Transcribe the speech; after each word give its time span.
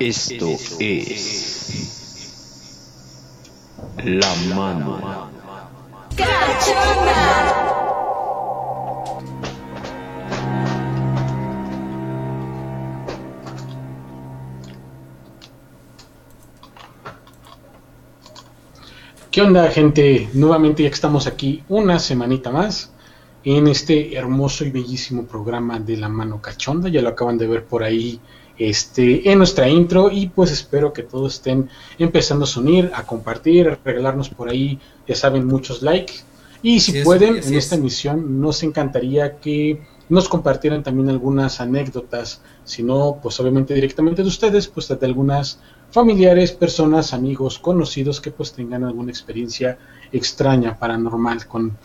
Esto 0.00 0.56
es 0.78 2.00
La 4.02 4.34
Mano 4.56 5.28
¡Cachonda! 6.16 7.56
¿Qué 19.30 19.42
onda, 19.42 19.70
gente? 19.70 20.30
Nuevamente 20.32 20.82
ya 20.82 20.88
estamos 20.88 21.26
aquí 21.26 21.62
una 21.68 21.98
semanita 21.98 22.50
más 22.50 22.90
en 23.44 23.68
este 23.68 24.16
hermoso 24.16 24.64
y 24.64 24.70
bellísimo 24.70 25.26
programa 25.26 25.78
de 25.78 25.98
La 25.98 26.08
Mano 26.08 26.40
Cachonda. 26.40 26.88
Ya 26.88 27.02
lo 27.02 27.10
acaban 27.10 27.36
de 27.36 27.46
ver 27.46 27.66
por 27.66 27.82
ahí 27.82 28.18
este, 28.60 29.32
en 29.32 29.38
nuestra 29.38 29.68
intro 29.70 30.10
y 30.10 30.28
pues 30.28 30.52
espero 30.52 30.92
que 30.92 31.02
todos 31.02 31.36
estén 31.36 31.70
empezando 31.98 32.44
a 32.44 32.60
unir, 32.60 32.90
a 32.94 33.04
compartir, 33.04 33.68
a 33.68 33.78
regalarnos 33.82 34.28
por 34.28 34.50
ahí, 34.50 34.78
ya 35.08 35.14
saben, 35.14 35.46
muchos 35.46 35.80
likes. 35.80 36.12
Y 36.62 36.80
si 36.80 37.02
pueden, 37.02 37.36
en 37.36 37.38
es. 37.38 37.50
esta 37.52 37.76
emisión 37.76 38.38
nos 38.38 38.62
encantaría 38.62 39.38
que 39.38 39.80
nos 40.10 40.28
compartieran 40.28 40.82
también 40.82 41.08
algunas 41.08 41.58
anécdotas, 41.62 42.42
si 42.64 42.82
no, 42.82 43.18
pues 43.22 43.40
obviamente 43.40 43.72
directamente 43.72 44.20
de 44.20 44.28
ustedes, 44.28 44.68
pues 44.68 44.88
de 44.88 45.06
algunas 45.06 45.58
familiares, 45.90 46.52
personas, 46.52 47.14
amigos, 47.14 47.58
conocidos 47.58 48.20
que 48.20 48.30
pues 48.30 48.52
tengan 48.52 48.84
alguna 48.84 49.10
experiencia 49.10 49.78
extraña, 50.12 50.78
paranormal 50.78 51.46
con 51.46 51.78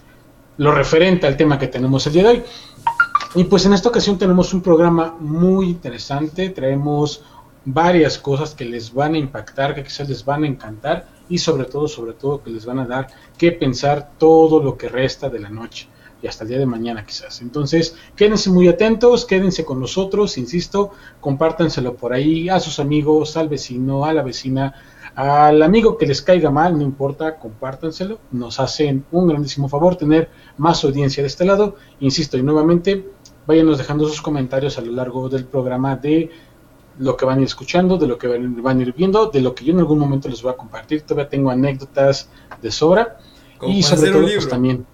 lo 0.57 0.71
referente 0.73 1.25
al 1.25 1.37
tema 1.37 1.57
que 1.57 1.67
tenemos 1.67 2.05
el 2.07 2.13
día 2.13 2.23
de 2.23 2.29
hoy. 2.29 2.43
Y 3.35 3.43
pues 3.43 3.65
en 3.65 3.73
esta 3.73 3.89
ocasión 3.89 4.17
tenemos 4.17 4.53
un 4.53 4.61
programa 4.61 5.17
muy 5.19 5.65
interesante, 5.67 6.51
traemos 6.51 7.21
varias 7.65 8.17
cosas 8.17 8.55
que 8.55 8.63
les 8.63 8.93
van 8.93 9.15
a 9.15 9.17
impactar, 9.17 9.75
que 9.75 9.83
quizás 9.83 10.07
les 10.07 10.23
van 10.23 10.45
a 10.45 10.47
encantar 10.47 11.07
y 11.27 11.37
sobre 11.37 11.65
todo, 11.65 11.89
sobre 11.89 12.13
todo 12.13 12.41
que 12.41 12.49
les 12.49 12.65
van 12.65 12.79
a 12.79 12.85
dar 12.85 13.07
que 13.37 13.51
pensar 13.51 14.11
todo 14.17 14.63
lo 14.63 14.77
que 14.77 14.87
resta 14.87 15.29
de 15.29 15.39
la 15.39 15.49
noche 15.49 15.89
y 16.21 16.27
hasta 16.27 16.45
el 16.45 16.51
día 16.51 16.59
de 16.59 16.65
mañana 16.65 17.05
quizás. 17.05 17.41
Entonces, 17.41 17.97
quédense 18.15 18.49
muy 18.49 18.69
atentos, 18.69 19.25
quédense 19.25 19.65
con 19.65 19.81
nosotros, 19.81 20.37
insisto, 20.37 20.91
compártanselo 21.19 21.97
por 21.97 22.13
ahí 22.13 22.47
a 22.47 22.61
sus 22.61 22.79
amigos, 22.79 23.35
al 23.35 23.49
vecino, 23.49 24.05
a 24.05 24.13
la 24.13 24.23
vecina, 24.23 24.75
al 25.15 25.61
amigo 25.61 25.97
que 25.97 26.05
les 26.05 26.21
caiga 26.21 26.51
mal, 26.51 26.77
no 26.77 26.83
importa, 26.83 27.37
compártanselo, 27.37 28.19
nos 28.31 28.59
hacen 28.59 29.05
un 29.11 29.27
grandísimo 29.27 29.69
favor 29.69 29.95
tener 29.95 30.29
más 30.57 30.83
audiencia 30.83 31.23
de 31.23 31.27
este 31.27 31.45
lado, 31.45 31.75
insisto, 31.99 32.37
y 32.37 32.43
nuevamente, 32.43 33.09
váyanos 33.45 33.77
dejando 33.77 34.07
sus 34.07 34.21
comentarios 34.21 34.77
a 34.77 34.81
lo 34.81 34.91
largo 34.91 35.29
del 35.29 35.45
programa 35.45 35.95
de 35.95 36.29
lo 36.97 37.17
que 37.17 37.25
van 37.25 37.39
a 37.39 37.41
ir 37.41 37.47
escuchando, 37.47 37.97
de 37.97 38.07
lo 38.07 38.17
que 38.17 38.27
van 38.27 38.79
a 38.79 38.81
ir 38.81 38.93
viendo, 38.93 39.27
de 39.27 39.41
lo 39.41 39.53
que 39.53 39.65
yo 39.65 39.73
en 39.73 39.79
algún 39.79 39.99
momento 39.99 40.29
les 40.29 40.41
voy 40.41 40.53
a 40.53 40.57
compartir, 40.57 41.01
todavía 41.01 41.29
tengo 41.29 41.49
anécdotas 41.49 42.29
de 42.61 42.71
sobra, 42.71 43.17
Como 43.57 43.73
y 43.73 43.83
sobre 43.83 44.01
hacer 44.01 44.13
todo 44.13 44.25
un 44.25 44.31
pues 44.31 44.49
también 44.49 44.85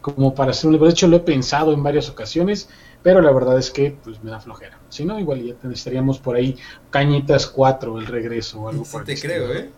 como 0.00 0.34
para 0.34 0.52
hacer 0.52 0.68
un 0.68 0.72
libro. 0.74 0.86
De 0.86 0.92
hecho 0.92 1.08
lo 1.08 1.16
he 1.16 1.20
pensado 1.20 1.72
en 1.72 1.82
varias 1.82 2.08
ocasiones, 2.08 2.68
pero 3.02 3.20
la 3.20 3.32
verdad 3.32 3.58
es 3.58 3.70
que 3.70 3.96
pues 4.04 4.22
me 4.22 4.30
da 4.30 4.38
flojera. 4.38 4.78
Si 4.88 5.04
no, 5.04 5.18
igual 5.18 5.42
ya 5.42 5.54
necesitaríamos 5.62 6.18
por 6.20 6.36
ahí 6.36 6.56
Cañitas 6.90 7.48
4, 7.48 7.98
el 7.98 8.06
regreso 8.06 8.60
o 8.60 8.68
algo 8.68 8.84
Sí 8.84 8.92
por 8.92 9.04
te 9.04 9.14
estilo. 9.14 9.34
creo, 9.34 9.52
¿eh? 9.52 9.70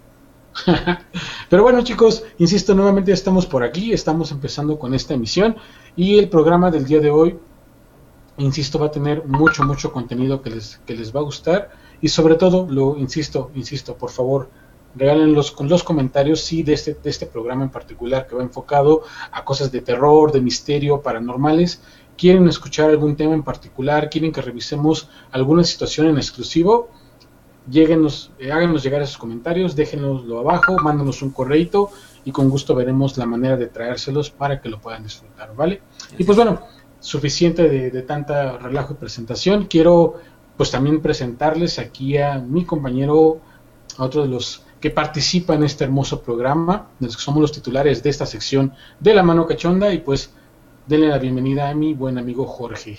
Pero 1.49 1.63
bueno 1.63 1.83
chicos, 1.83 2.25
insisto, 2.39 2.75
nuevamente 2.75 3.13
estamos 3.13 3.47
por 3.47 3.63
aquí, 3.63 3.93
estamos 3.93 4.33
empezando 4.33 4.79
con 4.79 4.93
esta 4.93 5.15
emisión 5.15 5.57
y 5.97 6.19
el 6.19 6.29
programa 6.29 6.71
del 6.71 6.85
día 6.85 7.01
de 7.01 7.11
hoy, 7.11 7.39
insisto, 8.39 8.79
va 8.79 8.87
a 8.87 8.91
tener 8.91 9.25
mucho, 9.27 9.65
mucho 9.65 9.93
contenido 9.93 10.43
que 10.43 10.51
les, 10.51 10.79
que 10.87 10.95
les 10.95 11.15
va 11.15 11.21
a 11.21 11.25
gustar 11.25 11.71
y 12.01 12.09
sobre 12.09 12.37
todo, 12.37 12.67
lo 12.71 12.97
insisto, 12.97 13.51
insisto, 13.55 13.97
por 13.97 14.11
favor, 14.11 14.49
regálenlos 14.95 15.51
con 15.51 15.69
los 15.69 15.83
comentarios, 15.83 16.41
sí, 16.41 16.63
de 16.63 16.75
este, 16.75 16.95
de 16.95 17.11
este 17.11 17.27
programa 17.27 17.65
en 17.65 17.71
particular 17.71 18.27
que 18.27 18.37
va 18.37 18.43
enfocado 18.43 19.03
a 19.33 19.45
cosas 19.45 19.71
de 19.73 19.81
terror, 19.81 20.33
de 20.33 20.41
misterio, 20.41 21.03
paranormales. 21.03 21.83
¿Quieren 22.17 22.49
escuchar 22.49 22.91
algún 22.91 23.17
tema 23.17 23.35
en 23.35 23.43
particular? 23.43 24.11
¿Quieren 24.11 24.33
que 24.33 24.43
revisemos 24.43 25.09
alguna 25.31 25.63
situación 25.63 26.09
en 26.09 26.17
exclusivo? 26.17 26.89
Lléguenos, 27.71 28.33
eh, 28.39 28.51
háganos 28.51 28.83
llegar 28.83 29.03
esos 29.03 29.19
comentarios, 29.19 29.77
déjenoslo 29.77 30.41
abajo, 30.41 30.77
mándanos 30.83 31.21
un 31.23 31.31
correito 31.31 31.91
y 32.25 32.33
con 32.33 32.49
gusto 32.49 32.75
veremos 32.75 33.17
la 33.19 33.27
manera 33.27 33.57
de 33.57 33.67
traérselos 33.67 34.31
para 34.31 34.61
que 34.61 34.69
lo 34.69 34.81
puedan 34.81 35.03
disfrutar, 35.03 35.55
¿vale? 35.55 35.83
Y 36.17 36.25
pues 36.25 36.37
bueno, 36.37 36.61
suficiente 37.01 37.69
de, 37.69 38.03
tanta 38.03 38.59
relajo 38.59 38.95
y 38.95 38.97
presentación. 38.97 39.67
Quiero 39.67 40.21
pues 40.57 40.71
también 40.71 41.01
presentarles 41.01 41.79
aquí 41.79 42.19
a 42.19 42.39
mi 42.39 42.65
compañero, 42.65 43.41
a 43.97 44.05
otro 44.05 44.23
de 44.23 44.29
los 44.29 44.65
que 44.81 44.91
participa 44.91 45.55
en 45.55 45.65
este 45.65 45.85
hermoso 45.85 46.23
programa, 46.23 46.89
de 46.99 47.07
los 47.07 47.17
que 47.17 47.23
somos 47.23 47.41
los 47.41 47.53
titulares 47.53 48.03
de 48.03 48.11
esta 48.11 48.27
sección 48.27 48.73
de 49.01 49.15
La 49.15 49.23
Mano 49.23 49.47
Cachonda 49.47 49.93
y 49.93 49.99
pues 49.99 50.31
denle 50.87 51.09
la 51.09 51.19
bienvenida 51.19 51.69
a 51.69 51.75
mi 51.75 51.95
buen 51.95 52.19
amigo 52.19 52.47
Jorge. 52.47 52.99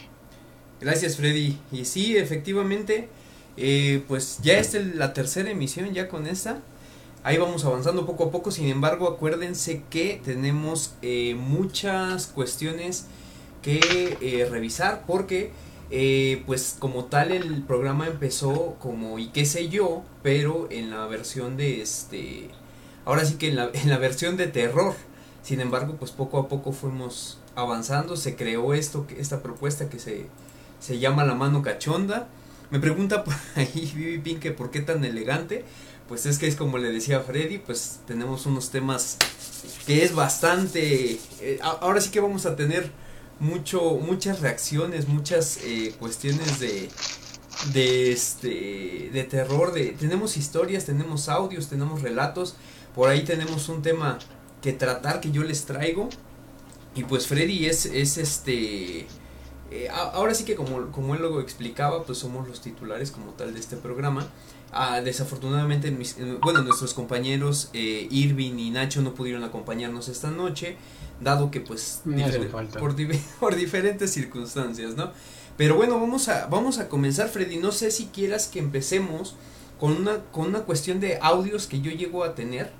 Gracias, 0.79 1.17
Freddy. 1.17 1.57
Y 1.71 1.85
sí, 1.85 2.15
efectivamente, 2.15 3.09
eh, 3.57 4.03
pues 4.07 4.39
ya 4.41 4.57
es 4.57 4.73
la 4.95 5.13
tercera 5.13 5.51
emisión 5.51 5.93
ya 5.93 6.07
con 6.07 6.27
esta. 6.27 6.59
Ahí 7.23 7.37
vamos 7.37 7.65
avanzando 7.65 8.05
poco 8.05 8.25
a 8.25 8.31
poco. 8.31 8.51
Sin 8.51 8.67
embargo, 8.67 9.07
acuérdense 9.07 9.83
que 9.89 10.21
tenemos 10.23 10.93
eh, 11.01 11.35
muchas 11.35 12.27
cuestiones 12.27 13.07
que 13.61 14.17
eh, 14.21 14.47
revisar 14.49 15.03
porque, 15.05 15.51
eh, 15.91 16.43
pues 16.45 16.75
como 16.79 17.05
tal, 17.05 17.31
el 17.31 17.63
programa 17.63 18.07
empezó 18.07 18.75
como 18.79 19.19
y 19.19 19.27
qué 19.29 19.45
sé 19.45 19.69
yo, 19.69 20.03
pero 20.23 20.67
en 20.71 20.89
la 20.89 21.05
versión 21.07 21.57
de 21.57 21.81
este, 21.81 22.49
ahora 23.05 23.25
sí 23.25 23.35
que 23.35 23.49
en 23.49 23.55
la, 23.55 23.69
en 23.73 23.89
la 23.89 23.97
versión 23.97 24.37
de 24.37 24.47
terror. 24.47 24.95
Sin 25.43 25.61
embargo, 25.61 25.95
pues 25.97 26.11
poco 26.11 26.37
a 26.37 26.47
poco 26.47 26.73
fuimos 26.73 27.39
avanzando, 27.55 28.17
se 28.17 28.35
creó 28.35 28.73
esto, 28.73 29.07
esta 29.17 29.41
propuesta 29.41 29.89
que 29.89 29.97
se, 29.99 30.27
se 30.79 30.99
llama 30.99 31.25
La 31.25 31.33
Mano 31.35 31.61
Cachonda. 31.61 32.27
Me 32.69 32.79
pregunta 32.79 33.23
por 33.23 33.33
ahí 33.55 33.91
Vivi 33.95 34.19
Pink 34.19 34.39
que 34.39 34.51
por 34.51 34.69
qué 34.69 34.81
tan 34.81 35.03
elegante. 35.05 35.65
Pues 36.07 36.25
es 36.25 36.39
que 36.39 36.47
es 36.47 36.55
como 36.55 36.79
le 36.79 36.91
decía 36.91 37.19
Freddy, 37.21 37.59
pues 37.59 37.99
tenemos 38.07 38.47
unos 38.47 38.71
temas 38.71 39.17
que 39.85 40.03
es 40.03 40.15
bastante... 40.15 41.19
eh, 41.41 41.59
ahora 41.61 42.01
sí 42.01 42.09
que 42.09 42.19
vamos 42.19 42.47
a 42.47 42.55
tener 42.55 42.91
mucho, 43.39 43.95
muchas 43.95 44.41
reacciones, 44.41 45.07
muchas 45.07 45.59
eh, 45.63 45.95
cuestiones 45.99 46.59
de, 46.59 46.89
de 47.73 48.11
este 48.11 49.09
de 49.11 49.23
terror 49.29 49.73
de 49.73 49.89
tenemos 49.89 50.37
historias 50.37 50.85
tenemos 50.85 51.27
audios 51.27 51.67
tenemos 51.67 52.01
relatos 52.01 52.55
por 52.95 53.09
ahí 53.09 53.23
tenemos 53.23 53.67
un 53.67 53.81
tema 53.81 54.17
que 54.61 54.71
tratar 54.71 55.19
que 55.19 55.31
yo 55.31 55.43
les 55.43 55.65
traigo 55.65 56.07
y 56.95 57.03
pues 57.03 57.27
Freddy 57.27 57.65
es 57.65 57.85
es 57.85 58.17
este 58.17 59.07
eh, 59.71 59.89
ahora 59.91 60.33
sí 60.33 60.45
que 60.45 60.55
como 60.55 60.89
como 60.91 61.15
él 61.15 61.21
luego 61.21 61.41
explicaba 61.41 62.03
pues 62.03 62.17
somos 62.17 62.47
los 62.47 62.61
titulares 62.61 63.11
como 63.11 63.31
tal 63.33 63.53
de 63.53 63.59
este 63.59 63.75
programa 63.75 64.27
Ah, 64.71 65.01
desafortunadamente 65.01 65.89
mis- 65.91 66.15
eh, 66.19 66.37
bueno 66.41 66.61
nuestros 66.61 66.93
compañeros 66.93 67.69
eh, 67.73 68.07
Irving 68.11 68.59
y 68.59 68.69
Nacho 68.69 69.01
no 69.01 69.15
pudieron 69.15 69.43
acompañarnos 69.43 70.09
esta 70.09 70.29
noche 70.29 70.77
dado 71.21 71.49
que 71.49 71.59
pues 71.59 72.01
difer- 72.33 72.49
por, 72.79 72.95
por 73.39 73.55
diferentes 73.55 74.11
circunstancias 74.13 74.95
no 74.95 75.11
pero 75.57 75.75
bueno, 75.75 75.99
vamos 75.99 76.29
a, 76.29 76.45
vamos 76.47 76.77
a 76.79 76.87
comenzar, 76.87 77.27
Freddy. 77.27 77.57
No 77.57 77.73
sé 77.73 77.91
si 77.91 78.05
quieras 78.05 78.47
que 78.47 78.59
empecemos 78.59 79.35
con 79.77 79.91
una, 79.91 80.19
con 80.31 80.47
una 80.47 80.61
cuestión 80.61 81.01
de 81.01 81.19
audios 81.21 81.67
que 81.67 81.81
yo 81.81 81.91
llego 81.91 82.23
a 82.23 82.33
tener. 82.33 82.71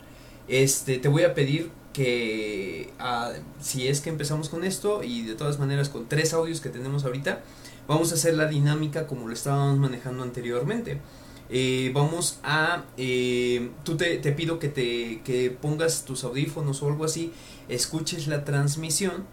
Este, 0.47 0.97
te 0.97 1.09
voy 1.09 1.23
a 1.23 1.33
pedir 1.33 1.71
que 1.91 2.93
ah, 2.97 3.33
si 3.59 3.89
es 3.89 3.99
que 3.99 4.09
empezamos 4.09 4.47
con 4.47 4.63
esto 4.63 5.03
y 5.03 5.23
de 5.23 5.35
todas 5.35 5.59
maneras 5.59 5.89
con 5.89 6.07
tres 6.07 6.31
audios 6.33 6.61
que 6.61 6.69
tenemos 6.69 7.03
ahorita, 7.03 7.41
vamos 7.85 8.13
a 8.13 8.15
hacer 8.15 8.35
la 8.35 8.45
dinámica 8.45 9.07
como 9.07 9.27
lo 9.27 9.33
estábamos 9.33 9.77
manejando 9.77 10.23
anteriormente. 10.23 11.01
Eh, 11.49 11.91
vamos 11.93 12.39
a, 12.43 12.83
eh, 12.97 13.71
tú 13.83 13.97
te, 13.97 14.17
te 14.17 14.31
pido 14.31 14.59
que 14.59 14.69
te 14.69 15.21
que 15.23 15.49
pongas 15.49 16.05
tus 16.05 16.23
audífonos 16.23 16.83
o 16.83 16.87
algo 16.87 17.05
así, 17.05 17.33
escuches 17.67 18.27
la 18.27 18.45
transmisión 18.45 19.25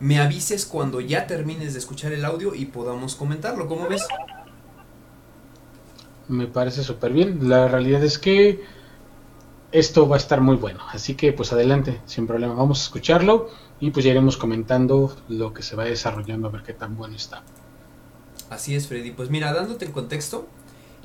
me 0.00 0.18
avises 0.18 0.66
cuando 0.66 1.00
ya 1.00 1.26
termines 1.26 1.72
de 1.72 1.78
escuchar 1.78 2.12
el 2.12 2.24
audio 2.24 2.54
y 2.54 2.66
podamos 2.66 3.14
comentarlo. 3.14 3.66
¿Cómo 3.66 3.88
ves? 3.88 4.06
Me 6.28 6.46
parece 6.46 6.82
súper 6.82 7.12
bien. 7.12 7.48
La 7.48 7.68
realidad 7.68 8.02
es 8.04 8.18
que 8.18 8.62
esto 9.72 10.08
va 10.08 10.16
a 10.16 10.18
estar 10.18 10.40
muy 10.40 10.56
bueno. 10.56 10.80
Así 10.92 11.14
que 11.14 11.32
pues 11.32 11.52
adelante, 11.52 12.00
sin 12.04 12.26
problema. 12.26 12.54
Vamos 12.54 12.80
a 12.80 12.82
escucharlo 12.84 13.48
y 13.80 13.90
pues 13.90 14.04
ya 14.04 14.10
iremos 14.10 14.36
comentando 14.36 15.16
lo 15.28 15.54
que 15.54 15.62
se 15.62 15.76
va 15.76 15.84
desarrollando 15.84 16.48
a 16.48 16.50
ver 16.50 16.62
qué 16.62 16.74
tan 16.74 16.96
bueno 16.96 17.16
está. 17.16 17.42
Así 18.50 18.74
es, 18.74 18.86
Freddy. 18.86 19.12
Pues 19.12 19.30
mira, 19.30 19.52
dándote 19.52 19.86
en 19.86 19.92
contexto, 19.92 20.46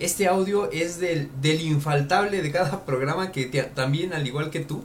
este 0.05 0.27
audio 0.27 0.69
es 0.71 0.99
del, 0.99 1.29
del 1.41 1.61
infaltable 1.61 2.41
de 2.41 2.51
cada 2.51 2.85
programa 2.85 3.31
que 3.31 3.45
te- 3.45 3.63
también, 3.63 4.13
al 4.13 4.25
igual 4.27 4.49
que 4.49 4.59
tú, 4.61 4.83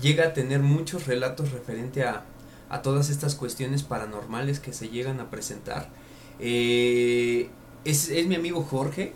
llega 0.00 0.24
a 0.26 0.32
tener 0.34 0.60
muchos 0.60 1.06
relatos 1.06 1.52
referente 1.52 2.04
a, 2.04 2.24
a 2.68 2.82
todas 2.82 3.10
estas 3.10 3.34
cuestiones 3.34 3.82
paranormales 3.82 4.60
que 4.60 4.72
se 4.72 4.88
llegan 4.88 5.20
a 5.20 5.30
presentar. 5.30 5.88
Eh, 6.40 7.48
es, 7.84 8.08
es 8.10 8.26
mi 8.26 8.34
amigo 8.34 8.62
Jorge. 8.62 9.12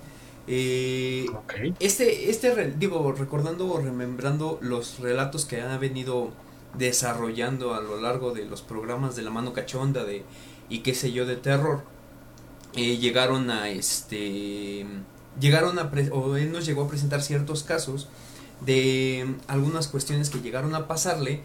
Eh, 0.46 1.26
Este, 1.80 2.30
este, 2.30 2.72
digo, 2.78 3.12
recordando 3.12 3.68
o 3.72 3.78
remembrando 3.80 4.58
los 4.62 4.98
relatos 5.00 5.44
que 5.44 5.60
han 5.60 5.78
venido 5.80 6.30
desarrollando 6.78 7.74
a 7.74 7.80
lo 7.80 8.00
largo 8.00 8.32
de 8.32 8.44
los 8.46 8.62
programas 8.62 9.16
de 9.16 9.22
la 9.22 9.30
mano 9.30 9.52
cachonda 9.52 10.04
de 10.04 10.24
y 10.68 10.80
qué 10.80 10.94
sé 10.94 11.12
yo 11.12 11.26
de 11.26 11.36
terror, 11.36 11.82
eh, 12.74 12.96
llegaron 12.98 13.50
a 13.50 13.68
este, 13.70 14.86
llegaron 15.40 15.78
a, 15.78 15.90
o 16.12 16.36
él 16.36 16.52
nos 16.52 16.66
llegó 16.66 16.84
a 16.84 16.88
presentar 16.88 17.22
ciertos 17.22 17.62
casos 17.62 18.08
de 18.60 19.34
algunas 19.46 19.88
cuestiones 19.88 20.30
que 20.30 20.40
llegaron 20.40 20.74
a 20.74 20.86
pasarle 20.86 21.40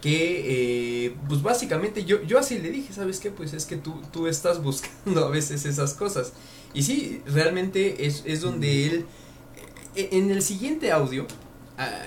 que 0.00 1.06
eh, 1.06 1.16
pues 1.28 1.42
básicamente 1.42 2.04
yo, 2.04 2.22
yo 2.22 2.38
así 2.38 2.58
le 2.58 2.70
dije, 2.70 2.92
¿sabes 2.92 3.20
qué? 3.20 3.30
Pues 3.30 3.52
es 3.52 3.66
que 3.66 3.76
tú, 3.76 4.00
tú 4.12 4.26
estás 4.26 4.62
buscando 4.62 5.26
a 5.26 5.30
veces 5.30 5.64
esas 5.66 5.94
cosas. 5.94 6.32
Y 6.72 6.82
sí, 6.82 7.22
realmente 7.26 8.06
es, 8.06 8.22
es 8.24 8.40
donde 8.40 8.86
él, 8.86 9.06
e, 9.94 10.08
en 10.12 10.30
el 10.30 10.42
siguiente 10.42 10.92
audio, 10.92 11.26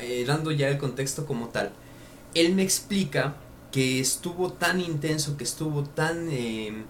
eh, 0.01 0.23
dando 0.25 0.51
ya 0.51 0.69
el 0.69 0.77
contexto 0.77 1.25
como 1.25 1.49
tal, 1.49 1.73
él 2.33 2.55
me 2.55 2.63
explica 2.63 3.35
que 3.71 3.99
estuvo 3.99 4.53
tan 4.53 4.79
intenso, 4.79 5.37
que 5.37 5.43
estuvo 5.43 5.83
tan 5.83 6.29
em, 6.31 6.85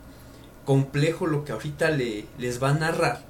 complejo 0.65 1.27
lo 1.27 1.43
que 1.43 1.51
ahorita 1.51 1.91
le, 1.91 2.25
les 2.37 2.61
va 2.61 2.71
a 2.71 2.73
narrar, 2.73 3.25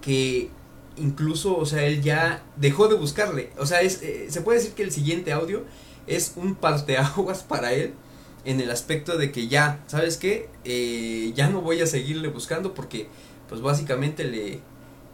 que 0.00 0.50
incluso, 0.96 1.56
o 1.56 1.66
sea, 1.66 1.84
él 1.84 2.02
ya 2.02 2.42
dejó 2.56 2.88
de 2.88 2.96
buscarle. 2.96 3.50
O 3.58 3.66
sea, 3.66 3.80
es, 3.82 4.02
eh, 4.02 4.26
se 4.28 4.40
puede 4.40 4.58
decir 4.58 4.74
que 4.74 4.82
el 4.82 4.92
siguiente 4.92 5.32
audio 5.32 5.64
es 6.06 6.34
un 6.36 6.54
parteaguas 6.54 7.42
para 7.48 7.72
él 7.72 7.94
en 8.44 8.60
el 8.60 8.70
aspecto 8.70 9.16
de 9.16 9.30
que 9.30 9.48
ya, 9.48 9.82
¿sabes 9.86 10.16
qué? 10.16 10.48
Eh, 10.64 11.32
ya 11.34 11.48
no 11.48 11.60
voy 11.60 11.80
a 11.80 11.86
seguirle 11.86 12.28
buscando 12.28 12.74
porque, 12.74 13.08
pues 13.48 13.60
básicamente 13.60 14.24
le... 14.24 14.60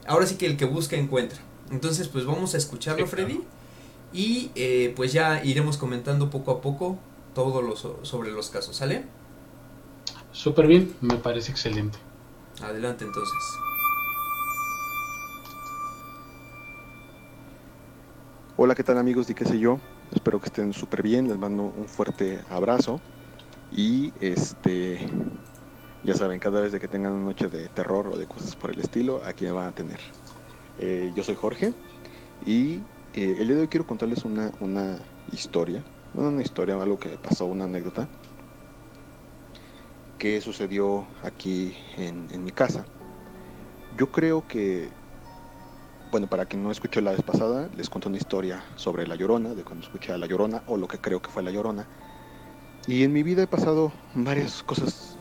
Ahora 0.06 0.26
sí 0.26 0.36
que 0.36 0.46
el 0.46 0.56
que 0.56 0.64
busca 0.64 0.96
encuentra. 0.96 1.38
Entonces, 1.70 2.08
pues 2.08 2.25
vamos 2.25 2.54
a 2.54 2.56
escucharlo, 2.56 3.06
Freddy. 3.06 3.42
Y 4.12 4.50
eh, 4.54 4.94
pues 4.96 5.12
ya 5.12 5.44
iremos 5.44 5.76
comentando 5.76 6.30
poco 6.30 6.50
a 6.50 6.60
poco 6.62 6.98
todo 7.34 7.60
lo 7.60 7.76
sobre 7.76 8.30
los 8.30 8.48
casos, 8.48 8.76
¿sale? 8.76 9.04
Súper 10.32 10.66
bien, 10.66 10.94
me 11.02 11.16
parece 11.16 11.50
excelente. 11.50 11.98
Adelante 12.62 13.04
entonces. 13.04 13.67
Hola, 18.60 18.75
¿qué 18.75 18.82
tal 18.82 18.99
amigos 18.99 19.28
de 19.28 19.37
qué 19.37 19.44
sé 19.44 19.56
yo? 19.60 19.78
Espero 20.10 20.40
que 20.40 20.46
estén 20.46 20.72
súper 20.72 21.00
bien, 21.00 21.28
les 21.28 21.38
mando 21.38 21.62
un 21.62 21.87
fuerte 21.87 22.40
abrazo 22.50 23.00
y 23.70 24.12
este 24.19 24.99
ya 26.02 26.14
saben, 26.14 26.40
cada 26.40 26.60
vez 26.60 26.75
que 26.75 26.88
tengan 26.88 27.12
una 27.12 27.26
noche 27.26 27.46
de 27.46 27.69
terror 27.69 28.08
o 28.08 28.19
de 28.19 28.26
cosas 28.26 28.56
por 28.56 28.72
el 28.72 28.81
estilo, 28.81 29.22
aquí 29.25 29.44
me 29.44 29.52
van 29.52 29.69
a 29.69 29.70
tener. 29.70 30.00
Eh, 30.76 31.12
yo 31.14 31.22
soy 31.22 31.37
Jorge 31.37 31.72
y 32.44 32.78
eh, 33.12 33.37
el 33.38 33.46
día 33.46 33.55
de 33.55 33.62
hoy 33.62 33.69
quiero 33.69 33.87
contarles 33.87 34.25
una, 34.25 34.50
una 34.58 34.99
historia, 35.31 35.84
una 36.14 36.43
historia, 36.43 36.75
algo 36.82 36.99
que 36.99 37.11
pasó, 37.11 37.46
una 37.46 37.62
anécdota 37.62 38.08
que 40.19 40.40
sucedió 40.40 41.06
aquí 41.22 41.76
en 41.96 42.43
mi 42.43 42.50
casa. 42.50 42.84
Yo 43.96 44.11
creo 44.11 44.44
que 44.49 44.97
bueno, 46.10 46.26
para 46.26 46.46
quien 46.46 46.62
no 46.62 46.70
escuchó 46.70 47.00
la 47.00 47.12
vez 47.12 47.22
pasada, 47.22 47.69
les 47.76 47.90
conté 47.90 48.08
una 48.08 48.16
historia 48.16 48.62
sobre 48.76 49.06
La 49.06 49.14
Llorona, 49.14 49.55
de 49.55 49.62
cuando 49.62 49.84
escuché 49.84 50.12
a 50.12 50.19
La 50.19 50.26
Llorona, 50.26 50.62
o 50.66 50.76
lo 50.76 50.88
que 50.88 50.99
creo 50.99 51.20
que 51.20 51.31
fue 51.31 51.43
La 51.43 51.50
Llorona. 51.50 51.87
Y 52.87 53.05
en 53.05 53.12
mi 53.12 53.22
vida 53.22 53.43
he 53.43 53.46
pasado 53.46 53.93
varias 54.14 54.62
cosas 54.62 55.19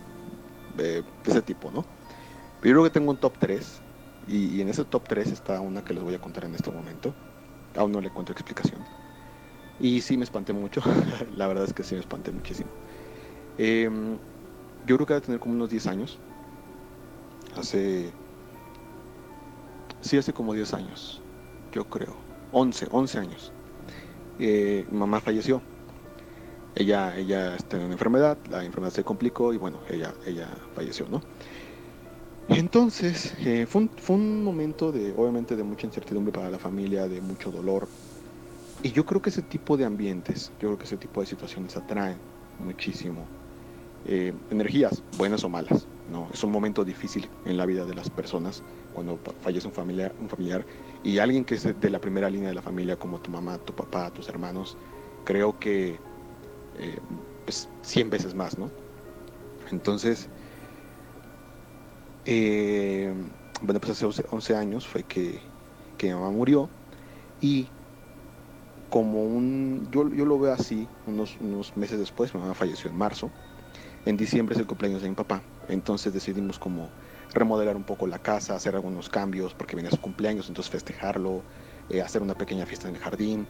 de, 0.77 1.03
ese 1.25 1.41
tipo, 1.41 1.71
¿no? 1.71 1.85
Pero 2.61 2.75
yo 2.75 2.81
creo 2.81 2.83
que 2.85 2.89
tengo 2.91 3.11
un 3.11 3.17
top 3.17 3.37
3, 3.39 3.81
y, 4.27 4.61
en 4.61 4.69
ese 4.69 4.85
top 4.85 5.03
3 5.07 5.31
está 5.31 5.59
una 5.59 5.83
que 5.83 5.93
les 5.93 6.03
voy 6.03 6.15
a 6.15 6.19
contar 6.19 6.45
en 6.45 6.55
este 6.55 6.71
momento. 6.71 7.13
Aún 7.75 7.91
no 7.91 8.01
le 8.01 8.07
encuentro 8.07 8.33
explicación. 8.33 8.81
Y 9.79 10.01
sí 10.01 10.17
me 10.17 10.23
espanté 10.23 10.53
mucho, 10.53 10.81
la 11.35 11.47
verdad 11.47 11.65
es 11.65 11.73
que 11.73 11.83
sí 11.83 11.95
me 11.95 12.01
espanté 12.01 12.31
muchísimo. 12.31 12.69
Em, 13.57 14.17
yo 14.85 14.95
creo 14.95 15.05
que 15.05 15.13
va 15.13 15.19
a 15.19 15.21
tener 15.21 15.39
como 15.39 15.53
unos 15.53 15.69
10 15.69 15.87
años. 15.87 16.19
Hace 17.55 18.11
sí, 20.01 20.17
hace 20.17 20.33
como 20.33 20.53
10 20.53 20.73
años, 20.73 21.21
yo 21.71 21.85
creo, 21.85 22.15
11, 22.51 22.87
11 22.91 23.19
años. 23.19 23.51
Eh, 24.39 24.85
mi 24.91 24.97
mamá 24.97 25.19
falleció. 25.21 25.61
Ella, 26.75 27.17
ella 27.17 27.57
tenía 27.57 27.85
una 27.85 27.95
enfermedad, 27.95 28.37
la 28.49 28.63
enfermedad 28.63 28.93
se 28.93 29.03
complicó 29.03 29.51
y 29.53 29.57
bueno, 29.57 29.79
ella, 29.89 30.13
ella 30.25 30.47
falleció, 30.75 31.07
¿no? 31.09 31.21
Entonces, 32.49 33.33
eh, 33.39 33.65
fue, 33.67 33.81
un, 33.81 33.89
fue 33.97 34.15
un 34.15 34.43
momento 34.43 34.91
de, 34.91 35.13
obviamente, 35.13 35.55
de 35.55 35.63
mucha 35.63 35.85
incertidumbre 35.87 36.31
para 36.31 36.49
la 36.49 36.59
familia, 36.59 37.07
de 37.07 37.19
mucho 37.19 37.51
dolor. 37.51 37.89
Y 38.83 38.91
yo 38.91 39.05
creo 39.05 39.21
que 39.21 39.31
ese 39.31 39.41
tipo 39.41 39.75
de 39.75 39.85
ambientes, 39.85 40.51
yo 40.59 40.69
creo 40.69 40.77
que 40.77 40.85
ese 40.85 40.97
tipo 40.97 41.19
de 41.21 41.27
situaciones 41.27 41.75
atraen 41.75 42.21
muchísimo 42.57 43.36
eh, 44.05 44.33
energías, 44.49 45.03
buenas 45.17 45.43
o 45.43 45.49
malas. 45.49 45.87
¿no? 46.07 46.29
Es 46.33 46.43
un 46.43 46.51
momento 46.51 46.85
difícil 46.85 47.29
en 47.45 47.57
la 47.57 47.65
vida 47.65 47.85
de 47.85 47.93
las 47.93 48.09
personas 48.09 48.63
cuando 48.93 49.19
fallece 49.41 49.67
un 49.67 49.73
familiar, 49.73 50.15
un 50.19 50.29
familiar 50.29 50.65
y 51.03 51.19
alguien 51.19 51.45
que 51.45 51.55
es 51.55 51.79
de 51.79 51.89
la 51.89 51.99
primera 51.99 52.29
línea 52.29 52.49
de 52.49 52.55
la 52.55 52.61
familia, 52.61 52.95
como 52.95 53.19
tu 53.19 53.29
mamá, 53.31 53.57
tu 53.59 53.73
papá, 53.73 54.09
tus 54.11 54.29
hermanos, 54.29 54.77
creo 55.25 55.59
que 55.59 55.99
eh, 56.75 56.99
es 57.45 57.69
100 57.83 58.09
veces 58.09 58.33
más, 58.33 58.57
¿no? 58.57 58.71
Entonces, 59.71 60.29
eh, 62.25 63.13
bueno, 63.61 63.79
pues 63.79 64.01
hace 64.01 64.23
11 64.29 64.55
años 64.55 64.87
fue 64.87 65.03
que, 65.03 65.41
que 65.97 66.07
mi 66.07 66.13
mamá 66.13 66.31
murió 66.31 66.69
y 67.41 67.67
como 68.89 69.23
un, 69.23 69.87
yo, 69.91 70.09
yo 70.09 70.25
lo 70.25 70.39
veo 70.39 70.53
así, 70.53 70.87
unos, 71.05 71.37
unos 71.39 71.75
meses 71.75 71.99
después, 71.99 72.33
mi 72.33 72.39
mamá 72.39 72.53
falleció 72.53 72.89
en 72.89 72.97
marzo, 72.97 73.31
en 74.07 74.15
diciembre 74.17 74.55
es 74.55 74.59
el 74.59 74.67
cumpleaños 74.67 75.01
de 75.01 75.09
mi 75.09 75.15
papá, 75.15 75.41
entonces 75.67 76.13
decidimos 76.13 76.57
como 76.57 76.89
remodelar 77.33 77.75
un 77.75 77.83
poco 77.83 78.07
la 78.07 78.19
casa, 78.19 78.55
hacer 78.55 78.75
algunos 78.75 79.09
cambios 79.09 79.53
porque 79.53 79.75
venía 79.75 79.91
su 79.91 79.99
cumpleaños, 79.99 80.47
entonces 80.47 80.71
festejarlo, 80.71 81.41
eh, 81.89 82.01
hacer 82.01 82.21
una 82.21 82.33
pequeña 82.33 82.65
fiesta 82.65 82.87
en 82.87 82.95
el 82.95 83.01
jardín, 83.01 83.47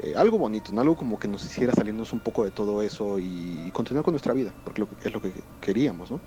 eh, 0.00 0.12
algo 0.16 0.38
bonito, 0.38 0.78
algo 0.78 0.96
como 0.96 1.18
que 1.18 1.26
nos 1.26 1.44
hiciera 1.44 1.72
salirnos 1.72 2.12
un 2.12 2.20
poco 2.20 2.44
de 2.44 2.50
todo 2.50 2.82
eso 2.82 3.18
y, 3.18 3.70
continuar 3.72 4.04
con 4.04 4.12
nuestra 4.12 4.34
vida, 4.34 4.52
porque 4.64 4.86
es 5.04 5.12
lo 5.12 5.22
que 5.22 5.32
queríamos, 5.60 6.10
¿no? 6.10 6.20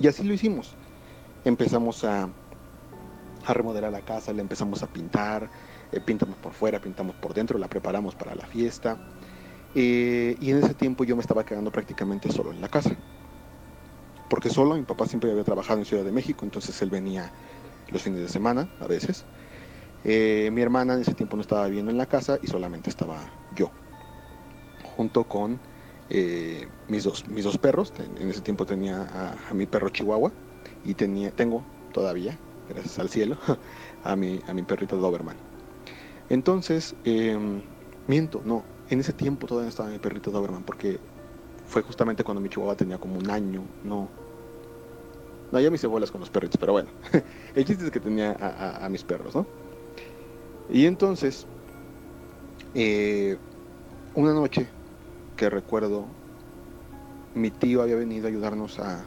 Y 0.00 0.06
así 0.08 0.22
lo 0.24 0.32
hicimos. 0.32 0.74
Empezamos 1.44 2.04
a, 2.04 2.28
remodelar 3.46 3.92
la 3.92 4.00
casa, 4.00 4.32
le 4.32 4.40
empezamos 4.40 4.82
a 4.82 4.86
pintar, 4.86 5.50
eh, 5.92 6.00
pintamos 6.00 6.36
por 6.36 6.54
fuera, 6.54 6.80
pintamos 6.80 7.14
por 7.16 7.34
dentro, 7.34 7.58
la 7.58 7.68
preparamos 7.68 8.14
para 8.14 8.34
la 8.34 8.46
fiesta. 8.46 8.96
Y 9.74 10.50
en 10.50 10.58
ese 10.58 10.74
tiempo 10.74 11.04
yo 11.04 11.16
me 11.16 11.22
estaba 11.22 11.44
quedando 11.44 11.70
prácticamente 11.72 12.30
solo 12.30 12.52
en 12.52 12.60
la 12.60 12.68
casa 12.68 12.96
porque 14.28 14.50
solo 14.50 14.74
mi 14.74 14.82
papá 14.82 15.06
siempre 15.06 15.30
había 15.30 15.44
trabajado 15.44 15.78
en 15.78 15.84
Ciudad 15.84 16.04
de 16.04 16.12
México, 16.12 16.44
entonces 16.44 16.80
él 16.82 16.90
venía 16.90 17.32
los 17.88 18.02
fines 18.02 18.20
de 18.20 18.28
semana 18.28 18.68
a 18.80 18.86
veces. 18.86 19.24
Eh, 20.02 20.50
mi 20.52 20.60
hermana 20.60 20.94
en 20.94 21.02
ese 21.02 21.14
tiempo 21.14 21.36
no 21.36 21.42
estaba 21.42 21.66
viviendo 21.66 21.90
en 21.90 21.98
la 21.98 22.06
casa 22.06 22.38
y 22.42 22.48
solamente 22.48 22.90
estaba 22.90 23.30
yo, 23.54 23.70
junto 24.96 25.24
con 25.24 25.60
eh, 26.10 26.66
mis, 26.88 27.04
dos, 27.04 27.28
mis 27.28 27.44
dos 27.44 27.58
perros. 27.58 27.92
En 27.98 28.28
ese 28.28 28.40
tiempo 28.40 28.66
tenía 28.66 29.36
a, 29.48 29.54
mi 29.54 29.66
perro 29.66 29.88
Chihuahua 29.90 30.32
y 30.82 30.94
tenía, 30.94 31.30
tengo 31.30 31.64
todavía, 31.92 32.40
gracias 32.68 32.98
al 32.98 33.10
cielo, 33.10 33.38
a 34.02 34.16
mi, 34.16 34.40
a 34.46 34.52
mi 34.52 34.62
perrito 34.62 34.96
Doberman. 34.96 35.36
Entonces, 36.28 36.96
em, 37.04 37.62
miento, 38.06 38.42
no, 38.44 38.73
en 38.90 39.00
ese 39.00 39.12
tiempo 39.12 39.46
todavía 39.46 39.68
estaba 39.68 39.88
mi 39.88 39.98
perrito 39.98 40.30
Doberman 40.30 40.64
porque 40.64 41.00
fue 41.66 41.82
justamente 41.82 42.24
cuando 42.24 42.40
mi 42.40 42.48
chihuahua 42.48 42.76
tenía 42.76 42.98
como 42.98 43.18
un 43.18 43.30
año, 43.30 43.64
no. 43.82 44.10
No, 45.50 45.60
ya 45.60 45.70
me 45.70 45.76
hice 45.76 45.86
bolas 45.86 46.10
con 46.10 46.20
los 46.20 46.30
perritos, 46.30 46.58
pero 46.58 46.72
bueno. 46.72 46.88
el 47.54 47.64
chiste 47.64 47.84
es 47.84 47.90
que 47.90 48.00
tenía 48.00 48.36
a, 48.38 48.88
mis 48.88 49.04
perros, 49.04 49.34
¿no? 49.34 49.46
Y 50.68 50.86
entonces, 50.86 51.46
eh, 52.74 53.38
una 54.14 54.32
noche 54.32 54.68
que 55.36 55.48
recuerdo, 55.48 56.08
mi 57.34 57.50
tío 57.50 57.82
había 57.82 57.96
venido 57.96 58.26
a 58.26 58.30
ayudarnos 58.30 58.78
a, 58.80 59.06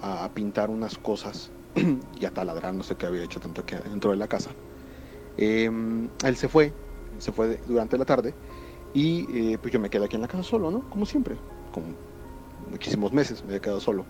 a 0.00 0.28
pintar 0.34 0.70
unas 0.70 0.98
cosas 0.98 1.50
y 2.20 2.24
a 2.24 2.30
taladrar, 2.30 2.74
no 2.74 2.82
sé 2.82 2.96
qué 2.96 3.06
había 3.06 3.22
hecho 3.22 3.40
tanto 3.40 3.64
que 3.64 3.76
dentro 3.76 4.10
de 4.10 4.16
la 4.16 4.28
casa. 4.28 4.50
Em, 5.36 6.08
él 6.24 6.36
se 6.36 6.48
fue, 6.48 6.72
se 7.18 7.32
fue 7.32 7.60
durante 7.66 7.98
la 7.98 8.04
tarde 8.04 8.34
y 8.96 9.26
eh, 9.52 9.58
pues 9.58 9.74
yo 9.74 9.78
me 9.78 9.90
quedé 9.90 10.06
aquí 10.06 10.16
en 10.16 10.22
la 10.22 10.28
casa 10.28 10.42
solo, 10.42 10.70
¿no? 10.70 10.80
Como 10.88 11.04
siempre, 11.04 11.36
muchísimos 12.70 13.12
meses, 13.12 13.42
me 13.42 13.48
había 13.48 13.60
quedado 13.60 13.78
solo. 13.78 14.06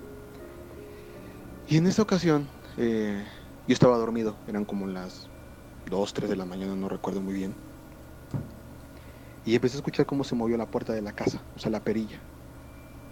Y 1.68 1.76
en 1.76 1.88
esta 1.88 2.02
ocasión 2.02 2.46
eh, 2.76 3.24
yo 3.66 3.74
estaba 3.74 3.98
dormido, 3.98 4.36
eran 4.46 4.64
como 4.64 4.86
las 4.86 5.28
2, 5.90 6.14
3 6.14 6.30
de 6.30 6.36
la 6.36 6.44
mañana, 6.44 6.76
no 6.76 6.88
recuerdo 6.88 7.20
muy 7.20 7.34
bien. 7.34 7.52
Y 9.44 9.56
empecé 9.56 9.74
a 9.74 9.78
escuchar 9.78 10.06
cómo 10.06 10.22
se 10.22 10.36
movió 10.36 10.56
la 10.56 10.66
puerta 10.66 10.92
de 10.92 11.02
la 11.02 11.10
casa, 11.10 11.42
o 11.56 11.58
sea, 11.58 11.72
la 11.72 11.80
perilla. 11.80 12.20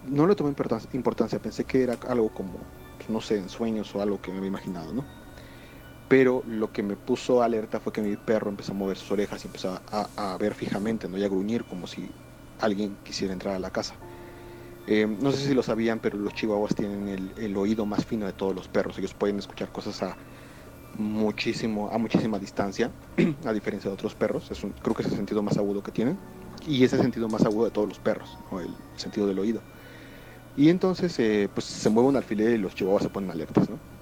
No 0.07 0.27
le 0.27 0.35
tomé 0.35 0.51
importancia, 0.93 1.39
pensé 1.39 1.65
que 1.65 1.83
era 1.83 1.97
algo 2.07 2.29
como, 2.29 2.53
pues, 2.97 3.09
no 3.09 3.19
sé, 3.19 3.37
en 3.37 3.49
sueños 3.49 3.93
o 3.95 4.01
algo 4.01 4.21
que 4.21 4.31
me 4.31 4.37
había 4.37 4.47
imaginado, 4.47 4.93
¿no? 4.93 5.24
Pero 6.07 6.43
lo 6.47 6.71
que 6.71 6.83
me 6.83 6.95
puso 6.95 7.41
alerta 7.41 7.79
fue 7.79 7.91
que 7.91 8.01
mi 8.01 8.15
perro 8.15 8.49
empezó 8.49 8.73
a 8.73 8.75
mover 8.75 8.97
sus 8.97 9.11
orejas 9.11 9.43
y 9.43 9.47
empezó 9.47 9.79
a, 9.91 10.37
ver 10.39 10.53
fijamente, 10.53 11.09
¿no? 11.09 11.17
y 11.17 11.23
a 11.23 11.27
gruñir 11.27 11.63
como 11.63 11.87
si 11.87 12.09
alguien 12.59 12.95
quisiera 13.03 13.33
entrar 13.33 13.55
a 13.55 13.59
la 13.59 13.71
casa. 13.71 13.95
Eh, 14.87 15.07
no 15.07 15.31
sé 15.31 15.47
si 15.47 15.53
lo 15.55 15.63
sabían, 15.63 15.99
pero 15.99 16.17
los 16.17 16.33
chihuahuas 16.33 16.75
tienen 16.75 17.31
el, 17.37 17.57
oído 17.57 17.85
más 17.85 18.05
fino 18.05 18.25
de 18.25 18.33
todos 18.33 18.53
los 18.53 18.67
perros. 18.67 18.97
Ellos 18.99 19.13
pueden 19.13 19.39
escuchar 19.39 19.71
cosas 19.71 20.03
a 20.03 20.15
muchísimo, 20.97 21.89
a 21.91 21.97
muchísima 21.97 22.37
distancia, 22.37 22.91
a 23.45 23.53
diferencia 23.53 23.89
de 23.89 23.95
otros 23.95 24.13
perros. 24.13 24.49
Creo 24.83 24.95
que 24.95 25.01
es 25.01 25.09
el 25.09 25.15
sentido 25.15 25.41
más 25.41 25.57
agudo 25.57 25.81
que 25.81 25.91
tienen. 25.91 26.19
Y 26.67 26.83
es 26.83 26.93
el 26.93 27.01
sentido 27.01 27.27
más 27.29 27.43
agudo 27.43 27.65
de 27.65 27.71
todos 27.71 27.87
los 27.87 27.99
perros, 27.99 28.37
¿no? 28.51 28.59
el, 28.59 28.69
sentido 28.95 29.27
del 29.27 29.39
oído. 29.39 29.61
Y 30.55 30.69
entonces, 30.69 31.17
eh, 31.19 31.49
pues 31.53 31.65
se 31.65 31.89
mueve 31.89 32.09
un 32.09 32.15
alfiler 32.15 32.51
y 32.51 32.57
los 32.57 32.75
chihuahuas 32.75 33.03
se 33.03 33.09
ponen 33.09 33.29
alertas, 33.29 33.69
¿no? 33.69 33.94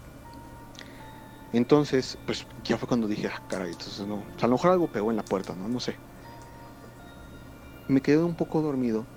Entonces, 1.54 2.18
pues 2.26 2.46
ya 2.64 2.78
fue 2.78 2.88
cuando 2.88 3.08
dije, 3.08 3.28
ah, 3.28 3.42
caray, 3.48 3.72
entonces 3.72 4.06
no. 4.08 4.16
O 4.18 4.26
sea, 4.38 4.48
a 4.48 4.50
lo 4.50 4.56
mejor 4.56 4.72
algo 4.72 4.92
pegó 4.92 5.12
en 5.12 5.18
la 5.18 5.24
puerta, 5.24 5.56
¿no? 5.56 5.70
No 5.70 5.80
sé. 5.80 5.98
Me 7.88 8.02
quedé 8.02 8.18
un 8.24 8.36
poco 8.36 8.62
dormido 8.62 9.08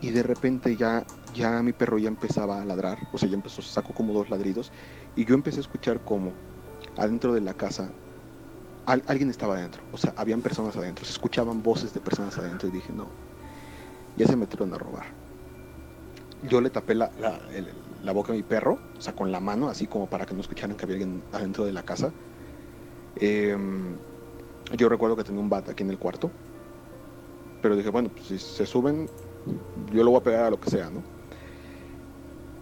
y 0.00 0.10
de 0.10 0.22
repente 0.22 0.76
ya, 0.76 1.06
ya 1.32 1.62
mi 1.62 1.72
perro 1.72 1.98
ya 1.98 2.08
empezaba 2.08 2.60
a 2.60 2.64
ladrar, 2.64 2.98
o 3.12 3.18
sea, 3.18 3.28
ya 3.28 3.34
empezó, 3.34 3.62
sacó 3.62 3.94
como 3.94 4.12
dos 4.12 4.30
ladridos 4.30 4.72
y 5.14 5.24
yo 5.24 5.34
empecé 5.34 5.58
a 5.58 5.62
escuchar 5.62 6.02
como 6.04 6.32
adentro 6.96 7.32
de 7.34 7.40
la 7.42 7.54
casa 7.54 7.94
alguien 8.84 9.30
estaba 9.30 9.56
adentro, 9.56 9.82
o 9.92 9.98
sea, 9.98 10.14
habían 10.16 10.42
personas 10.42 10.76
adentro, 10.76 11.04
se 11.04 11.12
escuchaban 11.12 11.62
voces 11.62 11.92
de 11.92 12.00
personas 12.00 12.38
adentro 12.38 12.68
y 12.68 12.72
dije, 12.72 12.92
no, 12.92 13.12
ya 14.16 14.26
se 14.26 14.36
metieron 14.36 14.72
a 14.74 14.78
robar. 14.78 15.06
Yo 16.42 16.60
le 16.60 16.70
tapé 16.70 16.94
la, 16.94 17.10
la, 17.16 17.40
la 18.06 18.12
boca 18.12 18.32
a 18.32 18.36
mi 18.36 18.42
perro, 18.42 18.78
o 18.96 19.00
sea, 19.00 19.14
con 19.14 19.32
la 19.32 19.40
mano, 19.40 19.68
así 19.68 19.86
como 19.86 20.06
para 20.06 20.24
que 20.24 20.34
no 20.34 20.40
escucharan 20.40 20.76
que 20.76 20.84
había 20.84 20.94
alguien 20.94 21.22
adentro 21.32 21.64
de 21.64 21.72
la 21.72 21.82
casa. 21.82 22.12
Eh, 23.16 23.56
yo 24.76 24.88
recuerdo 24.88 25.16
que 25.16 25.24
tenía 25.24 25.40
un 25.40 25.50
bat 25.50 25.68
aquí 25.68 25.82
en 25.82 25.90
el 25.90 25.98
cuarto, 25.98 26.30
pero 27.60 27.76
dije, 27.76 27.90
bueno, 27.90 28.08
pues 28.08 28.26
si 28.26 28.38
se 28.38 28.64
suben, 28.64 29.08
yo 29.92 30.04
lo 30.04 30.10
voy 30.10 30.20
a 30.20 30.22
pegar 30.22 30.44
a 30.44 30.50
lo 30.50 30.60
que 30.60 30.70
sea, 30.70 30.88
¿no? 30.88 31.02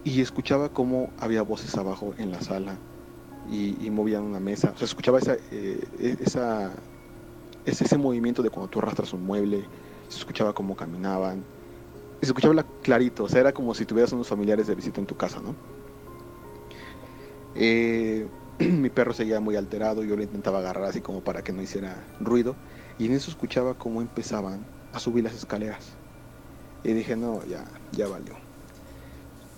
Y 0.03 0.21
escuchaba 0.21 0.69
cómo 0.69 1.09
había 1.19 1.43
voces 1.43 1.75
abajo 1.77 2.13
en 2.17 2.31
la 2.31 2.41
sala 2.41 2.77
y, 3.51 3.89
movían 3.91 4.23
una 4.23 4.39
mesa. 4.39 4.71
O 4.73 4.77
sea, 4.77 4.85
escuchaba 4.85 5.19
esa, 5.19 5.35
eh, 5.51 5.83
e, 5.99 6.17
esa, 6.21 6.71
ese, 7.65 7.85
ese 7.85 7.97
movimiento 7.97 8.41
de 8.41 8.49
cuando 8.49 8.69
tú 8.69 8.79
arrastras 8.79 9.13
un 9.13 9.25
mueble, 9.25 9.63
se 10.07 10.19
escuchaba 10.19 10.53
cómo 10.53 10.75
caminaban, 10.75 11.43
se 12.21 12.27
escuchaba 12.27 12.65
clarito, 12.81 13.25
o 13.25 13.29
sea, 13.29 13.41
era 13.41 13.53
como 13.53 13.73
si 13.73 13.85
tuvieras 13.85 14.11
unos 14.13 14.27
familiares 14.27 14.67
de 14.67 14.75
visita 14.75 14.99
en 14.99 15.07
tu 15.07 15.15
casa, 15.15 15.39
¿no? 15.41 15.55
Eh, 17.55 18.27
mi 18.59 18.89
perro 18.89 19.13
seguía 19.13 19.39
muy 19.39 19.55
alterado, 19.55 20.03
yo 20.03 20.15
lo 20.15 20.23
intentaba 20.23 20.59
agarrar 20.59 20.85
así 20.85 21.01
como 21.01 21.21
para 21.21 21.43
que 21.43 21.53
no 21.53 21.61
hiciera 21.61 22.03
ruido, 22.19 22.55
y 22.97 23.05
en 23.07 23.13
eso 23.13 23.29
escuchaba 23.29 23.73
cómo 23.73 24.01
empezaban 24.01 24.65
a 24.93 24.99
subir 24.99 25.23
las 25.23 25.33
escaleras. 25.33 25.93
Y 26.83 26.93
dije, 26.93 27.15
no, 27.15 27.43
ya, 27.45 27.65
ya 27.91 28.07
valió. 28.07 28.35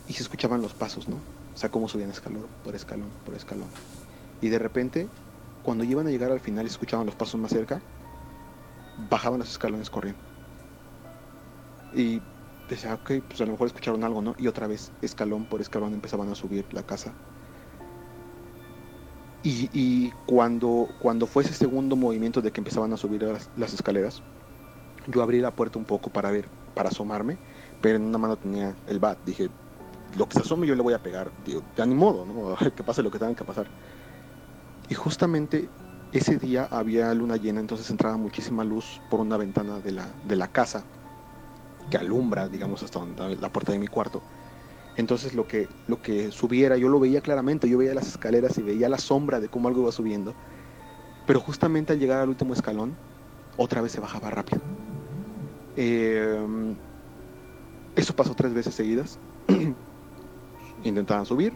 Y 0.08 0.14
se 0.14 0.24
escuchaban 0.24 0.62
los 0.62 0.74
pasos, 0.74 1.08
¿no? 1.08 1.18
O 1.54 1.58
sea, 1.58 1.70
cómo 1.70 1.88
subían 1.88 2.10
escalón 2.10 2.46
por 2.64 2.76
escalón 2.76 3.10
por 3.26 3.36
escalón. 3.36 3.68
Y 4.42 4.50
de 4.50 4.60
repente, 4.60 5.08
cuando 5.64 5.84
iban 5.84 6.08
a 6.08 6.10
llegar 6.10 6.32
al 6.32 6.40
final 6.40 6.66
y 6.66 6.70
escuchaban 6.70 7.06
los 7.06 7.16
pasos 7.16 7.40
más 7.40 7.52
cerca, 7.52 7.82
bajaban 9.10 9.40
los 9.40 9.50
escalones 9.50 9.90
corriendo. 9.90 10.22
Y 11.94 12.22
decía, 12.70 12.94
ok, 12.94 13.12
pues 13.28 13.42
a 13.42 13.46
lo 13.46 13.52
mejor 13.52 13.68
escucharon 13.68 14.04
algo, 14.04 14.22
¿no? 14.22 14.36
Y 14.38 14.48
otra 14.48 14.68
vez, 14.68 14.92
escalón 15.02 15.46
por 15.46 15.62
escalón, 15.62 15.94
empezaban 15.94 16.30
a 16.30 16.36
subir 16.36 16.66
la 16.72 16.84
casa. 16.84 17.14
Y, 19.44 19.70
y 19.72 20.12
cuando, 20.26 20.88
cuando 21.00 21.28
fue 21.28 21.44
ese 21.44 21.54
segundo 21.54 21.96
movimiento 21.96 22.42
de 22.42 22.52
que 22.52 22.60
empezaban 22.60 22.92
a 22.94 22.98
subir 22.98 23.24
las, 23.24 23.50
las 23.56 23.74
escaleras, 23.74 24.22
yo 25.08 25.22
abrí 25.22 25.40
la 25.40 25.52
puerta 25.52 25.80
un 25.80 25.86
poco 25.86 26.10
para 26.10 26.32
ver 26.32 26.50
para 26.74 26.90
asomarme, 26.90 27.38
pero 27.82 27.96
en 27.96 28.04
una 28.04 28.18
mano 28.18 28.38
tenía 28.38 28.76
el 28.88 29.00
bat. 29.00 29.18
Dije, 29.26 29.50
lo 30.16 30.28
que 30.28 30.36
se 30.36 30.42
asome 30.42 30.68
yo 30.68 30.76
le 30.76 30.84
voy 30.84 30.94
a 30.94 31.02
pegar. 31.02 31.32
Digo, 31.44 31.64
ya 31.76 31.86
ni 31.86 31.96
modo, 31.96 32.26
¿no? 32.26 32.56
que 32.76 32.84
pase 32.84 33.02
lo 33.02 33.10
que 33.10 33.20
tenga 33.20 33.36
que 33.36 33.44
pasar. 33.44 33.68
Y 34.90 34.94
justamente 34.94 35.70
ese 36.12 36.38
día 36.38 36.68
había 36.70 37.14
luna 37.14 37.38
llena, 37.38 37.60
entonces 37.60 37.90
entraba 37.90 38.18
muchísima 38.18 38.64
luz 38.64 39.02
por 39.10 39.20
una 39.20 39.38
ventana 39.38 39.80
de 39.80 39.92
la, 39.92 40.14
de 40.24 40.36
la 40.36 40.48
casa 40.48 40.86
que 41.90 41.98
alumbra, 41.98 42.48
digamos, 42.50 42.84
hasta 42.84 43.00
donde, 43.00 43.36
la 43.38 43.50
puerta 43.50 43.72
de 43.72 43.80
mi 43.80 43.88
cuarto. 43.88 44.22
Entonces 44.98 45.36
lo 45.36 45.48
que, 45.48 45.70
lo 45.88 46.02
que 46.02 46.32
subiera, 46.32 46.76
yo 46.76 46.90
lo 46.90 47.00
veía 47.00 47.22
claramente, 47.22 47.70
yo 47.70 47.78
veía 47.78 47.94
las 47.94 48.08
escaleras 48.08 48.58
y 48.58 48.64
veía 48.64 48.90
la 48.90 48.98
sombra 48.98 49.40
de 49.40 49.48
cómo 49.48 49.68
algo 49.68 49.82
iba 49.82 49.92
subiendo. 49.92 50.34
Pero 51.28 51.40
justamente 51.40 51.94
al 51.94 52.00
llegar 52.00 52.20
al 52.22 52.30
último 52.30 52.54
escalón, 52.54 52.96
otra 53.58 53.82
vez 53.82 53.92
se 53.92 54.00
bajaba 54.00 54.32
rápido. 54.32 54.62
Eh, 55.76 56.76
eso 57.96 58.16
pasó 58.16 58.34
tres 58.34 58.54
veces 58.54 58.74
seguidas. 58.74 59.20
Intentaban 60.84 61.26
subir 61.26 61.54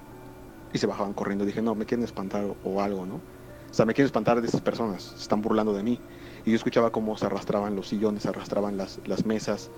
y 0.74 0.78
se 0.78 0.88
bajaban 0.88 1.14
corriendo. 1.14 1.46
Dije, 1.46 1.62
no, 1.62 1.74
me 1.74 1.86
quieren 1.86 2.04
espantar 2.04 2.46
o, 2.64 2.82
algo, 2.82 3.06
¿no? 3.06 3.16
O 3.16 3.74
sea, 3.74 3.86
me 3.86 3.94
quieren 3.94 4.08
espantar 4.08 4.42
de 4.42 4.48
esas 4.48 4.62
personas, 4.62 5.04
se 5.04 5.22
están 5.22 5.42
burlando 5.42 5.74
de 5.74 5.84
mí. 5.84 6.00
Y 6.46 6.52
yo 6.52 6.56
escuchaba 6.56 6.92
cómo 6.92 7.18
se 7.18 7.26
arrastraban 7.26 7.76
los 7.76 7.88
sillones, 7.88 8.24
se 8.24 8.30
arrastraban 8.30 8.78
las 8.78 9.26
mesas. 9.26 9.72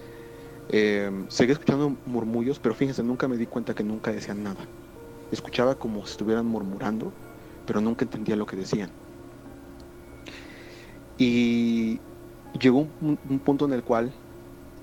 Eh, 0.68 1.12
seguía 1.30 1.54
escuchando 1.54 2.02
murmullos, 2.06 2.60
pero 2.60 2.76
fíjense, 2.76 3.04
nunca 3.04 3.28
me 3.28 3.38
di 3.38 3.48
cuenta 3.48 3.74
que 3.76 3.84
nunca 3.84 4.12
decían 4.12 4.44
nada. 4.44 4.72
Escuchaba 5.32 5.78
como 5.80 6.06
si 6.06 6.12
estuvieran 6.14 6.46
murmurando, 6.48 7.18
pero 7.66 7.82
nunca 7.82 8.06
entendía 8.06 8.36
lo 8.38 8.46
que 8.48 8.58
decían. 8.58 8.96
Y 11.18 12.06
llegó 12.54 12.80
un, 12.80 13.20
un 13.24 13.40
punto 13.44 13.66
en 13.66 13.74
el 13.74 13.84
cual 13.84 14.20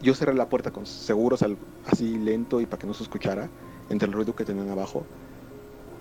yo 0.00 0.14
cerré 0.14 0.34
la 0.34 0.48
puerta 0.48 0.72
con 0.72 0.86
seguros, 0.86 1.44
así 1.84 2.18
lento 2.18 2.60
y 2.60 2.66
para 2.66 2.78
que 2.80 2.86
no 2.88 2.94
se 2.94 3.04
escuchara 3.04 3.52
entre 3.88 4.06
el 4.08 4.14
ruido 4.14 4.34
que 4.34 4.44
tenían 4.46 4.70
abajo. 4.70 5.10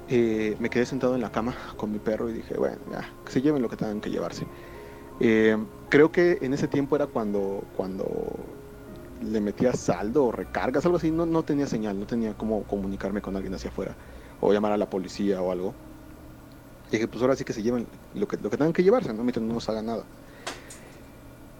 Eh, 0.08 0.56
me 0.60 0.70
quedé 0.72 0.86
sentado 0.88 1.16
en 1.16 1.22
la 1.22 1.32
cama 1.32 1.56
con 1.78 1.92
mi 1.92 2.00
perro 2.00 2.30
y 2.30 2.34
dije, 2.34 2.58
bueno, 2.58 2.82
ya, 2.88 3.20
que 3.24 3.32
se 3.32 3.42
lleven 3.42 3.62
lo 3.62 3.70
que 3.70 3.78
tengan 3.78 4.02
que 4.02 4.10
llevarse. 4.10 4.50
Eh, 5.20 5.58
creo 5.90 6.12
que 6.12 6.40
en 6.42 6.54
ese 6.54 6.68
tiempo 6.68 6.96
era 6.96 7.08
cuando, 7.08 7.70
cuando 7.74 8.59
le 9.22 9.42
metía 9.42 9.74
saldo 9.74 10.26
o 10.26 10.32
recargas, 10.32 10.86
algo 10.86 10.98
así, 10.98 11.12
no, 11.12 11.26
no 11.26 11.44
tenía 11.44 11.68
señal, 11.68 12.00
no 12.00 12.06
tenía 12.06 12.34
cómo 12.38 12.64
comunicarme 12.64 13.22
con 13.22 13.36
alguien 13.36 13.54
hacia 13.54 13.70
afuera 13.70 13.96
o 14.42 14.54
llamar 14.54 14.72
a 14.72 14.78
la 14.78 14.90
policía 14.90 15.42
o 15.42 15.52
algo. 15.52 15.74
Y 16.88 16.94
dije, 16.94 17.08
pues 17.08 17.22
ahora 17.22 17.36
sí 17.36 17.44
que 17.44 17.54
se 17.54 17.62
lleven 17.62 17.88
lo 18.16 18.28
que, 18.28 18.38
lo 18.38 18.50
que 18.50 18.58
tengan 18.58 18.74
que 18.74 18.84
llevarse, 18.84 19.14
¿no? 19.14 19.24
mientras 19.24 19.46
no 19.46 19.54
nos 19.54 19.70
haga 19.70 19.82
nada. 19.82 20.04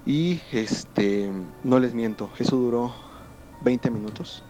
Y 0.06 0.42
este, 0.52 1.30
no 1.64 1.80
les 1.80 1.94
miento, 1.94 2.32
eso 2.40 2.56
duró 2.56 2.94
20 3.62 3.92
minutos. 3.92 4.44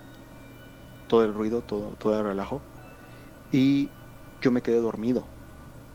Todo 1.07 1.25
el 1.25 1.33
ruido, 1.33 1.61
todo, 1.61 1.95
todo 1.97 2.17
el 2.17 2.23
relajo. 2.23 2.61
Y 3.51 3.89
yo 4.41 4.51
me 4.51 4.61
quedé 4.61 4.79
dormido. 4.79 5.25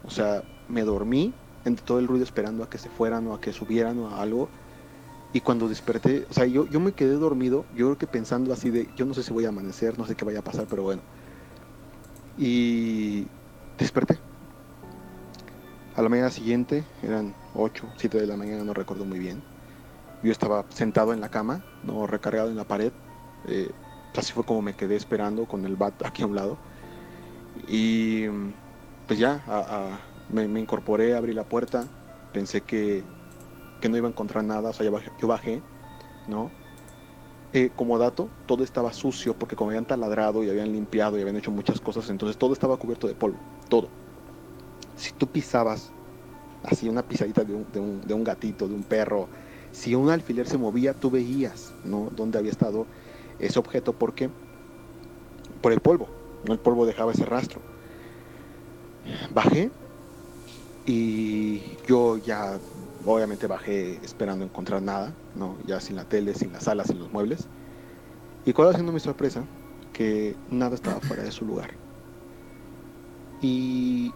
O 0.04 0.10
sea, 0.10 0.42
me 0.68 0.82
dormí 0.82 1.32
entre 1.64 1.84
todo 1.84 1.98
el 1.98 2.08
ruido 2.08 2.24
esperando 2.24 2.62
a 2.64 2.68
que 2.68 2.78
se 2.78 2.90
fueran 2.90 3.26
o 3.28 3.34
a 3.34 3.40
que 3.40 3.52
subieran 3.52 3.98
o 4.00 4.08
a 4.08 4.20
algo. 4.20 4.48
Y 5.34 5.40
cuando 5.40 5.68
desperté, 5.68 6.26
o 6.30 6.32
sea, 6.32 6.46
yo, 6.46 6.66
yo 6.68 6.78
me 6.78 6.92
quedé 6.92 7.14
dormido, 7.14 7.66
yo 7.74 7.86
creo 7.86 7.98
que 7.98 8.06
pensando 8.06 8.52
así 8.52 8.70
de, 8.70 8.88
yo 8.96 9.04
no 9.04 9.14
sé 9.14 9.24
si 9.24 9.32
voy 9.32 9.44
a 9.44 9.48
amanecer, 9.48 9.98
no 9.98 10.06
sé 10.06 10.14
qué 10.14 10.24
vaya 10.24 10.38
a 10.38 10.44
pasar, 10.44 10.66
pero 10.70 10.84
bueno. 10.84 11.02
Y 12.38 13.26
desperté. 13.76 14.18
A 15.96 16.02
la 16.02 16.08
mañana 16.08 16.30
siguiente, 16.30 16.84
eran 17.02 17.34
8, 17.54 17.84
7 17.96 18.20
de 18.20 18.26
la 18.28 18.36
mañana, 18.36 18.64
no 18.64 18.74
recuerdo 18.74 19.04
muy 19.04 19.18
bien. 19.18 19.42
Yo 20.22 20.30
estaba 20.30 20.64
sentado 20.68 21.12
en 21.12 21.20
la 21.20 21.28
cama, 21.28 21.64
no 21.82 22.06
recargado 22.06 22.48
en 22.48 22.56
la 22.56 22.64
pared. 22.64 22.92
Eh, 23.48 23.70
así 24.16 24.32
fue 24.32 24.44
como 24.44 24.62
me 24.62 24.74
quedé 24.74 24.94
esperando 24.96 25.46
con 25.46 25.64
el 25.66 25.74
bat 25.74 25.94
aquí 26.06 26.22
a 26.22 26.26
un 26.26 26.36
lado. 26.36 26.58
Y 27.68 28.26
pues 29.08 29.18
ya, 29.18 29.42
me, 30.30 30.44
incorporé, 30.60 31.16
abrí 31.16 31.32
la 31.32 31.44
puerta, 31.44 31.84
pensé 32.32 32.60
que, 32.62 33.02
que, 33.84 33.90
no 33.90 33.98
iba 33.98 34.08
a 34.08 34.10
encontrar 34.10 34.42
nada, 34.44 34.70
o 34.70 34.72
sea, 34.72 34.90
yo 35.18 35.28
bajé, 35.28 35.60
¿no? 36.26 36.50
Eh, 37.52 37.70
como 37.76 37.98
dato, 37.98 38.30
todo 38.46 38.64
estaba 38.64 38.94
sucio 38.94 39.34
porque 39.34 39.56
como 39.56 39.70
habían 39.70 39.84
taladrado 39.84 40.42
y 40.42 40.48
habían 40.48 40.72
limpiado 40.72 41.18
y 41.18 41.20
habían 41.20 41.36
hecho 41.36 41.50
muchas 41.50 41.80
cosas, 41.80 42.08
entonces 42.08 42.38
todo 42.38 42.54
estaba 42.54 42.78
cubierto 42.78 43.06
de 43.06 43.14
polvo, 43.14 43.36
todo. 43.68 43.90
Si 44.96 45.12
tú 45.12 45.26
pisabas 45.26 45.92
así 46.62 46.88
una 46.88 47.02
pisadita 47.02 47.44
de 47.44 47.52
un, 47.52 47.70
de 47.70 47.78
un, 47.78 48.00
de 48.00 48.14
un 48.14 48.24
gatito, 48.24 48.66
de 48.66 48.74
un 48.74 48.84
perro, 48.84 49.28
si 49.70 49.94
un 49.94 50.08
alfiler 50.08 50.48
se 50.48 50.56
movía, 50.56 50.94
tú 50.94 51.10
veías 51.10 51.74
¿no? 51.84 52.08
dónde 52.10 52.38
había 52.38 52.52
estado 52.52 52.86
ese 53.38 53.58
objeto, 53.58 53.92
porque 53.92 54.30
por 55.60 55.72
el 55.72 55.80
polvo, 55.80 56.08
¿no? 56.42 56.54
el 56.54 56.58
polvo 56.58 56.86
dejaba 56.86 57.12
ese 57.12 57.26
rastro. 57.26 57.60
Bajé 59.30 59.72
y 60.86 61.78
yo 61.86 62.18
ya 62.18 62.60
obviamente 63.06 63.46
bajé 63.46 63.96
esperando 64.02 64.44
encontrar 64.44 64.82
nada, 64.82 65.12
¿no? 65.34 65.56
ya 65.66 65.80
sin 65.80 65.96
la 65.96 66.04
tele, 66.04 66.34
sin 66.34 66.52
las 66.52 66.64
salas, 66.64 66.88
sin 66.88 66.98
los 66.98 67.12
muebles. 67.12 67.46
Y 68.46 68.52
cuál 68.52 68.68
haciendo 68.68 68.92
mi 68.92 69.00
sorpresa, 69.00 69.44
que 69.92 70.36
nada 70.50 70.74
estaba 70.74 71.00
fuera 71.00 71.22
de 71.22 71.32
su 71.32 71.44
lugar. 71.46 71.70
Y 73.40 74.12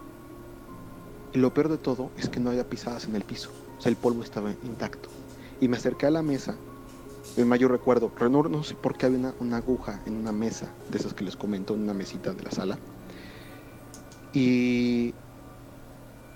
lo 1.33 1.53
peor 1.53 1.69
de 1.69 1.77
todo 1.77 2.11
es 2.17 2.29
que 2.29 2.39
no 2.39 2.49
había 2.49 2.67
pisadas 2.69 3.05
en 3.05 3.15
el 3.15 3.23
piso. 3.23 3.49
O 3.77 3.81
sea, 3.81 3.89
el 3.89 3.95
polvo 3.95 4.23
estaba 4.23 4.51
intacto. 4.63 5.09
Y 5.61 5.67
me 5.67 5.77
acerqué 5.77 6.05
a 6.05 6.11
la 6.11 6.21
mesa. 6.21 6.55
En 7.37 7.47
mayor 7.47 7.71
recuerdo, 7.71 8.11
no, 8.19 8.43
no 8.43 8.63
sé 8.63 8.75
por 8.75 8.97
qué 8.97 9.05
había 9.05 9.19
una, 9.19 9.33
una 9.39 9.57
aguja 9.57 10.01
en 10.05 10.15
una 10.15 10.31
mesa 10.31 10.73
de 10.89 10.97
esas 10.97 11.13
que 11.13 11.23
les 11.23 11.35
comento, 11.35 11.73
en 11.75 11.81
una 11.81 11.93
mesita 11.93 12.33
de 12.33 12.43
la 12.43 12.51
sala. 12.51 12.77
Y 14.33 15.13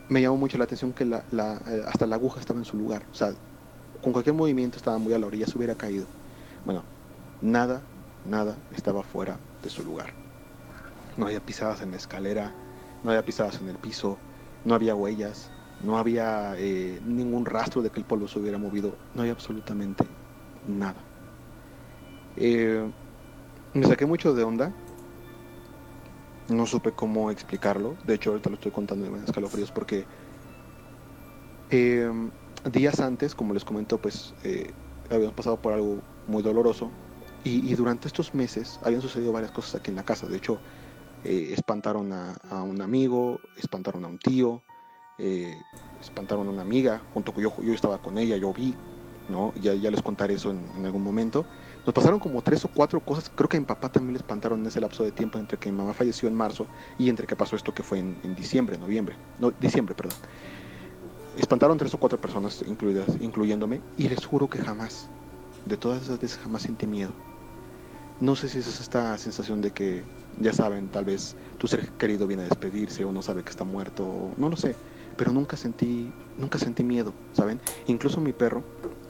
me 0.08 0.22
llamó 0.22 0.38
mucho 0.38 0.58
la 0.58 0.66
atención 0.66 0.94
que 0.94 1.06
la, 1.06 1.26
eh, 1.68 1.84
hasta 1.88 2.06
la 2.08 2.16
aguja 2.16 2.40
estaba 2.40 2.60
en 2.60 2.66
su 2.66 2.78
lugar. 2.78 3.08
O 3.12 3.16
sea, 3.16 3.34
con 4.02 4.14
cualquier 4.14 4.36
movimiento 4.36 4.78
estaba 4.78 4.98
muy 5.00 5.14
a 5.14 5.20
la 5.20 5.28
orilla, 5.28 5.48
se 5.48 5.58
hubiera 5.58 5.76
caído. 5.76 6.14
Bueno, 6.64 6.88
nada, 7.40 7.88
nada 8.24 8.64
estaba 8.72 9.04
fuera 9.04 9.42
de 9.62 9.70
su 9.70 9.84
lugar. 9.84 10.18
No 11.16 11.26
había 11.28 11.42
pisadas 11.42 11.82
en 11.82 11.92
la 11.92 11.98
escalera, 11.98 12.58
no 13.02 13.12
había 13.12 13.26
pisadas 13.26 13.62
en 13.62 13.68
el 13.70 13.80
piso, 13.80 14.24
no 14.64 14.76
había 14.76 14.96
huellas, 14.96 15.54
no 15.80 15.98
había 15.98 16.56
eh, 16.58 17.00
ningún 17.04 17.46
rastro 17.46 17.82
de 17.82 17.92
que 17.92 18.00
el 18.00 18.06
polvo 18.06 18.28
se 18.28 18.40
hubiera 18.40 18.58
movido, 18.58 19.00
no 19.14 19.22
había 19.22 19.34
absolutamente 19.34 20.18
nada. 20.64 21.08
Eh, 22.36 22.92
me 23.74 23.86
saqué 23.88 24.06
mucho 24.06 24.34
de 24.34 24.44
onda, 24.44 24.76
no 26.50 26.66
supe 26.66 26.92
cómo 26.92 27.32
explicarlo, 27.32 27.96
de 28.06 28.16
hecho 28.16 28.32
ahorita 28.32 28.50
lo 28.50 28.56
estoy 28.56 28.72
contando 28.72 29.10
de 29.10 29.24
escalofríos 29.24 29.72
porque 29.72 30.06
eh, 31.70 32.12
días 32.72 33.00
antes, 33.00 33.36
como 33.36 33.54
les 33.54 33.64
comento, 33.64 33.98
pues 33.98 34.34
eh, 34.44 34.72
habíamos 35.10 35.36
pasado 35.36 35.58
por 35.58 35.74
algo 35.74 36.02
muy 36.28 36.44
doloroso 36.44 36.92
y, 37.44 37.74
durante 37.76 38.08
estos 38.08 38.34
meses 38.34 38.80
habían 38.84 39.02
sucedido 39.02 39.34
varias 39.34 39.52
cosas 39.52 39.76
aquí 39.76 39.90
en 39.90 39.98
la 39.98 40.04
casa, 40.04 40.28
de 40.28 40.38
hecho 40.38 40.60
eh, 41.24 41.50
espantaron 41.52 42.12
a, 42.14 42.64
un 42.64 42.82
amigo, 42.82 43.40
espantaron 43.58 44.06
a 44.06 44.08
un 44.08 44.18
tío, 44.18 44.62
eh, 45.18 45.58
espantaron 46.02 46.48
a 46.48 46.52
una 46.52 46.62
amiga, 46.62 47.02
junto 47.14 47.34
con 47.34 47.44
yo, 47.44 47.54
yo 47.62 47.74
estaba 47.74 47.98
con 47.98 48.18
ella, 48.18 48.38
yo 48.38 48.54
vi, 48.54 48.76
¿no? 49.30 49.54
Ya, 49.56 49.74
les 49.74 50.02
contaré 50.02 50.36
eso 50.36 50.52
en, 50.52 50.66
en, 50.78 50.86
algún 50.86 51.04
momento. 51.04 51.46
Nos 51.86 51.94
pasaron 51.94 52.20
como 52.20 52.42
tres 52.42 52.64
o 52.64 52.70
cuatro 52.70 53.02
cosas, 53.02 53.30
creo 53.36 53.50
que 53.50 53.58
a 53.58 53.60
mi 53.60 53.66
papá 53.66 53.92
también 53.92 54.14
le 54.14 54.20
espantaron 54.20 54.62
en 54.62 54.68
ese 54.68 54.80
lapso 54.80 55.04
de 55.04 55.12
tiempo 55.12 55.38
entre 55.38 55.58
que 55.58 55.70
mi 55.70 55.78
mamá 55.78 55.94
falleció 55.94 56.30
en 56.30 56.36
marzo 56.36 56.66
y 56.98 57.10
entre 57.10 57.28
que 57.28 57.36
pasó 57.36 57.58
esto 57.58 57.74
que 57.74 57.84
fue 57.84 58.00
en, 58.00 58.18
en 58.24 58.36
diciembre, 58.36 58.78
noviembre, 58.78 59.16
no, 59.40 59.52
diciembre, 59.52 59.94
perdón. 59.94 60.18
Espantaron 61.38 61.78
tres 61.78 61.94
o 61.94 61.98
cuatro 61.98 62.22
personas 62.22 62.64
incluidas, 62.66 63.10
incluyéndome, 63.20 63.82
y 63.98 64.08
les 64.08 64.26
juro 64.26 64.50
que 64.50 64.60
jamás, 64.60 65.10
de 65.66 65.76
todas 65.76 66.04
esas 66.04 66.22
veces 66.22 66.40
jamás 66.42 66.62
sentí 66.62 66.88
miedo. 66.88 67.12
No 68.22 68.36
sé 68.38 68.48
si 68.48 68.60
es 68.60 68.80
esta 68.80 69.18
sensación 69.18 69.62
de 69.62 69.72
que, 69.72 70.04
ya 70.40 70.54
saben, 70.54 70.88
tal 70.88 71.04
vez 71.04 71.36
tu 71.58 71.68
ser 71.68 71.90
querido 71.94 72.28
viene 72.28 72.44
a 72.44 72.48
despedirse 72.48 73.04
o 73.04 73.12
no 73.12 73.22
sabe 73.22 73.44
que 73.44 73.50
está 73.50 73.66
muerto, 73.66 74.32
no 74.38 74.48
lo 74.48 74.56
sé, 74.56 74.76
pero 75.18 75.32
nunca 75.32 75.58
sentí, 75.58 76.14
nunca 76.38 76.60
sentí 76.60 76.84
miedo, 76.84 77.14
¿saben? 77.34 77.60
Incluso 77.88 78.22
mi 78.22 78.32
perro, 78.32 78.64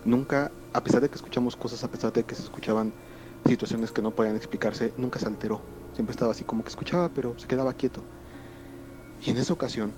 nunca, 0.06 0.52
a 0.74 0.84
pesar 0.84 1.02
de 1.02 1.10
que 1.10 1.16
escuchamos 1.16 1.56
cosas, 1.56 1.84
a 1.84 1.92
pesar 1.92 2.14
de 2.14 2.24
que 2.24 2.36
se 2.36 2.44
escuchaban 2.44 2.94
situaciones 3.46 3.92
que 3.92 4.02
no 4.02 4.12
podían 4.12 4.36
explicarse, 4.36 4.94
nunca 4.98 5.20
se 5.20 5.28
alteró. 5.28 5.62
Siempre 5.94 6.12
estaba 6.12 6.32
así 6.32 6.44
como 6.44 6.64
que 6.64 6.70
escuchaba, 6.70 7.10
pero 7.10 7.38
se 7.38 7.48
quedaba 7.48 7.74
quieto. 7.74 8.02
Y 9.26 9.30
en 9.30 9.38
esa 9.38 9.54
ocasión, 9.54 9.94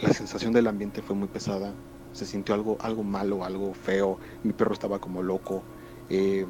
la 0.00 0.12
sensación 0.12 0.52
del 0.52 0.66
ambiente 0.66 1.02
fue 1.02 1.16
muy 1.16 1.28
pesada. 1.28 1.72
Se 2.12 2.24
sintió 2.24 2.54
algo, 2.54 2.78
algo 2.80 3.02
malo, 3.02 3.44
algo 3.44 3.74
feo. 3.74 4.18
Mi 4.44 4.52
perro 4.52 4.72
estaba 4.72 4.98
como 4.98 5.22
loco. 5.22 5.62
Eh, 6.08 6.46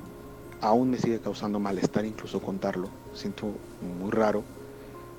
aún 0.60 0.90
me 0.90 0.98
sigue 0.98 1.20
causando 1.20 1.58
malestar 1.58 2.04
incluso 2.04 2.40
contarlo. 2.40 2.90
Siento 3.14 3.46
muy 4.00 4.10
raro 4.10 4.44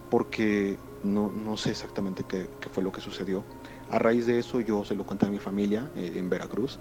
porque 0.10 0.78
no, 1.04 1.32
no 1.32 1.58
sé 1.58 1.72
exactamente 1.72 2.24
qué, 2.28 2.50
qué, 2.60 2.70
fue 2.70 2.84
lo 2.84 2.92
que 2.92 3.02
sucedió. 3.02 3.44
A 3.90 4.00
raíz 4.00 4.26
de 4.26 4.40
eso 4.40 4.62
yo 4.62 4.86
se 4.86 4.96
lo 4.96 5.06
conté 5.06 5.26
a 5.26 5.30
mi 5.30 5.40
familia 5.40 5.90
eh, 5.96 6.14
en 6.16 6.30
Veracruz. 6.30 6.80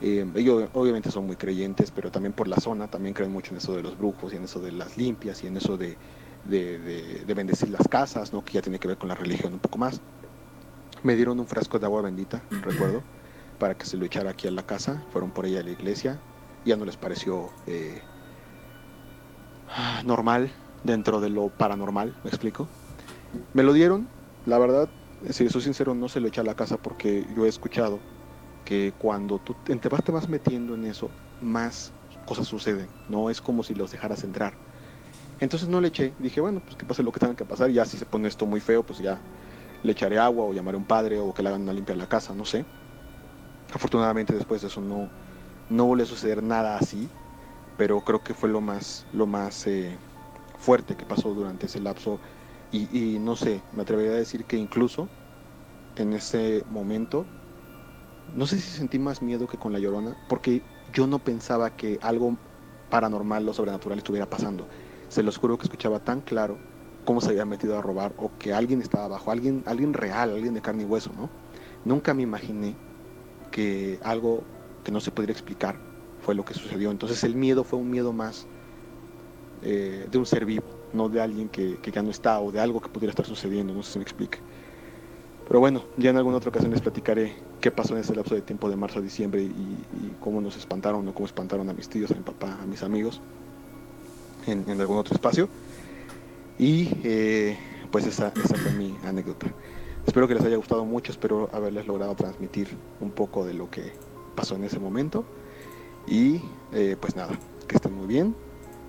Eh, 0.00 0.30
ellos 0.36 0.70
obviamente 0.74 1.10
son 1.10 1.26
muy 1.26 1.36
creyentes, 1.36 1.90
pero 1.90 2.10
también 2.10 2.32
por 2.32 2.48
la 2.48 2.56
zona 2.56 2.88
también 2.88 3.14
creen 3.14 3.32
mucho 3.32 3.52
en 3.52 3.58
eso 3.58 3.74
de 3.74 3.82
los 3.82 3.98
brujos 3.98 4.32
y 4.32 4.36
en 4.36 4.44
eso 4.44 4.60
de 4.60 4.72
las 4.72 4.96
limpias 4.96 5.42
y 5.42 5.48
en 5.48 5.56
eso 5.56 5.76
de, 5.76 5.98
de, 6.44 6.78
de, 6.78 7.24
de 7.24 7.34
bendecir 7.34 7.70
las 7.70 7.86
casas, 7.88 8.32
¿no? 8.32 8.44
que 8.44 8.52
ya 8.54 8.62
tiene 8.62 8.78
que 8.78 8.88
ver 8.88 8.98
con 8.98 9.08
la 9.08 9.14
religión 9.14 9.52
un 9.54 9.60
poco 9.60 9.78
más. 9.78 10.00
Me 11.02 11.16
dieron 11.16 11.38
un 11.40 11.46
frasco 11.46 11.78
de 11.78 11.86
agua 11.86 12.02
bendita, 12.02 12.42
recuerdo, 12.50 13.02
para 13.58 13.76
que 13.76 13.86
se 13.86 13.96
lo 13.96 14.04
echara 14.04 14.30
aquí 14.30 14.48
a 14.48 14.50
la 14.50 14.64
casa. 14.64 15.04
Fueron 15.10 15.30
por 15.30 15.46
ella 15.46 15.60
a 15.60 15.62
la 15.62 15.70
iglesia. 15.70 16.20
Ya 16.64 16.76
no 16.76 16.84
les 16.84 16.96
pareció 16.96 17.50
eh, 17.66 18.02
normal 20.04 20.52
dentro 20.82 21.20
de 21.20 21.30
lo 21.30 21.50
paranormal, 21.50 22.16
¿me 22.24 22.30
explico? 22.30 22.68
Me 23.52 23.62
lo 23.62 23.72
dieron, 23.72 24.08
la 24.44 24.58
verdad, 24.58 24.90
si 25.30 25.48
soy 25.48 25.62
sincero, 25.62 25.94
no 25.94 26.08
se 26.08 26.20
lo 26.20 26.28
eché 26.28 26.40
a 26.40 26.44
la 26.44 26.54
casa 26.54 26.78
porque 26.78 27.26
yo 27.36 27.46
he 27.46 27.48
escuchado 27.48 28.00
que 28.68 28.92
cuando 28.98 29.38
tú 29.38 29.54
te 29.54 29.88
vas, 29.88 30.04
te 30.04 30.12
vas 30.12 30.28
metiendo 30.28 30.74
en 30.74 30.84
eso, 30.84 31.10
más 31.40 31.94
cosas 32.26 32.46
suceden. 32.46 32.90
No 33.08 33.30
es 33.30 33.40
como 33.40 33.62
si 33.62 33.74
los 33.74 33.90
dejaras 33.90 34.24
entrar. 34.24 34.58
Entonces 35.40 35.70
no 35.70 35.80
le 35.80 35.88
eché. 35.88 36.14
Dije, 36.18 36.42
bueno, 36.42 36.60
pues 36.60 36.76
que 36.76 36.84
pase 36.84 37.02
lo 37.02 37.10
que 37.10 37.18
tenga 37.18 37.34
que 37.34 37.46
pasar. 37.46 37.70
Ya 37.70 37.86
si 37.86 37.96
se 37.96 38.04
pone 38.04 38.28
esto 38.28 38.44
muy 38.44 38.60
feo, 38.60 38.82
pues 38.82 38.98
ya 38.98 39.22
le 39.82 39.92
echaré 39.92 40.18
agua 40.18 40.44
o 40.44 40.52
llamaré 40.52 40.76
a 40.76 40.80
un 40.80 40.84
padre 40.84 41.18
o 41.18 41.32
que 41.32 41.42
le 41.42 41.48
hagan 41.48 41.62
una 41.62 41.72
limpia 41.72 41.96
la 41.96 42.06
casa, 42.08 42.34
no 42.34 42.44
sé. 42.44 42.66
Afortunadamente 43.72 44.34
después 44.34 44.60
de 44.60 44.68
eso 44.68 44.82
no, 44.82 45.10
no 45.70 45.86
volvió 45.86 46.04
a 46.04 46.08
suceder 46.08 46.42
nada 46.42 46.76
así, 46.76 47.10
pero 47.78 48.02
creo 48.02 48.22
que 48.22 48.34
fue 48.34 48.50
lo 48.50 48.60
más, 48.60 49.06
lo 49.12 49.26
más 49.26 49.66
eh, 49.66 49.98
fuerte 50.58 50.94
que 50.94 51.06
pasó 51.06 51.32
durante 51.32 51.66
ese 51.68 51.80
lapso 51.80 52.20
y, 52.70 53.14
y, 53.14 53.18
no 53.18 53.34
sé, 53.34 53.62
me 53.72 53.82
atrevería 53.82 54.12
a 54.12 54.16
decir 54.16 54.44
que 54.44 54.58
incluso 54.58 55.08
en 55.96 56.12
ese 56.12 56.64
momento, 56.66 57.26
no 58.34 58.46
sé 58.46 58.60
si 58.60 58.70
sentí 58.70 58.98
más 58.98 59.22
miedo 59.22 59.46
que 59.46 59.58
con 59.58 59.72
la 59.72 59.78
llorona, 59.78 60.16
porque 60.28 60.62
yo 60.92 61.06
no 61.06 61.18
pensaba 61.18 61.70
que 61.70 61.98
algo 62.02 62.36
paranormal 62.90 63.48
o 63.48 63.52
sobrenatural 63.52 63.98
estuviera 63.98 64.26
pasando. 64.26 64.66
Se 65.08 65.22
los 65.22 65.36
juro 65.36 65.58
que 65.58 65.64
escuchaba 65.64 66.00
tan 66.00 66.20
claro 66.20 66.58
cómo 67.04 67.20
se 67.20 67.30
había 67.30 67.44
metido 67.44 67.78
a 67.78 67.82
robar 67.82 68.14
o 68.18 68.30
que 68.38 68.52
alguien 68.52 68.82
estaba 68.82 69.06
abajo, 69.06 69.30
alguien, 69.30 69.62
alguien 69.66 69.94
real, 69.94 70.30
alguien 70.30 70.54
de 70.54 70.60
carne 70.60 70.82
y 70.82 70.86
hueso, 70.86 71.10
¿no? 71.16 71.30
Nunca 71.84 72.12
me 72.12 72.22
imaginé 72.22 72.76
que 73.50 73.98
algo 74.02 74.42
que 74.84 74.92
no 74.92 75.00
se 75.00 75.10
podría 75.10 75.32
explicar 75.32 75.78
fue 76.20 76.34
lo 76.34 76.44
que 76.44 76.54
sucedió. 76.54 76.90
Entonces 76.90 77.24
el 77.24 77.34
miedo 77.34 77.64
fue 77.64 77.78
un 77.78 77.90
miedo 77.90 78.12
más 78.12 78.46
eh, 79.62 80.06
de 80.10 80.18
un 80.18 80.26
ser 80.26 80.44
vivo, 80.44 80.64
no 80.92 81.08
de 81.08 81.20
alguien 81.20 81.48
que, 81.48 81.78
que, 81.78 81.90
ya 81.90 82.02
no 82.02 82.10
está 82.10 82.40
o 82.40 82.52
de 82.52 82.60
algo 82.60 82.80
que 82.80 82.88
pudiera 82.88 83.10
estar 83.10 83.26
sucediendo, 83.26 83.72
no 83.72 83.82
sé 83.82 83.92
si 83.92 83.98
me 83.98 84.02
explique. 84.02 84.38
Pero 85.46 85.60
bueno, 85.60 85.82
ya 85.96 86.10
en 86.10 86.18
alguna 86.18 86.36
otra 86.36 86.50
ocasión 86.50 86.70
les 86.70 86.82
platicaré 86.82 87.47
qué 87.60 87.70
pasó 87.70 87.94
en 87.94 88.00
ese 88.00 88.14
lapso 88.14 88.34
de 88.34 88.42
tiempo 88.42 88.68
de 88.70 88.76
marzo 88.76 88.98
a 88.98 89.02
diciembre 89.02 89.42
y, 89.42 89.78
cómo 90.20 90.40
nos 90.40 90.56
espantaron 90.56 91.06
o 91.08 91.14
cómo 91.14 91.26
espantaron 91.26 91.68
a 91.70 91.72
mis 91.72 91.88
tíos, 91.88 92.10
a 92.10 92.14
mi 92.14 92.22
papá, 92.22 92.58
a 92.60 92.66
mis 92.66 92.82
amigos 92.82 93.20
en, 94.46 94.64
en 94.68 94.80
algún 94.80 94.98
otro 94.98 95.14
espacio. 95.14 95.48
Y 96.58 96.88
eh, 97.04 97.56
pues 97.90 98.06
esa, 98.06 98.32
esa 98.44 98.56
fue 98.56 98.72
mi 98.72 98.96
anécdota. 99.04 99.46
Espero 100.06 100.26
que 100.26 100.34
les 100.34 100.44
haya 100.44 100.56
gustado 100.56 100.84
mucho, 100.84 101.12
espero 101.12 101.48
haberles 101.52 101.86
logrado 101.86 102.14
transmitir 102.14 102.68
un 103.00 103.10
poco 103.10 103.44
de 103.44 103.54
lo 103.54 103.70
que 103.70 103.92
pasó 104.34 104.56
en 104.56 104.64
ese 104.64 104.78
momento. 104.78 105.24
Y 106.06 106.40
eh, 106.72 106.96
pues 107.00 107.14
nada, 107.14 107.38
que 107.66 107.76
estén 107.76 107.94
muy 107.94 108.06
bien 108.06 108.34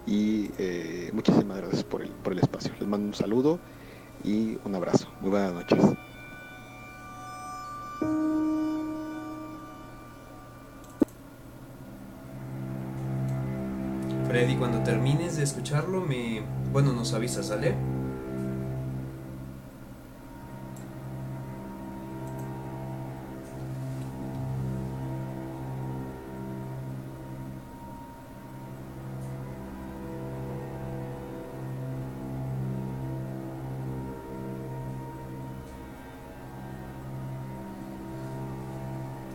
y 0.08 0.50
eh, 0.58 1.12
muchísimas 1.14 1.58
gracias 1.58 1.84
por 1.84 2.02
el, 2.02 2.10
por 2.10 2.34
el 2.34 2.40
espacio. 2.40 2.72
Les 2.80 2.88
mando 2.88 3.08
un 3.08 3.14
saludo 3.14 3.60
y 4.24 4.58
un 4.64 4.76
abrazo. 4.76 5.08
Muy 5.22 5.30
buenas 5.30 5.54
noches. 5.54 5.80
Freddy, 14.30 14.58
cuando 14.58 14.84
termines 14.84 15.38
de 15.38 15.44
escucharlo, 15.44 16.02
me, 16.02 16.44
bueno, 16.72 16.94
nos 16.94 17.16
avisas, 17.16 17.48
¿sale? 17.48 17.74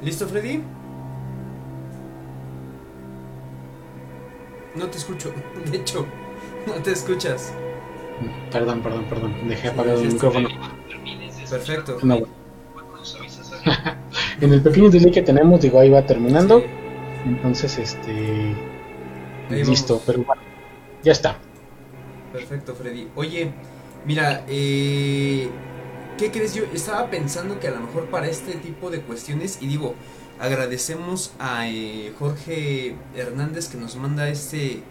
¿Listo, 0.02 0.28
Freddy? 0.28 0.62
No 4.74 4.88
te 4.88 4.98
escucho, 4.98 5.32
de 5.70 5.76
hecho, 5.76 6.06
no 6.66 6.74
te 6.74 6.92
escuchas. 6.92 7.52
Perdón, 8.50 8.82
perdón, 8.82 9.04
perdón. 9.08 9.48
Dejé 9.48 9.68
apagado 9.68 10.00
el 10.00 10.12
micrófono. 10.12 10.48
Perfecto. 11.50 11.98
No. 12.02 12.22
en 14.40 14.52
el 14.52 14.62
pequeño 14.62 14.90
delay 14.90 15.10
que 15.10 15.22
tenemos, 15.22 15.60
digo, 15.60 15.78
ahí 15.78 15.90
va 15.90 16.04
terminando. 16.04 16.60
Sí. 16.60 16.66
Entonces, 17.26 17.78
este. 17.78 18.54
Ahí 19.50 19.64
listo, 19.64 19.94
vamos. 19.94 20.04
pero 20.06 20.24
bueno, 20.24 20.42
ya 21.02 21.12
está. 21.12 21.38
Perfecto, 22.32 22.74
Freddy. 22.74 23.08
Oye, 23.14 23.52
mira, 24.04 24.44
eh, 24.48 25.48
¿qué 26.18 26.30
crees? 26.30 26.54
Yo 26.54 26.64
estaba 26.72 27.08
pensando 27.10 27.60
que 27.60 27.68
a 27.68 27.70
lo 27.70 27.80
mejor 27.80 28.06
para 28.06 28.28
este 28.28 28.54
tipo 28.54 28.90
de 28.90 29.00
cuestiones, 29.00 29.58
y 29.60 29.66
digo, 29.66 29.94
agradecemos 30.40 31.33
a 31.38 31.68
eh, 31.68 32.12
Jorge 32.18 32.97
Hernández 33.16 33.68
que 33.68 33.77
nos 33.79 33.97
manda 33.97 34.29
este, 34.29 34.83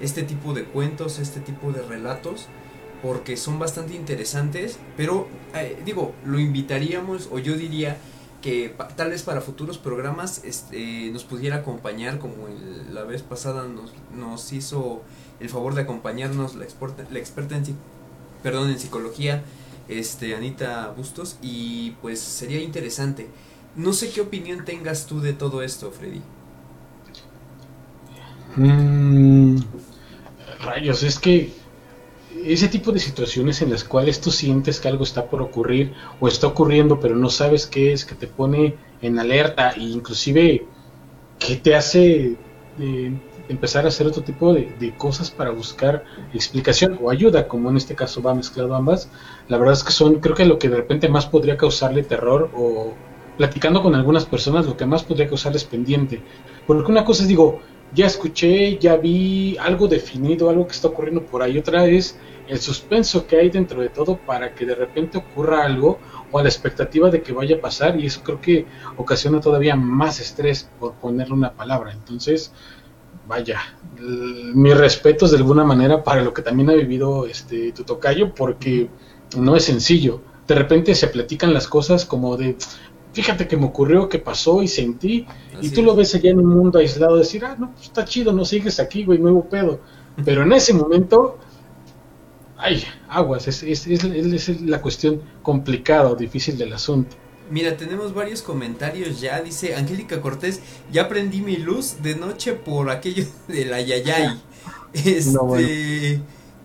este 0.00 0.22
tipo 0.22 0.52
de 0.54 0.64
cuentos, 0.64 1.18
este 1.18 1.40
tipo 1.40 1.72
de 1.72 1.82
relatos, 1.82 2.46
porque 3.02 3.36
son 3.36 3.58
bastante 3.58 3.94
interesantes, 3.94 4.78
pero 4.96 5.26
eh, 5.54 5.80
digo, 5.84 6.14
lo 6.24 6.38
invitaríamos, 6.38 7.28
o 7.32 7.38
yo 7.38 7.56
diría 7.56 7.96
que 8.42 8.74
tal 8.96 9.10
vez 9.10 9.22
para 9.22 9.40
futuros 9.40 9.78
programas 9.78 10.42
este, 10.44 11.10
nos 11.12 11.24
pudiera 11.24 11.56
acompañar, 11.56 12.18
como 12.18 12.48
la 12.92 13.04
vez 13.04 13.22
pasada 13.22 13.66
nos, 14.14 14.52
hizo 14.52 15.02
el 15.40 15.48
favor 15.48 15.74
de 15.74 15.82
acompañarnos 15.82 16.54
la, 16.56 16.64
exporta- 16.64 17.06
la 17.10 17.18
experta 17.18 17.56
en, 17.56 17.64
perdón, 18.42 18.70
en 18.70 18.78
psicología, 18.78 19.42
este, 19.88 20.34
Anita 20.34 20.92
Bustos, 20.96 21.36
y 21.40 21.92
pues 22.02 22.20
sería 22.20 22.60
interesante. 22.60 23.28
No 23.76 23.92
sé 23.92 24.10
qué 24.10 24.20
opinión 24.20 24.64
tengas 24.64 25.06
tú 25.06 25.20
de 25.20 25.32
todo 25.32 25.62
esto, 25.62 25.90
Freddy. 25.90 26.20
Mm, 28.56 29.56
rayos, 30.62 31.02
es 31.02 31.18
que 31.18 31.52
ese 32.44 32.68
tipo 32.68 32.92
de 32.92 32.98
situaciones 32.98 33.62
en 33.62 33.70
las 33.70 33.84
cuales 33.84 34.20
tú 34.20 34.30
sientes 34.30 34.78
que 34.78 34.88
algo 34.88 35.04
está 35.04 35.26
por 35.26 35.40
ocurrir 35.40 35.94
o 36.20 36.28
está 36.28 36.48
ocurriendo 36.48 37.00
pero 37.00 37.14
no 37.14 37.30
sabes 37.30 37.66
qué 37.66 37.92
es, 37.92 38.04
que 38.04 38.14
te 38.14 38.26
pone 38.26 38.76
en 39.00 39.18
alerta 39.18 39.70
e 39.70 39.80
inclusive 39.80 40.66
que 41.38 41.56
te 41.56 41.74
hace 41.74 42.36
eh, 42.78 43.12
empezar 43.48 43.84
a 43.84 43.88
hacer 43.88 44.06
otro 44.06 44.22
tipo 44.22 44.52
de, 44.52 44.74
de 44.78 44.94
cosas 44.96 45.30
para 45.30 45.50
buscar 45.50 46.04
explicación 46.34 46.98
o 47.00 47.10
ayuda, 47.10 47.48
como 47.48 47.70
en 47.70 47.76
este 47.76 47.94
caso 47.94 48.22
va 48.22 48.34
mezclado 48.34 48.74
ambas, 48.74 49.08
la 49.48 49.56
verdad 49.58 49.74
es 49.74 49.84
que 49.84 49.92
son, 49.92 50.20
creo 50.20 50.34
que 50.34 50.44
lo 50.44 50.58
que 50.58 50.68
de 50.68 50.76
repente 50.76 51.08
más 51.08 51.26
podría 51.26 51.56
causarle 51.56 52.02
terror 52.02 52.50
o 52.54 52.94
platicando 53.36 53.82
con 53.82 53.94
algunas 53.94 54.26
personas, 54.26 54.66
lo 54.66 54.76
que 54.76 54.86
más 54.86 55.02
podría 55.02 55.28
causarles 55.28 55.64
pendiente. 55.64 56.22
Porque 56.66 56.90
una 56.90 57.04
cosa 57.04 57.22
es, 57.22 57.28
digo, 57.28 57.60
ya 57.94 58.06
escuché, 58.06 58.78
ya 58.78 58.96
vi 58.96 59.56
algo 59.58 59.88
definido, 59.88 60.48
algo 60.48 60.66
que 60.66 60.72
está 60.72 60.88
ocurriendo 60.88 61.24
por 61.24 61.42
ahí. 61.42 61.58
Otra 61.58 61.86
es 61.86 62.18
el 62.48 62.58
suspenso 62.58 63.26
que 63.26 63.36
hay 63.36 63.50
dentro 63.50 63.80
de 63.80 63.88
todo 63.88 64.16
para 64.16 64.54
que 64.54 64.66
de 64.66 64.74
repente 64.74 65.18
ocurra 65.18 65.64
algo 65.64 65.98
o 66.30 66.38
a 66.38 66.42
la 66.42 66.48
expectativa 66.48 67.10
de 67.10 67.22
que 67.22 67.32
vaya 67.32 67.56
a 67.56 67.60
pasar 67.60 67.98
y 68.00 68.06
eso 68.06 68.22
creo 68.22 68.40
que 68.40 68.66
ocasiona 68.96 69.40
todavía 69.40 69.76
más 69.76 70.20
estrés 70.20 70.68
por 70.78 70.94
ponerle 70.94 71.34
una 71.34 71.52
palabra. 71.52 71.92
Entonces, 71.92 72.52
vaya, 73.26 73.60
mis 73.98 74.76
respetos 74.76 75.30
de 75.30 75.36
alguna 75.36 75.64
manera 75.64 76.02
para 76.02 76.22
lo 76.22 76.32
que 76.32 76.42
también 76.42 76.70
ha 76.70 76.74
vivido 76.74 77.26
este 77.26 77.72
tu 77.72 77.84
tocayo 77.84 78.34
porque 78.34 78.88
no 79.36 79.56
es 79.56 79.64
sencillo. 79.64 80.20
De 80.46 80.54
repente 80.54 80.94
se 80.94 81.08
platican 81.08 81.54
las 81.54 81.68
cosas 81.68 82.04
como 82.04 82.36
de 82.36 82.56
fíjate 83.12 83.46
que 83.46 83.56
me 83.56 83.66
ocurrió, 83.66 84.08
que 84.08 84.18
pasó 84.18 84.62
y 84.62 84.68
sentí 84.68 85.26
y 85.60 85.70
tú 85.70 85.80
es. 85.80 85.86
lo 85.86 85.94
ves 85.96 86.14
allá 86.14 86.30
en 86.30 86.38
un 86.38 86.48
mundo 86.48 86.78
aislado, 86.78 87.16
decir, 87.16 87.44
ah, 87.44 87.56
no, 87.58 87.72
pues 87.72 87.84
está 87.84 88.04
chido, 88.04 88.32
no 88.32 88.44
sigues 88.44 88.80
aquí, 88.80 89.04
güey, 89.04 89.18
nuevo 89.18 89.48
pedo. 89.48 89.80
Pero 90.24 90.42
en 90.42 90.52
ese 90.52 90.74
momento, 90.74 91.38
ay, 92.56 92.84
aguas, 93.08 93.48
es, 93.48 93.62
es, 93.62 93.86
es, 93.86 94.04
es 94.04 94.60
la 94.62 94.80
cuestión 94.80 95.22
complicada 95.42 96.10
o 96.10 96.16
difícil 96.16 96.56
del 96.58 96.72
asunto. 96.72 97.16
Mira, 97.50 97.76
tenemos 97.76 98.14
varios 98.14 98.40
comentarios 98.40 99.20
ya. 99.20 99.40
Dice 99.42 99.74
Angélica 99.74 100.20
Cortés, 100.20 100.60
ya 100.90 101.08
prendí 101.08 101.42
mi 101.42 101.56
luz 101.56 102.02
de 102.02 102.14
noche 102.14 102.54
por 102.54 102.88
aquello 102.90 103.26
de 103.48 103.64
la 103.66 103.80
Yayay. 103.80 104.40
Este, 104.94 105.32
No, 105.32 105.44
bueno. 105.46 105.72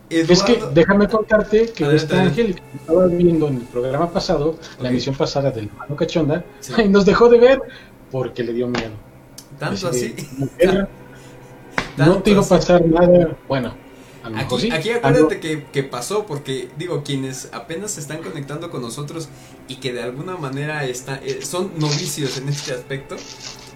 Eduardo, 0.10 0.34
Es 0.34 0.44
que 0.44 0.64
déjame 0.74 1.08
contarte 1.08 1.66
que 1.72 1.84
Adelante, 1.84 2.14
esta. 2.14 2.22
Angélica 2.24 2.62
que 2.72 2.78
estaba 2.78 3.08
viendo 3.08 3.48
en 3.50 3.56
el 3.58 3.62
programa 3.64 4.10
pasado, 4.12 4.58
la 4.80 4.90
emisión 4.90 5.16
pasada 5.16 5.52
del 5.52 5.70
Mano 5.78 5.96
Cachonda, 5.96 6.46
Sí. 6.62 6.74
y 6.86 6.88
nos 6.88 7.06
dejó 7.06 7.28
de 7.30 7.40
ver 7.40 7.62
porque 8.12 8.44
le 8.44 8.54
dio 8.54 8.68
miedo. 8.68 8.92
tanto 9.60 9.90
así. 9.90 10.16
mujer, 10.38 10.88
no 11.98 12.18
te 12.24 12.32
iba 12.32 12.40
a 12.40 12.42
así. 12.42 12.50
pasar 12.50 12.86
nada, 12.86 13.36
bueno, 13.48 13.74
a 14.24 14.30
lo 14.30 14.36
mejor 14.38 14.60
Aquí, 14.60 14.68
sí. 14.70 14.72
aquí 14.76 14.90
algo- 14.92 15.08
acuérdate 15.08 15.40
que, 15.40 15.66
que 15.74 15.84
pasó, 15.84 16.26
porque 16.26 16.70
digo, 16.78 17.04
quienes 17.04 17.50
apenas 17.52 17.92
se 17.92 18.00
están 18.00 18.22
conectando 18.24 18.70
con 18.70 18.82
nosotros 18.82 19.28
y 19.68 19.76
que 19.76 19.92
de 19.94 20.04
alguna 20.04 20.38
manera 20.38 20.86
está, 20.86 21.16
eh, 21.24 21.40
son 21.44 21.72
novicios 21.78 22.38
en 22.38 22.48
este 22.50 22.74
aspecto, 22.74 23.16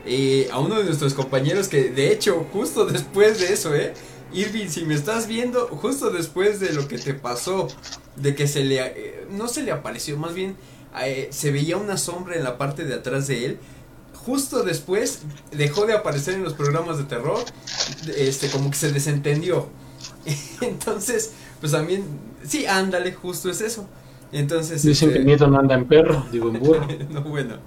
eh, 0.06 0.48
a 0.52 0.60
uno 0.60 0.76
de 0.80 0.86
nuestros 0.86 1.13
compañeros 1.13 1.67
que 1.67 1.89
de 1.89 2.12
hecho 2.12 2.46
justo 2.54 2.86
después 2.86 3.39
de 3.39 3.54
eso, 3.54 3.76
eh, 3.76 3.94
Irving, 4.34 4.67
si 4.67 4.86
me 4.86 4.96
estás 4.96 5.28
viendo, 5.28 5.67
justo 5.67 6.10
después 6.10 6.60
de 6.60 6.74
lo 6.74 6.88
que 6.88 6.98
te 6.98 7.13
pasó, 7.13 7.67
de 8.15 8.36
que 8.36 8.48
se 8.48 8.63
le, 8.63 8.80
eh, 8.82 9.28
no 9.32 9.48
se 9.48 9.63
le 9.63 9.72
apareció, 9.72 10.17
más 10.17 10.34
bien 10.34 10.56
eh, 11.04 11.28
se 11.32 11.52
veía 11.52 11.78
una 11.78 11.98
sombra 11.98 12.36
en 12.36 12.44
la 12.44 12.58
parte 12.58 12.84
de 12.86 12.94
atrás 12.96 13.28
de 13.28 13.46
él, 13.46 13.60
justo 14.26 14.63
después 14.63 15.22
dejó 15.52 15.86
de 15.86 15.94
aparecer 15.94 16.36
en 16.36 16.44
los 16.44 16.54
programas 16.54 16.98
de 16.98 17.06
terror, 17.06 17.39
este, 18.17 18.50
como 18.50 18.70
que 18.72 18.78
se 18.78 18.91
desentendió. 18.91 19.70
Entonces, 20.62 21.32
pues 21.60 21.72
también, 21.72 22.04
sí, 22.48 22.65
ándale, 22.65 23.13
justo 23.13 23.50
es 23.50 23.62
eso. 23.62 23.88
Entonces, 24.32 24.82
Dicen 24.82 25.10
este, 25.10 25.20
que 25.20 25.26
miedo 25.26 25.48
no 25.48 25.60
anda 25.60 25.76
en 25.76 25.86
perro, 25.88 26.26
digo 26.32 26.50
en 26.50 26.60
burro. 26.60 26.88
no, 27.10 27.22
bueno. 27.24 27.58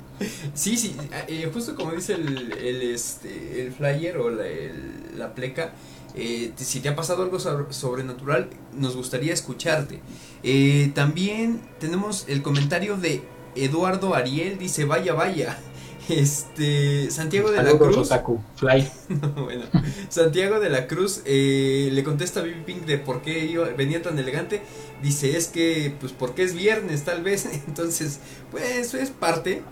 Sí, 0.55 0.77
sí, 0.79 0.97
eh, 1.29 1.51
justo 1.53 1.75
como 1.75 1.93
dice 1.93 2.15
el, 2.15 2.53
el, 2.53 2.83
este, 2.83 3.61
el 3.63 3.73
flyer 3.73 4.17
o 4.17 4.31
la, 4.31 4.47
el- 4.47 5.19
la 5.19 5.35
pleca, 5.35 5.73
eh, 6.15 6.53
si 6.57 6.81
te 6.81 6.89
ha 6.89 6.97
pasado 6.97 7.23
algo 7.23 7.39
sobre- 7.39 7.73
sobrenatural, 7.73 8.51
nos 8.75 8.97
gustaría 8.97 9.33
escucharte. 9.33 10.01
Eh, 10.43 10.91
también 10.95 11.61
tenemos 11.81 12.25
el 12.29 12.43
comentario 12.43 12.97
de 12.97 13.23
Eduardo 13.57 14.15
Ariel, 14.15 14.59
dice, 14.59 14.85
vaya, 14.85 15.15
vaya. 15.15 15.59
Este, 16.07 17.11
Santiago 17.11 17.51
de 17.51 17.63
la 17.63 17.79
Cruz. 17.79 17.97
Otaku, 17.97 18.39
Fly. 18.57 18.87
bueno, 19.37 19.65
Santiago 20.11 20.61
de 20.61 20.69
la 20.69 20.87
Cruz 20.87 21.23
eh, 21.25 21.89
le 21.93 22.05
contesta 22.05 22.41
a 22.41 22.43
Bibi 22.43 22.61
Pink 22.61 22.85
de 22.85 22.99
por 22.99 23.23
qué 23.23 23.47
iba- 23.47 23.71
venía 23.71 24.03
tan 24.03 24.19
elegante. 24.19 24.61
Dice, 25.03 25.37
es 25.37 25.49
que, 25.49 25.95
pues, 26.01 26.13
porque 26.13 26.43
es 26.43 26.55
viernes, 26.55 27.05
tal 27.05 27.23
vez. 27.23 27.47
Entonces, 27.67 28.21
pues, 28.51 28.93
es 28.93 29.11
parte. 29.11 29.63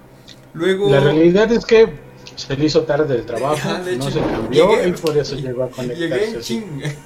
Luego, 0.54 0.90
La 0.90 1.00
realidad 1.00 1.52
es 1.52 1.66
que 1.66 1.88
se 2.36 2.56
le 2.56 2.64
hizo 2.66 2.82
tarde 2.82 3.14
del 3.16 3.26
trabajo, 3.26 3.56
Ah, 3.64 3.82
no 3.96 4.10
se 4.10 4.20
cambió 4.20 4.68
llegué- 4.70 4.88
y 4.88 4.92
por 4.92 5.16
eso 5.16 5.36
llegó 5.36 5.64
a 5.64 5.70
conectarse 5.70 6.50
llegué. 6.50 6.96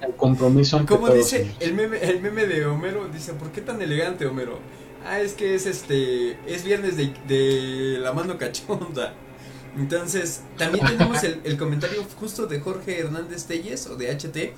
El 0.00 0.14
compromiso 0.16 0.78
ante 0.78 0.94
Como 0.94 1.08
dice 1.10 1.54
el 1.60 1.74
meme, 1.74 1.98
el 2.02 2.20
meme 2.20 2.46
de 2.46 2.66
Homero, 2.66 3.06
dice, 3.08 3.34
¿por 3.34 3.52
qué 3.52 3.60
tan 3.60 3.80
elegante, 3.80 4.26
Homero? 4.26 4.58
Ah, 5.06 5.20
es 5.20 5.34
que 5.34 5.54
es 5.54 5.66
este, 5.66 6.38
es 6.46 6.64
viernes 6.64 6.96
de, 6.96 7.12
de 7.28 7.98
la 8.00 8.12
mano 8.12 8.36
cachonda. 8.38 9.14
Entonces, 9.76 10.42
también 10.58 10.84
tenemos 10.86 11.22
el, 11.24 11.40
el 11.44 11.56
comentario 11.56 12.04
justo 12.18 12.46
de 12.46 12.60
Jorge 12.60 13.00
Hernández 13.00 13.44
Telles 13.46 13.86
o 13.86 13.96
de 13.96 14.10
HT 14.14 14.54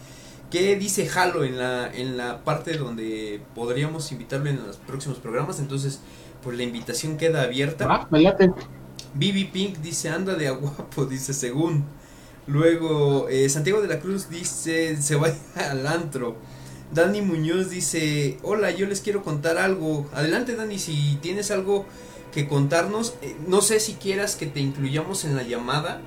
que 0.50 0.77
dice 0.77 1.09
Halo 1.14 1.44
en 1.44 1.59
la, 1.59 1.92
en 1.94 2.16
la 2.16 2.42
parte 2.44 2.77
donde 2.77 3.40
podríamos 3.55 4.11
invitarlo 4.12 4.48
en 4.50 4.66
los 4.66 4.77
próximos 4.79 5.18
programas. 5.18 5.61
Entonces, 5.61 6.00
pues 6.42 6.57
la 6.57 6.62
invitación 6.62 7.16
queda 7.16 7.42
abierta. 7.42 7.87
Ah, 7.88 8.07
me 8.11 8.20
late. 8.20 8.50
Bibi 9.14 9.45
Pink 9.45 9.79
dice 9.79 10.09
anda 10.09 10.35
de 10.35 10.49
a 10.49 10.53
guapo, 10.53 11.05
dice 11.11 11.33
según. 11.35 11.85
Luego 12.47 13.29
eh, 13.29 13.49
Santiago 13.49 13.81
de 13.81 13.88
la 13.88 14.01
Cruz 14.01 14.29
dice 14.29 15.01
se 15.01 15.17
va 15.17 15.29
al 15.57 15.87
antro. 15.87 16.37
Dani 16.93 17.23
Muñoz 17.23 17.71
dice 17.71 18.38
hola, 18.43 18.71
yo 18.71 18.87
les 18.87 19.01
quiero 19.01 19.23
contar 19.23 19.59
algo. 19.59 20.09
Adelante 20.12 20.55
Dani, 20.55 20.79
si 20.79 21.19
tienes 21.23 21.51
algo 21.51 21.87
que 22.33 22.49
contarnos. 22.49 23.14
Eh, 23.23 23.37
no 23.47 23.61
sé 23.61 23.81
si 23.81 23.95
quieras 23.95 24.37
que 24.37 24.47
te 24.47 24.61
incluyamos 24.61 25.25
en 25.25 25.37
la 25.37 25.43
llamada. 25.43 26.01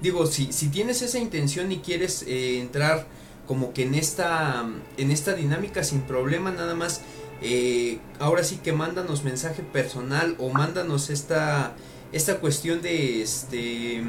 Digo, 0.00 0.26
si, 0.26 0.52
si 0.52 0.68
tienes 0.68 1.02
esa 1.02 1.18
intención 1.18 1.70
y 1.72 1.78
quieres 1.78 2.24
eh, 2.26 2.60
entrar 2.60 3.06
como 3.46 3.72
que 3.72 3.82
en 3.82 3.94
esta, 3.94 4.66
en 4.96 5.10
esta 5.10 5.34
dinámica 5.34 5.84
sin 5.84 6.00
problema, 6.02 6.50
nada 6.50 6.74
más. 6.74 7.02
ahora 8.18 8.42
sí 8.42 8.56
que 8.56 8.72
mándanos 8.72 9.22
mensaje 9.22 9.62
personal 9.62 10.34
o 10.38 10.48
mándanos 10.48 11.10
esta 11.10 11.74
esta 12.14 12.38
cuestión 12.38 12.80
de 12.80 13.22
este 13.22 14.02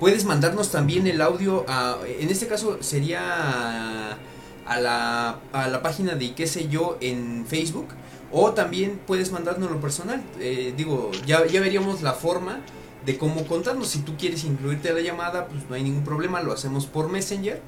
puedes 0.00 0.24
mandarnos 0.24 0.70
también 0.70 1.06
el 1.06 1.20
audio 1.22 1.64
a 1.68 1.98
en 2.04 2.30
este 2.30 2.48
caso 2.48 2.82
sería 2.82 4.18
a, 4.66 4.80
la 4.80 5.38
a 5.52 5.68
la 5.68 5.82
página 5.82 6.16
de 6.16 6.34
qué 6.34 6.46
sé 6.48 6.68
yo 6.68 6.98
en 7.00 7.46
Facebook 7.46 7.86
o 8.32 8.52
también 8.52 9.00
puedes 9.06 9.32
mandarnos 9.32 9.70
lo 9.70 9.80
personal. 9.80 10.22
Eh, 10.40 10.74
digo 10.76 11.12
ya 11.26 11.46
ya 11.46 11.60
veríamos 11.60 12.02
la 12.02 12.12
forma 12.12 12.58
de 13.06 13.16
cómo 13.16 13.46
contarnos. 13.46 13.88
Si 13.88 14.00
tú 14.00 14.16
quieres 14.18 14.42
incluirte 14.44 14.90
a 14.90 14.94
la 14.94 15.00
llamada 15.00 15.46
pues 15.46 15.62
no 15.68 15.76
hay 15.76 15.84
ningún 15.84 16.04
problema 16.04 16.42
lo 16.42 16.52
hacemos 16.52 16.86
por 16.86 17.08
Messenger 17.08 17.62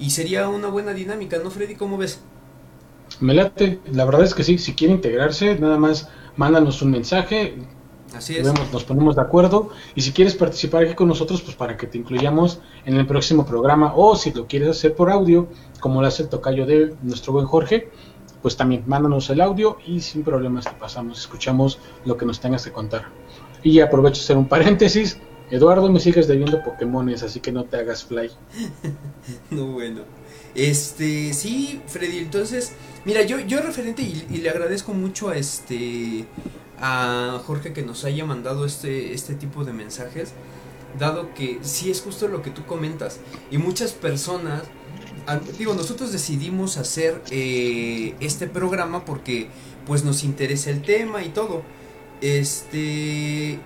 y 0.00 0.10
sería 0.10 0.48
una 0.48 0.66
buena 0.66 0.94
dinámica 0.94 1.38
no 1.38 1.50
Freddy 1.50 1.76
cómo 1.76 1.96
ves 1.96 2.20
Me 3.20 3.34
late. 3.34 3.78
La 3.92 4.04
verdad 4.04 4.24
es 4.24 4.34
que 4.34 4.42
sí, 4.42 4.58
si 4.58 4.74
quiere 4.74 4.94
integrarse, 4.94 5.56
nada 5.60 5.78
más 5.78 6.08
mándanos 6.36 6.82
un 6.82 6.90
mensaje, 6.90 7.54
así 8.14 8.36
es 8.36 8.44
vemos, 8.44 8.72
nos 8.72 8.84
ponemos 8.84 9.16
de 9.16 9.22
acuerdo. 9.22 9.70
Y 9.94 10.02
si 10.02 10.12
quieres 10.12 10.34
participar 10.34 10.84
aquí 10.84 10.94
con 10.94 11.08
nosotros, 11.08 11.42
pues 11.42 11.56
para 11.56 11.76
que 11.76 11.86
te 11.86 11.98
incluyamos 11.98 12.60
en 12.84 12.96
el 12.96 13.06
próximo 13.06 13.44
programa. 13.44 13.92
O 13.96 14.16
si 14.16 14.32
lo 14.32 14.46
quieres 14.46 14.70
hacer 14.70 14.94
por 14.94 15.10
audio, 15.10 15.48
como 15.80 16.00
lo 16.00 16.08
hace 16.08 16.24
el 16.24 16.28
tocayo 16.28 16.66
de 16.66 16.94
nuestro 17.02 17.32
buen 17.32 17.46
Jorge, 17.46 17.90
pues 18.42 18.56
también 18.56 18.82
mándanos 18.86 19.30
el 19.30 19.40
audio 19.40 19.78
y 19.86 20.00
sin 20.00 20.24
problemas 20.24 20.64
te 20.64 20.72
pasamos, 20.72 21.20
escuchamos 21.20 21.78
lo 22.04 22.16
que 22.16 22.26
nos 22.26 22.40
tengas 22.40 22.64
que 22.64 22.72
contar. 22.72 23.06
Y 23.62 23.80
aprovecho 23.80 24.20
hacer 24.20 24.36
un 24.36 24.48
paréntesis. 24.48 25.18
Eduardo, 25.50 25.90
me 25.92 26.00
sigues 26.00 26.26
debiendo 26.26 26.62
Pokémones, 26.62 27.22
así 27.22 27.40
que 27.40 27.52
no 27.52 27.64
te 27.64 27.76
hagas 27.76 28.04
fly. 28.04 28.30
no, 29.50 29.66
bueno. 29.66 30.00
Este, 30.54 31.32
sí, 31.34 31.80
Freddy, 31.86 32.18
entonces, 32.18 32.72
mira, 33.04 33.22
yo, 33.22 33.38
yo 33.40 33.60
referente 33.60 34.02
y, 34.02 34.26
y, 34.30 34.38
le 34.38 34.50
agradezco 34.50 34.92
mucho 34.92 35.28
a 35.28 35.36
este, 35.36 36.26
a 36.82 37.40
Jorge 37.46 37.72
que 37.72 37.82
nos 37.82 38.04
haya 38.04 38.24
mandado 38.26 38.66
este, 38.66 39.14
este 39.14 39.34
tipo 39.34 39.64
de 39.64 39.72
mensajes, 39.72 40.32
dado 40.98 41.32
que 41.32 41.60
sí 41.62 41.90
es 41.90 42.02
justo 42.02 42.26
lo 42.26 42.42
que 42.42 42.50
tú 42.50 42.66
comentas, 42.66 43.20
y 43.52 43.58
muchas 43.58 43.92
personas, 43.92 44.64
digo, 45.56 45.74
nosotros 45.74 46.12
decidimos 46.12 46.76
hacer 46.76 47.22
eh, 47.30 48.16
este 48.18 48.48
programa 48.48 49.04
porque 49.04 49.48
pues 49.86 50.04
nos 50.04 50.24
interesa 50.24 50.70
el 50.70 50.82
tema 50.82 51.22
y 51.22 51.28
todo, 51.28 51.62
este, 52.20 52.78
y, 52.78 53.60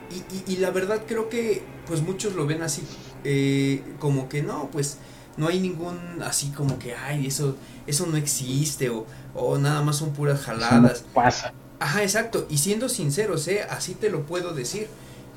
y, 0.47 0.57
la 0.57 0.71
verdad 0.71 1.03
creo 1.07 1.29
que 1.29 1.63
pues 1.87 2.03
muchos 2.03 2.35
lo 2.35 2.47
ven 2.47 2.63
así, 2.63 2.83
eh, 3.25 3.83
como 3.99 4.29
que 4.29 4.43
no, 4.43 4.69
pues 4.71 4.99
no 5.39 5.49
hay 5.49 5.59
ningún 5.59 6.23
así 6.23 6.51
como 6.51 6.79
que, 6.79 6.95
ay, 6.95 7.27
eso, 7.27 7.57
eso 7.87 8.07
no 8.07 8.19
existe 8.19 8.91
o, 8.91 9.07
o 9.35 9.57
nada 9.59 9.83
más 9.83 9.97
son 9.97 10.13
puras 10.13 10.41
jaladas. 10.43 11.05
Pasa. 11.15 11.53
Ajá, 11.79 12.03
exacto. 12.03 12.47
Y 12.49 12.59
siendo 12.59 12.89
sinceros, 12.89 13.47
¿eh? 13.49 13.63
así 13.69 13.95
te 13.95 14.11
lo 14.11 14.25
puedo 14.25 14.53
decir. 14.53 14.89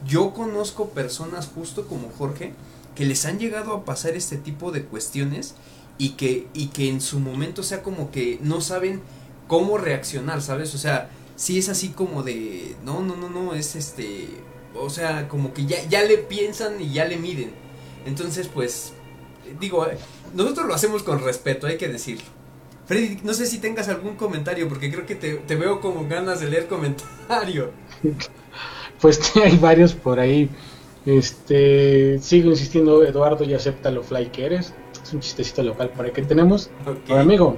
Yo 0.07 0.33
conozco 0.33 0.89
personas 0.89 1.49
justo 1.53 1.87
como 1.87 2.09
Jorge 2.17 2.53
que 2.95 3.05
les 3.05 3.25
han 3.25 3.39
llegado 3.39 3.73
a 3.73 3.85
pasar 3.85 4.15
este 4.15 4.37
tipo 4.37 4.71
de 4.71 4.83
cuestiones 4.83 5.55
y 5.97 6.11
que, 6.11 6.47
y 6.53 6.67
que 6.67 6.89
en 6.89 7.01
su 7.01 7.19
momento, 7.19 7.63
sea, 7.63 7.83
como 7.83 8.11
que 8.11 8.39
no 8.41 8.61
saben 8.61 9.01
cómo 9.47 9.77
reaccionar, 9.77 10.41
¿sabes? 10.41 10.73
O 10.73 10.77
sea, 10.77 11.09
sí 11.35 11.57
es 11.57 11.69
así 11.69 11.89
como 11.89 12.23
de, 12.23 12.75
no, 12.85 13.01
no, 13.01 13.15
no, 13.17 13.29
no, 13.29 13.53
es 13.53 13.75
este, 13.75 14.27
o 14.75 14.89
sea, 14.89 15.27
como 15.27 15.53
que 15.53 15.65
ya, 15.65 15.83
ya 15.87 16.03
le 16.03 16.17
piensan 16.17 16.81
y 16.81 16.93
ya 16.93 17.05
le 17.05 17.17
miden. 17.17 17.51
Entonces, 18.05 18.47
pues, 18.47 18.93
digo, 19.59 19.85
nosotros 20.33 20.67
lo 20.67 20.73
hacemos 20.73 21.03
con 21.03 21.21
respeto, 21.21 21.67
hay 21.67 21.77
que 21.77 21.89
decirlo. 21.89 22.38
Freddy, 22.89 23.19
no 23.23 23.35
sé 23.35 23.45
si 23.45 23.59
tengas 23.59 23.87
algún 23.87 24.15
comentario, 24.15 24.67
porque 24.67 24.91
creo 24.91 25.05
que 25.05 25.13
te, 25.13 25.35
te 25.35 25.55
veo 25.55 25.79
como 25.79 26.07
ganas 26.07 26.39
de 26.39 26.49
leer 26.49 26.65
comentario. 26.65 27.69
Pues 28.99 29.31
hay 29.45 29.57
varios 29.57 29.93
por 29.93 30.19
ahí. 30.19 30.49
Este, 31.05 32.17
sigo 32.17 32.49
insistiendo, 32.49 33.03
Eduardo, 33.03 33.43
y 33.43 33.53
acepta 33.53 33.91
lo 33.91 34.01
fly 34.01 34.31
que 34.31 34.43
eres. 34.43 34.73
Es 35.03 35.13
un 35.13 35.19
chistecito 35.19 35.61
local 35.61 35.91
por 35.91 36.07
ahí 36.07 36.11
que 36.11 36.23
tenemos. 36.23 36.71
Okay. 36.81 36.99
Pero, 37.05 37.19
amigo, 37.19 37.57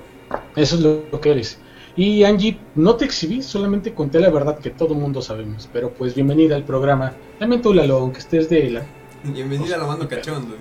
eso 0.58 0.76
es 0.76 0.82
lo 0.82 1.22
que 1.22 1.32
eres. 1.32 1.58
Y 1.96 2.26
Angie, 2.26 2.60
no 2.76 2.98
te 2.98 3.06
exhibí, 3.06 3.42
solamente 3.42 3.94
conté 3.94 4.20
la 4.20 4.32
verdad 4.32 4.60
que 4.60 4.72
todo 4.72 4.96
mundo 4.96 5.22
sabemos. 5.22 5.70
Pero 5.72 5.94
pues 5.94 6.14
bienvenida 6.14 6.58
al 6.58 6.66
programa. 6.66 7.14
También 7.40 7.62
tú, 7.62 7.74
Lalo, 7.74 8.00
aunque 8.00 8.20
estés 8.20 8.50
de 8.50 8.70
la... 8.70 8.86
Bienvenida 9.24 9.76
a 9.76 9.78
la 9.78 9.88
mano 9.88 10.10
cachondo. 10.10 10.58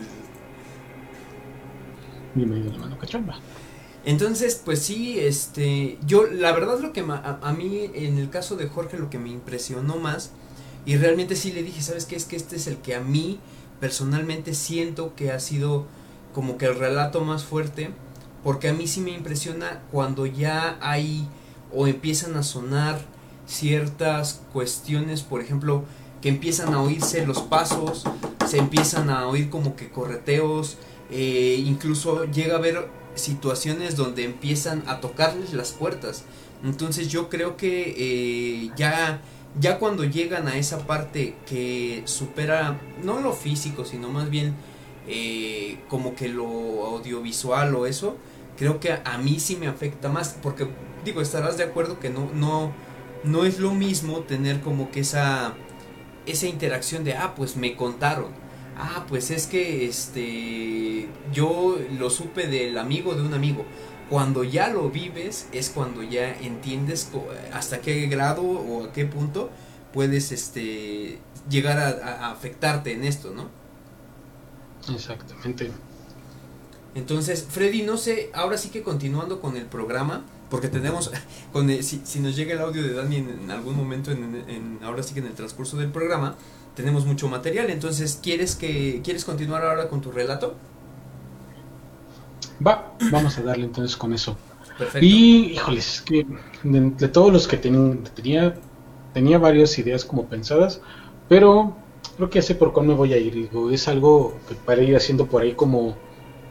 Bienvenido 2.37 2.71
a 2.71 2.75
la 2.75 2.79
mano 2.79 2.97
cachomba. 2.99 3.37
Entonces, 4.05 4.61
pues 4.65 4.81
sí, 4.81 5.19
este, 5.21 5.99
yo, 6.07 6.27
la 6.27 6.53
verdad 6.53 6.81
lo 6.81 6.93
que 6.93 7.01
a, 7.01 7.39
a, 7.43 7.53
mí, 7.53 7.91
en 7.95 8.19
el 8.19 8.31
caso 8.31 8.57
de 8.57 8.69
Jorge, 8.69 8.99
lo 8.99 9.11
que 9.11 9.19
me 9.19 9.29
impresionó 9.29 9.97
más, 9.97 10.31
y 10.87 10.97
realmente 10.97 11.37
sí 11.37 11.53
le 11.53 11.63
dije, 11.63 11.83
¿sabes 11.83 12.07
qué? 12.07 12.17
Es 12.17 12.25
que 12.25 12.37
este 12.37 12.57
es 12.57 12.67
el 12.67 12.79
que 12.79 12.95
a 12.95 13.01
mí 13.01 13.39
personalmente 13.79 14.55
siento 14.55 15.15
que 15.15 15.31
ha 15.33 15.41
sido 15.41 15.87
como 16.35 16.57
que 16.57 16.67
el 16.67 16.77
relato 16.77 17.23
más 17.23 17.45
fuerte, 17.45 17.91
porque 18.43 18.69
a 18.69 18.73
mí 18.73 18.87
sí 18.87 19.01
me 19.01 19.11
impresiona 19.11 19.83
cuando 19.91 20.25
ya 20.25 20.79
hay 20.81 21.29
o 21.75 21.87
empiezan 21.87 22.37
a 22.37 22.43
sonar 22.43 23.01
ciertas 23.47 24.43
cuestiones, 24.53 25.23
por 25.23 25.41
ejemplo, 25.41 25.85
que 26.23 26.29
empiezan 26.29 26.73
a 26.73 26.83
oírse 26.83 27.27
los 27.27 27.43
pasos, 27.43 28.05
se 28.47 28.59
empiezan 28.59 29.11
a 29.11 29.27
oír 29.27 29.51
como 29.51 29.77
que 29.77 29.91
correteos, 29.91 30.77
eh, 31.11 31.63
incluso 31.67 32.25
llega 32.27 32.55
a 32.55 32.59
haber 32.59 32.89
situaciones 33.15 33.97
donde 33.97 34.25
empiezan 34.25 34.83
a 34.87 35.01
tocarles 35.01 35.53
las 35.53 35.73
puertas. 35.73 36.25
Entonces 36.65 37.09
yo 37.09 37.29
creo 37.29 37.57
que 37.57 37.95
eh, 37.97 38.71
ya, 38.77 39.23
ya 39.59 39.79
cuando 39.79 40.05
llegan 40.05 40.49
a 40.49 40.57
esa 40.57 40.87
parte 40.87 41.37
que 41.47 42.03
supera 42.05 42.81
no 43.03 43.21
lo 43.21 43.33
físico, 43.33 43.85
sino 43.85 44.11
más 44.11 44.31
bien 44.31 44.55
eh, 45.07 45.79
como 45.89 46.15
que 46.15 46.29
lo 46.29 46.47
audiovisual 46.87 47.75
o 47.75 47.87
eso, 47.87 48.17
creo 48.57 48.79
que 48.81 48.93
a, 48.93 49.03
a, 49.05 49.19
mí 49.19 49.41
sí 49.41 49.57
me 49.57 49.67
afecta 49.67 50.09
más. 50.09 50.37
Porque 50.43 50.69
digo, 51.05 51.21
estarás 51.21 51.57
de 51.57 51.65
acuerdo 51.65 51.99
que 51.99 52.11
no, 52.11 52.31
no, 52.35 52.73
no 53.25 53.45
es 53.45 53.59
lo 53.59 53.73
mismo 53.73 54.21
tener 54.21 54.61
como 54.61 54.91
que 54.91 55.01
esa, 55.01 55.55
esa 56.27 56.47
interacción 56.47 57.05
de, 57.05 57.15
ah, 57.15 57.35
pues 57.35 57.57
me 57.57 57.75
contaron 57.77 58.40
ah, 58.81 59.07
pues 59.09 59.31
es 59.31 59.47
que 59.47 59.87
este 59.87 61.09
yo 61.33 61.79
lo 61.99 62.11
supe 62.11 62.47
del 62.47 62.79
amigo 62.79 63.15
de 63.15 63.23
un 63.23 63.35
amigo. 63.35 63.65
Cuando 64.09 64.43
ya 64.43 64.69
lo 64.69 64.91
vives 64.91 65.47
es 65.53 65.71
cuando 65.71 66.03
ya 66.03 66.37
entiendes 66.41 67.11
hasta 67.53 67.81
qué 67.81 68.07
grado 68.09 68.43
o 68.43 68.85
a 68.85 68.93
qué 68.93 69.07
punto 69.07 69.51
puedes 69.93 70.33
este 70.33 71.19
llegar 71.49 71.79
a, 71.79 72.27
a 72.27 72.31
afectarte 72.33 72.93
en 72.93 73.05
esto, 73.05 73.33
¿no? 73.33 73.49
Exactamente. 74.93 75.71
Entonces, 76.95 77.47
Freddy, 77.49 77.83
no 77.83 77.97
sé, 77.97 78.31
ahora 78.35 78.59
sí 78.59 78.71
que 78.71 78.83
continuando 78.83 79.41
con 79.41 79.57
el 79.57 79.67
programa, 79.67 80.25
porque 80.51 80.69
tenemos, 80.69 81.13
con 81.53 81.71
el, 81.71 81.85
si, 81.85 82.01
si, 82.05 82.21
nos 82.21 82.35
llega 82.35 82.55
el 82.55 82.61
audio 82.61 82.83
de 82.83 82.95
Dani 82.95 83.17
en, 83.17 83.31
en 83.31 83.51
algún 83.51 83.77
momento, 83.77 84.11
en, 84.11 84.45
en, 84.49 84.81
ahora 84.83 85.03
sí 85.03 85.15
que 85.15 85.21
en 85.21 85.27
el 85.27 85.35
transcurso 85.35 85.77
del 85.77 85.91
programa, 85.91 86.37
tenemos 86.81 87.07
mucho 87.07 87.29
material. 87.29 87.71
Entonces, 87.71 88.19
¿quieres 88.23 88.57
que 88.57 89.01
quieres 89.05 89.25
continuar 89.25 89.65
ahora 89.65 89.89
con 89.89 90.01
tu 90.01 90.11
relato? 90.11 90.55
Va, 92.67 92.93
vamos 93.11 93.39
a 93.39 93.43
darle 93.43 93.65
entonces 93.65 93.97
con 93.97 94.13
eso. 94.13 94.37
Perfecto. 94.77 95.05
Y, 95.05 95.53
híjoles, 95.53 96.03
que 96.03 96.27
de, 96.63 96.91
de, 96.91 97.09
todos 97.09 97.33
los 97.33 97.47
que 97.47 97.57
ten, 97.57 98.05
tenía, 98.15 98.55
tenía 99.13 99.39
varias 99.39 99.79
ideas 99.79 100.05
como 100.05 100.27
pensadas, 100.27 100.81
pero 101.29 101.77
creo 102.17 102.31
que 102.31 102.41
ya 102.41 102.43
sé 102.43 102.55
por 102.55 102.73
cuál 102.73 102.87
me 102.87 102.95
voy 102.95 103.13
a 103.13 103.19
ir. 103.19 103.35
Digo, 103.35 103.71
es 103.71 103.89
algo 103.89 104.39
que 104.49 104.55
para 104.55 104.83
ir 104.83 104.97
haciendo 104.97 105.27
por 105.27 105.43
ahí 105.43 105.55
como 105.55 105.97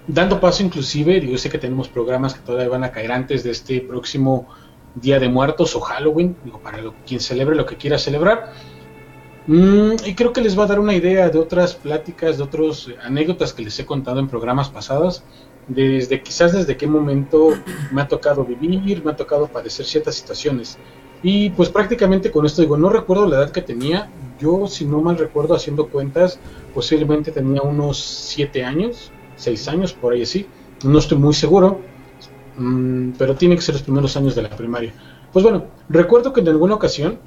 dando 0.08 0.40
paso 0.40 0.64
inclusive, 0.64 1.20
digo, 1.20 1.38
sé 1.38 1.50
que 1.50 1.60
tenemos 1.60 1.88
programas 1.88 2.34
que 2.34 2.42
todavía 2.42 2.70
van 2.70 2.84
a 2.84 2.92
caer 2.92 3.12
antes 3.12 3.44
de 3.44 3.52
este 3.52 3.82
próximo 3.82 4.48
Día 4.96 5.20
de 5.20 5.30
Muertos 5.30 5.76
o 5.76 5.82
Halloween, 5.82 6.36
digo, 6.44 6.60
para 6.60 6.82
lo, 6.82 6.96
quien 7.06 7.20
celebre 7.20 7.56
lo 7.56 7.66
que 7.66 7.78
quiera 7.78 7.98
celebrar. 7.98 8.54
Mm, 9.48 9.94
y 10.06 10.16
creo 10.16 10.34
que 10.34 10.42
les 10.42 10.58
va 10.58 10.64
a 10.64 10.68
dar 10.68 10.80
una 10.80 10.94
idea 10.94 11.30
de 11.30 11.40
otras 11.40 11.74
pláticas, 11.74 12.38
de 12.38 12.44
otras 12.44 12.88
anécdotas 13.02 13.54
que 13.54 13.64
les 13.64 13.80
he 13.80 13.86
contado 13.86 14.20
en 14.20 14.28
programas 14.28 14.70
pasados, 14.70 15.24
desde 15.68 16.22
quizás 16.22 16.54
desde 16.54 16.78
qué 16.78 16.88
momento 16.88 17.50
me 17.92 18.02
ha 18.02 18.08
tocado 18.08 18.44
vivir, 18.44 19.04
me 19.04 19.12
ha 19.12 19.16
tocado 19.16 19.48
padecer 19.48 19.86
ciertas 19.86 20.16
situaciones. 20.16 20.78
Y 21.22 21.50
pues 21.52 21.70
prácticamente 21.70 22.32
con 22.32 22.46
esto 22.46 22.62
digo, 22.62 22.78
no 22.78 22.90
recuerdo 22.90 23.28
la 23.28 23.38
edad 23.38 23.52
que 23.52 23.62
tenía, 23.62 24.10
yo 24.40 24.68
si 24.68 24.86
no 24.86 25.02
mal 25.02 25.18
recuerdo 25.18 25.54
haciendo 25.54 25.88
cuentas, 25.88 26.40
posiblemente 26.74 27.32
tenía 27.32 27.62
unos 27.62 28.00
7 28.00 28.64
años, 28.64 29.12
6 29.36 29.68
años, 29.68 29.94
por 29.94 30.14
ahí 30.14 30.24
así, 30.24 30.48
no 30.84 30.98
estoy 31.00 31.18
muy 31.18 31.34
seguro, 31.34 31.82
mmm, 32.58 33.12
pero 33.18 33.36
tiene 33.36 33.56
que 33.56 33.62
ser 33.62 33.76
los 33.76 33.84
primeros 33.84 34.16
años 34.16 34.36
de 34.36 34.44
la 34.44 34.50
primaria. 34.50 34.94
Pues 35.34 35.44
bueno, 35.44 35.66
recuerdo 35.90 36.34
que 36.34 36.40
en 36.42 36.48
alguna 36.48 36.76
ocasión 36.76 37.20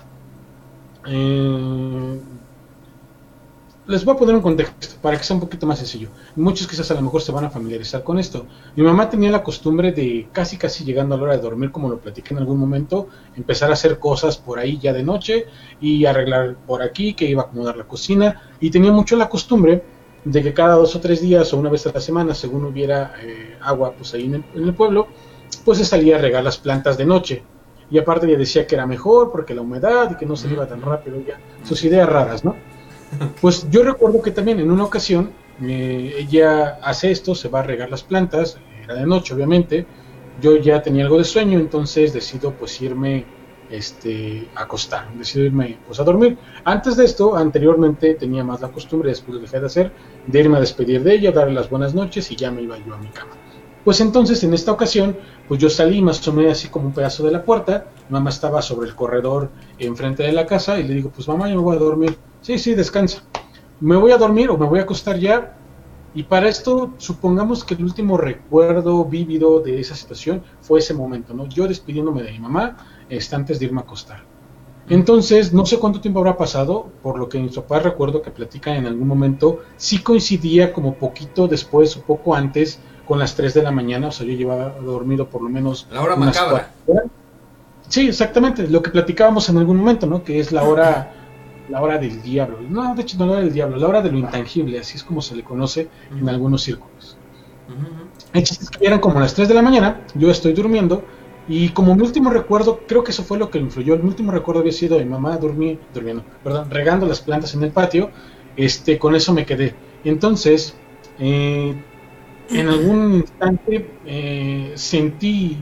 eh, 1.06 2.20
les 3.86 4.04
voy 4.04 4.14
a 4.14 4.18
poner 4.18 4.34
un 4.36 4.42
contexto 4.42 4.96
para 5.02 5.18
que 5.18 5.24
sea 5.24 5.34
un 5.34 5.40
poquito 5.40 5.66
más 5.66 5.78
sencillo. 5.78 6.08
Muchos 6.36 6.68
quizás 6.68 6.90
a 6.90 6.94
lo 6.94 7.02
mejor 7.02 7.20
se 7.20 7.32
van 7.32 7.44
a 7.44 7.50
familiarizar 7.50 8.04
con 8.04 8.18
esto. 8.18 8.46
Mi 8.76 8.84
mamá 8.84 9.10
tenía 9.10 9.30
la 9.30 9.42
costumbre 9.42 9.90
de 9.92 10.28
casi 10.32 10.56
casi 10.56 10.84
llegando 10.84 11.14
a 11.14 11.18
la 11.18 11.24
hora 11.24 11.36
de 11.36 11.42
dormir, 11.42 11.72
como 11.72 11.88
lo 11.88 11.98
platiqué 11.98 12.32
en 12.32 12.38
algún 12.38 12.58
momento, 12.58 13.08
empezar 13.36 13.70
a 13.70 13.72
hacer 13.72 13.98
cosas 13.98 14.36
por 14.36 14.60
ahí 14.60 14.78
ya 14.78 14.92
de 14.92 15.02
noche 15.02 15.46
y 15.80 16.04
arreglar 16.06 16.56
por 16.66 16.80
aquí, 16.80 17.14
que 17.14 17.24
iba 17.24 17.42
a 17.42 17.46
acomodar 17.46 17.76
la 17.76 17.84
cocina. 17.84 18.40
Y 18.60 18.70
tenía 18.70 18.92
mucho 18.92 19.16
la 19.16 19.28
costumbre 19.28 19.82
de 20.24 20.42
que 20.42 20.54
cada 20.54 20.76
dos 20.76 20.94
o 20.94 21.00
tres 21.00 21.20
días 21.20 21.52
o 21.52 21.58
una 21.58 21.68
vez 21.68 21.84
a 21.86 21.92
la 21.92 22.00
semana, 22.00 22.34
según 22.34 22.64
hubiera 22.64 23.14
eh, 23.20 23.58
agua 23.60 23.94
pues 23.96 24.14
ahí 24.14 24.26
en 24.26 24.36
el, 24.36 24.44
en 24.54 24.62
el 24.62 24.74
pueblo, 24.74 25.08
pues 25.64 25.78
se 25.78 25.84
salía 25.84 26.16
a 26.16 26.20
regar 26.20 26.44
las 26.44 26.58
plantas 26.58 26.96
de 26.96 27.04
noche 27.04 27.42
y 27.92 27.98
aparte 27.98 28.26
ella 28.26 28.38
decía 28.38 28.66
que 28.66 28.74
era 28.74 28.86
mejor 28.86 29.30
porque 29.30 29.54
la 29.54 29.60
humedad 29.60 30.10
y 30.10 30.16
que 30.16 30.24
no 30.24 30.34
se 30.34 30.48
iba 30.48 30.66
tan 30.66 30.80
rápido 30.80 31.20
ya. 31.26 31.38
Sus 31.62 31.84
ideas 31.84 32.08
raras 32.08 32.42
no 32.42 32.56
pues 33.40 33.68
yo 33.70 33.82
recuerdo 33.82 34.22
que 34.22 34.30
también 34.30 34.58
en 34.60 34.70
una 34.70 34.84
ocasión 34.84 35.30
eh, 35.62 36.14
ella 36.18 36.78
hace 36.82 37.10
esto 37.10 37.34
se 37.34 37.48
va 37.48 37.60
a 37.60 37.62
regar 37.64 37.90
las 37.90 38.02
plantas 38.02 38.58
era 38.82 38.94
de 38.94 39.06
noche 39.06 39.34
obviamente. 39.34 39.86
Yo 40.40 40.56
ya 40.56 40.80
tenía 40.80 41.04
algo 41.04 41.18
de 41.18 41.24
sueño 41.24 41.58
entonces 41.58 42.14
decido 42.14 42.52
pues 42.52 42.80
irme 42.80 43.26
este 43.68 44.48
a 44.54 44.62
acostar. 44.62 45.12
Decido 45.12 45.44
irme 45.44 45.78
pues 45.86 46.00
a 46.00 46.04
dormir. 46.04 46.38
Antes 46.64 46.96
de 46.96 47.04
esto 47.04 47.36
anteriormente 47.36 48.14
tenía 48.14 48.42
más 48.42 48.62
la 48.62 48.68
costumbre 48.68 49.10
después 49.10 49.34
lo 49.34 49.42
dejé 49.42 49.60
de 49.60 49.66
hacer 49.66 49.92
de 50.26 50.40
irme 50.40 50.56
a 50.56 50.60
despedir 50.60 51.02
de 51.02 51.14
ella 51.14 51.30
darle 51.30 51.52
las 51.52 51.68
buenas 51.68 51.94
noches 51.94 52.30
y 52.30 52.36
ya 52.36 52.50
me 52.50 52.62
iba 52.62 52.78
yo 52.78 52.94
a 52.94 52.98
mi 52.98 53.08
cama 53.08 53.41
Pues 53.84 54.00
entonces 54.00 54.42
en 54.44 54.54
esta 54.54 54.70
ocasión, 54.70 55.16
pues 55.48 55.60
yo 55.60 55.68
salí, 55.68 56.00
me 56.02 56.12
asomé 56.12 56.50
así 56.50 56.68
como 56.68 56.86
un 56.86 56.92
pedazo 56.92 57.24
de 57.24 57.32
la 57.32 57.44
puerta, 57.44 57.86
mamá 58.10 58.30
estaba 58.30 58.62
sobre 58.62 58.88
el 58.88 58.94
corredor 58.94 59.50
enfrente 59.78 60.22
de 60.22 60.32
la 60.32 60.46
casa 60.46 60.78
y 60.78 60.84
le 60.84 60.94
digo, 60.94 61.10
pues 61.10 61.26
mamá, 61.26 61.48
yo 61.48 61.56
me 61.56 61.62
voy 61.62 61.76
a 61.76 61.80
dormir. 61.80 62.16
Sí, 62.42 62.58
sí, 62.58 62.74
descansa. 62.74 63.24
Me 63.80 63.96
voy 63.96 64.12
a 64.12 64.18
dormir 64.18 64.50
o 64.50 64.56
me 64.56 64.66
voy 64.66 64.78
a 64.78 64.82
acostar 64.82 65.18
ya. 65.18 65.56
Y 66.14 66.24
para 66.24 66.48
esto, 66.48 66.92
supongamos 66.98 67.64
que 67.64 67.74
el 67.74 67.82
último 67.82 68.16
recuerdo 68.18 69.04
vívido 69.04 69.60
de 69.60 69.80
esa 69.80 69.96
situación 69.96 70.42
fue 70.60 70.78
ese 70.78 70.94
momento, 70.94 71.34
¿no? 71.34 71.48
Yo 71.48 71.66
despidiéndome 71.66 72.22
de 72.22 72.32
mi 72.32 72.38
mamá 72.38 72.76
este, 73.08 73.34
antes 73.34 73.58
de 73.58 73.66
irme 73.66 73.80
a 73.80 73.84
acostar. 73.84 74.22
Entonces, 74.88 75.52
no 75.52 75.64
sé 75.64 75.78
cuánto 75.78 76.00
tiempo 76.00 76.20
habrá 76.20 76.36
pasado, 76.36 76.90
por 77.02 77.18
lo 77.18 77.28
que 77.28 77.38
mis 77.38 77.54
papás 77.54 77.82
recuerdo 77.82 78.20
que 78.20 78.30
platican 78.30 78.76
en 78.76 78.86
algún 78.86 79.08
momento, 79.08 79.60
sí 79.76 80.02
coincidía 80.02 80.72
como 80.72 80.94
poquito 80.94 81.48
después 81.48 81.96
o 81.96 82.02
poco 82.02 82.34
antes 82.34 82.80
con 83.12 83.18
las 83.18 83.34
3 83.34 83.52
de 83.52 83.62
la 83.62 83.70
mañana, 83.70 84.08
o 84.08 84.10
sea, 84.10 84.26
yo 84.26 84.32
llevaba 84.32 84.70
dormido 84.70 85.28
por 85.28 85.42
lo 85.42 85.50
menos... 85.50 85.86
La 85.92 86.00
hora 86.00 86.14
unas 86.14 86.28
macabra. 86.34 86.70
cuatro. 86.86 87.10
Sí, 87.86 88.08
exactamente, 88.08 88.66
lo 88.66 88.80
que 88.80 88.88
platicábamos 88.88 89.50
en 89.50 89.58
algún 89.58 89.76
momento, 89.76 90.06
¿no? 90.06 90.24
Que 90.24 90.40
es 90.40 90.50
la 90.50 90.62
hora, 90.62 91.12
la 91.68 91.82
hora 91.82 91.98
del 91.98 92.22
diablo. 92.22 92.60
No, 92.66 92.94
de 92.94 93.02
hecho 93.02 93.18
no 93.18 93.26
la 93.26 93.32
hora 93.32 93.40
del 93.42 93.52
diablo, 93.52 93.76
la 93.76 93.86
hora 93.86 94.00
de 94.00 94.10
lo 94.10 94.16
intangible, 94.16 94.78
así 94.78 94.96
es 94.96 95.04
como 95.04 95.20
se 95.20 95.36
le 95.36 95.44
conoce 95.44 95.90
en 96.18 96.26
algunos 96.26 96.62
círculos. 96.62 97.18
Es 98.32 98.70
que 98.70 98.86
eran 98.86 98.98
como 98.98 99.20
las 99.20 99.34
3 99.34 99.46
de 99.46 99.54
la 99.56 99.60
mañana, 99.60 100.00
yo 100.14 100.30
estoy 100.30 100.54
durmiendo 100.54 101.04
y 101.48 101.68
como 101.68 101.94
mi 101.94 102.04
último 102.04 102.30
recuerdo, 102.30 102.80
creo 102.88 103.04
que 103.04 103.10
eso 103.10 103.24
fue 103.24 103.36
lo 103.36 103.50
que 103.50 103.58
influyó, 103.58 103.94
mi 103.98 104.08
último 104.08 104.32
recuerdo 104.32 104.62
había 104.62 104.72
sido 104.72 104.98
mi 104.98 105.04
mamá 105.04 105.36
durmiendo, 105.36 106.24
perdón, 106.42 106.70
regando 106.70 107.04
las 107.04 107.20
plantas 107.20 107.52
en 107.52 107.62
el 107.62 107.72
patio, 107.72 108.10
este, 108.56 108.98
con 108.98 109.14
eso 109.14 109.34
me 109.34 109.44
quedé. 109.44 109.74
Entonces, 110.02 110.74
eh, 111.18 111.74
en 112.52 112.68
algún 112.68 113.14
instante 113.14 113.90
eh, 114.04 114.72
sentí 114.74 115.56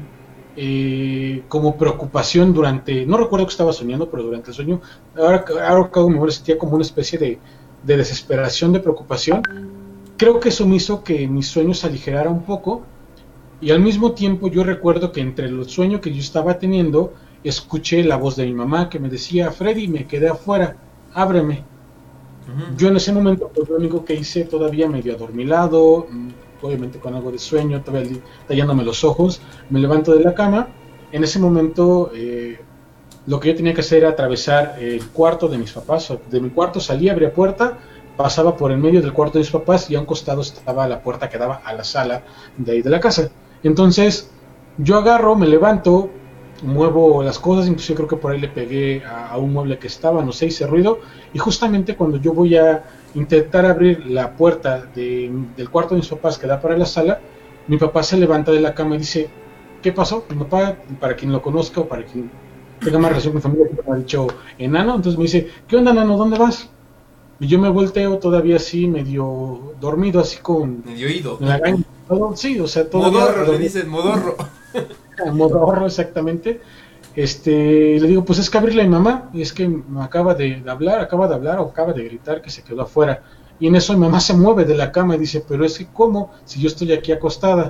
eh, 0.56 1.42
como 1.48 1.76
preocupación 1.76 2.52
durante, 2.52 3.06
no 3.06 3.16
recuerdo 3.16 3.46
que 3.46 3.52
estaba 3.52 3.72
soñando, 3.72 4.10
pero 4.10 4.22
durante 4.22 4.50
el 4.50 4.54
sueño, 4.54 4.80
ahora, 5.16 5.44
ahora 5.66 5.90
hago 5.92 6.10
memoria, 6.10 6.34
sentía 6.34 6.58
como 6.58 6.74
una 6.74 6.82
especie 6.82 7.18
de, 7.18 7.38
de 7.84 7.96
desesperación, 7.96 8.72
de 8.72 8.80
preocupación. 8.80 9.42
Creo 10.16 10.38
que 10.38 10.50
eso 10.50 10.66
me 10.66 10.76
hizo 10.76 11.02
que 11.02 11.26
mi 11.26 11.42
sueño 11.42 11.72
se 11.72 11.86
aligerara 11.86 12.30
un 12.30 12.42
poco 12.42 12.82
y 13.60 13.70
al 13.70 13.80
mismo 13.80 14.12
tiempo 14.12 14.48
yo 14.48 14.64
recuerdo 14.64 15.12
que 15.12 15.20
entre 15.20 15.50
los 15.50 15.70
sueños 15.70 16.00
que 16.00 16.12
yo 16.12 16.20
estaba 16.20 16.58
teniendo, 16.58 17.12
escuché 17.44 18.02
la 18.04 18.16
voz 18.16 18.36
de 18.36 18.46
mi 18.46 18.52
mamá 18.54 18.88
que 18.88 18.98
me 18.98 19.08
decía, 19.08 19.50
Freddy, 19.50 19.88
me 19.88 20.06
quedé 20.06 20.28
afuera, 20.28 20.76
ábreme. 21.14 21.64
Ujú. 22.48 22.76
Yo 22.76 22.88
en 22.88 22.96
ese 22.96 23.12
momento, 23.12 23.50
pues 23.54 23.68
lo 23.68 23.76
único 23.76 24.04
que 24.04 24.14
hice 24.14 24.44
todavía 24.44 24.88
medio 24.88 25.14
adormilado, 25.14 26.06
obviamente 26.62 26.98
con 26.98 27.14
algo 27.14 27.30
de 27.30 27.38
sueño, 27.38 27.82
todavía 27.82 28.18
tallándome 28.46 28.84
los 28.84 29.04
ojos, 29.04 29.40
me 29.70 29.80
levanto 29.80 30.14
de 30.14 30.24
la 30.24 30.34
cama. 30.34 30.68
En 31.12 31.24
ese 31.24 31.38
momento, 31.38 32.10
eh, 32.14 32.60
lo 33.26 33.40
que 33.40 33.48
yo 33.48 33.56
tenía 33.56 33.74
que 33.74 33.80
hacer 33.80 33.98
era 33.98 34.10
atravesar 34.10 34.76
el 34.80 35.04
cuarto 35.08 35.48
de 35.48 35.58
mis 35.58 35.72
papás. 35.72 36.12
De 36.30 36.40
mi 36.40 36.50
cuarto 36.50 36.80
salía, 36.80 37.12
abría 37.12 37.32
puerta, 37.32 37.78
pasaba 38.16 38.56
por 38.56 38.70
el 38.70 38.78
medio 38.78 39.00
del 39.02 39.12
cuarto 39.12 39.38
de 39.38 39.40
mis 39.40 39.50
papás 39.50 39.90
y 39.90 39.96
a 39.96 40.00
un 40.00 40.06
costado 40.06 40.40
estaba 40.40 40.86
la 40.86 41.02
puerta 41.02 41.28
que 41.28 41.38
daba 41.38 41.62
a 41.64 41.72
la 41.72 41.84
sala 41.84 42.22
de 42.56 42.72
ahí 42.72 42.82
de 42.82 42.90
la 42.90 43.00
casa. 43.00 43.30
Entonces, 43.62 44.30
yo 44.78 44.96
agarro, 44.96 45.36
me 45.36 45.46
levanto, 45.46 46.10
muevo 46.62 47.22
las 47.22 47.38
cosas, 47.38 47.66
incluso 47.66 47.94
creo 47.94 48.08
que 48.08 48.16
por 48.16 48.32
ahí 48.32 48.40
le 48.40 48.48
pegué 48.48 49.02
a, 49.04 49.28
a 49.28 49.36
un 49.38 49.52
mueble 49.52 49.78
que 49.78 49.86
estaba, 49.86 50.22
no 50.22 50.32
sé, 50.32 50.46
hice 50.46 50.66
ruido, 50.66 51.00
y 51.32 51.38
justamente 51.38 51.96
cuando 51.96 52.18
yo 52.18 52.32
voy 52.32 52.56
a 52.56 52.84
intentar 53.14 53.66
abrir 53.66 54.06
la 54.06 54.32
puerta 54.32 54.84
de- 54.94 55.30
del 55.56 55.70
cuarto 55.70 55.94
de 55.94 56.00
mis 56.00 56.08
papás 56.08 56.38
que 56.38 56.46
da 56.46 56.60
para 56.60 56.76
la 56.76 56.86
sala, 56.86 57.20
mi 57.66 57.76
papá 57.76 58.02
se 58.02 58.16
levanta 58.16 58.52
de 58.52 58.60
la 58.60 58.74
cama 58.74 58.94
y 58.96 58.98
dice, 58.98 59.28
¿qué 59.82 59.92
pasó? 59.92 60.24
Mi 60.30 60.36
papá, 60.36 60.76
para 61.00 61.14
quien 61.16 61.32
lo 61.32 61.40
conozca 61.42 61.80
o 61.80 61.88
para 61.88 62.04
quien 62.04 62.30
tenga 62.80 62.98
más 62.98 63.10
relación 63.10 63.32
con 63.32 63.52
mi 63.52 63.58
familia, 63.58 63.82
me 63.86 63.94
ha 63.94 63.98
dicho 63.98 64.26
enano, 64.58 64.96
entonces 64.96 65.18
me 65.18 65.24
dice, 65.24 65.48
¿qué 65.68 65.76
onda 65.76 65.90
enano? 65.90 66.16
¿Dónde 66.16 66.38
vas? 66.38 66.68
Y 67.38 67.46
yo 67.46 67.58
me 67.58 67.68
volteo 67.70 68.18
todavía 68.18 68.56
así, 68.56 68.86
medio 68.86 69.72
dormido, 69.80 70.20
así 70.20 70.38
con 70.38 70.82
Medio 70.84 71.06
oído. 71.06 71.36
la 71.40 71.58
gaña, 71.58 71.82
todo, 72.08 72.36
sí, 72.36 72.60
o 72.60 72.66
sea, 72.66 72.88
todavía 72.88 73.20
Modorro, 73.20 73.52
le 73.52 73.58
dicen 73.58 73.88
modorro. 73.88 74.36
Modorro, 75.32 75.86
exactamente. 75.86 76.60
Este, 77.26 77.98
le 78.00 78.06
digo, 78.08 78.24
pues 78.24 78.38
es 78.38 78.48
que 78.50 78.58
abrirle 78.58 78.82
a 78.82 78.84
mi 78.84 78.90
mamá, 78.92 79.30
y 79.32 79.42
es 79.42 79.52
que 79.52 79.68
me 79.68 80.02
acaba 80.02 80.34
de, 80.34 80.62
de 80.62 80.70
hablar, 80.70 81.00
acaba 81.00 81.28
de 81.28 81.34
hablar 81.34 81.58
o 81.60 81.68
acaba 81.70 81.92
de 81.92 82.04
gritar 82.04 82.40
que 82.42 82.50
se 82.50 82.64
quedó 82.64 82.82
afuera. 82.82 83.22
Y 83.58 83.66
en 83.68 83.74
eso 83.76 83.92
mi 83.94 84.00
mamá 84.00 84.20
se 84.20 84.34
mueve 84.34 84.64
de 84.64 84.76
la 84.76 84.90
cama 84.92 85.16
y 85.16 85.18
dice, 85.18 85.44
pero 85.46 85.64
es 85.64 85.76
que 85.78 85.90
¿cómo? 85.92 86.32
Si 86.44 86.60
yo 86.60 86.68
estoy 86.68 86.92
aquí 86.92 87.12
acostada. 87.12 87.66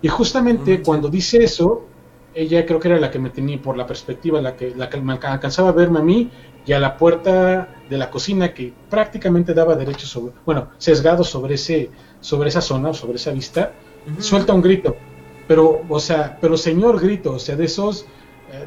Y 0.00 0.08
justamente 0.08 0.78
Mm. 0.78 0.82
cuando 0.84 1.08
dice 1.08 1.38
eso, 1.44 1.92
ella 2.32 2.64
creo 2.66 2.80
que 2.80 2.88
era 2.88 3.00
la 3.00 3.10
que 3.10 3.18
me 3.18 3.30
tenía 3.30 3.60
por 3.60 3.76
la 3.76 3.86
perspectiva, 3.86 4.40
la 4.40 4.56
que, 4.56 4.74
la 4.74 4.88
que 4.88 5.00
me 5.00 5.12
alca- 5.14 5.32
alcanzaba 5.32 5.70
a 5.70 5.72
verme 5.72 5.98
a 6.00 6.02
mí 6.02 6.32
y 6.64 6.72
a 6.72 6.78
la 6.80 6.96
puerta 6.96 7.82
de 7.86 7.98
la 7.98 8.10
cocina 8.10 8.54
que 8.54 8.78
prácticamente 8.88 9.54
daba 9.54 9.76
derecho 9.76 10.06
sobre, 10.06 10.34
bueno, 10.44 10.70
sesgado 10.78 11.24
sobre 11.24 11.54
ese, 11.54 11.92
sobre 12.20 12.48
esa 12.50 12.60
zona, 12.60 12.94
sobre 12.94 13.16
esa 13.16 13.32
vista, 13.32 13.78
suelta 14.18 14.52
un 14.54 14.62
grito. 14.62 15.02
Pero, 15.46 15.86
o 15.88 16.00
sea, 16.00 16.38
pero 16.40 16.56
señor 16.56 17.00
grito, 17.00 17.34
o 17.34 17.38
sea, 17.38 17.56
de 17.56 17.64
esos, 17.64 18.08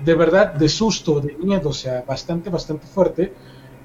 de 0.04 0.13
verdad, 0.15 0.54
de 0.54 0.69
susto, 0.69 1.19
de 1.22 1.36
miedo, 1.38 1.69
o 1.69 1.74
sea, 1.74 2.04
bastante, 2.08 2.50
bastante 2.50 2.88
fuerte. 2.88 3.34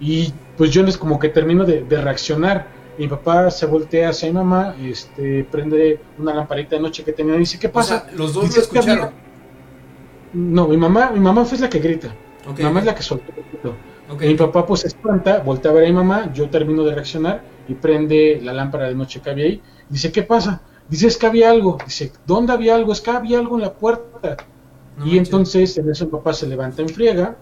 Y 0.01 0.33
pues 0.57 0.71
yo 0.71 0.83
les 0.83 0.97
como 0.99 1.19
que 1.19 1.29
termino 1.29 1.65
de, 1.65 1.85
de 1.85 2.01
reaccionar. 2.01 2.69
Mi 2.97 3.09
papá 3.09 3.51
se 3.51 3.67
voltea 3.67 4.11
hacia 4.11 4.29
mi 4.29 4.35
mamá, 4.35 4.75
este, 4.81 5.45
prende 5.45 6.01
una 6.19 6.35
lamparita 6.35 6.77
de 6.77 6.83
noche 6.83 7.05
que 7.05 7.13
tenía 7.13 7.37
y 7.37 7.41
dice, 7.41 7.59
¿qué 7.59 7.69
O 7.69 7.73
pasa? 7.73 8.01
sea, 8.05 8.13
los 8.13 8.33
dos 8.35 8.57
escucharon. 8.57 9.11
No, 10.33 10.69
mi 10.69 10.77
mamá, 10.77 11.11
mi 11.13 11.21
mamá 11.21 11.45
fue 11.45 11.59
la 11.59 11.69
que 11.69 11.79
grita. 11.81 12.19
Mi 12.57 12.63
mamá 12.65 12.81
es 12.81 12.87
la 12.87 12.95
que 12.95 13.03
soltó 13.03 13.33
el 13.37 13.45
grito. 13.45 13.85
Mi 14.21 14.35
papá 14.37 14.67
pues 14.67 14.81
se 14.81 14.89
espanta, 14.89 15.41
voltea 15.41 15.71
a 15.71 15.75
ver 15.75 15.85
a 15.85 15.87
mi 15.89 15.93
mamá, 15.95 16.33
yo 16.33 16.49
termino 16.51 16.85
de 16.85 16.95
reaccionar 16.95 17.45
y 17.67 17.75
prende 17.75 18.41
la 18.43 18.53
lámpara 18.53 18.89
de 18.89 18.95
noche 18.95 19.21
que 19.21 19.31
había 19.31 19.47
ahí. 19.47 19.63
Dice, 19.89 20.11
¿qué 20.13 20.23
pasa? 20.23 20.63
Dice, 20.89 21.07
es 21.09 21.19
que 21.19 21.27
había 21.27 21.51
algo. 21.51 21.79
Dice, 21.85 22.13
¿dónde 22.27 22.53
había 22.53 22.75
algo? 22.75 22.93
Es 22.93 23.01
que 23.01 23.11
había 23.11 23.39
algo 23.39 23.57
en 23.57 23.63
la 23.63 23.75
puerta. 23.75 24.37
No 24.99 25.07
y 25.07 25.17
manches. 25.17 25.19
entonces 25.19 25.79
en 25.79 25.91
eso 25.91 26.07
mi 26.07 26.11
papá 26.13 26.33
se 26.33 26.47
levanta 26.47 26.83
en 26.83 26.89
friega, 26.89 27.37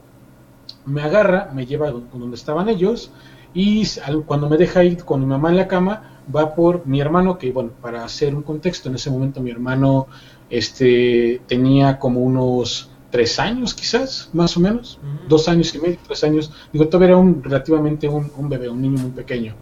me 0.86 1.02
agarra, 1.02 1.50
me 1.54 1.66
lleva 1.66 1.90
don- 1.90 2.08
donde 2.12 2.36
estaban 2.36 2.68
ellos 2.68 3.12
y 3.54 3.84
cuando 4.26 4.48
me 4.48 4.58
deja 4.58 4.84
ir 4.84 5.04
con 5.04 5.20
mi 5.20 5.26
mamá 5.26 5.50
en 5.50 5.56
la 5.56 5.66
cama, 5.68 6.20
va 6.34 6.54
por 6.54 6.86
mi 6.86 7.00
hermano, 7.00 7.38
que 7.38 7.52
bueno, 7.52 7.70
para 7.80 8.04
hacer 8.04 8.34
un 8.34 8.42
contexto, 8.42 8.88
en 8.88 8.96
ese 8.96 9.10
momento 9.10 9.40
mi 9.40 9.50
hermano 9.50 10.08
este, 10.50 11.40
tenía 11.46 11.98
como 11.98 12.20
unos 12.20 12.90
tres 13.10 13.38
años 13.38 13.72
quizás, 13.74 14.28
más 14.34 14.56
o 14.56 14.60
menos, 14.60 14.98
dos 15.28 15.48
años 15.48 15.74
y 15.74 15.80
medio, 15.80 15.98
tres 16.06 16.22
años, 16.24 16.52
digo, 16.72 16.86
todavía 16.88 17.08
era 17.14 17.16
un, 17.16 17.42
relativamente 17.42 18.08
un, 18.08 18.30
un 18.36 18.48
bebé, 18.48 18.68
un 18.68 18.82
niño 18.82 18.98
muy 18.98 19.10
pequeño. 19.12 19.54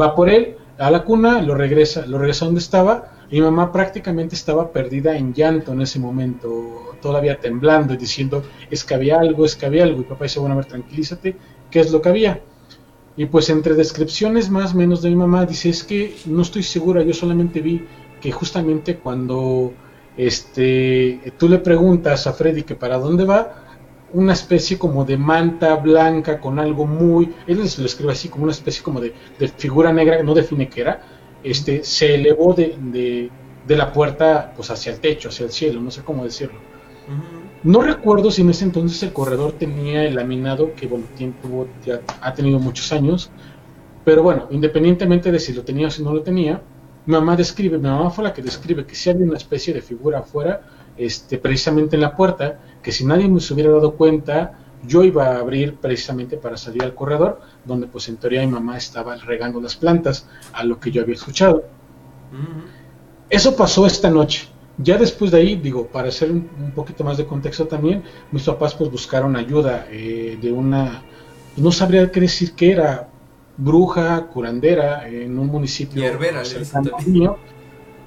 Va 0.00 0.14
por 0.14 0.30
él 0.30 0.56
a 0.78 0.90
la 0.90 1.04
cuna, 1.04 1.42
lo 1.42 1.54
regresa, 1.54 2.06
lo 2.06 2.18
regresa 2.18 2.46
donde 2.46 2.60
estaba, 2.60 3.12
y 3.30 3.36
mi 3.36 3.42
mamá 3.42 3.70
prácticamente 3.72 4.34
estaba 4.34 4.72
perdida 4.72 5.16
en 5.16 5.34
llanto 5.34 5.72
en 5.72 5.82
ese 5.82 5.98
momento, 5.98 6.91
todavía 7.02 7.38
temblando 7.38 7.92
y 7.92 7.98
diciendo, 7.98 8.42
es 8.70 8.84
que 8.84 8.94
había 8.94 9.20
algo, 9.20 9.44
es 9.44 9.54
que 9.54 9.66
había 9.66 9.84
algo, 9.84 10.00
y 10.00 10.04
papá 10.04 10.24
dice, 10.24 10.40
bueno, 10.40 10.54
a 10.54 10.56
ver, 10.56 10.64
tranquilízate, 10.64 11.36
¿qué 11.70 11.80
es 11.80 11.92
lo 11.92 12.00
que 12.00 12.08
había? 12.08 12.40
Y 13.14 13.26
pues 13.26 13.50
entre 13.50 13.74
descripciones 13.74 14.48
más 14.48 14.72
o 14.72 14.78
menos 14.78 15.02
de 15.02 15.10
mi 15.10 15.16
mamá, 15.16 15.44
dice, 15.44 15.68
es 15.68 15.84
que 15.84 16.16
no 16.24 16.40
estoy 16.40 16.62
segura, 16.62 17.02
yo 17.02 17.12
solamente 17.12 17.60
vi 17.60 17.84
que 18.22 18.32
justamente 18.32 18.96
cuando 18.96 19.74
este, 20.16 21.34
tú 21.36 21.48
le 21.48 21.58
preguntas 21.58 22.26
a 22.26 22.32
Freddy 22.32 22.62
que 22.62 22.74
para 22.74 22.96
dónde 22.96 23.24
va, 23.24 23.66
una 24.14 24.32
especie 24.34 24.78
como 24.78 25.04
de 25.04 25.16
manta 25.16 25.74
blanca 25.76 26.40
con 26.40 26.58
algo 26.58 26.86
muy, 26.86 27.34
él 27.46 27.58
lo 27.58 27.64
escribe 27.64 28.12
así 28.12 28.28
como 28.28 28.44
una 28.44 28.52
especie 28.52 28.82
como 28.82 29.00
de, 29.00 29.12
figura 29.56 29.92
negra, 29.92 30.22
no 30.22 30.34
define 30.34 30.68
qué 30.68 30.82
era, 30.82 31.02
este, 31.42 31.82
se 31.84 32.14
elevó 32.14 32.54
de, 32.54 32.76
de, 32.78 33.30
de 33.66 33.76
la 33.76 33.92
puerta 33.92 34.52
pues 34.56 34.70
hacia 34.70 34.92
el 34.92 35.00
techo, 35.00 35.28
hacia 35.28 35.46
el 35.46 35.52
cielo, 35.52 35.80
no 35.80 35.90
sé 35.90 36.02
cómo 36.02 36.24
decirlo. 36.24 36.71
No 37.64 37.80
recuerdo 37.80 38.30
si 38.30 38.42
en 38.42 38.50
ese 38.50 38.64
entonces 38.64 39.02
el 39.02 39.12
corredor 39.12 39.52
tenía 39.52 40.04
el 40.04 40.16
laminado, 40.16 40.74
que 40.74 40.86
bueno, 40.86 41.04
tiempo 41.16 41.66
ya 41.84 42.00
ha 42.20 42.34
tenido 42.34 42.58
muchos 42.58 42.92
años, 42.92 43.30
pero 44.04 44.22
bueno, 44.22 44.48
independientemente 44.50 45.30
de 45.30 45.38
si 45.38 45.52
lo 45.52 45.62
tenía 45.62 45.86
o 45.86 45.90
si 45.90 46.02
no 46.02 46.12
lo 46.12 46.22
tenía, 46.22 46.60
mi 47.06 47.14
mamá 47.14 47.36
describe, 47.36 47.78
mi 47.78 47.88
mamá 47.88 48.10
fue 48.10 48.24
la 48.24 48.32
que 48.32 48.42
describe 48.42 48.84
que 48.84 48.94
si 48.94 49.10
había 49.10 49.26
una 49.26 49.36
especie 49.36 49.72
de 49.72 49.82
figura 49.82 50.20
afuera, 50.20 50.62
este, 50.96 51.38
precisamente 51.38 51.96
en 51.96 52.02
la 52.02 52.16
puerta, 52.16 52.60
que 52.82 52.92
si 52.92 53.04
nadie 53.04 53.28
me 53.28 53.38
hubiera 53.38 53.70
dado 53.70 53.94
cuenta, 53.94 54.58
yo 54.86 55.04
iba 55.04 55.26
a 55.26 55.38
abrir 55.38 55.76
precisamente 55.76 56.36
para 56.36 56.56
salir 56.56 56.82
al 56.82 56.94
corredor, 56.94 57.40
donde 57.64 57.86
pues 57.86 58.08
en 58.08 58.16
teoría 58.16 58.40
mi 58.40 58.52
mamá 58.52 58.76
estaba 58.76 59.16
regando 59.16 59.60
las 59.60 59.76
plantas, 59.76 60.28
a 60.52 60.64
lo 60.64 60.80
que 60.80 60.90
yo 60.90 61.02
había 61.02 61.14
escuchado. 61.14 61.64
Eso 63.30 63.56
pasó 63.56 63.86
esta 63.86 64.10
noche. 64.10 64.48
Ya 64.76 64.96
después 64.98 65.30
de 65.30 65.38
ahí, 65.38 65.56
digo, 65.56 65.90
para 65.90 66.08
hacer 66.08 66.30
un, 66.32 66.50
un 66.58 66.72
poquito 66.74 67.04
más 67.04 67.16
de 67.18 67.26
contexto 67.26 67.68
también, 67.68 68.04
mis 68.30 68.44
papás 68.44 68.74
pues 68.74 68.90
buscaron 68.90 69.36
ayuda 69.36 69.86
eh, 69.90 70.38
de 70.40 70.50
una, 70.52 71.06
no 71.56 71.70
sabría 71.72 72.10
qué 72.10 72.20
decir 72.20 72.54
que 72.56 72.72
era, 72.72 73.14
bruja, 73.56 74.28
curandera, 74.28 75.08
en 75.08 75.38
un 75.38 75.48
municipio 75.48 76.02
cercano 76.40 76.90
también. 76.90 77.12
mío. 77.20 77.42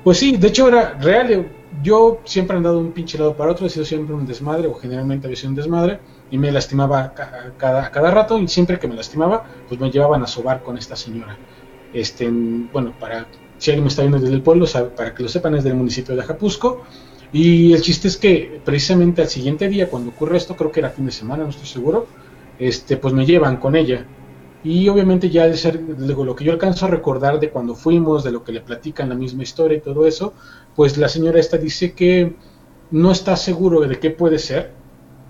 Pues 0.04 0.18
sí, 0.20 0.38
de 0.38 0.48
hecho 0.50 0.68
era 0.68 0.98
real. 1.00 1.58
Yo 1.72 2.24
siempre 2.26 2.56
he 2.56 2.58
andado 2.58 2.78
de 2.80 2.86
un 2.88 2.94
pinche 2.94 3.18
lado 3.18 3.36
para 3.36 3.52
otro, 3.52 3.68
he 3.68 3.70
sido 3.70 3.86
siempre 3.86 4.16
un 4.16 4.26
desmadre, 4.26 4.68
o 4.68 4.74
generalmente 4.76 5.28
había 5.28 5.38
sido 5.38 5.50
un 5.52 5.56
desmadre, 5.56 6.02
y 6.30 6.38
me 6.38 6.52
lastimaba 6.52 7.14
ca- 7.14 7.56
cada, 7.58 7.92
cada 7.92 8.12
rato, 8.12 8.40
y 8.40 8.48
siempre 8.48 8.80
que 8.80 8.88
me 8.88 8.96
lastimaba, 8.96 9.44
pues 9.68 9.80
me 9.80 9.92
llevaban 9.92 10.24
a 10.24 10.28
sobar 10.28 10.62
con 10.64 10.78
esta 10.78 10.96
señora. 10.96 11.42
Este, 11.92 12.26
en- 12.26 12.70
bueno, 12.72 12.98
para 12.98 13.30
si 13.66 13.72
alguien 13.72 13.86
me 13.86 13.90
está 13.90 14.04
viendo 14.04 14.20
desde 14.20 14.36
el 14.36 14.44
pueblo, 14.44 14.68
para 14.96 15.16
que 15.16 15.24
lo 15.24 15.30
sepan, 15.30 15.56
es 15.56 15.64
del 15.64 15.74
municipio 15.74 16.16
de 16.16 16.22
Ajapusco. 16.22 16.84
Y 17.34 17.74
el 17.74 17.82
chiste 17.82 18.08
es 18.08 18.16
que 18.16 18.62
precisamente 18.64 19.24
al 19.24 19.28
siguiente 19.28 19.68
día, 19.68 19.90
cuando 19.90 20.12
ocurre 20.12 20.38
esto, 20.38 20.56
creo 20.56 20.72
que 20.72 20.82
era 20.82 20.92
fin 20.92 21.08
de 21.08 21.12
semana, 21.12 21.44
no 21.44 21.50
estoy 21.50 21.66
seguro, 21.66 22.06
este, 22.60 22.96
pues 22.98 23.16
me 23.16 23.26
llevan 23.26 23.58
con 23.58 23.76
ella. 23.76 24.06
Y 24.64 24.88
obviamente 24.88 25.32
ya 25.32 25.48
de 25.48 25.58
ser, 25.58 25.82
lo 25.82 26.36
que 26.36 26.44
yo 26.44 26.52
alcanzo 26.52 26.86
a 26.86 26.90
recordar 26.90 27.40
de 27.40 27.50
cuando 27.50 27.74
fuimos, 27.74 28.24
de 28.24 28.32
lo 28.32 28.44
que 28.44 28.52
le 28.52 28.62
platican 28.62 29.10
la 29.10 29.16
misma 29.16 29.42
historia 29.42 29.80
y 29.80 29.82
todo 29.82 30.06
eso, 30.06 30.36
pues 30.76 30.96
la 31.00 31.08
señora 31.08 31.40
esta 31.40 31.58
dice 31.58 31.94
que 31.94 32.36
no 32.92 33.12
está 33.12 33.36
seguro 33.36 33.82
de 33.82 33.98
qué 33.98 34.12
puede 34.12 34.38
ser 34.38 34.74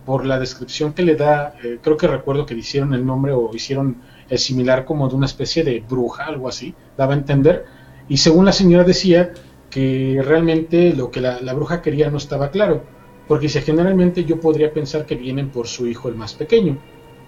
por 0.06 0.26
la 0.26 0.40
descripción 0.40 0.92
que 0.92 1.04
le 1.04 1.16
da, 1.16 1.56
eh, 1.64 1.80
creo 1.82 1.96
que 1.96 2.08
recuerdo 2.08 2.46
que 2.46 2.54
le 2.54 2.60
hicieron 2.60 2.94
el 2.94 3.06
nombre 3.06 3.32
o 3.32 3.50
hicieron 3.54 4.02
el 4.30 4.38
similar 4.40 4.84
como 4.84 5.08
de 5.08 5.16
una 5.16 5.26
especie 5.26 5.64
de 5.64 5.80
bruja, 5.80 6.26
algo 6.26 6.50
así, 6.50 6.76
daba 6.98 7.14
a 7.14 7.18
entender, 7.18 7.66
y 8.08 8.18
según 8.18 8.46
la 8.46 8.52
señora 8.54 8.84
decía 8.84 9.34
que 9.70 10.22
realmente 10.24 10.94
lo 10.96 11.12
que 11.12 11.22
la, 11.22 11.42
la 11.42 11.54
bruja 11.54 11.82
quería 11.82 12.10
no 12.10 12.18
estaba 12.18 12.52
claro, 12.52 12.84
porque 13.28 13.48
dice, 13.48 13.62
generalmente 13.62 14.26
yo 14.26 14.40
podría 14.40 14.74
pensar 14.74 15.06
que 15.06 15.16
vienen 15.16 15.52
por 15.52 15.68
su 15.68 15.88
hijo 15.88 16.10
el 16.10 16.16
más 16.16 16.36
pequeño, 16.36 16.80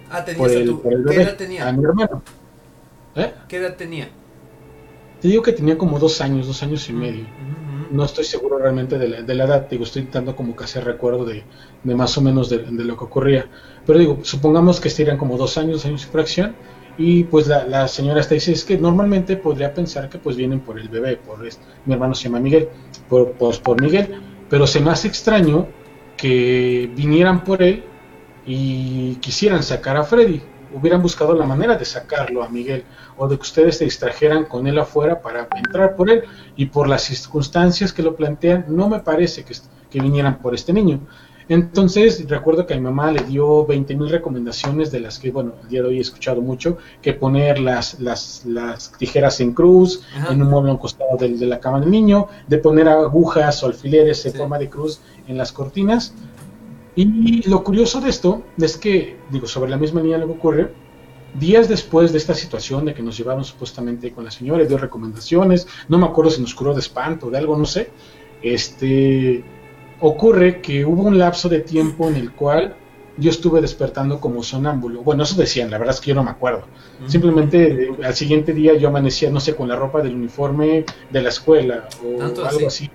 Ah, 0.09 0.23
tenías 0.23 0.41
por 0.41 0.49
a 0.55 0.59
el, 0.59 0.65
tu- 0.65 0.81
por 0.81 0.93
el 0.93 1.03
¿Qué 1.05 1.15
bebé, 1.15 1.23
edad 1.23 1.37
tenía? 1.37 1.63
a 1.67 1.71
mi 1.71 1.83
hermano. 1.83 2.23
¿Eh? 3.15 3.33
¿Qué 3.47 3.57
edad 3.57 3.75
tenía? 3.75 4.09
Te 5.19 5.27
digo 5.27 5.41
que 5.43 5.53
tenía 5.53 5.77
como 5.77 5.99
dos 5.99 6.21
años, 6.21 6.47
dos 6.47 6.61
años 6.63 6.87
y 6.89 6.93
medio. 6.93 7.23
Ujú. 7.23 7.87
No 7.89 8.03
estoy 8.05 8.23
seguro 8.25 8.57
realmente 8.59 8.97
de 8.97 9.07
la, 9.07 9.21
de 9.23 9.35
la 9.35 9.45
edad, 9.45 9.67
digo, 9.69 9.83
estoy 9.83 10.01
intentando 10.01 10.35
como 10.35 10.55
que 10.55 10.63
hacer 10.65 10.83
recuerdo 10.83 11.25
de, 11.25 11.43
de 11.83 11.95
más 11.95 12.17
o 12.17 12.21
menos 12.21 12.49
de, 12.49 12.59
de 12.59 12.83
lo 12.83 12.97
que 12.97 13.05
ocurría. 13.05 13.49
Pero 13.85 13.97
digo, 13.99 14.19
supongamos 14.23 14.79
que 14.79 14.89
estiran 14.89 15.17
como 15.17 15.37
dos 15.37 15.57
años, 15.57 15.77
dos 15.77 15.85
años 15.85 16.03
y 16.05 16.09
fracción, 16.09 16.55
y 16.97 17.23
pues 17.25 17.47
la, 17.47 17.65
la 17.65 17.87
señora 17.87 18.21
esta 18.21 18.33
dice, 18.33 18.51
es 18.51 18.63
que 18.63 18.77
normalmente 18.77 19.37
podría 19.37 19.73
pensar 19.73 20.09
que 20.09 20.17
pues 20.17 20.35
vienen 20.35 20.59
por 20.61 20.79
el 20.79 20.89
bebé, 20.89 21.17
por 21.17 21.39
mi 21.85 21.93
hermano 21.93 22.15
se 22.15 22.23
llama 22.23 22.39
Miguel, 22.39 22.69
por, 23.07 23.33
pues, 23.33 23.59
por 23.59 23.79
Miguel, 23.79 24.21
pero 24.49 24.65
se 24.65 24.79
me 24.79 24.89
hace 24.89 25.07
extraño 25.07 25.67
que 26.15 26.89
vinieran 26.95 27.43
por 27.43 27.61
él 27.61 27.83
y 28.45 29.15
quisieran 29.15 29.61
sacar 29.61 29.97
a 29.97 30.03
Freddy, 30.03 30.41
hubieran 30.73 31.01
buscado 31.01 31.33
la 31.35 31.45
manera 31.45 31.75
de 31.75 31.85
sacarlo 31.85 32.43
a 32.43 32.49
Miguel, 32.49 32.83
o 33.17 33.27
de 33.27 33.35
que 33.35 33.41
ustedes 33.41 33.77
se 33.77 33.85
distrajeran 33.85 34.45
con 34.45 34.67
él 34.67 34.79
afuera 34.79 35.21
para 35.21 35.47
entrar 35.55 35.95
por 35.95 36.09
él, 36.09 36.23
y 36.55 36.65
por 36.65 36.87
las 36.87 37.03
circunstancias 37.03 37.93
que 37.93 38.01
lo 38.01 38.15
plantean, 38.15 38.65
no 38.69 38.89
me 38.89 38.99
parece 38.99 39.43
que, 39.43 39.53
que 39.89 39.99
vinieran 39.99 40.39
por 40.39 40.55
este 40.55 40.73
niño. 40.73 41.01
Entonces, 41.49 42.27
recuerdo 42.27 42.65
que 42.65 42.73
a 42.73 42.77
mi 42.77 42.83
mamá 42.83 43.11
le 43.11 43.21
dio 43.23 43.65
20 43.65 43.95
mil 43.95 44.09
recomendaciones 44.09 44.91
de 44.91 44.99
las 44.99 45.17
que, 45.17 45.31
bueno, 45.31 45.53
el 45.63 45.69
día 45.69 45.81
de 45.81 45.87
hoy 45.87 45.97
he 45.97 46.01
escuchado 46.01 46.41
mucho, 46.41 46.77
que 47.01 47.13
poner 47.13 47.59
las, 47.59 47.99
las, 48.01 48.43
las 48.45 48.91
tijeras 48.97 49.39
en 49.39 49.53
cruz, 49.53 50.03
Ajá. 50.15 50.33
en 50.33 50.41
un 50.41 50.49
mueble 50.49 50.71
a 50.71 50.73
un 50.73 50.79
costado 50.79 51.15
del- 51.17 51.39
de, 51.39 51.45
la 51.45 51.59
cama 51.59 51.79
del 51.79 51.89
niño, 51.91 52.27
de 52.47 52.57
poner 52.57 52.89
agujas 52.89 53.63
o 53.63 53.67
alfileres 53.67 54.25
en 54.25 54.33
Sí. 54.33 54.37
forma 54.37 54.59
de 54.59 54.69
cruz 54.69 54.99
en 55.27 55.37
las 55.37 55.51
cortinas. 55.53 56.13
Y 56.95 57.47
lo 57.47 57.63
curioso 57.63 58.01
de 58.01 58.09
esto 58.09 58.43
es 58.57 58.75
que, 58.77 59.17
digo, 59.29 59.47
sobre 59.47 59.69
la 59.69 59.77
misma 59.77 60.01
línea 60.01 60.17
lo 60.17 60.25
que 60.27 60.33
ocurre, 60.33 60.73
días 61.39 61.69
después 61.69 62.11
de 62.11 62.17
esta 62.17 62.33
situación 62.33 62.85
de 62.85 62.93
que 62.95 63.03
nos 63.03 63.15
llevaron 63.17 63.45
supuestamente 63.45 64.11
con 64.11 64.23
la 64.25 64.31
señora, 64.31 64.65
dio 64.65 64.77
recomendaciones, 64.79 65.67
no 65.87 65.97
me 65.99 66.07
acuerdo 66.07 66.31
si 66.31 66.41
nos 66.41 66.55
curó 66.55 66.73
de 66.73 66.79
espanto, 66.79 67.29
de 67.29 67.37
algo, 67.37 67.55
no 67.55 67.65
sé, 67.65 67.91
este, 68.41 69.43
ocurre 69.99 70.61
que 70.61 70.85
hubo 70.85 71.03
un 71.03 71.17
lapso 71.17 71.49
de 71.49 71.59
tiempo 71.61 72.07
en 72.07 72.15
el 72.15 72.31
cual 72.31 72.75
yo 73.17 73.31
estuve 73.31 73.61
despertando 73.61 74.19
como 74.19 74.43
sonámbulo. 74.43 75.01
Bueno, 75.01 75.23
eso 75.23 75.35
decían, 75.35 75.71
la 75.71 75.77
verdad 75.79 75.95
es 75.95 76.01
que 76.01 76.09
yo 76.09 76.15
no 76.15 76.23
me 76.23 76.29
acuerdo. 76.31 76.67
Simplemente 77.07 77.85
eh, 77.85 77.89
al 78.03 78.13
siguiente 78.13 78.53
día 78.53 78.75
yo 78.75 78.89
amanecía, 78.89 79.29
no 79.31 79.39
sé, 79.39 79.55
con 79.55 79.67
la 79.67 79.75
ropa 79.75 80.01
del 80.01 80.13
uniforme 80.15 80.85
de 81.09 81.21
la 81.21 81.29
escuela 81.29 81.87
o 82.03 82.21
algo 82.45 82.67
así. 82.67 82.89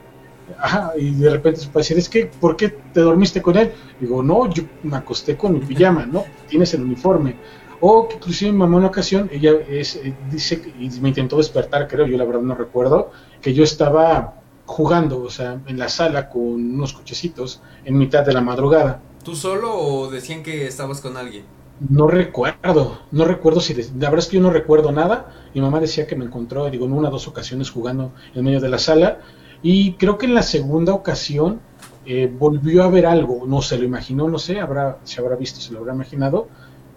Ajá, 0.58 0.92
y 0.96 1.14
de 1.14 1.30
repente 1.30 1.60
su 1.60 1.68
padre 1.68 1.80
decía, 1.82 1.98
es 1.98 2.08
que, 2.08 2.26
¿por 2.26 2.56
qué 2.56 2.68
te 2.68 3.00
dormiste 3.00 3.40
con 3.42 3.56
él? 3.56 3.72
Digo, 3.98 4.22
no, 4.22 4.48
yo 4.50 4.64
me 4.82 4.96
acosté 4.96 5.36
con 5.36 5.54
mi 5.54 5.60
pijama, 5.60 6.06
¿no? 6.06 6.24
Tienes 6.48 6.72
el 6.74 6.82
uniforme. 6.82 7.36
O 7.80 8.06
que 8.08 8.16
inclusive 8.16 8.52
mi 8.52 8.58
mamá 8.58 8.74
en 8.74 8.78
una 8.78 8.88
ocasión, 8.88 9.28
ella 9.32 9.54
es, 9.68 9.96
eh, 9.96 10.14
dice, 10.30 10.60
que- 10.60 10.68
y 10.70 10.88
me 11.00 11.08
intentó 11.08 11.36
despertar, 11.36 11.88
creo, 11.88 12.06
yo 12.06 12.16
la 12.16 12.24
verdad 12.24 12.42
no 12.42 12.54
recuerdo, 12.54 13.10
que 13.40 13.54
yo 13.54 13.64
estaba 13.64 14.41
jugando, 14.72 15.22
o 15.22 15.30
sea, 15.30 15.60
en 15.66 15.78
la 15.78 15.88
sala 15.88 16.28
con 16.28 16.42
unos 16.76 16.92
cochecitos 16.92 17.62
en 17.84 17.96
mitad 17.98 18.24
de 18.26 18.32
la 18.32 18.40
madrugada. 18.40 19.00
¿Tú 19.24 19.36
solo 19.36 19.68
o 19.78 20.10
decían 20.10 20.42
que 20.42 20.66
estabas 20.66 21.00
con 21.00 21.16
alguien? 21.16 21.44
No 21.88 22.06
recuerdo, 22.06 23.00
no 23.10 23.24
recuerdo 23.24 23.60
si, 23.60 23.74
de- 23.74 23.84
la 23.98 24.08
verdad 24.10 24.20
es 24.20 24.28
que 24.28 24.36
yo 24.36 24.42
no 24.42 24.50
recuerdo 24.50 24.92
nada. 24.92 25.16
Mi 25.54 25.60
mamá 25.60 25.80
decía 25.80 26.06
que 26.06 26.16
me 26.16 26.24
encontró, 26.24 26.70
digo, 26.70 26.86
en 26.86 26.92
una 26.92 27.08
o 27.08 27.10
dos 27.12 27.26
ocasiones 27.28 27.70
jugando 27.70 28.12
en 28.34 28.44
medio 28.44 28.60
de 28.60 28.68
la 28.68 28.78
sala. 28.78 29.20
Y 29.62 29.94
creo 29.94 30.16
que 30.18 30.26
en 30.26 30.34
la 30.34 30.42
segunda 30.42 30.92
ocasión 30.94 31.60
eh, 32.06 32.30
volvió 32.44 32.84
a 32.84 32.88
ver 32.88 33.06
algo, 33.06 33.46
no 33.46 33.62
se 33.62 33.78
lo 33.78 33.84
imaginó, 33.84 34.28
no 34.28 34.38
sé, 34.38 34.60
habrá, 34.60 34.98
se 35.04 35.20
habrá 35.20 35.36
visto, 35.36 35.60
se 35.60 35.72
lo 35.72 35.80
habrá 35.80 35.94
imaginado. 35.94 36.48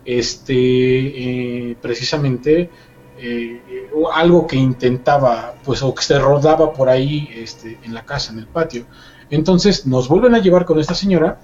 Este, 0.04 0.54
eh, 1.72 1.78
precisamente 1.82 2.70
eh, 3.18 3.62
eh, 3.70 3.90
algo 4.14 4.46
que 4.46 4.58
intentaba, 4.58 5.56
pues, 5.64 5.82
o 5.82 5.94
que 5.96 6.04
se 6.04 6.20
rodaba 6.20 6.74
por 6.74 6.90
ahí 6.90 7.30
este, 7.34 7.80
en 7.84 7.94
la 7.94 8.06
casa, 8.06 8.34
en 8.34 8.40
el 8.40 8.48
patio. 8.48 8.86
Entonces 9.30 9.88
nos 9.88 10.08
vuelven 10.08 10.36
a 10.36 10.40
llevar 10.40 10.66
con 10.66 10.80
esta 10.80 10.94
señora 10.94 11.40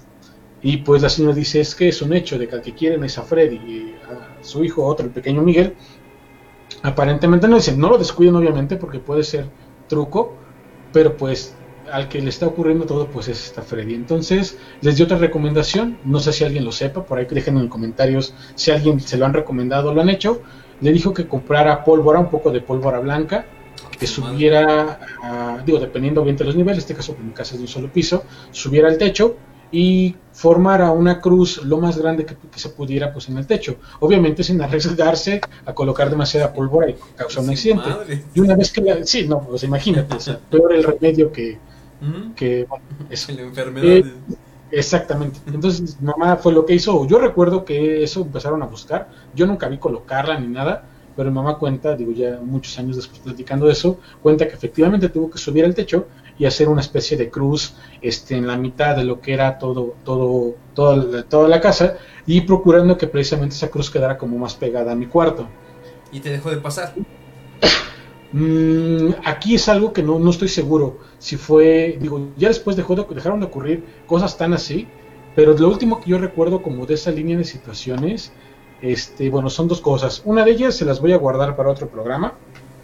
y 0.62 0.78
pues 0.78 1.02
la 1.02 1.08
señora 1.08 1.34
dice, 1.34 1.60
es 1.60 1.74
que 1.74 1.88
es 1.88 2.00
un 2.02 2.12
hecho 2.12 2.38
de 2.38 2.46
que 2.46 2.54
al 2.54 2.62
que 2.62 2.74
quieren 2.74 3.02
es 3.04 3.18
a 3.18 3.22
Freddy 3.22 3.56
y 3.56 3.96
a 4.08 4.42
su 4.44 4.62
hijo, 4.62 4.84
otro, 4.84 5.06
el 5.06 5.12
pequeño 5.12 5.42
Miguel. 5.42 5.74
Aparentemente 6.82 7.48
no 7.48 7.56
dicen, 7.56 7.78
no 7.78 7.88
lo 7.90 7.98
descuiden 7.98 8.36
obviamente 8.36 8.76
porque 8.76 9.00
puede 9.00 9.24
ser 9.24 9.48
truco, 9.88 10.34
pero 10.92 11.16
pues 11.16 11.56
al 11.90 12.08
que 12.08 12.22
le 12.22 12.30
está 12.30 12.46
ocurriendo 12.46 12.86
todo 12.86 13.08
pues 13.08 13.28
es 13.28 13.46
esta 13.46 13.62
Freddy. 13.62 13.94
Entonces 13.94 14.58
les 14.80 14.96
dio 14.96 15.06
otra 15.06 15.18
recomendación, 15.18 15.98
no 16.04 16.20
sé 16.20 16.32
si 16.32 16.44
alguien 16.44 16.64
lo 16.64 16.72
sepa, 16.72 17.04
por 17.04 17.18
ahí 17.18 17.26
que 17.26 17.34
dejen 17.34 17.58
en 17.58 17.68
comentarios 17.68 18.34
si 18.54 18.70
alguien 18.70 19.00
se 19.00 19.16
lo 19.16 19.26
han 19.26 19.34
recomendado 19.34 19.90
o 19.90 19.94
lo 19.94 20.00
han 20.00 20.10
hecho. 20.10 20.42
Le 20.82 20.92
dijo 20.92 21.14
que 21.14 21.26
comprara 21.26 21.82
pólvora, 21.84 22.18
un 22.18 22.28
poco 22.28 22.50
de 22.50 22.60
pólvora 22.60 22.98
blanca, 22.98 23.46
que 23.98 24.06
subiera, 24.06 24.98
a- 25.22 25.62
digo, 25.64 25.78
dependiendo 25.78 26.22
bien 26.24 26.36
de 26.36 26.44
los 26.44 26.56
niveles, 26.56 26.78
en 26.78 26.80
este 26.90 26.94
caso 26.94 27.16
casa 27.34 27.54
es 27.54 27.58
de 27.60 27.64
un 27.64 27.68
solo 27.68 27.90
piso, 27.90 28.24
subiera 28.50 28.88
al 28.88 28.98
techo 28.98 29.36
y 29.70 30.14
formara 30.32 30.90
una 30.90 31.20
cruz 31.20 31.64
lo 31.64 31.78
más 31.78 31.96
grande 31.96 32.26
que, 32.26 32.34
que 32.36 32.58
se 32.58 32.68
pudiera 32.70 33.12
pues 33.12 33.28
en 33.30 33.38
el 33.38 33.46
techo. 33.46 33.76
Obviamente 34.00 34.42
sin 34.42 34.60
arriesgarse 34.60 35.40
a 35.64 35.72
colocar 35.72 36.10
demasiada 36.10 36.52
pólvora 36.52 36.90
y 36.90 36.96
causar 37.16 37.42
un 37.44 37.50
accidente. 37.50 37.88
madre. 37.88 38.22
Y 38.34 38.40
una 38.40 38.54
vez 38.54 38.70
que 38.72 38.80
la, 38.82 39.06
sí, 39.06 39.26
no, 39.26 39.40
pues 39.40 39.62
imagínate, 39.62 40.14
o 40.16 40.20
sea, 40.20 40.38
peor 40.50 40.74
el 40.74 40.82
remedio 40.84 41.32
que, 41.32 41.58
Ujú. 42.02 42.34
que 42.34 42.66
bueno, 42.68 42.84
eso. 43.08 43.32
La 43.36 43.42
enfermedad. 43.42 43.86
Eh, 43.88 44.04
Exactamente. 44.72 45.38
Entonces, 45.46 46.00
mamá 46.00 46.36
fue 46.36 46.52
lo 46.52 46.64
que 46.64 46.74
hizo. 46.74 47.06
Yo 47.06 47.18
recuerdo 47.18 47.64
que 47.64 48.02
eso 48.02 48.22
empezaron 48.22 48.62
a 48.62 48.66
buscar. 48.66 49.10
Yo 49.34 49.46
nunca 49.46 49.68
vi 49.68 49.76
colocarla 49.76 50.40
ni 50.40 50.48
nada, 50.48 50.84
pero 51.14 51.30
mamá 51.30 51.58
cuenta, 51.58 51.94
digo 51.94 52.12
ya 52.12 52.40
muchos 52.42 52.78
años 52.78 52.96
después 52.96 53.20
platicando 53.20 53.66
de 53.66 53.72
eso, 53.72 54.00
cuenta 54.22 54.48
que 54.48 54.54
efectivamente 54.54 55.10
tuvo 55.10 55.30
que 55.30 55.36
subir 55.36 55.66
al 55.66 55.74
techo 55.74 56.06
y 56.38 56.46
hacer 56.46 56.70
una 56.70 56.80
especie 56.80 57.18
de 57.18 57.28
cruz 57.28 57.76
este, 58.00 58.34
en 58.34 58.46
la 58.46 58.56
mitad 58.56 58.96
de 58.96 59.04
lo 59.04 59.20
que 59.20 59.34
era 59.34 59.58
todo, 59.58 59.94
todo, 60.04 60.54
toda, 60.74 60.96
la, 60.96 61.22
toda 61.24 61.48
la 61.48 61.60
casa 61.60 61.98
y 62.26 62.40
procurando 62.40 62.96
que 62.96 63.06
precisamente 63.06 63.54
esa 63.54 63.68
cruz 63.68 63.90
quedara 63.90 64.16
como 64.16 64.38
más 64.38 64.54
pegada 64.54 64.92
a 64.92 64.94
mi 64.94 65.06
cuarto. 65.06 65.46
y 66.10 66.20
te 66.20 66.30
dejó 66.30 66.50
de 66.50 66.56
pasar. 66.56 66.94
Mm, 68.32 69.10
aquí 69.24 69.54
es 69.54 69.68
algo 69.68 69.92
que 69.92 70.02
no, 70.02 70.18
no 70.18 70.30
estoy 70.30 70.48
seguro 70.48 70.98
si 71.18 71.36
fue, 71.36 71.98
digo, 72.00 72.30
ya 72.36 72.48
después 72.48 72.76
dejó 72.76 72.94
de, 72.96 73.04
dejaron 73.14 73.40
de 73.40 73.46
ocurrir 73.46 73.84
cosas 74.06 74.36
tan 74.38 74.54
así, 74.54 74.88
pero 75.36 75.52
lo 75.56 75.68
último 75.68 76.00
que 76.00 76.10
yo 76.10 76.18
recuerdo 76.18 76.62
como 76.62 76.86
de 76.86 76.94
esa 76.94 77.10
línea 77.10 77.36
de 77.36 77.44
situaciones, 77.44 78.32
este, 78.80 79.28
bueno, 79.30 79.50
son 79.50 79.68
dos 79.68 79.80
cosas. 79.80 80.22
Una 80.24 80.44
de 80.44 80.50
ellas 80.52 80.74
se 80.74 80.84
las 80.84 81.00
voy 81.00 81.12
a 81.12 81.16
guardar 81.18 81.56
para 81.56 81.70
otro 81.70 81.88
programa, 81.88 82.34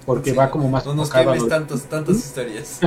porque 0.07 0.31
Sí, 0.31 0.37
va 0.37 0.51
como 0.51 0.69
más 0.69 0.85
No 0.87 0.95
nos 0.95 1.11
quemes 1.11 1.43
lo- 1.43 1.49
tantas, 1.49 2.17
historias. 2.17 2.81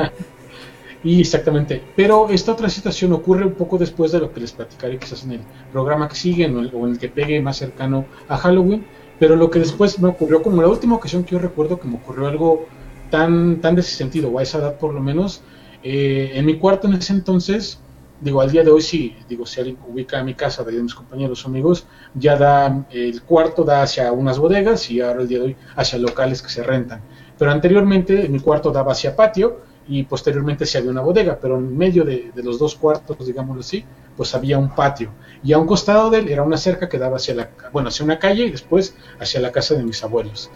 y 1.04 1.20
exactamente. 1.22 1.82
Pero 1.96 2.30
esta 2.30 2.52
otra 2.54 2.70
situación 2.70 3.12
ocurre 3.14 3.46
un 3.46 3.54
poco 3.54 3.78
después 3.78 4.12
de 4.12 4.20
lo 4.20 4.32
que 4.32 4.40
les 4.40 4.52
platicaré 4.52 4.98
quizás 4.98 5.24
en 5.24 5.34
el 5.34 5.42
programa 5.72 6.08
que 6.08 6.16
sigue 6.16 6.46
o 6.46 6.50
en 6.50 6.58
el, 6.60 6.72
o 6.74 6.86
en 6.86 6.94
el 6.94 7.00
que 7.00 7.10
pegue 7.10 7.42
más 7.42 7.58
cercano 7.58 8.06
a 8.28 8.38
Halloween. 8.38 8.86
Pero 9.22 9.36
lo 9.36 9.52
que 9.52 9.60
después 9.60 10.00
me 10.00 10.08
ocurrió, 10.08 10.42
como 10.42 10.64
la 10.64 10.68
última 10.68 10.96
ocasión 10.96 11.24
que 11.24 11.34
yo 11.34 11.38
recuerdo 11.38 11.80
que 11.80 11.88
me 11.88 11.98
ocurrió 11.98 12.26
algo 12.26 12.66
tan, 13.12 13.62
tan 13.62 13.76
de 13.76 13.82
ese 13.82 13.96
sentido, 13.96 14.32
o 14.32 14.40
a 14.40 14.42
esa 14.42 14.58
edad 14.58 14.80
por 14.80 14.96
lo 14.96 15.00
menos, 15.00 15.44
eh, 15.84 16.32
en 16.34 16.44
mi 16.44 16.58
cuarto 16.58 16.88
en 16.88 16.94
ese 16.94 17.14
entonces, 17.14 17.80
digo, 18.20 18.42
al 18.42 18.50
día 18.50 18.64
de 18.64 18.72
hoy 18.72 18.82
sí, 18.82 19.16
digo, 19.30 19.46
si 19.46 19.60
alguien 19.60 19.78
ubica 19.88 20.18
a 20.18 20.24
mi 20.24 20.34
casa, 20.34 20.64
de 20.64 20.72
mis 20.72 20.96
compañeros 20.96 21.46
o 21.46 21.50
amigos, 21.50 21.86
ya 22.16 22.36
da, 22.36 22.84
el 22.90 23.22
cuarto 23.22 23.64
da 23.64 23.84
hacia 23.84 24.12
unas 24.12 24.40
bodegas 24.40 24.90
y 24.90 25.02
ahora 25.02 25.22
el 25.22 25.28
día 25.28 25.38
de 25.38 25.46
hoy 25.46 25.56
hacia 25.76 26.00
locales 26.00 26.42
que 26.42 26.50
se 26.50 26.64
rentan. 26.64 27.02
Pero 27.38 27.52
anteriormente 27.52 28.28
mi 28.28 28.40
cuarto 28.40 28.72
daba 28.72 28.94
hacia 28.94 29.16
patio 29.16 29.60
y 29.88 30.02
posteriormente 30.02 30.66
se 30.66 30.80
había 30.80 30.90
una 30.90 31.02
bodega, 31.02 31.38
pero 31.40 31.60
en 31.60 31.78
medio 31.78 32.04
de, 32.06 32.32
de 32.34 32.42
los 32.42 32.58
dos 32.58 32.74
cuartos, 32.74 33.24
digámoslo 33.24 33.60
así, 33.60 33.86
pues 34.22 34.36
había 34.36 34.60
un 34.60 34.70
patio. 34.70 35.10
Y 35.44 35.52
a 35.52 35.58
un 35.58 35.66
costado 35.66 36.12
de 36.12 36.20
él 36.20 36.30
era 36.30 36.44
una 36.44 36.56
cerca 36.56 36.88
que 36.88 37.00
daba 37.00 37.16
hacia 37.16 37.34
la, 37.34 37.50
bueno, 37.74 37.90
hacia 37.90 38.06
una 38.06 38.20
calle 38.20 38.46
y 38.46 38.52
después 38.52 38.96
hacia 39.20 39.40
la 39.40 39.52
casa 39.52 39.74
de 39.74 39.84
mis 39.84 40.04
abuelos. 40.04 40.52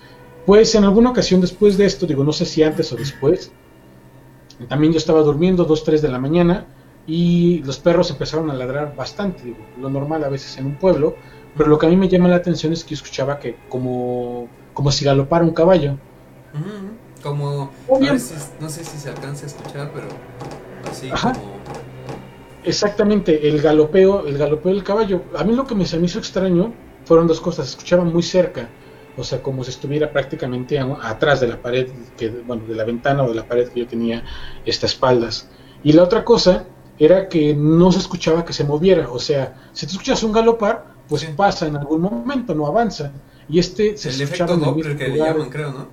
Pues 0.45 0.75
en 0.75 0.83
alguna 0.83 1.09
ocasión 1.09 1.41
después 1.41 1.75
de 1.79 1.87
esto, 1.87 2.05
digo, 2.05 2.23
no 2.23 2.31
sé 2.31 2.45
si 2.45 2.61
antes 2.61 2.93
o 2.93 2.95
después, 2.95 3.51
también 4.69 4.93
yo 4.93 4.99
estaba 4.99 5.21
durmiendo, 5.21 5.63
2, 5.63 5.83
3 5.83 6.03
de 6.03 6.09
la 6.09 6.19
mañana, 6.19 6.67
y 7.07 7.63
los 7.63 7.79
perros 7.79 8.11
empezaron 8.11 8.51
a 8.51 8.53
ladrar 8.53 8.95
bastante, 8.95 9.45
digo, 9.45 9.65
lo 9.81 9.89
normal 9.89 10.23
a 10.23 10.29
veces 10.29 10.55
en 10.59 10.67
un 10.67 10.75
pueblo, 10.75 11.15
pero 11.57 11.67
lo 11.67 11.79
que 11.79 11.87
a 11.87 11.89
mí 11.89 11.95
me 11.95 12.07
llama 12.07 12.27
la 12.27 12.35
atención 12.35 12.71
es 12.71 12.83
que 12.83 12.91
yo 12.91 13.01
escuchaba 13.01 13.39
que 13.39 13.57
como, 13.67 14.47
como 14.75 14.91
si 14.91 15.05
galopara 15.05 15.43
un 15.43 15.55
caballo. 15.55 15.97
Como, 17.23 17.71
veces, 17.99 18.51
no 18.59 18.69
sé 18.69 18.83
si 18.83 18.99
se 18.99 19.09
alcanza 19.09 19.45
a 19.45 19.47
escuchar, 19.47 19.89
pero 19.91 20.05
así 20.87 21.09
Ajá. 21.11 21.33
como... 21.33 21.55
Exactamente, 22.65 23.47
el 23.47 23.61
galopeo, 23.61 24.25
el 24.27 24.37
galopeo 24.37 24.73
del 24.73 24.83
caballo. 24.83 25.21
A 25.37 25.43
mí 25.43 25.53
lo 25.55 25.65
que 25.67 25.75
me, 25.75 25.85
se 25.85 25.99
me 25.99 26.05
hizo 26.05 26.19
extraño 26.19 26.73
fueron 27.05 27.27
dos 27.27 27.39
cosas, 27.39 27.67
se 27.67 27.71
escuchaba 27.71 28.03
muy 28.03 28.23
cerca, 28.23 28.69
o 29.17 29.23
sea, 29.23 29.41
como 29.41 29.63
si 29.63 29.69
estuviera 29.69 30.11
prácticamente 30.11 30.79
a- 30.79 30.97
atrás 31.03 31.39
de 31.41 31.47
la 31.47 31.61
pared, 31.61 31.87
que, 32.17 32.29
bueno, 32.29 32.63
de 32.67 32.75
la 32.75 32.83
ventana 32.83 33.23
o 33.23 33.29
de 33.29 33.35
la 33.35 33.47
pared 33.47 33.67
que 33.69 33.81
yo 33.81 33.87
tenía 33.87 34.23
estas 34.65 34.91
espaldas. 34.93 35.47
Y 35.83 35.93
la 35.93 36.03
otra 36.03 36.23
cosa 36.25 36.65
era 36.97 37.27
que 37.29 37.53
no 37.53 37.91
se 37.91 37.99
escuchaba 37.99 38.43
que 38.45 38.53
se 38.53 38.63
moviera, 38.63 39.09
o 39.11 39.19
sea, 39.19 39.69
si 39.73 39.85
tú 39.85 39.93
escuchas 39.93 40.23
un 40.23 40.31
galopar, 40.31 40.95
pues 41.07 41.21
Sí. 41.21 41.27
pasa 41.35 41.67
en 41.67 41.75
algún 41.75 42.01
momento, 42.01 42.55
no 42.55 42.65
avanza. 42.65 43.11
Y 43.47 43.59
este 43.59 43.95
se 43.95 44.09
el 44.09 44.21
escuchaba 44.21 44.53
efecto 44.53 44.65
Doppler 44.71 44.97
que 44.97 45.07
le 45.09 45.17
llaman, 45.17 45.49
creo, 45.49 45.71
¿no? 45.71 45.87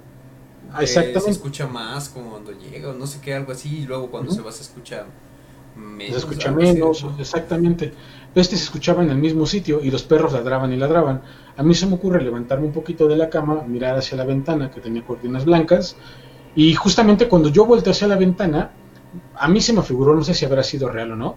Ah, 0.73 0.81
Que 0.81 0.87
Se 0.87 1.01
Exactamente. 1.01 1.31
escucha 1.33 1.67
más 1.67 2.09
como 2.09 2.31
cuando 2.31 2.53
llega 2.53 2.89
o 2.89 2.93
no 2.95 3.07
sé 3.07 3.21
qué, 3.21 3.35
algo 3.35 3.53
así, 3.53 3.81
y 3.81 3.87
luego 3.87 4.11
cuando 4.11 4.33
se 4.33 4.41
va 4.41 4.51
se 4.53 4.63
escucha 4.63 5.05
menos. 5.77 6.13
se 6.13 6.19
escucha 6.19 6.51
menos, 6.53 7.05
¿no? 7.05 7.17
exactamente. 7.19 7.93
Este 8.35 8.57
se 8.57 8.65
escuchaba 8.65 9.03
en 9.03 9.11
el 9.11 9.19
mismo 9.19 9.45
sitio 9.47 9.81
y 9.83 9.91
los 9.91 10.03
perros 10.05 10.33
ladraban 10.33 10.73
y 10.73 10.77
ladraban. 10.77 11.23
A 11.57 11.63
mí 11.63 11.75
se 11.75 11.87
me 11.87 11.95
ocurre 11.95 12.23
levantarme 12.23 12.67
un 12.67 12.73
poquito 12.73 13.07
de 13.07 13.17
la 13.17 13.29
cama, 13.29 13.63
mirar 13.67 13.97
hacia 13.99 14.17
la 14.17 14.25
ventana 14.25 14.71
que 14.71 14.81
tenía 14.81 15.03
cortinas 15.05 15.45
blancas 15.45 15.97
y 16.55 16.75
justamente 16.75 17.29
cuando 17.29 17.51
yo 17.51 17.67
volteé 17.67 17.91
hacia 17.93 18.09
la 18.09 18.17
ventana, 18.17 18.71
a 19.35 19.49
mí 19.49 19.61
se 19.61 19.73
me 19.75 19.83
figuró, 19.83 20.15
no 20.15 20.25
sé 20.25 20.33
si 20.35 20.45
habrá 20.47 20.63
sido 20.63 20.89
real 20.89 21.13
o 21.13 21.17
no, 21.17 21.37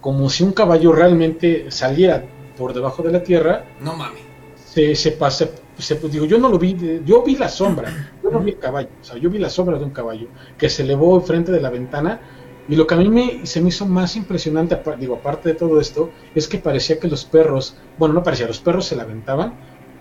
como 0.00 0.30
si 0.30 0.44
un 0.44 0.52
caballo 0.52 0.92
realmente 0.92 1.70
saliera 1.70 2.24
por 2.56 2.72
debajo 2.74 3.02
de 3.02 3.10
la 3.12 3.22
tierra, 3.24 3.64
No 3.80 3.96
mames. 3.96 4.20
se, 4.64 4.94
se 4.94 5.12
pase, 5.12 5.50
se- 5.78 5.96
digo, 6.08 6.26
yo 6.26 6.38
no 6.38 6.48
lo 6.48 6.58
vi, 6.58 6.76
yo 7.04 7.22
vi 7.24 7.34
la 7.36 7.48
sombra, 7.48 7.92
yo 8.22 8.30
no 8.30 8.38
vi 8.40 8.52
el 8.52 8.58
caballo, 8.58 8.88
o 9.00 9.04
sea, 9.04 9.16
yo 9.18 9.28
vi 9.30 9.38
la 9.38 9.50
sombra 9.50 9.78
de 9.78 9.84
un 9.84 9.90
caballo 9.90 10.28
que 10.56 10.68
se 10.68 10.84
elevó 10.84 11.16
enfrente 11.16 11.50
de 11.50 11.60
la 11.60 11.70
ventana 11.70 12.20
y 12.68 12.76
lo 12.76 12.86
que 12.86 12.94
a 12.94 12.98
mí 12.98 13.08
me, 13.08 13.46
se 13.46 13.60
me 13.60 13.68
hizo 13.68 13.86
más 13.86 14.16
impresionante, 14.16 14.78
digo, 14.98 15.16
aparte 15.16 15.50
de 15.50 15.54
todo 15.54 15.80
esto, 15.80 16.10
es 16.34 16.48
que 16.48 16.58
parecía 16.58 16.98
que 16.98 17.08
los 17.08 17.24
perros, 17.24 17.76
bueno, 17.96 18.14
no 18.14 18.22
parecía, 18.22 18.46
los 18.46 18.60
perros 18.60 18.86
se 18.86 18.96
la 18.96 19.04
aventaban, 19.04 19.54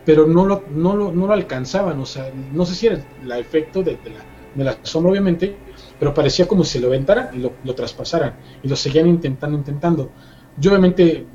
pero 0.03 0.25
no 0.25 0.45
lo, 0.45 0.63
no 0.69 0.95
lo, 0.95 1.11
no 1.11 1.27
lo 1.27 1.33
alcanzaban, 1.33 1.99
o 1.99 2.05
sea, 2.05 2.31
no 2.33 2.65
sé 2.65 2.75
si 2.75 2.87
era 2.87 3.03
el 3.23 3.31
efecto 3.33 3.83
de, 3.83 3.97
de 3.97 4.09
la, 4.11 4.25
de 4.55 4.63
la 4.63 4.77
sombra, 4.83 5.11
obviamente, 5.11 5.55
pero 5.99 6.13
parecía 6.13 6.47
como 6.47 6.63
si 6.63 6.79
lo 6.79 6.87
aventaran 6.87 7.29
y 7.33 7.39
lo, 7.39 7.53
lo 7.63 7.75
traspasaran, 7.75 8.35
y 8.63 8.67
lo 8.67 8.75
seguían 8.75 9.07
intentando, 9.07 9.57
intentando. 9.57 10.11
Yo 10.57 10.71
obviamente, 10.71 11.25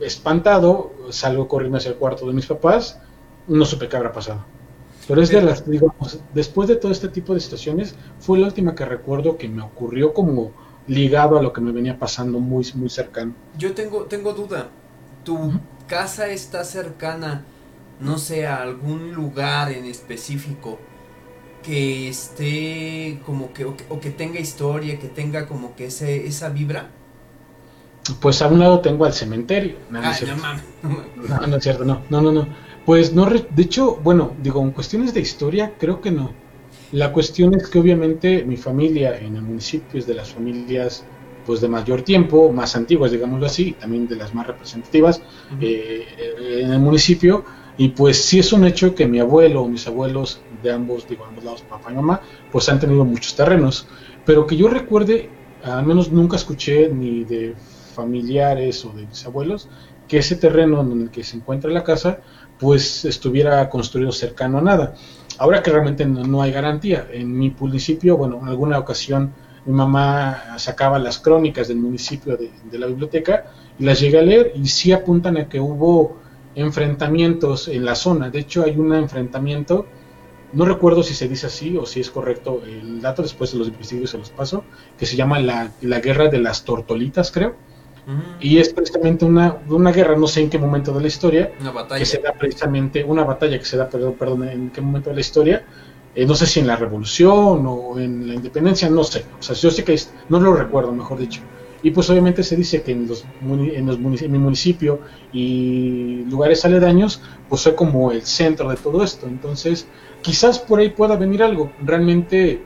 espantado, 0.00 0.92
salgo 1.10 1.48
corriendo 1.48 1.78
hacia 1.78 1.90
el 1.90 1.96
cuarto 1.96 2.26
de 2.26 2.32
mis 2.32 2.46
papás, 2.46 3.00
no 3.48 3.64
supe 3.64 3.88
qué 3.88 3.96
habrá 3.96 4.12
pasado. 4.12 4.44
Pero 5.10 5.22
es 5.22 5.30
de 5.30 5.42
las, 5.42 5.68
digamos, 5.68 6.20
después 6.32 6.68
de 6.68 6.76
todo 6.76 6.92
este 6.92 7.08
tipo 7.08 7.34
de 7.34 7.40
situaciones, 7.40 7.96
fue 8.20 8.38
la 8.38 8.46
última 8.46 8.76
que 8.76 8.84
recuerdo 8.84 9.36
que 9.36 9.48
me 9.48 9.60
ocurrió 9.60 10.14
como 10.14 10.52
ligado 10.86 11.36
a 11.36 11.42
lo 11.42 11.52
que 11.52 11.60
me 11.60 11.72
venía 11.72 11.98
pasando 11.98 12.38
muy, 12.38 12.64
muy 12.74 12.88
cercano. 12.88 13.34
Yo 13.58 13.74
tengo, 13.74 14.04
tengo 14.06 14.32
duda. 14.32 14.68
¿Tu 15.24 15.60
casa 15.88 16.28
está 16.28 16.64
cercana, 16.64 17.44
no 17.98 18.18
sé, 18.18 18.46
a 18.46 18.62
algún 18.62 19.12
lugar 19.12 19.72
en 19.72 19.84
específico 19.84 20.78
que 21.62 22.08
esté 22.08 23.20
como 23.26 23.52
que, 23.52 23.64
o 23.64 23.76
que, 23.76 23.84
o 23.88 24.00
que 24.00 24.10
tenga 24.10 24.38
historia, 24.40 24.98
que 25.00 25.08
tenga 25.08 25.46
como 25.48 25.74
que 25.74 25.86
ese, 25.86 26.26
esa 26.26 26.50
vibra? 26.50 26.90
Pues 28.20 28.42
a 28.42 28.48
un 28.48 28.58
lado 28.58 28.80
tengo 28.80 29.04
al 29.04 29.12
cementerio. 29.12 29.76
No, 29.90 30.00
no 30.00 30.08
Ah, 30.08 30.10
es 30.10 30.18
cierto. 30.18 30.36
no 31.46 31.56
es 31.56 31.62
cierto, 31.62 31.84
no, 31.84 32.02
no, 32.10 32.20
no, 32.22 32.32
no. 32.32 32.48
Pues 32.84 33.12
no, 33.12 33.26
re- 33.26 33.46
de 33.50 33.62
hecho, 33.62 33.96
bueno, 34.00 34.36
digo, 34.38 34.62
en 34.62 34.72
cuestiones 34.72 35.14
de 35.14 35.20
historia, 35.20 35.76
creo 35.78 36.00
que 36.00 36.10
no. 36.10 36.40
La 36.90 37.12
cuestión 37.12 37.54
es 37.54 37.68
que 37.68 37.78
obviamente 37.78 38.44
mi 38.44 38.56
familia 38.56 39.18
en 39.18 39.36
el 39.36 39.42
municipio 39.42 39.98
es 39.98 40.06
de 40.06 40.14
las 40.14 40.32
familias 40.32 41.06
pues 41.42 41.60
de 41.60 41.68
mayor 41.68 42.02
tiempo, 42.02 42.52
más 42.52 42.76
antiguas, 42.76 43.10
digámoslo 43.12 43.46
así, 43.46 43.68
y 43.70 43.74
también 43.74 44.06
de 44.06 44.16
las 44.16 44.34
más 44.34 44.46
representativas 44.46 45.22
eh, 45.58 46.04
en 46.62 46.70
el 46.72 46.80
municipio. 46.80 47.44
Y 47.76 47.90
pues 47.90 48.24
sí 48.24 48.38
es 48.40 48.52
un 48.52 48.64
hecho 48.66 48.94
que 48.94 49.06
mi 49.06 49.20
abuelo 49.20 49.62
o 49.62 49.68
mis 49.68 49.86
abuelos 49.86 50.44
de 50.48 50.70
ambos, 50.70 51.06
digo, 51.06 51.24
ambos 51.24 51.44
lados, 51.44 51.62
papá 51.62 51.92
y 51.92 51.94
mamá, 51.94 52.20
pues 52.50 52.68
han 52.68 52.78
tenido 52.78 53.04
muchos 53.06 53.34
terrenos. 53.34 53.88
Pero 54.24 54.46
que 54.46 54.56
yo 54.56 54.68
recuerde, 54.68 55.34
al 55.62 55.86
menos 55.86 56.12
nunca 56.12 56.36
escuché 56.36 56.90
ni 56.90 57.24
de 57.24 57.56
familiares 57.56 58.84
o 58.84 58.92
de 58.92 59.06
mis 59.06 59.24
abuelos, 59.24 59.70
que 60.06 60.18
ese 60.18 60.36
terreno 60.36 60.82
en 60.82 61.02
el 61.02 61.10
que 61.10 61.24
se 61.24 61.36
encuentra 61.38 61.70
la 61.70 61.84
casa, 61.84 62.20
pues 62.60 63.04
estuviera 63.06 63.68
construido 63.70 64.12
cercano 64.12 64.58
a 64.58 64.62
nada. 64.62 64.94
Ahora 65.38 65.62
que 65.62 65.70
realmente 65.70 66.04
no, 66.04 66.42
hay 66.42 66.52
garantía. 66.52 67.08
En 67.10 67.36
mi 67.36 67.50
municipio, 67.58 68.16
bueno, 68.16 68.38
en 68.42 68.48
alguna 68.48 68.78
ocasión 68.78 69.32
mi 69.64 69.72
mamá 69.72 70.58
sacaba 70.58 70.98
las 70.98 71.18
crónicas 71.18 71.68
del 71.68 71.78
municipio 71.78 72.36
de, 72.36 72.50
de 72.70 72.78
la 72.78 72.86
biblioteca 72.86 73.46
y 73.78 73.84
las 73.84 74.00
llegué 74.00 74.18
a 74.18 74.22
leer 74.22 74.52
y 74.54 74.66
sí 74.68 74.92
apuntan 74.92 75.36
a 75.38 75.48
que 75.48 75.60
hubo 75.60 76.18
enfrentamientos 76.54 77.68
en 77.68 77.84
la 77.84 77.94
zona. 77.94 78.30
De 78.30 78.40
hecho, 78.40 78.64
hay 78.64 78.76
un 78.76 78.94
enfrentamiento, 78.94 79.86
no 80.52 80.64
recuerdo 80.64 81.02
si 81.02 81.14
se 81.14 81.28
dice 81.28 81.46
así 81.46 81.76
o 81.76 81.86
si 81.86 82.00
es 82.00 82.10
correcto 82.10 82.62
el 82.66 83.00
dato, 83.00 83.22
después 83.22 83.52
de 83.52 83.58
los 83.58 83.68
investigadores 83.68 84.10
se 84.10 84.18
los 84.18 84.30
paso, 84.30 84.64
que 84.98 85.06
se 85.06 85.16
llama 85.16 85.38
la, 85.40 85.72
la 85.80 86.00
guerra 86.00 86.28
de 86.28 86.40
las 86.40 86.64
tortolitas, 86.64 87.30
creo. 87.30 87.56
Ujú. 88.06 88.16
Y 88.40 88.58
es 88.58 88.72
precisamente 88.72 89.24
una, 89.24 89.58
una 89.68 89.92
guerra, 89.92 90.16
no 90.16 90.26
sé 90.26 90.40
en 90.42 90.50
qué 90.50 90.58
momento 90.58 90.92
de 90.92 91.00
la 91.02 91.06
historia, 91.08 91.52
Una 91.60 91.70
batalla. 91.72 91.98
que 91.98 92.06
se 92.06 92.18
da 92.18 92.32
precisamente, 92.32 93.04
una 93.04 93.24
batalla 93.24 93.58
que 93.58 93.64
se 93.64 93.76
da, 93.76 93.88
perdón, 93.88 94.14
perdón 94.18 94.48
en 94.48 94.70
qué 94.70 94.80
momento 94.80 95.10
de 95.10 95.14
la 95.16 95.20
historia, 95.20 95.64
eh, 96.14 96.26
no 96.26 96.34
sé 96.34 96.46
si 96.46 96.60
en 96.60 96.66
la 96.66 96.76
revolución 96.76 97.64
o 97.66 97.98
en 97.98 98.26
la 98.26 98.34
independencia, 98.34 98.88
no 98.90 99.04
sé, 99.04 99.24
o 99.38 99.42
sea, 99.42 99.54
yo 99.54 99.70
sé 99.70 99.84
que 99.84 99.94
es- 99.94 100.12
no 100.28 100.40
lo 100.40 100.54
recuerdo, 100.54 100.92
mejor 100.92 101.18
dicho. 101.18 101.40
Y 101.82 101.92
pues 101.92 102.10
obviamente 102.10 102.42
se 102.42 102.56
dice 102.56 102.82
que 102.82 102.92
en, 102.92 103.06
los, 103.08 103.24
en, 103.42 103.86
los 103.86 103.98
munici- 103.98 104.24
en 104.24 104.32
mi 104.32 104.38
municipio 104.38 105.00
y 105.32 106.24
lugares 106.28 106.64
aledaños, 106.66 107.22
pues 107.48 107.62
fue 107.62 107.74
como 107.74 108.12
el 108.12 108.22
centro 108.22 108.68
de 108.68 108.76
todo 108.76 109.02
esto. 109.02 109.26
Entonces, 109.26 109.86
quizás 110.20 110.58
por 110.58 110.78
ahí 110.80 110.90
pueda 110.90 111.16
venir 111.16 111.42
algo. 111.42 111.72
Realmente 111.82 112.62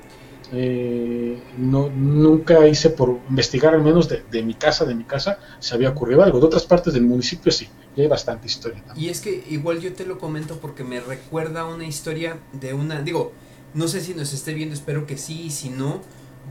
eh, 0.57 1.43
no, 1.59 1.91
nunca 1.91 2.67
hice 2.69 2.91
por 2.91 3.19
investigar, 3.29 3.75
al 3.75 3.83
menos 3.83 4.09
de, 4.09 4.43
mi 4.43 4.55
casa, 4.55 4.85
de 4.85 4.95
mi 4.95 5.05
casa, 5.05 5.39
si 5.59 5.75
había 5.75 5.91
ocurrido 5.91 6.23
algo. 6.23 6.39
De 6.39 6.47
otras 6.47 6.65
partes 6.65 6.95
del 6.95 7.03
municipio 7.03 7.51
sí, 7.51 7.69
y 7.97 8.03
hay 8.03 8.09
bastante 8.09 8.47
historia. 8.47 8.83
Y 8.97 9.09
es 9.09 9.21
que 9.21 9.45
igual 9.51 9.81
yo 9.81 9.93
te 9.93 10.07
lo 10.07 10.19
comento 10.19 10.59
porque 10.59 10.85
me 10.85 11.01
recuerda 11.01 11.65
una 11.65 11.87
historia 11.87 12.39
de 12.53 12.73
una, 12.73 13.03
digo, 13.03 13.33
no 13.75 13.89
sé 13.89 14.01
si 14.01 14.15
nos 14.15 14.33
esté 14.33 14.55
viendo, 14.55 14.75
espero 14.75 15.07
que 15.07 15.17
sí, 15.17 15.43
y 15.47 15.51
si 15.51 15.71
no, 15.71 16.01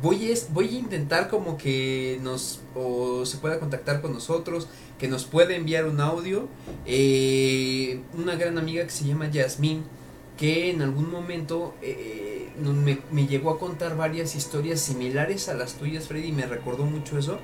voy 0.01 0.32
a, 0.32 0.36
voy 0.51 0.68
a 0.68 0.80
intentar 0.80 1.30
como 1.30 1.58
que 1.58 2.20
nos, 2.22 2.60
o 2.76 3.26
se 3.26 3.38
pueda 3.38 3.60
contactar 3.60 4.01
con 4.01 4.14
nosotros, 4.14 4.68
que 4.99 5.08
nos 5.08 5.26
pueda 5.26 5.56
enviar 5.56 5.86
un 5.86 6.01
audio, 6.01 6.47
eh, 6.86 8.01
una 8.18 8.36
gran 8.36 8.58
amiga 8.58 8.84
que 8.84 8.91
se 8.91 9.06
llama 9.06 9.30
Yasmín, 9.30 9.84
que 10.38 10.72
en 10.72 10.82
algún 10.82 11.10
momento 11.12 11.76
eh, 11.82 12.33
me, 12.60 12.99
me 13.12 13.28
llegó 13.28 13.51
a 13.51 13.60
contar 13.60 13.97
varias 13.97 14.36
historias 14.36 14.82
similares 14.82 15.49
a 15.49 15.54
las 15.54 15.74
tuyas, 15.74 16.08
Freddy, 16.08 16.30
y 16.30 16.32
me 16.32 16.45
recordó 16.45 16.86
mucho 16.86 17.18
eso. 17.18 17.39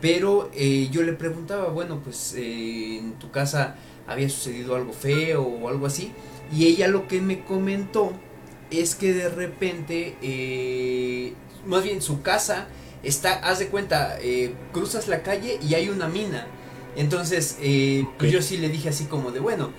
Pero 0.00 0.50
eh, 0.54 0.88
yo 0.90 1.02
le 1.02 1.12
preguntaba, 1.12 1.68
bueno, 1.68 2.00
pues 2.02 2.34
eh, 2.36 2.98
en 2.98 3.12
tu 3.14 3.30
casa 3.30 3.76
había 4.06 4.28
sucedido 4.28 4.74
algo 4.74 4.92
feo 4.92 5.42
o 5.42 5.68
algo 5.68 5.86
así. 5.86 6.12
Y 6.52 6.66
ella 6.66 6.88
lo 6.88 7.06
que 7.08 7.20
me 7.20 7.44
comentó 7.44 8.12
es 8.70 8.94
que 8.94 9.12
de 9.12 9.28
repente, 9.28 10.16
eh, 10.22 11.34
más 11.66 11.84
bien 11.84 12.02
su 12.02 12.22
casa 12.22 12.66
está, 13.02 13.34
haz 13.34 13.58
de 13.58 13.68
cuenta, 13.68 14.18
eh, 14.20 14.54
cruzas 14.72 15.08
la 15.08 15.22
calle 15.22 15.58
y 15.62 15.74
hay 15.74 15.88
una 15.88 16.08
mina. 16.08 16.46
Entonces, 16.96 17.56
eh, 17.60 18.06
pues 18.18 18.30
yo 18.32 18.42
sí 18.42 18.58
le 18.58 18.68
dije 18.68 18.88
así 18.88 19.04
como 19.04 19.30
de, 19.30 19.40
bueno, 19.40 19.70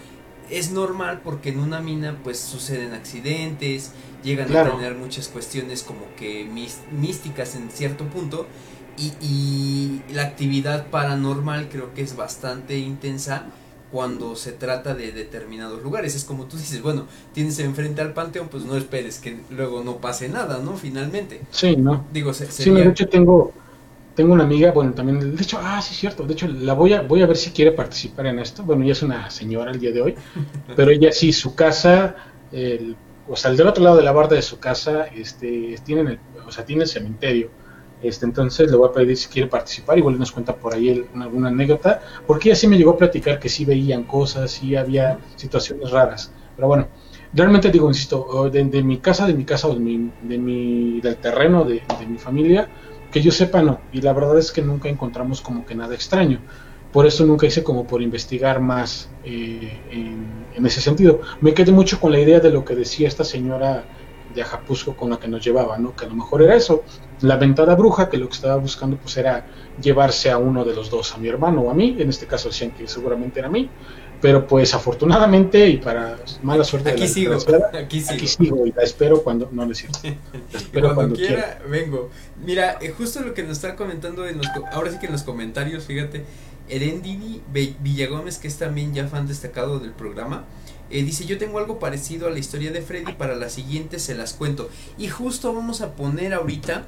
es 0.50 0.72
normal 0.72 1.22
porque 1.24 1.50
en 1.50 1.60
una 1.60 1.80
mina 1.80 2.20
pues 2.24 2.40
suceden 2.40 2.94
accidentes, 2.94 3.92
llegan 4.24 4.48
Claro. 4.48 4.74
a 4.74 4.78
tener 4.78 4.96
muchas 4.96 5.28
cuestiones 5.28 5.84
como 5.84 6.16
que 6.16 6.46
místicas 6.92 7.56
en 7.56 7.70
cierto 7.70 8.06
punto 8.10 8.48
y, 8.98 9.14
y 9.22 10.02
la 10.14 10.24
actividad 10.24 10.88
paranormal 10.90 11.70
creo 11.70 11.94
que 11.94 12.02
es 12.04 12.16
bastante 12.16 12.78
intensa 12.78 13.46
cuando 13.92 14.36
se 14.36 14.54
trata 14.54 14.96
de 14.96 15.12
determinados 15.12 15.84
lugares. 15.84 16.16
Es 16.16 16.26
como 16.26 16.46
tú 16.46 16.58
dices, 16.58 16.82
bueno, 16.82 17.08
tienes 17.34 17.60
enfrente 17.60 18.02
al 18.02 18.14
panteón, 18.14 18.50
pues 18.50 18.66
no 18.66 18.76
esperes 18.76 19.20
que 19.20 19.40
luego 19.50 19.84
no 19.84 19.98
pase 19.98 20.30
nada, 20.30 20.60
¿no? 20.60 20.76
Finalmente. 20.78 21.42
Sí, 21.52 21.76
¿no? 21.76 22.06
Digo, 22.12 22.34
se, 22.34 22.48
Sí, 22.52 22.72
de 22.72 22.88
hecho 22.90 23.08
tengo, 23.08 23.54
tengo 24.16 24.34
una 24.34 24.44
amiga, 24.44 24.72
bueno, 24.72 24.94
también, 24.94 25.36
de 25.36 25.42
hecho, 25.44 25.60
ah, 25.62 25.82
sí, 25.82 25.94
es 25.94 26.00
cierto, 26.00 26.24
de 26.26 26.34
hecho, 26.34 26.48
la 26.48 26.74
voy 26.74 26.94
a, 26.94 27.02
voy 27.02 27.22
a 27.22 27.28
ver 27.28 27.38
si 27.38 27.52
quiere 27.52 27.72
participar 27.72 28.28
en 28.28 28.40
esto. 28.40 28.64
Bueno, 28.64 28.84
ella 28.84 28.94
es 28.94 29.04
una 29.04 29.30
señora 29.30 29.72
el 29.72 29.80
día 29.80 29.92
de 29.92 30.02
hoy, 30.02 30.16
pero 30.76 30.92
ella 30.92 31.12
sí, 31.12 31.32
su 31.34 31.56
casa, 31.56 32.16
el, 32.52 32.98
o 33.28 33.36
sea, 33.36 33.52
el 33.52 33.58
del 33.58 33.68
otro 33.68 33.84
lado 33.84 33.98
de 33.98 34.04
la 34.04 34.12
barda 34.12 34.36
de 34.36 34.42
su 34.42 34.60
casa, 34.60 35.06
este, 35.06 35.76
tienen 35.84 36.08
el, 36.08 36.20
o 36.46 36.52
sea, 36.52 36.66
tiene 36.66 36.84
el 36.84 36.90
cementerio 36.90 37.50
este, 38.04 38.26
entonces 38.26 38.70
le 38.70 38.76
voy 38.76 38.90
a 38.90 38.92
pedir 38.92 39.16
si 39.16 39.30
quiere 39.30 39.48
participar, 39.48 39.98
igual 39.98 40.20
nos 40.20 40.32
cuenta 40.32 40.54
por 40.54 40.74
ahí 40.74 41.08
alguna 41.16 41.48
anécdota, 41.48 42.02
porque 42.28 42.50
ella 42.50 42.56
sí 42.58 42.68
me 42.68 42.78
llegó 42.78 42.92
a 42.92 42.98
platicar 42.98 43.40
que 43.40 43.48
sí 43.48 43.64
veían 43.64 44.04
cosas, 44.04 44.52
sí 44.52 44.76
había 44.76 45.20
situaciones 45.38 45.90
raras. 45.90 46.34
Pero 46.54 46.68
bueno, 46.68 46.90
realmente 47.34 47.72
digo, 47.72 47.88
insisto, 47.88 48.50
de, 48.52 48.84
mi 48.84 48.98
casa, 48.98 49.26
de 49.26 49.34
mi 49.34 49.46
casa 49.46 49.70
o 49.70 49.74
de 49.74 49.80
mi, 49.80 50.12
de 50.22 50.38
mi 50.38 51.00
del 51.00 51.16
terreno 51.16 51.64
de, 51.64 51.82
mi 52.08 52.18
familia, 52.18 52.68
que 53.10 53.22
yo 53.22 53.32
sepa 53.32 53.62
no. 53.62 53.80
Y 53.94 54.02
la 54.02 54.12
verdad 54.12 54.38
es 54.38 54.52
que 54.52 54.62
nunca 54.62 54.90
encontramos 54.90 55.40
como 55.40 55.66
que 55.66 55.74
nada 55.74 55.96
extraño. 55.96 56.42
Por 56.94 57.06
eso 57.06 57.26
nunca 57.26 57.48
hice 57.48 57.64
como 57.64 57.86
por 57.86 58.02
investigar 58.02 58.62
más 58.62 59.10
eh, 59.26 59.82
en, 59.92 60.26
en, 60.56 60.66
ese 60.66 60.80
sentido. 60.80 61.22
Me 61.42 61.54
quedé 61.54 61.72
mucho 61.72 62.00
con 62.00 62.12
la 62.12 62.20
idea 62.20 62.40
de 62.40 62.52
lo 62.52 62.64
que 62.64 62.76
decía 62.76 63.08
esta 63.08 63.24
señora 63.24 63.84
de 64.34 64.42
Ajapusco 64.42 64.96
con 64.96 65.10
la 65.10 65.18
que 65.18 65.28
nos 65.28 65.44
llevaba, 65.44 65.78
¿no? 65.78 65.96
Que 65.96 66.06
a 66.06 66.10
lo 66.10 66.16
mejor 66.16 66.42
era 66.42 66.56
eso, 66.56 66.84
la 67.22 67.38
ventada 67.38 67.76
bruja, 67.76 68.10
que 68.10 68.18
lo 68.18 68.28
que 68.28 68.36
estaba 68.36 68.58
buscando 68.58 68.98
pues 68.98 69.16
era 69.18 69.46
llevarse 69.82 70.32
a 70.32 70.38
uno 70.38 70.64
de 70.66 70.74
los 70.74 70.90
dos, 70.90 71.14
a 71.14 71.18
mi 71.18 71.28
hermano 71.28 71.62
o 71.62 71.72
a 71.72 71.74
mí, 71.74 71.96
en 72.00 72.10
este 72.10 72.26
caso 72.26 72.50
decían 72.50 72.72
que 72.72 72.88
seguramente 72.88 73.40
era 73.40 73.48
a 73.48 73.52
mí, 73.52 73.70
pero 74.22 74.48
pues 74.48 74.74
afortunadamente 74.74 75.68
y 75.68 75.78
para 75.78 76.18
mala 76.42 76.64
suerte 76.64 76.92
aquí, 76.92 77.02
de 77.02 77.08
la, 77.30 77.40
sigo, 77.40 77.66
aquí, 77.74 78.02
sigo. 78.02 78.14
aquí 78.14 78.28
sigo 78.28 78.66
y 78.66 78.72
la 78.72 78.84
espero 78.84 79.22
cuando 79.22 79.50
no 79.52 79.66
le 79.66 79.76
cierto. 79.76 80.00
espero 80.54 80.96
cuando, 80.96 81.16
quiera, 81.16 81.60
vengo. 81.70 82.10
Mira, 82.44 82.78
eh, 82.82 82.94
justo 82.98 83.22
lo 83.22 83.34
que 83.34 83.44
nos 83.44 83.58
está 83.58 83.76
comentando 83.76 84.28
en 84.28 84.38
los, 84.38 84.48
ahora 84.72 84.92
sí 84.92 85.00
que 85.00 85.08
en 85.08 85.12
los 85.12 85.24
comentarios, 85.24 85.84
fíjate, 85.86 86.24
Erendini 86.70 87.42
Villagómez, 87.82 88.38
que 88.38 88.48
es 88.48 88.58
también 88.58 88.94
ya 88.94 89.08
fan 89.08 89.28
destacado 89.28 89.80
del 89.80 89.92
programa, 89.92 90.46
eh, 90.90 91.04
dice, 91.04 91.26
yo 91.26 91.38
tengo 91.38 91.58
algo 91.58 91.80
parecido 91.80 92.28
a 92.28 92.30
la 92.30 92.40
historia 92.40 92.72
de 92.72 92.82
Freddy, 92.82 93.14
para 93.14 93.36
la 93.36 93.50
siguiente 93.50 94.00
se 94.00 94.14
las 94.14 94.34
cuento. 94.34 94.70
Y 94.98 95.08
justo 95.08 95.52
vamos 95.54 95.82
a 95.82 95.96
poner 95.96 96.34
ahorita 96.34 96.86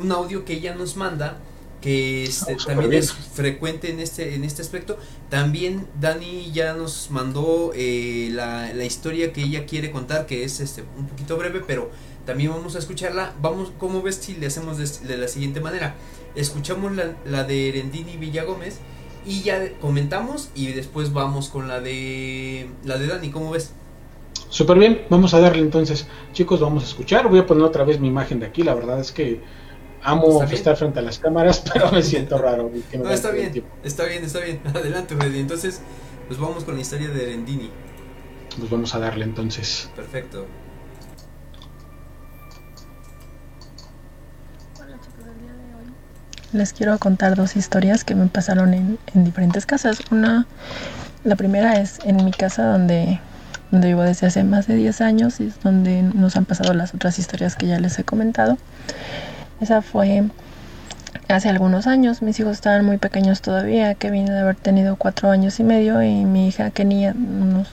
un 0.00 0.12
audio 0.12 0.44
que 0.44 0.54
ella 0.54 0.74
nos 0.74 0.96
manda, 0.96 1.38
que 1.80 2.24
este, 2.24 2.56
también 2.56 2.92
es 2.92 3.12
frecuente 3.12 3.90
en 3.90 4.00
este, 4.00 4.34
en 4.34 4.44
este 4.44 4.62
aspecto. 4.62 4.96
También 5.28 5.86
Dani 6.00 6.52
ya 6.52 6.74
nos 6.74 7.10
mandó 7.10 7.72
eh, 7.74 8.28
la, 8.32 8.72
la, 8.72 8.84
historia 8.84 9.32
que 9.32 9.42
ella 9.42 9.66
quiere 9.66 9.90
contar, 9.90 10.26
que 10.26 10.44
es 10.44 10.60
este, 10.60 10.84
un 10.96 11.08
poquito 11.08 11.36
breve, 11.36 11.60
pero 11.66 11.90
también 12.26 12.50
vamos 12.50 12.76
a 12.76 12.78
escucharla. 12.78 13.34
Vamos, 13.40 13.72
¿cómo 13.78 14.02
ves 14.02 14.16
si 14.16 14.34
le 14.34 14.46
hacemos 14.46 14.78
de, 14.78 15.16
la 15.16 15.26
siguiente 15.26 15.60
manera? 15.60 15.96
Escuchamos 16.36 16.94
la, 16.94 17.16
la 17.24 17.42
de 17.42 17.70
Erendini 17.70 18.16
Villagómez 18.16 18.78
y 19.28 19.42
ya 19.42 19.78
comentamos 19.80 20.50
y 20.54 20.68
después 20.72 21.12
vamos 21.12 21.50
con 21.50 21.68
la 21.68 21.80
de 21.80 22.66
la 22.84 22.96
de 22.96 23.06
Dani, 23.06 23.30
¿cómo 23.30 23.50
ves? 23.50 23.72
Súper 24.48 24.78
bien, 24.78 25.02
vamos 25.10 25.34
a 25.34 25.40
darle 25.40 25.60
entonces. 25.60 26.06
Chicos, 26.32 26.60
vamos 26.60 26.84
a 26.84 26.86
escuchar. 26.86 27.28
Voy 27.28 27.38
a 27.38 27.46
poner 27.46 27.62
otra 27.62 27.84
vez 27.84 28.00
mi 28.00 28.08
imagen 28.08 28.40
de 28.40 28.46
aquí. 28.46 28.62
La 28.62 28.74
verdad 28.74 28.98
es 28.98 29.12
que 29.12 29.42
amo 30.02 30.42
estar 30.44 30.76
frente 30.76 31.00
a 31.00 31.02
las 31.02 31.18
cámaras, 31.18 31.62
pero 31.72 31.92
me 31.92 32.02
siento 32.02 32.38
raro. 32.38 32.70
no, 32.94 33.10
está 33.10 33.30
bien, 33.30 33.64
está 33.84 34.04
bien, 34.06 34.24
está 34.24 34.40
bien. 34.44 34.60
Adelante, 34.64 35.14
Freddy. 35.14 35.40
Entonces, 35.40 35.82
pues 36.26 36.40
vamos 36.40 36.64
con 36.64 36.76
la 36.76 36.80
historia 36.80 37.08
de 37.08 37.26
Rendini. 37.26 37.70
Pues 38.58 38.70
vamos 38.70 38.94
a 38.94 38.98
darle 38.98 39.24
entonces. 39.24 39.90
Perfecto. 39.94 40.46
Les 46.52 46.72
quiero 46.72 46.98
contar 46.98 47.36
dos 47.36 47.56
historias 47.56 48.04
que 48.04 48.14
me 48.14 48.26
pasaron 48.26 48.74
en, 48.74 48.98
diferentes 49.14 49.66
casas. 49.66 49.98
Una, 50.10 50.46
la 51.24 51.36
primera 51.36 51.80
es 51.80 51.98
en 52.04 52.24
mi 52.24 52.32
casa 52.32 52.64
donde, 52.64 53.20
donde 53.70 53.88
vivo 53.88 54.02
desde 54.02 54.26
hace 54.26 54.44
más 54.44 54.66
de 54.66 54.76
10 54.76 55.00
años 55.00 55.40
y 55.40 55.48
es 55.48 55.60
donde 55.60 56.02
nos 56.02 56.36
han 56.36 56.44
pasado 56.44 56.72
las 56.74 56.94
otras 56.94 57.18
historias 57.18 57.56
que 57.56 57.66
ya 57.66 57.78
les 57.78 57.98
he 57.98 58.04
comentado. 58.04 58.56
Esa 59.60 59.82
fue 59.82 60.24
hace 61.28 61.48
algunos 61.48 61.86
años. 61.86 62.22
Mis 62.22 62.40
hijos 62.40 62.52
estaban 62.52 62.84
muy 62.84 62.98
pequeños 62.98 63.42
todavía, 63.42 63.94
que 63.94 64.10
vine 64.10 64.32
de 64.32 64.38
haber 64.38 64.56
tenido 64.56 64.96
cuatro 64.96 65.30
años 65.30 65.60
y 65.60 65.64
medio 65.64 66.02
y 66.02 66.24
mi 66.24 66.48
hija 66.48 66.70
tenía 66.70 67.12
unos 67.12 67.68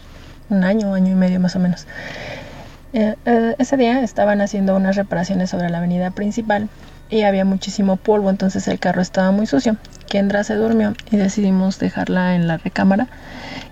un 0.49 0.63
año, 0.63 0.93
año 0.93 1.11
y 1.11 1.15
medio 1.15 1.39
más 1.39 1.55
o 1.55 1.59
menos. 1.59 1.87
Eh, 2.93 3.15
eh, 3.25 3.55
ese 3.57 3.77
día 3.77 4.01
estaban 4.03 4.41
haciendo 4.41 4.75
unas 4.75 4.95
reparaciones 4.95 5.49
sobre 5.49 5.69
la 5.69 5.79
avenida 5.79 6.11
principal 6.11 6.69
y 7.09 7.23
había 7.23 7.45
muchísimo 7.45 7.97
polvo, 7.97 8.29
entonces 8.29 8.67
el 8.67 8.79
carro 8.79 9.01
estaba 9.01 9.31
muy 9.31 9.45
sucio. 9.45 9.77
Kendra 10.07 10.43
se 10.43 10.55
durmió 10.55 10.93
y 11.11 11.17
decidimos 11.17 11.79
dejarla 11.79 12.35
en 12.35 12.47
la 12.47 12.57
recámara. 12.57 13.07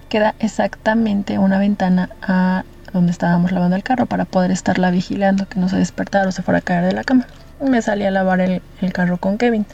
Queda 0.10 0.36
exactamente 0.40 1.38
una 1.40 1.60
ventana 1.60 2.10
a 2.22 2.64
donde 2.92 3.12
estábamos 3.12 3.52
lavando 3.52 3.76
el 3.76 3.84
carro 3.84 4.06
para 4.06 4.26
poder 4.26 4.52
estarla 4.52 4.92
vigilando, 4.92 5.48
que 5.48 5.60
no 5.60 5.70
se 5.70 5.78
despertara 5.78 6.30
o 6.30 6.32
se 6.32 6.44
fuera 6.44 6.60
a 6.60 6.62
caer 6.62 6.86
de 6.86 6.94
la 6.94 7.04
cama. 7.04 7.26
Me 7.60 7.82
salí 7.82 8.06
a 8.06 8.12
lavar 8.12 8.40
el, 8.42 8.62
el 8.82 8.94
carro 8.94 9.18
con 9.18 9.38
Kevin 9.38 9.66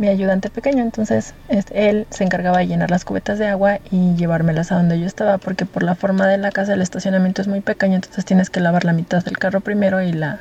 mi 0.00 0.08
ayudante 0.08 0.48
pequeño, 0.48 0.82
entonces 0.82 1.34
él 1.48 2.06
se 2.08 2.24
encargaba 2.24 2.56
de 2.56 2.66
llenar 2.66 2.90
las 2.90 3.04
cubetas 3.04 3.38
de 3.38 3.46
agua 3.46 3.80
y 3.90 4.14
llevármelas 4.16 4.72
a 4.72 4.76
donde 4.76 4.98
yo 4.98 5.04
estaba, 5.04 5.36
porque 5.36 5.66
por 5.66 5.82
la 5.82 5.94
forma 5.94 6.26
de 6.26 6.38
la 6.38 6.50
casa 6.52 6.72
el 6.72 6.80
estacionamiento 6.80 7.42
es 7.42 7.48
muy 7.48 7.60
pequeño, 7.60 7.96
entonces 7.96 8.24
tienes 8.24 8.48
que 8.48 8.60
lavar 8.60 8.86
la 8.86 8.94
mitad 8.94 9.22
del 9.22 9.36
carro 9.36 9.60
primero 9.60 10.00
y 10.00 10.14
la 10.14 10.38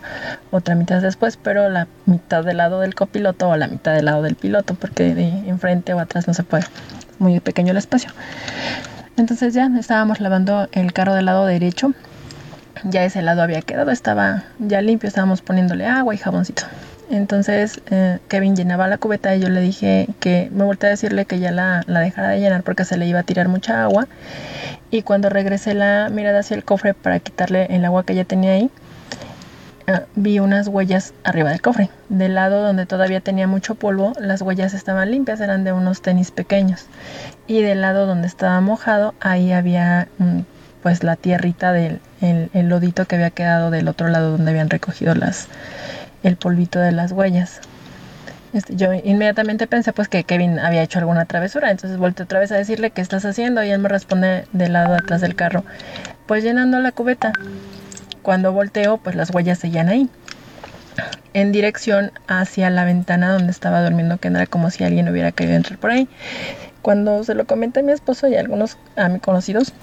otra 0.51 0.75
mitad 0.75 1.01
después, 1.01 1.35
pero 1.35 1.67
la 1.67 1.87
mitad 2.05 2.45
del 2.45 2.55
lado 2.55 2.79
del 2.79 2.95
copiloto 2.95 3.49
o 3.49 3.57
la 3.57 3.67
mitad 3.67 3.93
del 3.93 4.05
lado 4.05 4.21
del 4.21 4.35
piloto, 4.35 4.75
porque 4.75 5.13
de 5.13 5.27
enfrente 5.49 5.93
o 5.93 5.99
atrás 5.99 6.25
no 6.25 6.33
se 6.33 6.43
puede, 6.43 6.63
muy 7.19 7.41
pequeño 7.41 7.71
el 7.71 7.77
espacio. 7.77 8.11
Entonces 9.17 9.53
ya 9.53 9.69
estábamos 9.77 10.21
lavando 10.21 10.69
el 10.71 10.93
carro 10.93 11.15
del 11.15 11.25
lado 11.25 11.45
derecho, 11.45 11.91
ya 12.85 13.03
ese 13.03 13.21
lado 13.21 13.41
había 13.41 13.61
quedado, 13.61 13.91
estaba 13.91 14.43
ya 14.57 14.79
limpio, 14.81 15.09
estábamos 15.09 15.41
poniéndole 15.41 15.85
agua 15.85 16.15
y 16.15 16.17
jaboncito. 16.17 16.63
Entonces 17.09 17.81
eh, 17.89 18.19
Kevin 18.27 18.55
llenaba 18.55 18.87
la 18.87 18.99
cubeta 18.99 19.35
y 19.35 19.39
yo 19.39 19.49
le 19.49 19.61
dije 19.61 20.07
que 20.19 20.49
me 20.51 20.63
volteé 20.63 20.87
a 20.87 20.91
decirle 20.91 21.25
que 21.25 21.39
ya 21.39 21.51
la, 21.51 21.83
dejara 21.87 22.29
de 22.29 22.39
llenar 22.39 22.61
porque 22.63 22.85
se 22.85 22.97
le 22.97 23.07
iba 23.07 23.19
a 23.19 23.23
tirar 23.23 23.47
mucha 23.47 23.83
agua. 23.83 24.07
Y 24.91 25.01
cuando 25.01 25.29
regresé 25.29 25.73
la 25.73 26.09
mirada 26.11 26.39
hacia 26.39 26.55
el 26.55 26.63
cofre 26.63 26.93
para 26.93 27.19
quitarle 27.19 27.67
el 27.71 27.83
agua 27.85 28.03
que 28.03 28.13
ya 28.13 28.25
tenía 28.25 28.51
ahí, 28.51 28.69
eh, 29.87 30.01
vi 30.15 30.39
unas 30.39 30.67
huellas 30.67 31.13
arriba 31.23 31.49
del 31.49 31.61
cofre. 31.61 31.89
Del 32.09 32.35
lado 32.35 32.61
donde 32.61 32.85
todavía 32.85 33.21
tenía 33.21 33.47
mucho 33.47 33.73
polvo, 33.73 34.13
las 34.19 34.41
huellas 34.43 34.75
estaban 34.75 35.09
limpias, 35.09 35.41
eran 35.41 35.63
de 35.63 35.73
unos 35.73 36.03
tenis 36.03 36.29
pequeños. 36.29 36.85
Y 37.47 37.63
del 37.63 37.81
lado 37.81 38.05
donde 38.05 38.27
estaba 38.27 38.61
mojado, 38.61 39.15
ahí 39.19 39.51
había 39.51 40.07
mm, 40.19 40.41
pues 40.83 41.03
la 41.03 41.15
tierrita 41.15 41.73
del 41.73 42.01
el 42.21 42.67
lodito 42.67 43.05
que 43.05 43.15
había 43.15 43.29
quedado 43.29 43.71
del 43.71 43.87
otro 43.87 44.09
lado 44.09 44.31
donde 44.31 44.51
habían 44.51 44.69
recogido 44.69 45.15
las 45.15 45.47
el 46.23 46.35
polvito 46.35 46.79
de 46.79 46.91
las 46.91 47.11
huellas. 47.11 47.61
Este, 48.51 48.75
yo 48.75 48.93
inmediatamente 48.93 49.67
pensé 49.67 49.93
pues 49.93 50.07
que 50.07 50.23
Kevin 50.23 50.59
había 50.59 50.81
hecho 50.81 50.99
alguna 50.99 51.25
travesura, 51.25 51.69
entonces 51.69 51.99
volteé 51.99 52.23
otra 52.23 52.39
vez 52.39 52.51
a 52.51 52.55
decirle 52.55 52.89
qué 52.89 53.01
estás 53.01 53.23
haciendo 53.25 53.63
y 53.63 53.69
él 53.69 53.79
me 53.79 53.89
responde 53.89 54.45
del 54.53 54.73
lado 54.73 54.95
atrás 54.95 55.21
del 55.21 55.35
carro, 55.35 55.63
pues 56.25 56.43
llenando 56.43 56.79
la 56.79 56.91
cubeta. 56.91 57.31
Cuando 58.23 58.51
volteo 58.51 58.97
pues 58.97 59.15
las 59.15 59.29
huellas 59.29 59.59
seguían 59.59 59.89
ahí, 59.89 60.09
en 61.33 61.51
dirección 61.51 62.11
hacia 62.27 62.69
la 62.69 62.85
ventana 62.85 63.33
donde 63.33 63.51
estaba 63.51 63.83
durmiendo 63.83 64.17
Kendra 64.17 64.47
como 64.47 64.71
si 64.71 64.83
alguien 64.83 65.09
hubiera 65.09 65.31
querido 65.31 65.55
entrar 65.55 65.79
por 65.79 65.91
ahí. 65.91 66.07
Cuando 66.81 67.23
se 67.23 67.35
lo 67.35 67.45
comenté 67.45 67.81
a 67.81 67.83
mi 67.83 67.91
esposo 67.91 68.27
y 68.27 68.35
a 68.35 68.39
algunos 68.39 68.77
a 68.95 69.09
mis 69.09 69.21
conocidos, 69.21 69.73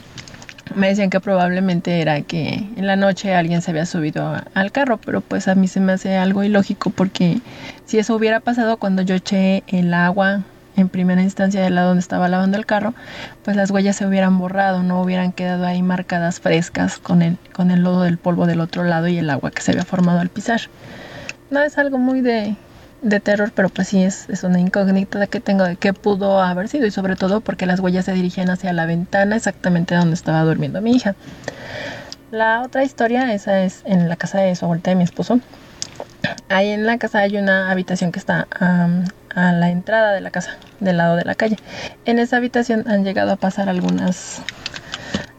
me 0.75 0.89
decían 0.89 1.11
que 1.11 1.21
probablemente 1.21 2.01
era 2.01 2.21
que 2.23 2.69
en 2.77 2.87
la 2.87 2.97
noche 2.97 3.35
alguien 3.35 3.63
se 3.63 3.71
había 3.71 3.87
subido 3.87 4.35
al 4.55 4.73
carro, 4.73 4.99
pero 4.99 5.21
pues 5.21 5.49
a 5.49 5.55
mí 5.55 5.69
se 5.69 5.81
me 5.81 5.93
hace 5.93 6.17
algo 6.17 6.43
ilógico 6.43 6.91
porque 6.91 7.41
si 7.85 7.99
eso 7.99 8.15
hubiera 8.15 8.41
pasado 8.41 8.77
cuando 8.77 9.03
yo 9.03 9.15
eché 9.15 9.63
el 9.69 9.95
agua 9.95 10.43
en 10.77 10.89
primera 10.89 11.23
instancia 11.23 11.63
del 11.63 11.75
lado 11.75 11.89
donde 11.89 12.01
estaba 12.01 12.29
lavando 12.29 12.59
el 12.59 12.67
carro, 12.67 12.95
pues 13.45 13.57
las 13.57 13.71
huellas 13.71 13.97
se 13.97 14.07
hubieran 14.07 14.39
borrado, 14.39 14.83
no 14.83 15.01
hubieran 15.01 15.33
quedado 15.33 15.65
ahí 15.65 15.83
marcadas 15.83 16.41
frescas 16.41 16.99
con 16.99 17.23
el, 17.23 17.39
con 17.53 17.71
el 17.71 17.83
lodo 17.83 18.03
del 18.03 18.19
polvo 18.19 18.47
del 18.47 18.61
otro 18.61 18.85
lado 18.85 19.09
y 19.09 19.19
el 19.19 19.31
agua 19.31 19.51
que 19.51 19.63
se 19.63 19.71
había 19.73 19.85
formado 19.85 20.21
al 20.21 20.29
pisar. 20.29 20.61
No 21.51 21.63
es 21.63 21.79
algo 21.79 21.97
muy 21.97 22.21
de, 22.21 22.57
de 23.09 23.21
terror, 23.21 23.53
pero 23.55 23.69
pues 23.69 23.89
sí 23.89 24.03
es, 24.03 24.29
es 24.29 24.43
una 24.43 24.59
incógnita 24.59 25.29
que 25.29 25.39
tengo 25.39 25.65
de 25.65 25.77
qué 25.77 25.93
pudo 25.93 26.41
haber 26.41 26.69
sido 26.69 26.87
y 26.87 26.91
sobre 26.91 27.15
todo 27.15 27.41
porque 27.41 27.65
las 27.65 27.79
huellas 27.79 28.05
se 28.05 28.13
dirigían 28.13 28.51
hacia 28.51 28.73
la 28.73 28.85
ventana 28.85 29.37
exactamente 29.37 29.95
donde 29.95 30.15
estaba 30.15 30.43
durmiendo 30.43 30.81
mi 30.81 30.97
hija. 30.97 31.15
La 32.33 32.63
otra 32.63 32.83
historia, 32.83 33.33
esa 33.33 33.61
es 33.63 33.83
en 33.85 34.09
la 34.09 34.17
casa 34.17 34.41
de 34.41 34.57
su 34.57 34.65
abuelita 34.65 34.91
de 34.91 34.97
mi 34.97 35.05
esposo. 35.05 35.39
Ahí 36.49 36.71
en 36.71 36.85
la 36.85 36.99
casa 36.99 37.21
hay 37.21 37.37
una 37.37 37.71
habitación 37.71 38.11
que 38.11 38.19
está 38.19 38.49
a 38.51 39.53
la 39.53 39.71
entrada 39.71 40.13
de 40.13 40.21
la 40.21 40.31
casa, 40.33 40.57
del 40.81 40.97
lado 40.97 41.15
de 41.15 41.25
la 41.25 41.37
calle. 41.37 41.57
En 42.07 42.19
esa 42.19 42.39
habitación 42.39 42.89
han 42.89 43.05
llegado 43.05 43.31
a 43.31 43.37
pasar 43.37 43.69
algunas, 43.69 44.41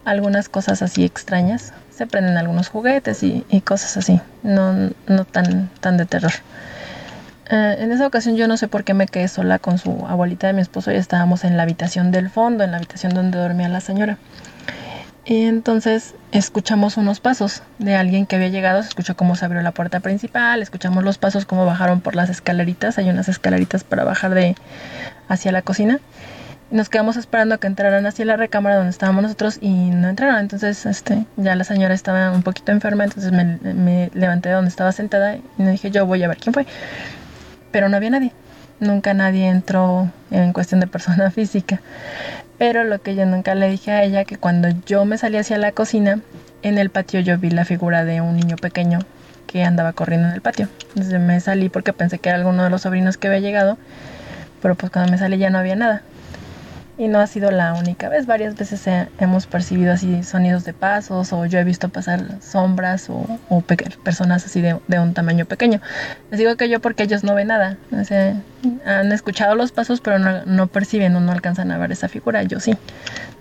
algunas 0.06 0.48
cosas 0.48 0.80
así 0.80 1.04
extrañas. 1.04 1.74
Se 1.90 2.06
prenden 2.06 2.38
algunos 2.38 2.68
juguetes 2.68 3.22
y, 3.22 3.44
y 3.50 3.60
cosas 3.60 3.98
así, 3.98 4.22
no, 4.42 4.90
no 5.06 5.24
tan, 5.26 5.68
tan 5.80 5.98
de 5.98 6.06
terror. 6.06 6.32
Eh, 7.50 7.76
en 7.78 7.92
esa 7.92 8.06
ocasión 8.06 8.36
yo 8.36 8.46
no 8.46 8.56
sé 8.58 8.68
por 8.68 8.84
qué 8.84 8.92
me 8.92 9.06
quedé 9.06 9.26
sola 9.28 9.58
con 9.58 9.78
su 9.78 10.06
abuelita 10.06 10.48
de 10.48 10.52
mi 10.52 10.60
esposo 10.60 10.92
y 10.92 10.96
estábamos 10.96 11.44
en 11.44 11.56
la 11.56 11.62
habitación 11.62 12.10
del 12.10 12.28
fondo, 12.28 12.62
en 12.62 12.72
la 12.72 12.76
habitación 12.76 13.14
donde 13.14 13.38
dormía 13.38 13.68
la 13.68 13.80
señora. 13.80 14.18
Y 15.24 15.44
entonces 15.44 16.14
escuchamos 16.32 16.96
unos 16.96 17.20
pasos 17.20 17.62
de 17.78 17.96
alguien 17.96 18.26
que 18.26 18.36
había 18.36 18.48
llegado, 18.48 18.82
se 18.82 18.88
escuchó 18.88 19.16
cómo 19.16 19.36
se 19.36 19.44
abrió 19.44 19.62
la 19.62 19.72
puerta 19.72 20.00
principal, 20.00 20.62
escuchamos 20.62 21.04
los 21.04 21.18
pasos 21.18 21.44
cómo 21.44 21.66
bajaron 21.66 22.00
por 22.00 22.16
las 22.16 22.30
escaleritas, 22.30 22.98
hay 22.98 23.10
unas 23.10 23.28
escaleritas 23.28 23.84
para 23.84 24.04
bajar 24.04 24.34
de 24.34 24.54
hacia 25.28 25.52
la 25.52 25.62
cocina. 25.62 26.00
Nos 26.70 26.90
quedamos 26.90 27.16
esperando 27.16 27.54
a 27.54 27.58
que 27.58 27.66
entraran 27.66 28.04
hacia 28.04 28.26
la 28.26 28.36
recámara 28.36 28.76
donde 28.76 28.90
estábamos 28.90 29.22
nosotros 29.22 29.58
y 29.62 29.70
no 29.70 30.08
entraron. 30.08 30.38
Entonces, 30.38 30.84
este, 30.84 31.24
ya 31.36 31.54
la 31.54 31.64
señora 31.64 31.94
estaba 31.94 32.30
un 32.30 32.42
poquito 32.42 32.72
enferma, 32.72 33.04
entonces 33.04 33.32
me, 33.32 33.58
me 33.72 34.10
levanté 34.12 34.50
de 34.50 34.54
donde 34.54 34.68
estaba 34.68 34.92
sentada 34.92 35.36
y 35.36 35.42
me 35.56 35.70
dije, 35.70 35.90
yo 35.90 36.04
voy 36.04 36.22
a 36.22 36.28
ver 36.28 36.36
quién 36.36 36.52
fue. 36.52 36.66
Pero 37.78 37.88
no 37.88 37.96
había 37.96 38.10
nadie. 38.10 38.32
Nunca 38.80 39.14
nadie 39.14 39.46
entró 39.46 40.10
en 40.32 40.52
cuestión 40.52 40.80
de 40.80 40.88
persona 40.88 41.30
física. 41.36 41.80
Pero 42.58 42.82
lo 42.82 43.00
que 43.00 43.14
yo 43.14 43.24
nunca 43.24 43.54
le 43.54 43.70
dije 43.70 43.92
a 43.92 44.02
ella, 44.02 44.24
que 44.24 44.36
cuando 44.36 44.68
yo 44.84 45.04
me 45.04 45.16
salí 45.16 45.36
hacia 45.36 45.58
la 45.58 45.70
cocina, 45.70 46.18
en 46.62 46.76
el 46.76 46.90
patio 46.90 47.20
yo 47.20 47.38
vi 47.38 47.50
la 47.50 47.64
figura 47.64 48.04
de 48.04 48.20
un 48.20 48.34
niño 48.34 48.56
pequeño 48.56 48.98
que 49.46 49.62
andaba 49.62 49.92
corriendo 49.92 50.26
en 50.26 50.34
el 50.34 50.40
patio. 50.40 50.68
Entonces 50.88 51.20
me 51.20 51.38
salí 51.38 51.68
porque 51.68 51.92
pensé 51.92 52.18
que 52.18 52.30
era 52.30 52.38
alguno 52.38 52.64
de 52.64 52.70
los 52.70 52.82
sobrinos 52.82 53.16
que 53.16 53.28
había 53.28 53.38
llegado, 53.38 53.78
pero 54.60 54.74
pues 54.74 54.90
cuando 54.90 55.12
me 55.12 55.18
salí 55.18 55.38
ya 55.38 55.50
no 55.50 55.58
había 55.58 55.76
nada. 55.76 56.02
Y 57.00 57.06
no 57.06 57.20
ha 57.20 57.28
sido 57.28 57.52
la 57.52 57.74
única 57.74 58.08
vez, 58.08 58.26
varias 58.26 58.56
veces 58.56 58.84
he- 58.88 59.08
hemos 59.20 59.46
percibido 59.46 59.92
así 59.92 60.24
sonidos 60.24 60.64
de 60.64 60.72
pasos 60.74 61.32
o 61.32 61.46
yo 61.46 61.60
he 61.60 61.64
visto 61.64 61.88
pasar 61.90 62.42
sombras 62.42 63.08
o, 63.08 63.24
o 63.48 63.60
pe- 63.60 63.76
personas 64.02 64.44
así 64.44 64.60
de, 64.60 64.76
de 64.88 64.98
un 64.98 65.14
tamaño 65.14 65.44
pequeño. 65.46 65.80
Les 66.32 66.40
digo 66.40 66.56
que 66.56 66.68
yo 66.68 66.80
porque 66.80 67.04
ellos 67.04 67.22
no 67.22 67.36
ven 67.36 67.48
nada, 67.48 67.76
o 67.92 68.02
sea, 68.04 68.42
han 68.84 69.12
escuchado 69.12 69.54
los 69.54 69.70
pasos 69.70 70.00
pero 70.00 70.18
no, 70.18 70.44
no 70.44 70.66
perciben 70.66 71.14
o 71.14 71.20
no 71.20 71.30
alcanzan 71.30 71.70
a 71.70 71.78
ver 71.78 71.92
esa 71.92 72.08
figura, 72.08 72.42
yo 72.42 72.58
sí. 72.58 72.76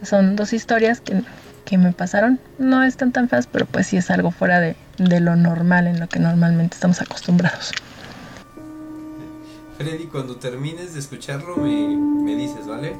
Son 0.03 0.35
dos 0.35 0.53
historias 0.53 1.01
que, 1.01 1.23
que 1.65 1.79
me 1.79 1.93
pasaron, 1.93 2.39
no 2.59 2.83
están 2.83 3.11
tan 3.11 3.27
feas, 3.27 3.47
pero 3.47 3.65
pues 3.65 3.87
sí 3.87 3.97
es 3.97 4.11
algo 4.11 4.29
fuera 4.29 4.59
de, 4.59 4.75
de 4.99 5.19
lo 5.19 5.35
normal, 5.35 5.87
en 5.87 5.99
lo 5.99 6.07
que 6.07 6.19
normalmente 6.19 6.75
estamos 6.75 7.01
acostumbrados. 7.01 7.71
Freddy, 9.79 10.05
cuando 10.05 10.35
termines 10.35 10.93
de 10.93 10.99
escucharlo 10.99 11.57
me, 11.57 11.97
me 12.23 12.35
dices, 12.35 12.67
¿vale? 12.67 12.95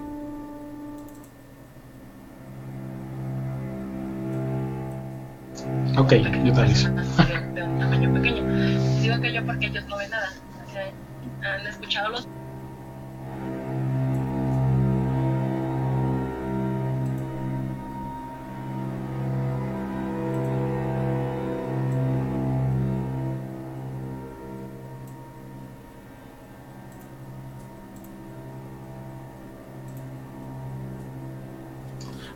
Ok, 5.97 6.13
yo 6.45 6.53
te 6.53 6.61
aviso. 6.61 6.89
de 6.89 7.63
un 7.63 7.79
tamaño 7.79 8.13
pequeño. 8.13 8.43
Digo 9.01 9.19
que 9.19 9.33
yo 9.33 9.45
porque 9.45 9.67
ellos 9.67 9.85
no 9.87 9.97
ven 9.97 10.09
nada. 10.11 10.29
O 10.65 10.71
sea, 10.71 10.91
han 11.53 11.67
escuchado 11.67 12.09
los 12.09 12.27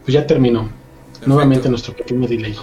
Pues 0.04 0.14
ya 0.14 0.28
terminó. 0.28 0.64
Perfecto. 0.64 1.28
Nuevamente 1.30 1.70
nuestro 1.70 1.94
pequeño 1.94 2.28
delay. 2.28 2.56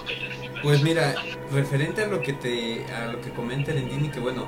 Pues 0.61 0.83
mira, 0.83 1.15
referente 1.53 2.03
a 2.03 2.07
lo 2.07 2.21
que 2.21 2.33
te 2.33 2.85
a 2.93 3.07
lo 3.07 3.21
que 3.21 3.29
comenta 3.29 3.71
Lendini 3.71 4.09
que 4.09 4.19
bueno, 4.19 4.45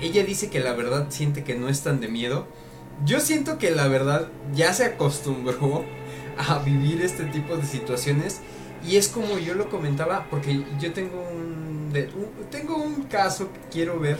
ella 0.00 0.24
dice 0.24 0.50
que 0.50 0.58
la 0.58 0.72
verdad 0.72 1.06
siente 1.10 1.44
que 1.44 1.54
no 1.54 1.68
es 1.68 1.82
tan 1.82 2.00
de 2.00 2.08
miedo. 2.08 2.48
Yo 3.04 3.20
siento 3.20 3.58
que 3.58 3.70
la 3.70 3.86
verdad 3.88 4.28
ya 4.52 4.72
se 4.72 4.84
acostumbró 4.84 5.84
a 6.36 6.58
vivir 6.60 7.02
este 7.02 7.24
tipo 7.26 7.56
de 7.56 7.64
situaciones 7.64 8.40
y 8.84 8.96
es 8.96 9.08
como 9.08 9.38
yo 9.38 9.54
lo 9.54 9.70
comentaba 9.70 10.26
porque 10.30 10.64
yo 10.80 10.92
tengo 10.92 11.22
un, 11.22 11.92
tengo 12.50 12.76
un 12.76 13.04
caso 13.04 13.52
que 13.52 13.60
quiero 13.70 14.00
ver 14.00 14.18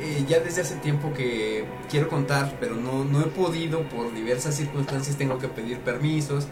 eh, 0.00 0.24
ya 0.28 0.40
desde 0.40 0.62
hace 0.62 0.76
tiempo 0.76 1.12
que 1.12 1.64
quiero 1.88 2.08
contar, 2.08 2.56
pero 2.60 2.74
no 2.74 3.04
no 3.04 3.20
he 3.20 3.26
podido 3.26 3.88
por 3.88 4.12
diversas 4.12 4.56
circunstancias, 4.56 5.16
tengo 5.16 5.38
que 5.38 5.48
pedir 5.48 5.78
permisos, 5.80 6.48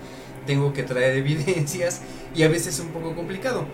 tengo 0.46 0.72
que 0.72 0.84
traer 0.84 1.16
evidencias 1.18 2.02
y 2.34 2.44
a 2.44 2.48
veces 2.48 2.74
es 2.74 2.80
un 2.80 2.88
poco 2.92 3.14
complicado 3.16 3.66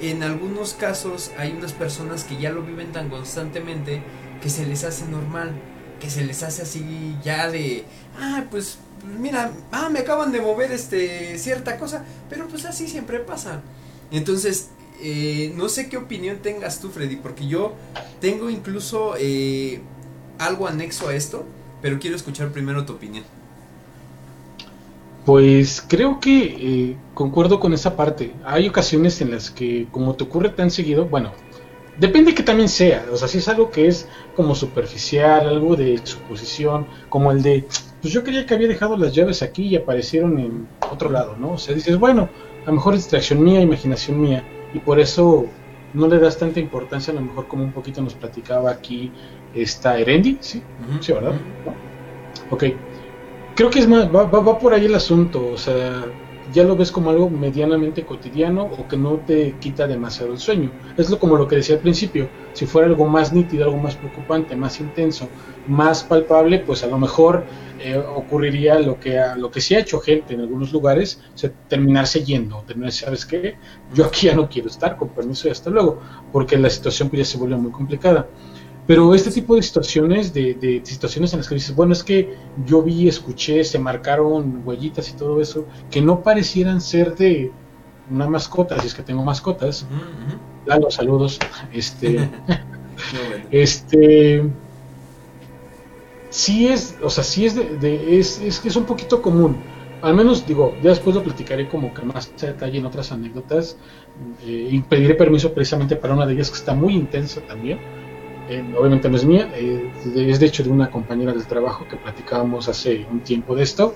en 0.00 0.22
algunos 0.22 0.74
casos 0.74 1.30
hay 1.38 1.52
unas 1.52 1.72
personas 1.72 2.24
que 2.24 2.36
ya 2.36 2.50
lo 2.50 2.62
viven 2.62 2.92
tan 2.92 3.08
constantemente 3.08 4.02
que 4.42 4.50
se 4.50 4.66
les 4.66 4.84
hace 4.84 5.06
normal, 5.06 5.52
que 6.00 6.10
se 6.10 6.24
les 6.24 6.42
hace 6.42 6.62
así 6.62 7.16
ya 7.24 7.50
de, 7.50 7.84
ah, 8.18 8.44
pues 8.50 8.78
mira, 9.18 9.52
ah, 9.72 9.88
me 9.90 10.00
acaban 10.00 10.32
de 10.32 10.40
mover 10.40 10.72
este 10.72 11.38
cierta 11.38 11.78
cosa, 11.78 12.04
pero 12.28 12.48
pues 12.48 12.64
así 12.64 12.88
siempre 12.88 13.20
pasa. 13.20 13.62
Entonces, 14.10 14.70
eh, 15.00 15.52
no 15.56 15.68
sé 15.68 15.88
qué 15.88 15.96
opinión 15.96 16.38
tengas 16.38 16.80
tú, 16.80 16.90
Freddy, 16.90 17.16
porque 17.16 17.46
yo 17.46 17.74
tengo 18.20 18.50
incluso 18.50 19.14
eh, 19.18 19.80
algo 20.38 20.66
anexo 20.66 21.08
a 21.08 21.14
esto, 21.14 21.44
pero 21.82 21.98
quiero 21.98 22.16
escuchar 22.16 22.50
primero 22.50 22.84
tu 22.84 22.94
opinión. 22.94 23.24
Pues 25.24 25.84
creo 25.88 26.20
que 26.20 26.42
eh, 26.42 26.96
concuerdo 27.14 27.58
con 27.58 27.72
esa 27.72 27.96
parte. 27.96 28.34
Hay 28.44 28.68
ocasiones 28.68 29.20
en 29.22 29.30
las 29.30 29.50
que, 29.50 29.86
como 29.90 30.14
te 30.14 30.24
ocurre 30.24 30.50
tan 30.50 30.70
seguido, 30.70 31.06
bueno, 31.06 31.32
depende 31.98 32.34
que 32.34 32.42
también 32.42 32.68
sea. 32.68 33.06
O 33.10 33.16
sea, 33.16 33.26
si 33.28 33.38
es 33.38 33.48
algo 33.48 33.70
que 33.70 33.86
es 33.86 34.06
como 34.36 34.54
superficial, 34.54 35.48
algo 35.48 35.76
de 35.76 35.98
suposición, 36.04 36.86
como 37.08 37.32
el 37.32 37.42
de, 37.42 37.66
pues 38.02 38.12
yo 38.12 38.22
creía 38.22 38.44
que 38.44 38.54
había 38.54 38.68
dejado 38.68 38.96
las 38.96 39.14
llaves 39.14 39.42
aquí 39.42 39.68
y 39.68 39.76
aparecieron 39.76 40.38
en 40.38 40.68
otro 40.92 41.10
lado, 41.10 41.36
¿no? 41.38 41.52
O 41.52 41.58
sea, 41.58 41.74
dices, 41.74 41.98
bueno, 41.98 42.28
a 42.64 42.66
lo 42.66 42.74
mejor 42.74 42.94
es 42.94 43.00
distracción 43.00 43.42
mía, 43.42 43.60
imaginación 43.60 44.20
mía, 44.20 44.44
y 44.74 44.78
por 44.78 45.00
eso 45.00 45.46
no 45.94 46.08
le 46.08 46.18
das 46.18 46.38
tanta 46.38 46.60
importancia, 46.60 47.12
a 47.12 47.14
lo 47.14 47.22
mejor 47.22 47.46
como 47.46 47.64
un 47.64 47.72
poquito 47.72 48.02
nos 48.02 48.14
platicaba 48.14 48.70
aquí 48.70 49.10
esta 49.54 49.98
Erendi, 49.98 50.36
¿sí? 50.40 50.62
Sí, 51.00 51.12
¿verdad? 51.12 51.32
¿No? 51.64 51.74
Ok. 52.50 52.64
Creo 53.54 53.70
que 53.70 53.78
es 53.78 53.88
más, 53.88 54.12
va, 54.14 54.24
va, 54.24 54.40
va 54.40 54.58
por 54.58 54.74
ahí 54.74 54.86
el 54.86 54.94
asunto, 54.94 55.46
o 55.46 55.56
sea, 55.56 56.04
ya 56.52 56.64
lo 56.64 56.76
ves 56.76 56.92
como 56.92 57.10
algo 57.10 57.30
medianamente 57.30 58.04
cotidiano 58.04 58.64
o 58.64 58.86
que 58.88 58.96
no 58.96 59.18
te 59.18 59.56
quita 59.58 59.86
demasiado 59.86 60.32
el 60.32 60.38
sueño. 60.38 60.72
Es 60.96 61.10
lo 61.10 61.18
como 61.18 61.36
lo 61.36 61.48
que 61.48 61.56
decía 61.56 61.76
al 61.76 61.80
principio, 61.80 62.28
si 62.52 62.66
fuera 62.66 62.86
algo 62.88 63.06
más 63.06 63.32
nítido, 63.32 63.64
algo 63.64 63.78
más 63.78 63.96
preocupante, 63.96 64.56
más 64.56 64.80
intenso, 64.80 65.28
más 65.66 66.04
palpable, 66.04 66.60
pues 66.60 66.84
a 66.84 66.86
lo 66.86 66.98
mejor 66.98 67.44
eh, 67.78 67.96
ocurriría 67.96 68.78
lo 68.78 68.98
que 69.00 69.20
lo 69.36 69.50
que 69.50 69.60
sí 69.60 69.74
ha 69.74 69.80
hecho 69.80 70.00
gente 70.00 70.34
en 70.34 70.40
algunos 70.40 70.72
lugares, 70.72 71.20
o 71.34 71.38
sea, 71.38 71.50
terminarse 71.68 72.24
yendo, 72.24 72.62
terminarse, 72.66 73.04
¿sabes 73.04 73.26
qué? 73.26 73.56
Yo 73.92 74.04
aquí 74.04 74.26
ya 74.26 74.34
no 74.34 74.48
quiero 74.48 74.68
estar, 74.68 74.96
con 74.96 75.08
permiso 75.08 75.48
y 75.48 75.50
hasta 75.50 75.70
luego, 75.70 76.00
porque 76.32 76.56
la 76.56 76.70
situación 76.70 77.08
pues 77.08 77.18
ya 77.20 77.24
se 77.24 77.38
vuelve 77.38 77.56
muy 77.56 77.72
complicada. 77.72 78.28
Pero 78.86 79.14
este 79.14 79.30
tipo 79.30 79.56
de 79.56 79.62
situaciones, 79.62 80.34
de, 80.34 80.54
de, 80.54 80.82
situaciones 80.84 81.32
en 81.32 81.38
las 81.38 81.48
que 81.48 81.54
dices, 81.54 81.74
bueno, 81.74 81.94
es 81.94 82.04
que 82.04 82.34
yo 82.66 82.82
vi, 82.82 83.08
escuché, 83.08 83.64
se 83.64 83.78
marcaron 83.78 84.62
huellitas 84.64 85.08
y 85.08 85.14
todo 85.14 85.40
eso, 85.40 85.66
que 85.90 86.02
no 86.02 86.22
parecieran 86.22 86.82
ser 86.82 87.16
de 87.16 87.50
una 88.10 88.28
mascota, 88.28 88.78
si 88.80 88.86
es 88.86 88.94
que 88.94 89.02
tengo 89.02 89.24
mascotas. 89.24 89.84
Uh 89.84 89.94
-huh, 89.94 90.34
uh. 90.34 90.68
Lalo, 90.68 90.90
saludos. 90.90 91.38
Este, 91.72 92.28
este, 93.50 94.50
sí 96.28 96.68
es, 96.68 96.98
o 97.02 97.08
sea, 97.08 97.24
sí 97.24 97.46
es, 97.46 97.54
de, 97.54 97.78
de, 97.78 98.18
es, 98.18 98.38
es 98.40 98.60
que 98.60 98.68
es 98.68 98.76
un 98.76 98.84
poquito 98.84 99.22
común. 99.22 99.56
Al 100.02 100.14
menos, 100.14 100.46
digo, 100.46 100.74
ya 100.82 100.90
después 100.90 101.16
lo 101.16 101.22
platicaré 101.22 101.66
como 101.70 101.94
que 101.94 102.02
más 102.02 102.30
a 102.42 102.46
detalle 102.46 102.78
en 102.80 102.84
otras 102.84 103.10
anécdotas. 103.12 103.78
Eh, 104.46 104.68
y 104.72 104.80
pediré 104.82 105.14
permiso 105.14 105.54
precisamente 105.54 105.96
para 105.96 106.12
una 106.12 106.26
de 106.26 106.34
ellas 106.34 106.50
que 106.50 106.58
está 106.58 106.74
muy 106.74 106.94
intensa 106.94 107.40
también 107.40 108.03
eh, 108.48 108.64
obviamente 108.78 109.08
no 109.08 109.16
es 109.16 109.24
mía, 109.24 109.50
eh, 109.54 109.90
es 110.16 110.38
de 110.38 110.46
hecho 110.46 110.62
de 110.62 110.70
una 110.70 110.90
compañera 110.90 111.32
del 111.32 111.46
trabajo 111.46 111.86
que 111.88 111.96
platicábamos 111.96 112.68
hace 112.68 113.06
un 113.10 113.20
tiempo 113.20 113.54
de 113.54 113.62
esto. 113.62 113.94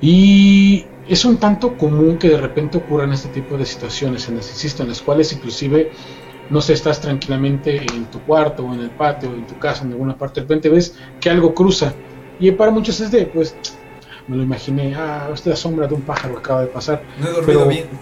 Y 0.00 0.84
es 1.08 1.24
un 1.24 1.38
tanto 1.38 1.76
común 1.76 2.18
que 2.18 2.28
de 2.28 2.38
repente 2.38 2.78
ocurran 2.78 3.12
este 3.12 3.28
tipo 3.28 3.56
de 3.56 3.64
situaciones, 3.64 4.28
en 4.28 4.36
las, 4.36 4.50
insisto, 4.50 4.82
en 4.82 4.90
las 4.90 5.00
cuales 5.00 5.32
inclusive, 5.32 5.90
no 6.50 6.60
sé, 6.60 6.74
estás 6.74 7.00
tranquilamente 7.00 7.76
en 7.76 8.06
tu 8.06 8.20
cuarto 8.20 8.64
o 8.64 8.74
en 8.74 8.80
el 8.80 8.90
patio 8.90 9.30
o 9.30 9.34
en 9.34 9.46
tu 9.46 9.58
casa, 9.58 9.84
en 9.84 9.92
alguna 9.92 10.16
parte, 10.16 10.40
de 10.40 10.46
repente 10.46 10.68
ves 10.68 10.96
que 11.20 11.30
algo 11.30 11.54
cruza. 11.54 11.94
Y 12.38 12.50
para 12.52 12.70
muchos 12.70 13.00
es 13.00 13.10
de, 13.10 13.26
pues, 13.26 13.56
me 14.28 14.36
lo 14.36 14.42
imaginé, 14.42 14.94
ah, 14.94 15.30
esta 15.32 15.50
es 15.50 15.54
la 15.54 15.56
sombra 15.56 15.86
de 15.86 15.94
un 15.94 16.02
pájaro 16.02 16.34
que 16.34 16.40
acaba 16.40 16.60
de 16.62 16.66
pasar. 16.66 17.02
No 17.18 17.28
he 17.28 17.32
dormido 17.32 17.46
Pero 17.46 17.68
bien. 17.68 17.86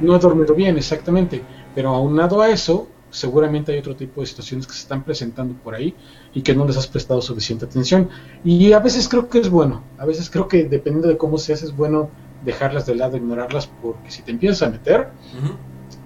No 0.00 0.14
he 0.14 0.18
dormido 0.20 0.54
bien, 0.54 0.76
exactamente. 0.76 1.42
Pero 1.74 1.88
aunado 1.88 2.40
a 2.40 2.50
eso, 2.50 2.86
seguramente 3.10 3.72
hay 3.72 3.78
otro 3.78 3.96
tipo 3.96 4.20
de 4.20 4.26
situaciones 4.26 4.66
que 4.66 4.72
se 4.72 4.80
están 4.80 5.04
presentando 5.04 5.54
por 5.54 5.74
ahí 5.74 5.94
y 6.34 6.42
que 6.42 6.54
no 6.54 6.66
les 6.66 6.76
has 6.76 6.86
prestado 6.86 7.22
suficiente 7.22 7.64
atención. 7.64 8.08
Y 8.44 8.72
a 8.72 8.78
veces 8.80 9.08
creo 9.08 9.28
que 9.28 9.38
es 9.38 9.48
bueno, 9.48 9.82
a 9.98 10.04
veces 10.04 10.30
creo 10.30 10.48
que 10.48 10.64
dependiendo 10.64 11.08
de 11.08 11.16
cómo 11.16 11.38
se 11.38 11.52
hace 11.52 11.66
es 11.66 11.76
bueno 11.76 12.10
dejarlas 12.44 12.86
de 12.86 12.94
lado, 12.94 13.16
ignorarlas, 13.16 13.68
porque 13.82 14.10
si 14.10 14.22
te 14.22 14.30
empiezas 14.30 14.62
a 14.62 14.70
meter, 14.70 15.08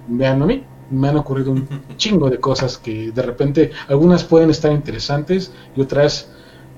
vean 0.08 0.42
a 0.42 0.46
mí, 0.46 0.64
me 0.90 1.08
han 1.08 1.16
ocurrido 1.16 1.52
un 1.52 1.68
chingo 1.96 2.30
de 2.30 2.38
cosas 2.38 2.78
que 2.78 3.12
de 3.12 3.22
repente 3.22 3.72
algunas 3.88 4.24
pueden 4.24 4.50
estar 4.50 4.72
interesantes 4.72 5.52
y 5.76 5.80
otras, 5.80 6.28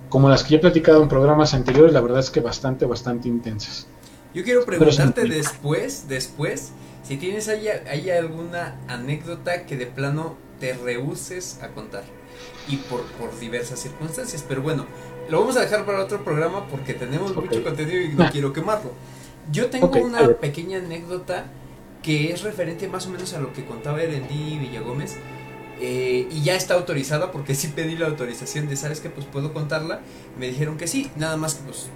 como 0.09 0.29
las 0.29 0.43
que 0.43 0.51
ya 0.51 0.57
he 0.57 0.61
platicado 0.61 1.03
en 1.03 1.09
programas 1.09 1.55
anteriores, 1.55 1.93
la 1.93 2.01
verdad 2.01 2.21
es 2.21 2.31
que 2.31 2.41
bastante, 2.41 2.87
bastante 2.87 3.29
intensas. 3.29 3.87
Yo 4.35 4.43
quiero 4.43 4.65
preguntarte 4.65 5.29
después, 5.29 6.09
después, 6.09 6.73
si 7.05 7.17
tienes 7.19 7.49
ahí, 7.49 7.69
alguna 8.11 8.77
anécdota 8.89 9.67
que 9.67 9.77
de 9.77 9.87
plano 9.87 10.37
te 10.59 10.73
rehuses 10.73 11.61
a 11.63 11.69
contar 11.69 12.05
y 12.69 12.77
por, 12.77 13.03
por 13.13 13.39
diversas 13.39 13.79
circunstancias, 13.81 14.45
pero 14.49 14.63
bueno, 14.63 14.87
lo 15.29 15.41
vamos 15.41 15.57
a 15.57 15.61
dejar 15.61 15.85
para 15.85 16.03
otro 16.03 16.25
programa 16.25 16.67
porque 16.69 16.95
tenemos 16.95 17.35
mucho 17.37 17.63
contenido 17.63 18.01
y 18.01 18.09
no 18.09 18.31
quiero 18.31 18.53
quemarlo. 18.53 18.93
Yo 19.53 19.69
tengo 19.69 19.89
una 19.99 20.27
pequeña 20.35 20.79
anécdota 20.79 21.45
que 22.03 22.33
es 22.33 22.43
referente 22.43 22.89
más 22.89 23.07
o 23.07 23.11
menos 23.11 23.33
a 23.35 23.41
lo 23.41 23.53
que 23.53 23.65
contaba 23.65 24.03
Erendí 24.03 24.59
Villagómez. 24.59 25.17
Eh, 25.81 26.29
y 26.31 26.43
ya 26.43 26.55
está 26.55 26.75
autorizada 26.75 27.33
porque 27.33 27.55
sí 27.55 27.69
pedí 27.75 27.97
la 27.97 28.07
autorización 28.07 28.69
de, 28.69 28.77
¿sabes 28.77 29.01
que 29.01 29.11
Pues 29.11 29.27
puedo 29.27 29.53
contarla. 29.53 30.01
Me 30.39 30.47
dijeron 30.47 30.77
que 30.77 30.87
sí, 30.87 31.11
nada 31.17 31.37
más 31.37 31.55
que 31.55 31.65
pues 31.65 31.89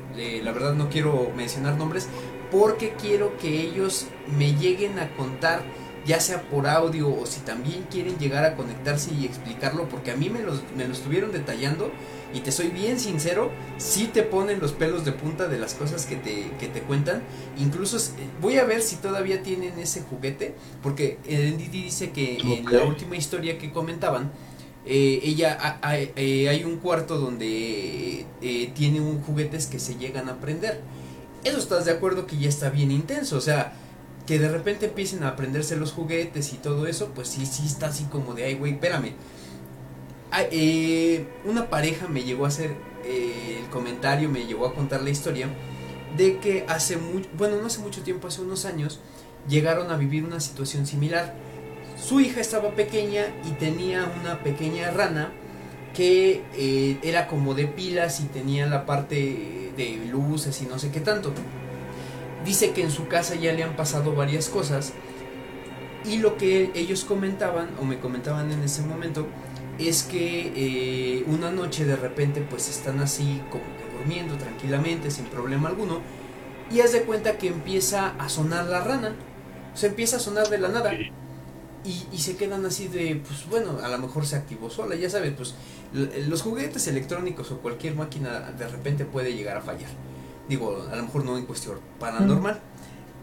la 0.43 0.53
verdad 0.53 0.75
no 0.75 0.89
quiero 0.89 1.31
mencionar 1.37 1.77
nombres 1.77 2.09
porque 2.51 2.95
quiero 3.01 3.37
que 3.39 3.61
ellos 3.61 4.07
me 4.39 4.55
lleguen 4.55 4.99
a 4.99 5.11
contar 5.17 5.63
ya 6.07 6.21
sea 6.21 6.43
por 6.43 6.67
audio 6.67 7.15
o 7.15 7.27
si 7.27 7.41
también 7.41 7.85
quieren 7.91 8.19
llegar 8.19 8.45
a 8.45 8.57
conectarse 8.57 9.13
y 9.13 9.27
explicarlo 9.27 9.89
porque 9.91 10.11
a 10.11 10.17
mí 10.17 10.31
me, 10.31 10.41
los, 10.41 10.63
me 10.75 10.87
lo 10.87 10.95
estuvieron 10.95 11.33
detallando 11.33 11.93
y 12.33 12.41
te 12.41 12.53
soy 12.53 12.69
bien 12.69 12.99
sincero, 12.99 13.51
sí 13.79 14.11
te 14.13 14.23
ponen 14.23 14.61
los 14.61 14.73
pelos 14.73 15.05
de 15.05 15.13
punta 15.13 15.49
de 15.49 15.59
las 15.59 15.75
cosas 15.75 16.07
que 16.07 16.17
te, 16.17 16.51
que 16.59 16.69
te 16.69 16.81
cuentan. 16.81 17.23
Incluso 17.59 17.97
eh, 17.97 18.27
voy 18.41 18.59
a 18.59 18.65
ver 18.65 18.83
si 18.83 18.97
todavía 18.97 19.43
tienen 19.43 19.79
ese 19.79 20.03
juguete, 20.03 20.55
porque 20.83 21.19
Didi 21.27 21.85
dice 21.85 22.11
que 22.11 22.39
en 22.39 22.65
la 22.71 22.85
última 22.85 23.17
historia 23.17 23.59
que 23.59 23.71
comentaban, 23.71 24.31
eh, 24.85 25.21
ella 25.23 25.79
eh, 26.17 26.49
hay 26.49 26.65
un 26.65 26.79
cuarto 26.79 27.19
donde 27.19 28.27
tiene 28.75 29.01
un 29.01 29.23
juguetes 29.23 29.67
que 29.67 29.79
se 29.79 29.97
llegan 29.97 30.29
a 30.29 30.39
prender. 30.39 30.81
Eso 31.45 31.59
estás 31.59 31.85
de 31.85 31.93
acuerdo 31.93 32.27
que 32.27 32.37
ya 32.37 32.49
está 32.49 32.71
bien 32.71 32.91
intenso, 32.91 33.37
o 33.37 33.41
sea, 33.41 33.73
que 34.27 34.39
de 34.39 34.49
repente 34.49 34.87
empiecen 34.87 35.23
a 35.23 35.29
aprenderse 35.29 35.77
los 35.77 35.93
juguetes 35.93 36.53
y 36.53 36.57
todo 36.57 36.87
eso, 36.87 37.13
pues 37.15 37.29
sí, 37.29 37.47
sí 37.47 37.65
está 37.67 37.87
así 37.87 38.05
como 38.05 38.35
de, 38.35 38.45
ay, 38.45 38.55
güey, 38.55 38.73
espérame 38.73 39.15
Ah, 40.31 40.43
eh, 40.51 41.27
una 41.47 41.71
pareja 41.71 42.07
me 42.07 42.23
llegó 42.23 42.45
a 42.45 42.49
hacer 42.49 42.77
eh, 43.05 43.61
el 43.63 43.71
comentario, 43.71 44.29
me 44.29 44.45
llegó 44.45 44.67
a 44.67 44.75
contar 44.75 45.01
la 45.01 45.09
historia 45.09 45.49
de 46.19 46.39
que 46.39 46.67
hace 46.69 46.99
mucho, 46.99 47.29
bueno, 47.35 47.57
no 47.57 47.67
hace 47.67 47.81
mucho 47.81 48.03
tiempo, 48.03 48.29
hace 48.29 48.43
unos 48.43 48.67
años, 48.67 49.01
llegaron 49.49 49.91
a 49.91 49.97
vivir 49.97 50.25
una 50.25 50.41
situación 50.41 50.87
similar. 50.87 51.35
Su 51.99 52.21
hija 52.21 52.41
estaba 52.41 52.73
pequeña 52.73 53.25
y 53.49 53.53
tenía 53.53 54.13
una 54.21 54.43
pequeña 54.43 54.91
rana 54.91 55.33
que 55.95 56.43
eh, 56.55 56.99
era 57.03 57.27
como 57.27 57.55
de 57.55 57.67
pilas 57.67 58.21
y 58.21 58.25
tenía 58.25 58.67
la 58.67 58.87
parte 58.87 59.73
de 59.77 60.01
luces 60.11 60.61
y 60.63 60.67
no 60.67 60.79
sé 60.79 60.91
qué 60.91 61.01
tanto. 61.01 61.33
Dice 62.45 62.71
que 62.73 62.83
en 62.83 62.91
su 62.91 63.09
casa 63.09 63.35
ya 63.35 63.53
le 63.53 63.63
han 63.63 63.77
pasado 63.77 64.15
varias 64.15 64.49
cosas 64.49 64.93
y 66.05 66.19
lo 66.19 66.37
que 66.37 66.71
ellos 66.75 67.05
comentaban 67.05 67.71
o 67.81 67.85
me 67.85 67.99
comentaban 67.99 68.51
en 68.53 68.63
ese 68.63 68.83
momento 68.83 69.27
es 69.79 70.03
que 70.03 70.53
eh, 70.57 71.25
una 71.27 71.51
noche 71.51 71.85
de 71.85 71.97
repente 71.97 72.45
pues 72.49 72.69
están 72.69 73.01
así 73.01 73.43
como 73.51 73.65
que 73.65 73.97
durmiendo 73.99 74.37
tranquilamente 74.37 75.11
sin 75.11 75.27
problema 75.27 75.69
alguno 75.69 76.01
y 76.71 76.81
haz 76.81 76.93
de 76.93 77.03
cuenta 77.03 77.39
que 77.39 77.49
empieza 77.49 78.15
a 78.19 78.29
sonar 78.29 78.67
la 78.67 78.81
rana, 78.81 79.15
se 79.75 79.87
empieza 79.87 80.17
a 80.17 80.21
sonar 80.21 80.49
de 80.49 80.59
la 80.59 80.69
nada 80.69 80.93
y, 81.85 82.19
se 82.19 82.37
quedan 82.37 82.67
así 82.67 82.89
de 82.89 83.23
pues 83.27 83.49
bueno, 83.49 83.79
a 83.83 83.89
lo 83.89 83.99
mejor 83.99 84.27
se 84.27 84.37
activó 84.37 84.69
sola, 84.71 84.95
ya 84.97 85.09
sabes, 85.09 85.33
pues 85.35 85.55
los 85.93 86.43
juguetes 86.43 86.87
electrónicos 86.87 87.51
o 87.51 87.59
cualquier 87.59 87.95
máquina 87.95 88.53
de 88.59 88.69
repente 88.69 89.05
puede 89.05 89.35
llegar 89.35 89.57
a 89.57 89.61
fallar. 89.63 89.91
Digo, 90.49 90.87
a 90.91 90.97
lo 90.97 91.03
mejor 91.03 91.25
no 91.25 91.39
en 91.39 91.47
cuestión 91.47 91.79
paranormal. 92.01 92.61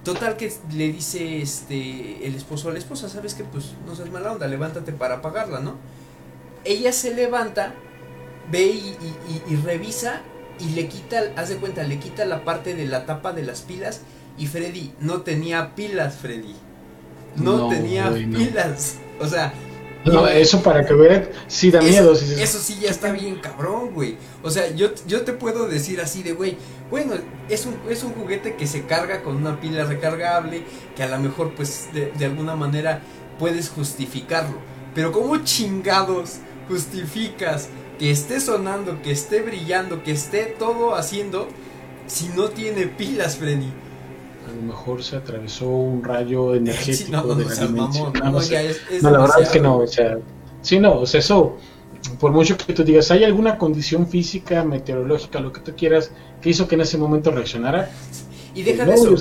Total 0.04 0.38
que 0.38 0.54
le 0.72 0.92
dice 0.92 1.42
este 1.42 2.26
el 2.28 2.36
esposo 2.36 2.70
a 2.70 2.74
la 2.74 2.80
esposa, 2.80 3.10
¿sabes 3.10 3.34
que 3.34 3.44
Pues 3.44 3.74
no 3.88 3.96
seas 3.96 4.12
mala 4.12 4.32
onda, 4.32 4.48
levántate 4.48 4.92
para 4.92 5.16
apagarla, 5.16 5.60
¿no? 5.60 5.76
ella 6.66 6.92
se 6.92 7.14
levanta, 7.14 7.74
ve 8.52 8.66
y, 8.66 9.56
revisa 9.64 10.22
y 10.60 10.70
le 10.72 10.88
quita, 10.88 11.22
haz 11.38 11.50
de 11.50 11.58
cuenta, 11.58 11.84
le 11.84 12.00
quita 12.00 12.26
la 12.26 12.44
parte 12.44 12.76
de 12.76 12.86
la 12.86 13.06
tapa 13.06 13.32
de 13.32 13.44
las 13.44 13.62
pilas 13.62 14.02
y 14.38 14.48
Freddy 14.48 14.94
no 15.00 15.22
tenía 15.22 15.76
pilas, 15.76 16.16
Freddy. 16.16 16.56
No, 17.36 17.70
tenía 17.70 18.12
pilas. 18.12 18.98
O 19.20 19.28
sea... 19.28 19.54
No, 20.06 20.28
eso 20.28 20.62
para 20.62 20.86
que 20.86 20.94
vean, 20.94 21.28
sí 21.48 21.72
da 21.72 21.82
miedo. 21.82 22.14
Eso 22.14 22.60
sí 22.60 22.78
ya 22.80 22.92
está 22.92 23.12
bien 23.12 23.38
cabrón, 23.38 23.92
güey. 23.92 24.18
O 24.44 24.52
sea, 24.52 24.70
yo, 24.76 24.90
yo 25.08 25.24
te 25.24 25.34
puedo 25.34 25.68
decir 25.68 26.00
así 26.00 26.22
de, 26.22 26.34
güey, 26.34 26.58
bueno, 26.92 27.16
es 27.50 27.66
un, 27.66 27.76
es 27.90 28.04
un 28.04 28.14
juguete 28.14 28.56
que 28.56 28.68
se 28.68 28.84
carga 28.84 29.24
con 29.24 29.36
una 29.36 29.60
pila 29.60 29.84
recargable, 29.86 30.62
que 30.96 31.02
a 31.02 31.08
lo 31.08 31.18
mejor 31.18 31.56
pues 31.56 31.88
de, 31.92 32.12
de 32.12 32.26
alguna 32.26 32.56
manera 32.56 33.02
puedes 33.40 33.70
justificarlo. 33.70 34.58
Pero 34.94 35.12
como 35.12 35.38
chingados 35.38 36.38
justificas 36.70 37.70
que 37.98 38.12
esté 38.12 38.40
sonando, 38.40 39.02
que 39.02 39.12
esté 39.12 39.42
brillando, 39.42 40.04
que 40.04 40.12
esté 40.12 40.56
todo 40.60 40.96
haciendo 40.96 41.48
si 42.08 42.30
no 42.30 42.50
tiene 42.50 42.86
pilas, 42.86 43.38
Freddy? 43.38 43.74
A 44.48 44.56
lo 44.56 44.62
mejor 44.62 45.04
se 45.04 45.16
atravesó 45.16 45.68
un 45.68 46.04
rayo 46.04 46.56
energético 46.56 47.36
de 47.36 47.46
la 47.46 47.56
dimensión. 47.56 48.14
no, 49.02 49.12
la 49.12 49.20
verdad 49.20 49.42
es 49.42 49.50
que 49.50 49.60
no, 49.60 49.78
o 49.78 49.88
sea, 49.88 50.18
sí, 50.62 50.80
no, 50.80 51.00
o 51.00 51.06
sea, 51.06 51.20
eso, 51.20 51.58
por 52.20 52.32
mucho 52.32 52.58
que 52.58 52.74
tú 52.74 52.84
digas, 52.84 53.10
¿hay 53.12 53.24
alguna 53.24 53.58
condición 53.58 54.08
física, 54.08 54.64
meteorológica, 54.64 55.40
lo 55.40 55.52
que 55.52 55.62
tú 55.62 55.74
quieras, 55.76 56.12
que 56.42 56.50
hizo 56.50 56.68
que 56.68 56.76
en 56.76 56.82
ese 56.82 56.98
momento 56.98 57.32
reaccionara? 57.32 57.90
Y 58.54 58.64
deja 58.64 58.86
de 58.86 58.94
eso. 58.94 59.16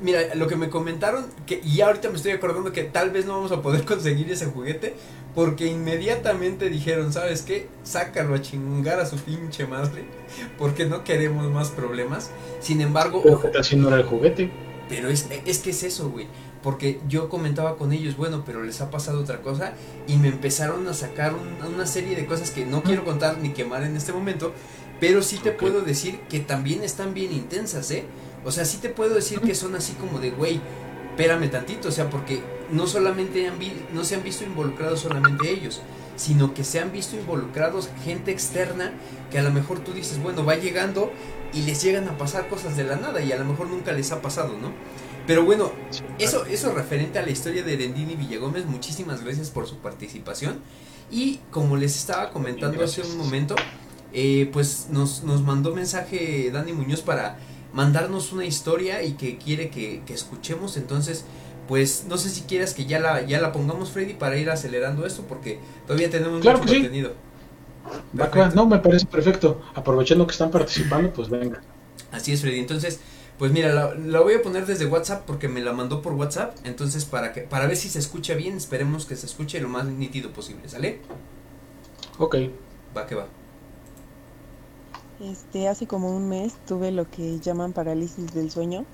Mira, 0.00 0.34
lo 0.34 0.46
que 0.46 0.56
me 0.56 0.70
comentaron, 0.70 1.26
que 1.46 1.60
y 1.64 1.80
ahorita 1.80 2.08
me 2.10 2.16
estoy 2.16 2.32
acordando 2.32 2.72
que 2.72 2.84
tal 2.84 3.10
vez 3.10 3.26
no 3.26 3.34
vamos 3.34 3.52
a 3.52 3.62
poder 3.62 3.84
conseguir 3.86 4.30
ese 4.30 4.46
juguete, 4.46 4.94
porque 5.34 5.66
inmediatamente 5.66 6.70
dijeron, 6.70 7.12
¿sabes 7.12 7.42
qué? 7.42 7.68
Sácalo 7.82 8.34
a 8.34 8.42
chingar 8.42 9.00
a 9.00 9.06
su 9.06 9.16
pinche 9.16 9.66
madre, 9.66 10.04
porque 10.56 10.84
no 10.86 11.04
queremos 11.04 11.50
más 11.50 11.70
problemas. 11.70 12.30
Sin 12.60 12.80
embargo... 12.80 13.22
Pero 13.22 13.36
ojo, 13.36 13.50
no 13.76 13.88
era 13.88 13.98
el 13.98 14.04
juguete. 14.04 14.50
Pero 14.88 15.08
es, 15.08 15.26
es 15.44 15.58
que 15.58 15.70
es 15.70 15.82
eso, 15.82 16.10
güey. 16.10 16.26
Porque 16.62 17.00
yo 17.08 17.28
comentaba 17.28 17.76
con 17.76 17.92
ellos, 17.92 18.16
bueno, 18.16 18.42
pero 18.44 18.62
les 18.64 18.80
ha 18.80 18.90
pasado 18.90 19.20
otra 19.20 19.42
cosa 19.42 19.74
y 20.08 20.16
me 20.16 20.28
empezaron 20.28 20.86
a 20.88 20.94
sacar 20.94 21.34
una 21.66 21.86
serie 21.86 22.16
de 22.16 22.26
cosas 22.26 22.50
que 22.50 22.66
no 22.66 22.82
quiero 22.82 23.04
contar 23.04 23.38
ni 23.38 23.50
quemar 23.50 23.84
en 23.84 23.96
este 23.96 24.12
momento, 24.12 24.52
pero 24.98 25.22
sí 25.22 25.38
te 25.38 25.52
puedo 25.52 25.82
decir 25.82 26.18
que 26.28 26.40
también 26.40 26.82
están 26.82 27.14
bien 27.14 27.32
intensas, 27.32 27.90
¿eh? 27.92 28.04
O 28.44 28.52
sea, 28.52 28.64
sí 28.64 28.78
te 28.78 28.88
puedo 28.88 29.14
decir 29.14 29.40
que 29.40 29.54
son 29.54 29.74
así 29.74 29.92
como 29.94 30.20
de, 30.20 30.30
güey, 30.30 30.60
espérame 31.10 31.50
tantito, 31.50 31.88
o 31.88 31.92
sea, 31.92 32.08
porque 32.08 32.42
no 32.70 32.86
solamente 32.86 33.46
han 33.48 33.58
no 33.92 34.04
se 34.04 34.14
han 34.14 34.22
visto 34.22 34.44
involucrados 34.44 35.00
solamente 35.00 35.50
ellos, 35.50 35.80
sino 36.16 36.54
que 36.54 36.64
se 36.64 36.80
han 36.80 36.92
visto 36.92 37.16
involucrados 37.16 37.90
gente 38.04 38.30
externa 38.30 38.92
que 39.30 39.38
a 39.38 39.42
lo 39.42 39.50
mejor 39.50 39.80
tú 39.80 39.92
dices, 39.92 40.22
bueno, 40.22 40.44
va 40.44 40.56
llegando 40.56 41.12
y 41.52 41.62
les 41.62 41.82
llegan 41.82 42.08
a 42.08 42.18
pasar 42.18 42.48
cosas 42.48 42.76
de 42.76 42.84
la 42.84 42.96
nada 42.96 43.22
y 43.22 43.32
a 43.32 43.36
lo 43.36 43.44
mejor 43.44 43.68
nunca 43.68 43.92
les 43.92 44.12
ha 44.12 44.22
pasado, 44.22 44.56
¿no? 44.58 44.72
Pero 45.26 45.44
bueno, 45.44 45.72
eso, 46.18 46.46
eso 46.46 46.72
referente 46.72 47.18
a 47.18 47.22
la 47.22 47.30
historia 47.30 47.62
de 47.62 47.76
Dendini 47.76 48.14
Villagómez, 48.14 48.64
muchísimas 48.66 49.22
gracias 49.22 49.50
por 49.50 49.66
su 49.66 49.76
participación. 49.78 50.60
Y 51.10 51.40
como 51.50 51.76
les 51.76 51.96
estaba 51.96 52.30
comentando 52.30 52.82
hace 52.82 53.02
un 53.02 53.18
momento, 53.18 53.54
eh, 54.12 54.48
pues 54.52 54.88
nos, 54.90 55.24
nos 55.24 55.42
mandó 55.42 55.74
mensaje 55.74 56.50
Dani 56.50 56.72
Muñoz 56.72 57.02
para 57.02 57.38
mandarnos 57.78 58.32
una 58.32 58.44
historia 58.44 59.04
y 59.04 59.12
que 59.12 59.38
quiere 59.38 59.70
que, 59.70 60.02
escuchemos. 60.08 60.76
Entonces, 60.76 61.24
pues 61.68 62.06
no 62.08 62.18
sé 62.18 62.28
si 62.28 62.40
quieras 62.40 62.74
que 62.74 62.86
ya 62.86 62.98
la, 62.98 63.24
ya 63.24 63.40
la 63.40 63.52
pongamos, 63.52 63.92
Freddy, 63.92 64.14
para 64.14 64.36
ir 64.36 64.50
acelerando 64.50 65.06
esto, 65.06 65.22
porque 65.28 65.60
todavía 65.86 66.10
tenemos 66.10 66.44
mucho 66.44 66.58
contenido. 66.58 67.12
No, 68.56 68.66
me 68.66 68.80
parece 68.80 69.06
perfecto. 69.06 69.62
Aprovechando 69.76 70.26
que 70.26 70.32
están 70.32 70.50
participando, 70.50 71.12
pues 71.12 71.30
venga. 71.30 71.60
Así 72.10 72.32
es, 72.32 72.40
Freddy. 72.40 72.58
Entonces, 72.58 72.98
pues 73.38 73.52
mira, 73.52 73.94
la, 73.94 74.20
voy 74.22 74.34
a 74.34 74.42
poner 74.42 74.66
desde 74.66 74.86
WhatsApp 74.86 75.22
porque 75.24 75.46
me 75.46 75.60
la 75.60 75.72
mandó 75.72 76.02
por 76.02 76.14
WhatsApp. 76.14 76.56
Entonces, 76.64 77.04
para 77.04 77.32
que 77.32 77.42
para 77.42 77.68
ver 77.68 77.76
si 77.76 77.88
se 77.88 78.00
escucha 78.00 78.34
bien, 78.34 78.56
esperemos 78.56 79.06
que 79.06 79.14
se 79.14 79.26
escuche 79.26 79.60
lo 79.60 79.68
más 79.68 79.84
nítido 79.86 80.32
posible, 80.32 80.68
¿sale? 80.68 80.98
Ok. 82.18 82.38
Va 82.96 83.06
que 83.06 83.14
va. 83.14 83.28
Este, 85.20 85.68
hace 85.68 85.86
como 85.86 86.16
un 86.16 86.28
mes 86.28 86.54
tuve 86.66 86.92
lo 86.92 87.04
que 87.10 87.40
llaman 87.40 87.72
parálisis 87.72 88.32
del 88.32 88.50
sueño, 88.50 88.86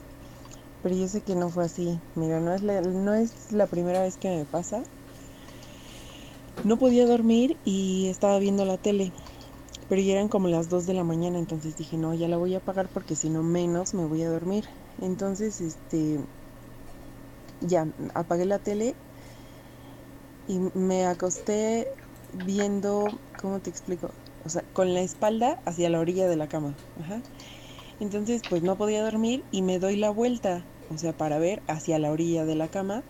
pero 0.82 0.94
yo 0.94 1.08
sé 1.08 1.22
que 1.22 1.34
no 1.36 1.50
fue 1.50 1.64
así. 1.64 2.00
Mira, 2.14 2.40
no 2.40 2.52
es 2.54 2.62
la, 2.62 2.80
no 2.80 3.14
es 3.14 3.52
la 3.52 3.66
primera 3.66 4.02
vez 4.02 4.16
que 4.16 4.28
me 4.28 4.44
pasa. 4.46 4.82
no 6.64 6.78
podía 6.78 7.06
dormir 7.06 7.58
y 7.64 8.08
estaba 8.08 8.38
viendo 8.38 8.64
la 8.64 8.78
tele. 8.78 9.12
Pero 9.88 10.00
ya 10.00 10.14
eran 10.14 10.28
como 10.28 10.48
las 10.48 10.68
2 10.68 10.86
de 10.86 10.94
la 10.94 11.04
mañana, 11.04 11.38
entonces 11.38 11.76
dije, 11.76 11.98
no, 11.98 12.14
ya 12.14 12.26
la 12.28 12.38
voy 12.38 12.54
a 12.54 12.58
apagar 12.58 12.88
porque 12.88 13.16
si 13.16 13.28
no 13.28 13.42
menos 13.42 13.94
me 13.94 14.06
voy 14.06 14.22
a 14.22 14.30
dormir. 14.30 14.64
Entonces, 14.98 15.60
este, 15.60 16.20
ya 17.60 17.86
apagué 18.14 18.44
la 18.44 18.58
tele 18.58 18.94
y 20.46 20.58
me 20.74 21.06
acosté 21.06 21.86
viendo, 22.32 23.12
¿cómo 23.36 23.60
te 23.60 23.70
explico? 23.70 24.14
O 24.44 24.48
sea, 24.50 24.62
con 24.72 24.94
la 24.94 25.00
espalda 25.02 25.62
hacia 25.66 25.90
la 25.90 26.00
orilla 26.00 26.28
de 26.28 26.36
la 26.36 26.48
cama. 26.48 26.78
Ajá. 26.94 27.24
Entonces, 27.98 28.44
pues 28.44 28.62
no 28.62 28.76
podía 28.78 29.02
dormir 29.04 29.46
y 29.50 29.62
me 29.62 29.78
doy 29.80 29.96
la 29.96 30.10
vuelta, 30.10 30.70
o 30.88 30.98
sea, 30.98 31.14
para 31.16 31.38
ver 31.38 31.64
hacia 31.68 31.98
la 31.98 32.12
orilla 32.12 32.44
de 32.46 32.54
la 32.56 32.68
cama. 32.70 33.06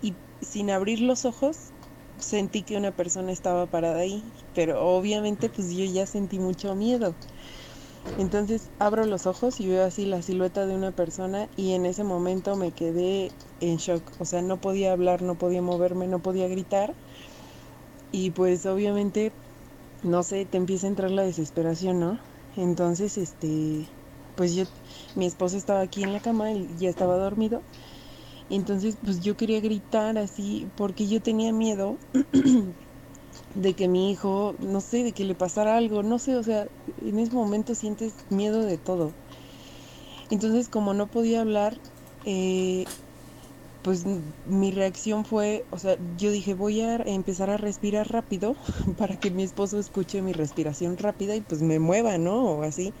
Y 0.00 0.20
sin 0.40 0.70
abrir 0.70 1.00
los 1.00 1.24
ojos, 1.24 1.74
sentí 2.18 2.64
que 2.64 2.76
una 2.76 2.92
persona 2.92 3.32
estaba 3.32 3.68
parada 3.68 4.00
ahí, 4.00 4.32
pero 4.54 4.82
obviamente 4.86 5.50
pues 5.50 5.70
yo 5.70 5.84
ya 5.84 6.06
sentí 6.06 6.38
mucho 6.38 6.74
miedo. 6.74 7.18
Entonces 8.16 8.72
abro 8.78 9.06
los 9.06 9.26
ojos 9.26 9.60
y 9.60 9.68
veo 9.68 9.84
así 9.84 10.06
la 10.06 10.22
silueta 10.22 10.66
de 10.66 10.74
una 10.74 10.92
persona 10.92 11.50
y 11.56 11.72
en 11.74 11.86
ese 11.86 12.04
momento 12.04 12.56
me 12.56 12.72
quedé 12.74 13.36
en 13.60 13.76
shock. 13.78 14.12
O 14.18 14.24
sea, 14.24 14.42
no 14.42 14.60
podía 14.60 14.92
hablar, 14.92 15.22
no 15.22 15.38
podía 15.38 15.62
moverme, 15.62 16.08
no 16.08 16.22
podía 16.22 16.48
gritar. 16.48 16.98
Y 18.10 18.30
pues 18.32 18.66
obviamente, 18.66 19.36
no 20.06 20.22
sé, 20.22 20.46
te 20.46 20.56
empieza 20.56 20.86
a 20.86 20.90
entrar 20.90 21.10
la 21.10 21.22
desesperación, 21.22 22.00
¿no? 22.00 22.18
Entonces, 22.56 23.18
este, 23.18 23.86
pues 24.36 24.54
yo, 24.54 24.64
mi 25.14 25.26
esposo 25.26 25.56
estaba 25.56 25.80
aquí 25.80 26.02
en 26.02 26.12
la 26.12 26.20
cama, 26.20 26.52
y 26.52 26.76
ya 26.78 26.88
estaba 26.88 27.16
dormido. 27.16 27.62
Entonces, 28.48 28.96
pues 29.04 29.20
yo 29.20 29.36
quería 29.36 29.60
gritar 29.60 30.18
así 30.18 30.66
porque 30.76 31.06
yo 31.08 31.20
tenía 31.20 31.52
miedo 31.52 31.98
de 33.54 33.74
que 33.74 33.88
mi 33.88 34.10
hijo, 34.10 34.54
no 34.60 34.80
sé, 34.80 35.02
de 35.02 35.12
que 35.12 35.24
le 35.24 35.34
pasara 35.34 35.76
algo, 35.76 36.02
no 36.02 36.18
sé, 36.18 36.36
o 36.36 36.42
sea, 36.42 36.68
en 37.02 37.18
ese 37.18 37.32
momento 37.32 37.74
sientes 37.74 38.14
miedo 38.30 38.62
de 38.62 38.78
todo. 38.78 39.12
Entonces, 40.30 40.68
como 40.68 40.94
no 40.94 41.06
podía 41.08 41.40
hablar, 41.40 41.78
eh, 42.24 42.84
pues 43.86 44.04
mi 44.44 44.72
reacción 44.72 45.24
fue, 45.24 45.68
o 45.70 45.78
sea, 45.78 45.96
yo 46.00 46.32
dije, 46.32 46.54
voy 46.54 46.80
a 46.80 46.96
empezar 46.96 47.50
a 47.50 47.56
respirar 47.56 48.08
rápido 48.10 48.56
para 48.98 49.16
que 49.16 49.30
mi 49.30 49.44
esposo 49.44 49.78
escuche 49.78 50.22
mi 50.22 50.32
respiración 50.32 50.96
rápida 50.98 51.36
y 51.36 51.42
pues 51.42 51.62
me 51.62 51.78
mueva, 51.78 52.18
¿no? 52.18 52.42
O 52.58 52.62
así. 52.64 52.96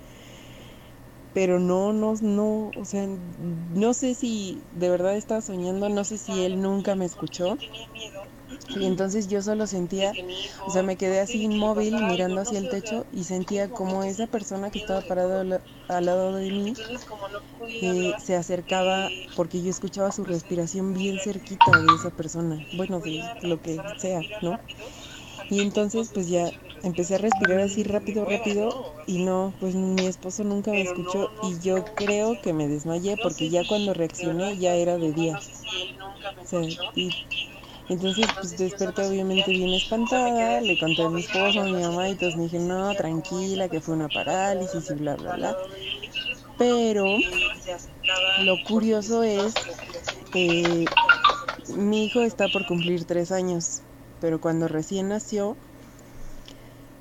Pero 1.32 1.60
no, 1.60 1.92
no, 1.92 2.14
no, 2.20 2.72
o 2.74 2.84
sea, 2.84 3.06
no 3.08 3.94
sé 3.94 4.14
si 4.16 4.66
de 4.72 4.88
verdad 4.90 5.16
estaba 5.16 5.40
soñando, 5.42 5.88
no 5.88 6.04
sé 6.04 6.18
si 6.18 6.42
él 6.44 6.60
nunca 6.60 6.96
me 6.96 7.04
escuchó. 7.04 7.60
Y 8.68 8.86
entonces 8.86 9.28
yo 9.28 9.42
solo 9.42 9.66
sentía, 9.66 10.12
o 10.66 10.70
sea, 10.70 10.82
me 10.82 10.96
quedé 10.96 11.20
así 11.20 11.42
inmóvil 11.42 12.02
mirando 12.02 12.40
hacia 12.40 12.58
el 12.58 12.68
techo 12.68 13.06
y 13.10 13.24
sentía 13.24 13.68
como 13.68 14.02
esa 14.04 14.26
persona 14.26 14.70
que 14.70 14.78
estaba 14.78 15.02
parada 15.02 15.40
al, 15.88 16.04
lado 16.04 16.34
de 16.34 16.50
mí 16.50 16.74
eh, 17.80 18.14
se 18.18 18.36
acercaba 18.36 19.14
porque 19.34 19.62
yo 19.62 19.70
escuchaba 19.70 20.12
su 20.12 20.24
respiración 20.24 20.92
bien 20.92 21.18
cerquita 21.20 21.80
de 21.80 21.94
esa 21.94 22.10
persona, 22.10 22.66
bueno, 22.72 23.00
de 23.00 23.20
lo 23.42 23.60
que 23.60 23.84
sea, 23.96 24.26
¿no? 24.40 24.58
Y 25.48 25.60
entonces 25.60 26.10
pues 26.12 26.28
ya 26.28 26.52
empecé 26.82 27.16
a 27.16 27.18
respirar 27.18 27.60
así 27.60 27.82
rápido, 27.84 28.24
rápido 28.24 28.76
y 29.06 29.18
no, 29.18 29.54
pues 29.58 29.74
mi 29.74 30.06
esposo 30.06 30.44
nunca 30.44 30.74
me 30.74 30.82
escuchó 30.82 31.30
y 31.42 31.58
yo 31.60 31.84
creo 31.96 32.40
que 32.40 32.52
me 32.52 32.68
desmayé 32.68 33.16
porque 33.18 33.48
ya 33.50 33.64
cuando 33.64 33.94
reaccioné 33.94 34.56
ya 34.58 34.74
era 34.74 34.98
de 34.98 35.12
día. 35.12 35.44
O 36.42 36.46
sea, 36.46 36.60
y 36.94 37.12
entonces, 37.88 38.26
pues 38.34 38.56
desperté 38.56 39.06
obviamente 39.06 39.50
bien 39.52 39.70
espantada, 39.70 40.60
le 40.60 40.78
conté 40.78 41.02
a 41.02 41.08
mi 41.08 41.20
esposo, 41.20 41.60
a 41.60 41.64
mi 41.64 41.80
mamá 41.82 42.08
y 42.08 42.16
todos 42.16 42.36
me 42.36 42.44
dijeron, 42.44 42.68
no, 42.68 42.94
tranquila, 42.94 43.68
que 43.68 43.80
fue 43.80 43.94
una 43.94 44.08
parálisis 44.08 44.90
y 44.90 44.94
bla, 44.94 45.14
bla, 45.16 45.36
bla. 45.36 45.56
Pero 46.58 47.06
lo 48.42 48.56
curioso 48.64 49.22
es 49.22 49.54
que 50.32 50.86
mi 51.76 52.06
hijo 52.06 52.22
está 52.22 52.48
por 52.48 52.66
cumplir 52.66 53.04
tres 53.04 53.30
años, 53.30 53.82
pero 54.20 54.40
cuando 54.40 54.66
recién 54.66 55.08
nació, 55.08 55.56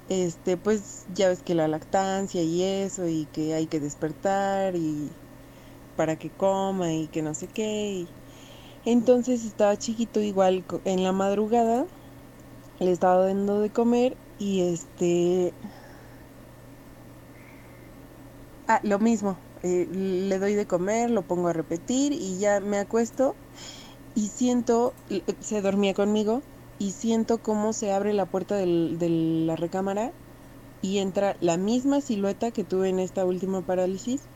este, 0.08 0.56
pues 0.56 1.06
ya 1.16 1.30
ves 1.30 1.42
que 1.42 1.56
la 1.56 1.68
lactancia 1.68 2.44
y 2.44 2.62
eso, 2.62 3.08
y 3.08 3.26
que 3.34 3.56
hay 3.56 3.66
que 3.66 3.80
despertar 3.80 4.76
y 4.76 5.10
para 5.96 6.16
que 6.18 6.30
coma 6.30 6.94
y 6.94 7.08
que 7.08 7.22
no 7.24 7.34
sé 7.34 7.48
qué. 7.48 8.06
Y, 8.06 8.08
entonces 8.86 9.46
estaba 9.46 9.78
chiquito 9.78 10.22
igual 10.22 10.66
en 10.86 11.04
la 11.04 11.12
madrugada, 11.14 11.88
le 12.80 12.92
estaba 12.92 13.26
dando 13.28 13.62
de 13.62 13.72
comer 13.72 14.20
y 14.38 14.62
este... 14.74 15.58
Ah, 18.68 18.80
lo 18.84 18.98
mismo, 19.00 19.44
eh, 19.62 19.88
le 19.92 20.40
doy 20.40 20.56
de 20.56 20.66
comer, 20.68 21.10
lo 21.12 21.28
pongo 21.28 21.50
a 21.50 21.54
repetir 21.54 22.14
y 22.14 22.40
ya 22.40 22.60
me 22.62 22.78
acuesto 22.80 23.40
y 24.14 24.30
siento, 24.30 24.96
se 25.42 25.62
dormía 25.62 25.94
conmigo 25.96 26.44
y 26.78 26.94
siento 26.94 27.42
cómo 27.42 27.74
se 27.74 27.92
abre 27.94 28.14
la 28.14 28.28
puerta 28.28 28.56
de 28.58 28.68
la 29.10 29.56
recámara 29.58 30.16
y 30.82 31.00
entra 31.00 31.38
la 31.42 31.58
misma 31.58 32.02
silueta 32.02 32.52
que 32.52 32.66
tuve 32.66 32.90
en 32.90 33.00
esta 33.00 33.26
última 33.26 33.64
parálisis 33.64 34.30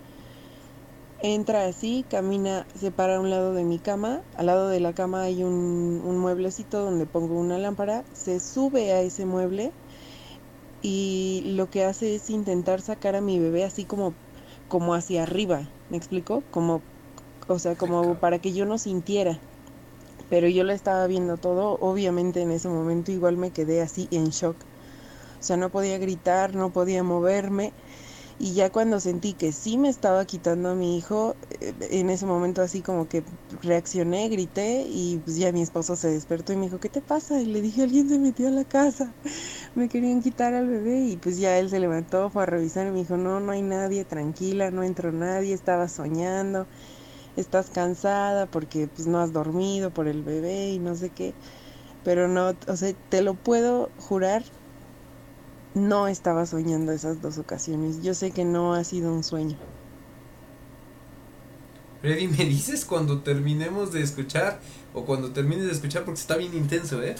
Entra 1.21 1.65
así, 1.65 2.05
camina, 2.09 2.65
se 2.79 2.91
para 2.91 3.17
a 3.17 3.19
un 3.19 3.29
lado 3.29 3.53
de 3.53 3.65
mi 3.65 3.77
cama. 3.77 4.21
Al 4.37 4.45
lado 4.45 4.69
de 4.69 4.79
la 4.79 4.93
cama 4.93 5.23
hay 5.23 5.43
un, 5.43 6.01
un, 6.05 6.17
mueblecito 6.17 6.79
donde 6.81 7.05
pongo 7.05 7.37
una 7.37 7.57
lámpara. 7.57 8.05
Se 8.13 8.39
sube 8.39 8.93
a 8.93 9.01
ese 9.01 9.25
mueble 9.25 9.73
y 10.81 11.43
lo 11.57 11.69
que 11.69 11.83
hace 11.83 12.15
es 12.15 12.29
intentar 12.29 12.79
sacar 12.79 13.17
a 13.17 13.21
mi 13.21 13.37
bebé 13.37 13.65
así 13.65 13.83
como, 13.83 14.13
como 14.69 14.93
hacia 14.93 15.23
arriba. 15.23 15.67
¿Me 15.89 15.97
explico? 15.97 16.41
Como, 16.51 16.81
o 17.49 17.59
sea, 17.59 17.75
como 17.75 18.15
para 18.15 18.39
que 18.39 18.53
yo 18.53 18.65
no 18.65 18.77
sintiera. 18.77 19.37
Pero 20.29 20.47
yo 20.47 20.63
lo 20.63 20.71
estaba 20.71 21.05
viendo 21.07 21.35
todo. 21.35 21.77
Obviamente 21.81 22.41
en 22.41 22.51
ese 22.51 22.69
momento 22.69 23.11
igual 23.11 23.35
me 23.35 23.51
quedé 23.51 23.81
así 23.81 24.07
en 24.11 24.29
shock. 24.29 24.55
O 25.37 25.43
sea, 25.43 25.57
no 25.57 25.69
podía 25.69 25.97
gritar, 25.97 26.55
no 26.55 26.69
podía 26.69 27.03
moverme 27.03 27.73
y 28.39 28.55
ya 28.55 28.71
cuando 28.71 28.99
sentí 29.01 29.35
que 29.35 29.53
sí 29.53 29.77
me 29.77 29.89
estaba 29.89 30.25
quitando 30.25 30.69
a 30.71 30.75
mi 30.75 30.97
hijo, 30.97 31.39
eh, 31.61 31.75
en 31.91 32.09
ese 32.09 32.25
momento 32.25 32.63
así 32.63 32.81
como 32.83 33.07
que 33.09 33.25
reaccioné, 33.49 34.29
grité 34.29 34.85
y 34.87 35.19
pues 35.19 35.37
ya 35.37 35.51
mi 35.53 35.61
esposo 35.63 35.95
se 35.97 36.09
despertó 36.11 36.53
y 36.53 36.57
me 36.57 36.67
dijo, 36.67 36.79
¿qué 36.79 36.89
te 36.89 37.01
pasa? 37.03 37.41
Y 37.41 37.47
le 37.47 37.61
dije, 37.61 37.83
alguien 37.83 38.09
se 38.09 38.19
metió 38.19 38.47
a 38.49 38.51
la 38.51 38.65
casa, 38.65 39.17
me 39.75 39.89
querían 39.89 40.21
quitar 40.21 40.53
al 40.55 40.67
bebé 40.69 41.01
y 41.05 41.17
pues 41.17 41.37
ya 41.39 41.59
él 41.59 41.69
se 41.69 41.79
levantó, 41.81 42.31
fue 42.31 42.43
a 42.43 42.47
revisar 42.47 42.87
y 42.87 42.91
me 42.91 42.99
dijo, 42.99 43.17
no, 43.17 43.39
no 43.41 43.51
hay 43.51 43.61
nadie, 43.63 44.05
tranquila, 44.05 44.71
no 44.71 44.83
entró 44.83 45.11
nadie, 45.11 45.53
estaba 45.53 45.89
soñando, 45.89 46.69
estás 47.35 47.69
cansada 47.71 48.47
porque 48.47 48.87
pues 48.87 49.07
no 49.07 49.19
has 49.19 49.33
dormido 49.33 49.91
por 49.93 50.07
el 50.07 50.23
bebé 50.23 50.71
y 50.71 50.79
no 50.79 50.95
sé 50.95 51.11
qué. 51.11 51.37
Pero 52.03 52.27
no, 52.27 52.57
o 52.67 52.75
sea, 52.77 52.93
te 53.09 53.21
lo 53.21 53.35
puedo 53.35 53.93
jurar 53.97 54.45
no 55.73 56.07
estaba 56.07 56.45
soñando 56.45 56.91
esas 56.91 57.21
dos 57.21 57.37
ocasiones. 57.37 58.01
Yo 58.03 58.13
sé 58.13 58.31
que 58.31 58.45
no 58.45 58.73
ha 58.73 58.83
sido 58.83 59.13
un 59.13 59.23
sueño. 59.23 59.57
Freddy, 62.01 62.27
me 62.27 62.45
dices 62.45 62.85
cuando 62.85 63.19
terminemos 63.19 63.91
de 63.91 64.01
escuchar 64.01 64.59
o 64.93 65.03
cuando 65.05 65.31
termines 65.31 65.65
de 65.65 65.71
escuchar 65.71 66.05
porque 66.05 66.19
está 66.19 66.37
bien 66.37 66.55
intenso, 66.55 67.03
¿eh? 67.03 67.15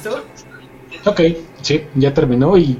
¿Listo? 0.00 1.10
Ok, 1.10 1.20
sí, 1.62 1.82
ya 1.94 2.14
terminó 2.14 2.56
y 2.56 2.78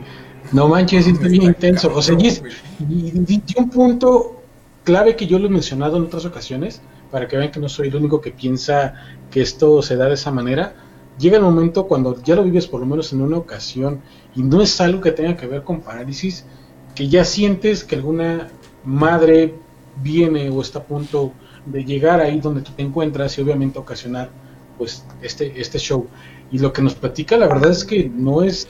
no 0.53 0.69
manches, 0.69 1.07
es 1.07 1.19
bien 1.21 1.43
intenso. 1.43 1.93
O 1.95 2.03
sea, 2.03 2.17
y, 2.19 2.27
es, 2.27 2.43
y, 2.89 3.35
y, 3.35 3.43
un 3.57 3.71
punto 3.71 4.43
clave 4.85 5.17
que 5.17 5.27
yo 5.27 5.39
lo 5.39 5.47
he 5.47 5.51
mencionado 5.51 5.97
en 5.97 6.05
otras 6.05 6.25
ocasiones, 6.25 6.81
para 7.11 7.29
que 7.29 7.37
vean 7.37 7.51
que 7.51 7.61
no 7.61 7.69
soy 7.69 7.89
el 7.89 7.97
único 7.97 8.21
que 8.21 8.31
piensa 8.31 8.95
que 9.31 9.43
esto 9.43 9.83
se 9.83 9.97
da 9.97 10.07
de 10.07 10.15
esa 10.15 10.31
manera. 10.31 10.75
Llega 11.19 11.37
el 11.37 11.43
momento 11.43 11.87
cuando 11.87 12.23
ya 12.23 12.35
lo 12.35 12.45
vives 12.45 12.67
por 12.67 12.81
lo 12.81 12.87
menos 12.87 13.13
en 13.13 13.21
una 13.21 13.37
ocasión 13.37 14.01
y 14.35 14.43
no 14.43 14.63
es 14.63 14.81
algo 14.81 15.01
que 15.01 15.13
tenga 15.13 15.37
que 15.37 15.47
ver 15.47 15.63
con 15.63 15.83
parálisis, 15.83 16.47
que 16.95 17.09
ya 17.09 17.25
sientes 17.25 17.85
que 17.85 17.97
alguna 17.97 18.49
madre 18.85 19.55
viene 20.03 20.49
o 20.49 20.63
está 20.63 20.79
a 20.79 20.85
punto 20.85 21.33
de 21.67 21.85
llegar 21.85 22.21
ahí 22.21 22.41
donde 22.41 22.63
tú 22.63 22.73
te 22.73 22.83
encuentras 22.83 23.37
y 23.37 23.43
obviamente 23.43 23.79
ocasionar 23.79 24.31
pues 24.79 25.05
este, 25.21 25.61
este 25.61 25.79
show. 25.79 26.07
Y 26.51 26.59
lo 26.59 26.73
que 26.73 26.83
nos 26.83 26.95
platica, 26.95 27.37
la 27.37 27.47
verdad 27.47 27.71
es 27.71 27.85
que 27.85 28.09
no 28.09 28.43
es 28.43 28.69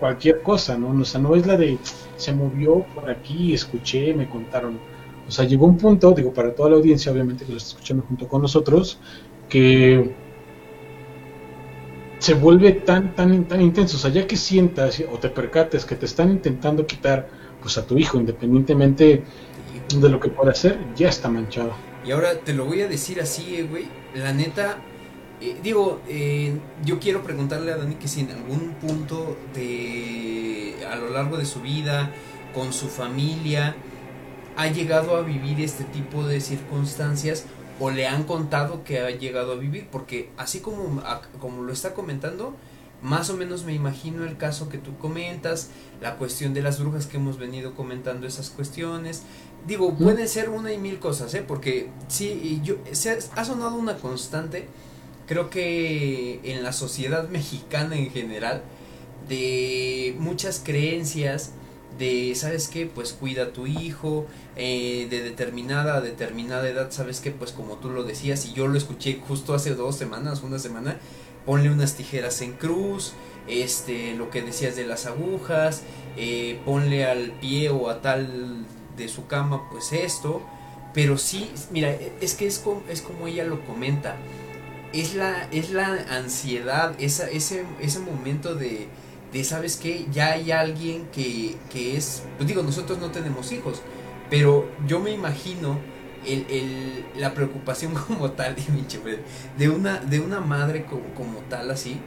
cualquier 0.00 0.42
cosa, 0.42 0.76
¿no? 0.76 1.00
O 1.00 1.04
sea, 1.04 1.20
no 1.20 1.36
es 1.36 1.46
la 1.46 1.56
de 1.56 1.78
se 2.16 2.32
movió 2.32 2.84
por 2.94 3.10
aquí, 3.10 3.54
escuché, 3.54 4.14
me 4.14 4.28
contaron. 4.28 4.78
O 5.26 5.30
sea, 5.30 5.44
llegó 5.44 5.66
un 5.66 5.78
punto, 5.78 6.12
digo, 6.12 6.32
para 6.32 6.54
toda 6.54 6.70
la 6.70 6.76
audiencia, 6.76 7.12
obviamente 7.12 7.44
que 7.44 7.52
lo 7.52 7.58
está 7.58 7.70
escuchando 7.70 8.04
junto 8.06 8.28
con 8.28 8.42
nosotros, 8.42 8.98
que 9.48 10.14
se 12.18 12.34
vuelve 12.34 12.72
tan, 12.72 13.14
tan, 13.14 13.44
tan 13.46 13.60
intenso. 13.60 13.96
O 13.96 14.00
sea, 14.00 14.10
ya 14.10 14.26
que 14.26 14.36
sientas 14.36 15.02
o 15.10 15.18
te 15.18 15.28
percates 15.28 15.84
que 15.84 15.96
te 15.96 16.06
están 16.06 16.30
intentando 16.30 16.86
quitar 16.86 17.28
pues 17.60 17.78
a 17.78 17.86
tu 17.86 17.98
hijo, 17.98 18.18
independientemente 18.18 19.24
de 19.94 20.08
lo 20.08 20.20
que 20.20 20.28
pueda 20.28 20.52
hacer, 20.52 20.78
ya 20.96 21.08
está 21.08 21.28
manchado. 21.28 21.72
Y 22.04 22.10
ahora 22.10 22.34
te 22.40 22.54
lo 22.54 22.64
voy 22.64 22.82
a 22.82 22.88
decir 22.88 23.20
así, 23.20 23.56
eh, 23.56 23.62
güey. 23.64 23.86
La 24.14 24.32
neta, 24.32 24.78
eh, 25.42 25.56
digo, 25.62 26.00
eh, 26.08 26.56
yo 26.84 26.98
quiero 27.00 27.22
preguntarle 27.22 27.72
a 27.72 27.76
Dani 27.76 27.96
que 27.96 28.08
si 28.08 28.20
en 28.20 28.30
algún 28.30 28.74
punto 28.80 29.36
de 29.54 30.76
a 30.90 30.96
lo 30.96 31.10
largo 31.10 31.36
de 31.36 31.44
su 31.44 31.60
vida, 31.60 32.10
con 32.54 32.72
su 32.72 32.88
familia, 32.88 33.74
ha 34.56 34.66
llegado 34.68 35.16
a 35.16 35.22
vivir 35.22 35.60
este 35.60 35.84
tipo 35.84 36.24
de 36.24 36.40
circunstancias 36.40 37.44
o 37.80 37.90
le 37.90 38.06
han 38.06 38.24
contado 38.24 38.84
que 38.84 39.00
ha 39.00 39.10
llegado 39.10 39.52
a 39.52 39.56
vivir, 39.56 39.88
porque 39.90 40.30
así 40.36 40.60
como, 40.60 41.00
a- 41.00 41.22
como 41.40 41.62
lo 41.62 41.72
está 41.72 41.94
comentando, 41.94 42.54
más 43.02 43.30
o 43.30 43.36
menos 43.36 43.64
me 43.64 43.74
imagino 43.74 44.24
el 44.24 44.36
caso 44.36 44.68
que 44.68 44.78
tú 44.78 44.96
comentas, 44.98 45.70
la 46.00 46.16
cuestión 46.16 46.54
de 46.54 46.62
las 46.62 46.78
brujas 46.78 47.06
que 47.06 47.16
hemos 47.16 47.36
venido 47.38 47.74
comentando 47.74 48.26
esas 48.28 48.50
cuestiones. 48.50 49.22
Digo, 49.66 49.94
puede 49.94 50.28
ser 50.28 50.50
una 50.50 50.72
y 50.72 50.78
mil 50.78 50.98
cosas, 51.00 51.34
¿eh? 51.34 51.42
Porque 51.46 51.88
sí, 52.08 52.60
yo, 52.62 52.76
se 52.92 53.10
ha, 53.10 53.18
ha 53.36 53.44
sonado 53.44 53.74
una 53.76 53.96
constante, 53.96 54.68
creo 55.26 55.50
que 55.50 56.40
en 56.44 56.62
la 56.62 56.72
sociedad 56.72 57.28
mexicana 57.28 57.96
en 57.96 58.10
general, 58.10 58.62
de 59.28 60.14
muchas 60.18 60.60
creencias, 60.64 61.52
de, 61.98 62.34
¿sabes 62.34 62.68
qué? 62.68 62.86
Pues 62.86 63.12
cuida 63.12 63.44
a 63.44 63.52
tu 63.52 63.66
hijo, 63.66 64.26
eh, 64.56 65.06
de 65.10 65.22
determinada 65.22 65.96
a 65.96 66.00
determinada 66.00 66.68
edad, 66.68 66.90
¿sabes 66.90 67.20
qué? 67.20 67.30
Pues 67.30 67.52
como 67.52 67.76
tú 67.76 67.90
lo 67.90 68.04
decías, 68.04 68.46
y 68.46 68.52
yo 68.52 68.66
lo 68.66 68.78
escuché 68.78 69.20
justo 69.26 69.54
hace 69.54 69.74
dos 69.74 69.96
semanas, 69.96 70.42
una 70.42 70.58
semana, 70.58 70.96
ponle 71.44 71.70
unas 71.70 71.94
tijeras 71.94 72.40
en 72.40 72.52
cruz, 72.52 73.12
este, 73.46 74.14
lo 74.14 74.30
que 74.30 74.42
decías 74.42 74.76
de 74.76 74.86
las 74.86 75.06
agujas, 75.06 75.82
eh, 76.16 76.60
ponle 76.64 77.04
al 77.04 77.32
pie 77.40 77.70
o 77.70 77.90
a 77.90 78.00
tal 78.00 78.64
de 78.96 79.08
su 79.08 79.26
cama, 79.26 79.68
pues 79.70 79.92
esto, 79.92 80.42
pero 80.94 81.18
sí, 81.18 81.50
mira, 81.70 81.90
es 82.20 82.34
que 82.34 82.46
es 82.46 82.58
como, 82.58 82.82
es 82.88 83.02
como 83.02 83.26
ella 83.26 83.44
lo 83.44 83.64
comenta, 83.64 84.16
es 84.92 85.14
la, 85.14 85.48
es 85.50 85.70
la 85.70 86.04
ansiedad, 86.10 86.94
esa, 86.98 87.28
ese, 87.30 87.64
ese 87.80 87.98
momento 88.00 88.54
de, 88.54 88.88
de, 89.32 89.44
¿sabes 89.44 89.76
qué? 89.76 90.06
Ya 90.12 90.32
hay 90.32 90.50
alguien 90.50 91.06
que, 91.12 91.56
que 91.70 91.96
es, 91.96 92.22
pues 92.36 92.46
digo, 92.46 92.62
nosotros 92.62 92.98
no 92.98 93.10
tenemos 93.10 93.52
hijos, 93.52 93.82
pero 94.30 94.68
yo 94.86 95.00
me 95.00 95.10
imagino 95.10 95.78
el, 96.26 96.46
el, 96.48 97.04
la 97.16 97.34
preocupación 97.34 97.94
como 98.06 98.32
tal 98.32 98.56
de, 99.58 99.68
una, 99.68 99.98
de 99.98 100.20
una 100.20 100.40
madre 100.40 100.84
como, 100.84 101.14
como 101.14 101.38
tal 101.48 101.70
así, 101.70 101.98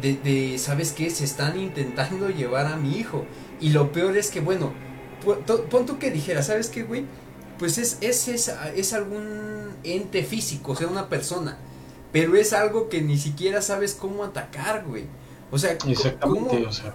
de, 0.00 0.14
de, 0.14 0.58
¿sabes 0.58 0.92
qué? 0.92 1.10
Se 1.10 1.24
están 1.24 1.58
intentando 1.58 2.30
llevar 2.30 2.66
a 2.66 2.76
mi 2.76 2.96
hijo. 2.98 3.26
Y 3.60 3.70
lo 3.70 3.92
peor 3.92 4.16
es 4.16 4.30
que, 4.30 4.40
bueno, 4.40 4.72
pon 5.70 5.86
tú 5.86 5.98
que 5.98 6.10
dijera, 6.10 6.42
¿sabes 6.42 6.68
qué, 6.68 6.82
güey? 6.82 7.04
Pues 7.58 7.78
es, 7.78 7.98
es, 8.00 8.28
es, 8.28 8.52
es 8.74 8.92
algún 8.92 9.70
ente 9.84 10.24
físico, 10.24 10.72
o 10.72 10.76
sea, 10.76 10.88
una 10.88 11.08
persona. 11.08 11.58
Pero 12.12 12.36
es 12.36 12.52
algo 12.52 12.88
que 12.88 13.00
ni 13.00 13.18
siquiera 13.18 13.62
sabes 13.62 13.94
cómo 13.94 14.24
atacar, 14.24 14.84
güey. 14.86 15.04
O 15.50 15.58
sea, 15.58 15.72
Exactamente, 15.86 16.56
¿cómo? 16.56 16.68
o 16.68 16.72
sea, 16.72 16.94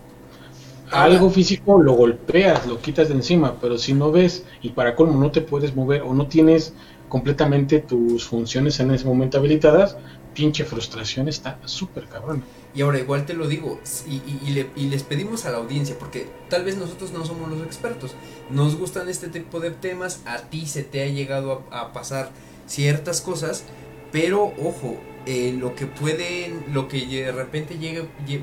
algo 0.91 1.29
físico 1.29 1.81
lo 1.81 1.93
golpeas, 1.93 2.65
lo 2.65 2.79
quitas 2.79 3.09
de 3.09 3.15
encima, 3.15 3.59
pero 3.59 3.77
si 3.77 3.93
no 3.93 4.11
ves 4.11 4.45
y 4.61 4.69
para 4.69 4.95
colmo 4.95 5.19
no 5.19 5.31
te 5.31 5.41
puedes 5.41 5.75
mover 5.75 6.01
o 6.01 6.13
no 6.13 6.27
tienes 6.27 6.73
completamente 7.09 7.79
tus 7.79 8.25
funciones 8.25 8.79
en 8.79 8.91
ese 8.91 9.05
momento 9.05 9.37
habilitadas, 9.37 9.97
pinche 10.33 10.63
frustración 10.65 11.27
está 11.27 11.59
súper 11.65 12.05
cabrón. 12.05 12.43
Y 12.73 12.81
ahora 12.81 12.99
igual 12.99 13.25
te 13.25 13.33
lo 13.33 13.47
digo, 13.47 13.79
y, 14.07 14.15
y, 14.15 14.39
y, 14.45 14.49
le, 14.51 14.69
y, 14.75 14.87
les 14.87 15.03
pedimos 15.03 15.45
a 15.45 15.51
la 15.51 15.57
audiencia, 15.57 15.97
porque 15.97 16.27
tal 16.49 16.63
vez 16.63 16.77
nosotros 16.77 17.11
no 17.11 17.25
somos 17.25 17.49
los 17.49 17.65
expertos, 17.65 18.13
nos 18.49 18.77
gustan 18.77 19.09
este 19.09 19.29
tipo 19.29 19.59
de 19.59 19.71
temas, 19.71 20.21
a 20.25 20.37
ti 20.49 20.67
se 20.67 20.83
te 20.83 21.01
ha 21.01 21.07
llegado 21.07 21.63
a, 21.71 21.81
a 21.81 21.93
pasar 21.93 22.29
ciertas 22.67 23.21
cosas, 23.21 23.63
pero 24.11 24.53
ojo, 24.63 24.97
eh, 25.25 25.55
lo 25.59 25.75
que 25.75 25.87
puede, 25.87 26.53
lo 26.71 26.87
que 26.87 27.05
de 27.05 27.31
repente 27.31 27.75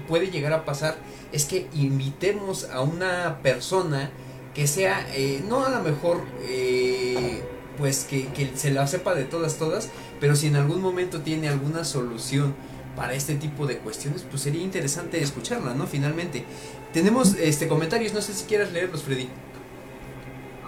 puede 0.07 0.31
llegar 0.31 0.53
a 0.53 0.65
pasar 0.65 0.99
es 1.33 1.47
que 1.47 1.67
invitemos 1.73 2.69
a 2.71 2.83
una 2.83 3.41
persona 3.43 4.11
que 4.55 4.67
sea, 4.67 5.07
eh, 5.15 5.43
no 5.49 5.65
a 5.65 5.71
lo 5.71 5.83
mejor, 5.83 6.21
eh, 6.43 7.43
pues 7.79 8.05
que, 8.05 8.27
que 8.29 8.51
se 8.55 8.71
la 8.71 8.87
sepa 8.87 9.15
de 9.15 9.25
todas, 9.25 9.57
todas, 9.57 9.89
pero 10.21 10.37
si 10.37 10.47
en 10.47 10.57
algún 10.57 10.81
momento 10.81 11.23
tiene 11.23 11.49
alguna 11.49 11.85
solución 11.85 12.55
para 12.97 13.15
este 13.15 13.35
tipo 13.35 13.67
de 13.67 13.79
cuestiones, 13.79 14.25
pues 14.29 14.43
sería 14.43 14.62
interesante 14.62 15.21
escucharla, 15.21 15.75
¿no? 15.75 15.87
Finalmente. 15.87 16.45
Tenemos 16.93 17.35
este 17.35 17.67
comentarios, 17.67 18.12
no 18.15 18.21
sé 18.21 18.33
si 18.35 18.45
quieras 18.45 18.73
leerlos, 18.73 19.03
Freddy. 19.03 19.29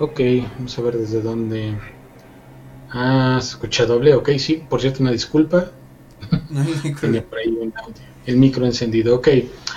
Ok, 0.00 0.20
vamos 0.56 0.78
a 0.78 0.82
ver 0.82 0.96
desde 0.96 1.20
dónde. 1.20 1.76
Ah, 2.90 3.38
se 3.42 3.50
escucha 3.50 3.86
doble, 3.86 4.14
ok, 4.14 4.30
sí, 4.38 4.62
por 4.68 4.80
cierto, 4.80 5.02
una 5.02 5.12
disculpa. 5.12 5.70
Tenía 7.00 7.24
por 7.24 7.38
ahí 7.38 7.48
un 7.48 7.72
audio. 7.76 7.94
El 8.26 8.36
micro 8.36 8.66
encendido, 8.66 9.16
ok. 9.16 9.28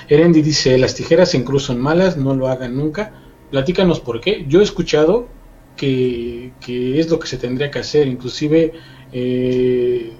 Erendi 0.08 0.42
dice, 0.42 0.78
las 0.78 0.96
tijeras 0.96 1.34
en 1.36 1.44
cruz 1.44 1.64
son 1.64 1.80
malas, 1.80 2.18
no 2.18 2.34
lo 2.34 2.48
hagan 2.48 2.76
nunca. 2.76 3.14
Platícanos 3.52 4.00
por 4.00 4.22
qué. 4.22 4.46
Yo 4.48 4.60
he 4.60 4.64
escuchado 4.64 5.28
que, 5.76 6.52
que 6.60 7.00
es 7.00 7.10
lo 7.10 7.20
que 7.20 7.28
se 7.28 7.38
tendría 7.38 7.72
que 7.72 7.80
hacer, 7.80 8.08
inclusive 8.08 8.74
eh, 9.12 10.14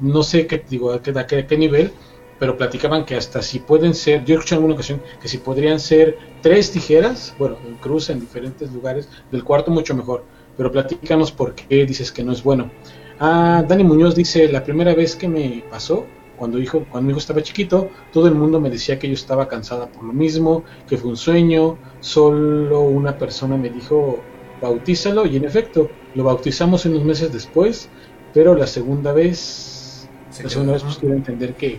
no 0.00 0.22
sé 0.22 0.46
qué 0.46 0.64
digo 0.68 0.92
a 0.92 1.02
qué, 1.02 1.10
a 1.10 1.26
qué, 1.26 1.38
a 1.38 1.46
qué 1.46 1.58
nivel, 1.58 1.92
pero 2.38 2.56
platicaban 2.56 3.04
que 3.04 3.14
hasta 3.14 3.42
si 3.42 3.58
pueden 3.60 3.94
ser, 3.94 4.24
yo 4.24 4.34
escuché 4.34 4.54
en 4.54 4.58
alguna 4.58 4.74
ocasión 4.74 5.02
que 5.20 5.28
si 5.28 5.38
podrían 5.38 5.78
ser 5.78 6.18
tres 6.42 6.72
tijeras, 6.72 7.34
bueno, 7.38 7.56
en 7.66 7.76
cruz 7.76 8.10
en 8.10 8.20
diferentes 8.20 8.72
lugares, 8.72 9.08
del 9.30 9.44
cuarto 9.44 9.70
mucho 9.70 9.94
mejor, 9.94 10.24
pero 10.56 10.70
platícanos 10.70 11.32
por 11.32 11.54
qué 11.54 11.84
dices 11.86 12.12
que 12.12 12.24
no 12.24 12.32
es 12.32 12.42
bueno. 12.42 12.70
Ah, 13.18 13.64
Dani 13.66 13.84
Muñoz 13.84 14.14
dice, 14.14 14.48
la 14.48 14.64
primera 14.64 14.94
vez 14.94 15.16
que 15.16 15.28
me 15.28 15.64
pasó, 15.70 16.06
cuando, 16.36 16.58
hijo, 16.58 16.84
cuando 16.90 17.06
mi 17.06 17.10
hijo 17.12 17.20
estaba 17.20 17.42
chiquito, 17.42 17.90
todo 18.12 18.26
el 18.26 18.34
mundo 18.34 18.60
me 18.60 18.70
decía 18.70 18.98
que 18.98 19.06
yo 19.08 19.14
estaba 19.14 19.48
cansada 19.48 19.86
por 19.86 20.04
lo 20.04 20.12
mismo, 20.12 20.64
que 20.88 20.96
fue 20.96 21.10
un 21.10 21.16
sueño, 21.16 21.78
solo 22.00 22.82
una 22.82 23.16
persona 23.16 23.56
me 23.56 23.70
dijo, 23.70 24.20
bautízalo, 24.60 25.26
y 25.26 25.36
en 25.36 25.44
efecto, 25.44 25.90
lo 26.14 26.24
bautizamos 26.24 26.84
unos 26.86 27.04
meses 27.04 27.32
después, 27.32 27.88
pero 28.32 28.54
la 28.54 28.66
segunda 28.66 29.12
vez, 29.12 30.08
Se 30.30 30.42
la 30.42 30.48
segunda 30.48 30.72
quedó, 30.72 30.74
vez 30.74 30.82
pues 30.82 30.98
quiero 30.98 31.14
entender 31.14 31.54
que 31.54 31.78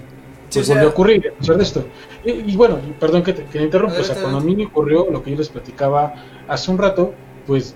pues, 0.53 0.69
volvió 0.69 0.87
a 0.87 0.89
ocurrir 0.89 1.33
a 1.35 1.37
pesar 1.37 1.57
de 1.57 1.63
esto. 1.63 1.85
Y, 2.23 2.31
y 2.31 2.55
bueno, 2.55 2.79
perdón 2.97 3.23
que 3.23 3.33
te, 3.33 3.43
que 3.43 3.59
te 3.59 3.63
interrumpa, 3.65 3.99
o 3.99 4.03
sea, 4.03 4.15
cuando 4.15 4.37
a 4.37 4.41
mí 4.41 4.55
me 4.55 4.65
ocurrió 4.65 5.07
lo 5.11 5.21
que 5.21 5.31
yo 5.31 5.37
les 5.37 5.49
platicaba 5.49 6.13
hace 6.47 6.71
un 6.71 6.77
rato, 6.77 7.13
pues 7.45 7.75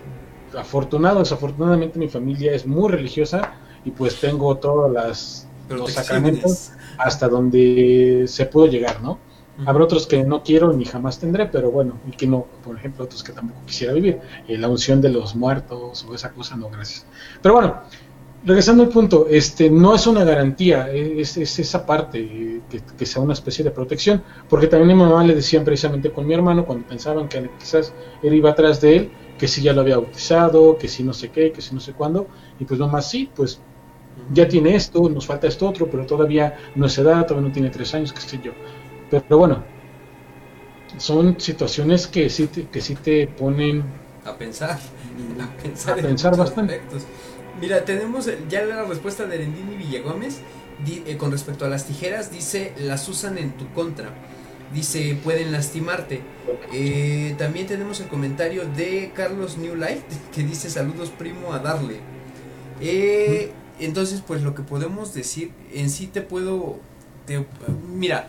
afortunado, 0.58 1.20
desafortunadamente 1.20 2.00
mi 2.00 2.08
familia 2.08 2.54
es 2.54 2.66
muy 2.66 2.90
religiosa 2.90 3.54
y 3.86 3.92
pues 3.92 4.20
tengo 4.20 4.56
todas 4.58 4.92
las 4.92 5.50
los 5.70 5.94
sacramentos 5.94 6.72
hasta 6.98 7.28
donde 7.28 8.26
se 8.28 8.46
pudo 8.46 8.68
llegar, 8.68 9.02
¿no? 9.02 9.12
Uh 9.12 9.62
-huh. 9.62 9.70
Habrá 9.70 9.84
otros 9.84 10.08
que 10.08 10.24
no 10.24 10.44
quiero 10.44 10.74
ni 10.74 10.86
jamás 10.86 11.20
tendré, 11.20 11.46
pero 11.46 11.72
bueno, 11.72 12.00
y 12.08 12.12
que 12.12 12.28
no, 12.28 12.48
por 12.64 12.76
ejemplo, 12.76 13.06
otros 13.06 13.24
que 13.24 13.32
tampoco 13.32 13.62
quisiera 13.66 13.94
vivir. 13.94 14.20
Eh, 14.48 14.58
la 14.58 14.68
unción 14.68 15.02
de 15.02 15.10
los 15.10 15.36
muertos 15.36 16.06
o 16.10 16.16
esa 16.16 16.32
cosa, 16.32 16.56
no, 16.56 16.70
gracias. 16.70 17.06
Pero 17.42 17.56
bueno, 17.56 17.76
regresando 18.46 18.84
al 18.84 18.90
punto, 18.90 19.28
este 19.30 19.70
no 19.70 19.96
es 19.96 20.08
una 20.08 20.24
garantía, 20.24 20.90
es, 20.92 21.38
es 21.38 21.60
esa 21.60 21.86
parte, 21.86 22.20
eh, 22.20 22.62
que, 22.70 22.82
que, 22.98 23.06
sea 23.06 23.22
una 23.22 23.34
especie 23.34 23.64
de 23.64 23.72
protección, 23.72 24.24
porque 24.50 24.68
también 24.68 24.98
mi 24.98 25.04
mamá 25.04 25.24
le 25.24 25.36
decían 25.36 25.64
precisamente 25.64 26.12
con 26.12 26.26
mi 26.26 26.34
hermano, 26.34 26.66
cuando 26.66 26.88
pensaban 26.88 27.28
que 27.28 27.50
quizás 27.60 27.94
él 28.24 28.34
iba 28.34 28.52
atrás 28.52 28.80
de 28.82 28.96
él, 28.96 29.12
que 29.40 29.48
si 29.48 29.62
ya 29.62 29.74
lo 29.74 29.82
había 29.82 29.98
bautizado, 29.98 30.78
que 30.78 30.88
si 30.88 31.04
no 31.04 31.14
sé 31.14 31.30
qué, 31.30 31.52
que 31.52 31.62
si 31.62 31.74
no 31.74 31.82
sé 31.82 31.94
cuándo, 31.94 32.28
y 32.60 32.66
pues 32.66 32.80
nomás 32.80 33.10
sí, 33.10 33.32
pues 33.36 33.62
ya 34.34 34.48
tiene 34.48 34.76
esto, 34.76 35.10
nos 35.10 35.26
falta 35.26 35.48
esto 35.48 35.68
otro, 35.68 35.90
pero 35.90 36.06
todavía 36.06 36.58
no 36.76 36.86
es 36.86 36.98
edad, 36.98 37.26
todavía 37.26 37.48
no 37.48 37.54
tiene 37.54 37.70
tres 37.70 37.94
años, 37.96 38.14
qué 38.14 38.22
sé 38.22 38.40
yo. 38.44 38.52
Pero, 39.10 39.24
pero 39.28 39.38
bueno, 39.40 39.64
son 40.98 41.40
situaciones 41.40 42.08
que 42.08 42.30
sí 42.30 42.48
te, 42.48 42.68
que 42.68 42.82
sí 42.82 42.96
te 42.96 43.28
ponen 43.28 43.84
a 44.26 44.38
pensar, 44.38 44.72
a 45.42 45.64
pensar, 45.64 46.00
a 46.00 46.02
pensar 46.02 46.38
bastante. 46.38 46.76
Aspectos. 46.76 47.04
Mira, 47.60 47.84
tenemos 47.84 48.30
ya 48.50 48.64
la 48.66 48.84
respuesta 48.84 49.26
de 49.26 49.36
Erendini 49.36 49.76
Villagómez 49.76 50.40
di, 50.86 51.04
eh, 51.06 51.18
con 51.18 51.32
respecto 51.32 51.66
a 51.66 51.70
las 51.70 51.86
tijeras, 51.86 52.32
dice, 52.32 52.74
las 52.78 53.08
usan 53.10 53.38
en 53.38 53.52
tu 53.58 53.72
contra. 53.74 54.10
Dice, 54.74 55.18
pueden 55.24 55.52
lastimarte. 55.52 56.22
Eh, 56.72 57.36
también 57.38 57.66
tenemos 57.66 58.00
el 58.02 58.08
comentario 58.08 58.66
de 58.66 59.12
Carlos 59.16 59.58
New 59.58 59.76
Life 59.76 60.04
que 60.34 60.44
dice, 60.44 60.70
saludos 60.70 61.10
primo 61.10 61.54
a 61.54 61.60
darle. 61.60 61.98
Eh, 62.82 63.52
entonces, 63.80 64.22
pues 64.26 64.44
lo 64.44 64.54
que 64.54 64.62
podemos 64.62 65.14
decir, 65.14 65.52
en 65.74 65.90
sí 65.90 66.08
te 66.08 66.22
puedo... 66.22 66.80
Te, 67.26 67.46
mira, 67.94 68.28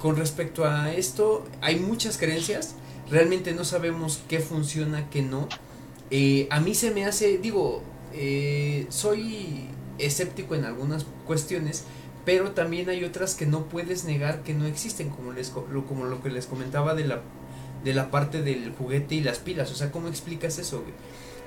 con 0.00 0.16
respecto 0.16 0.64
a 0.64 0.92
esto, 0.92 1.44
hay 1.60 1.76
muchas 1.76 2.18
creencias, 2.18 2.74
realmente 3.10 3.52
no 3.52 3.64
sabemos 3.64 4.22
qué 4.28 4.40
funciona, 4.40 5.08
qué 5.10 5.22
no. 5.22 5.48
Eh, 6.10 6.46
a 6.50 6.60
mí 6.60 6.74
se 6.74 6.90
me 6.90 7.04
hace, 7.04 7.38
digo, 7.38 7.82
soy 8.88 9.68
escéptico 9.98 10.54
en 10.54 10.64
algunas 10.64 11.06
cuestiones, 11.26 11.84
pero 12.26 12.50
también 12.50 12.90
hay 12.90 13.04
otras 13.04 13.36
que 13.36 13.46
no 13.46 13.66
puedes 13.66 14.04
negar 14.04 14.42
que 14.42 14.52
no 14.52 14.66
existen, 14.66 15.10
como, 15.10 15.32
les, 15.32 15.54
lo, 15.72 15.86
como 15.86 16.04
lo 16.04 16.22
que 16.22 16.28
les 16.28 16.46
comentaba 16.46 16.94
de 16.94 17.04
la, 17.04 17.20
de 17.84 17.94
la 17.94 18.10
parte 18.10 18.42
del 18.42 18.72
juguete 18.72 19.14
y 19.14 19.20
las 19.22 19.38
pilas. 19.38 19.70
O 19.70 19.76
sea, 19.76 19.92
¿cómo 19.92 20.08
explicas 20.08 20.58
eso? 20.58 20.82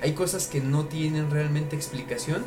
Hay 0.02 0.12
cosas 0.14 0.46
que 0.46 0.60
no 0.60 0.86
tienen 0.86 1.30
realmente 1.30 1.76
explicación 1.76 2.42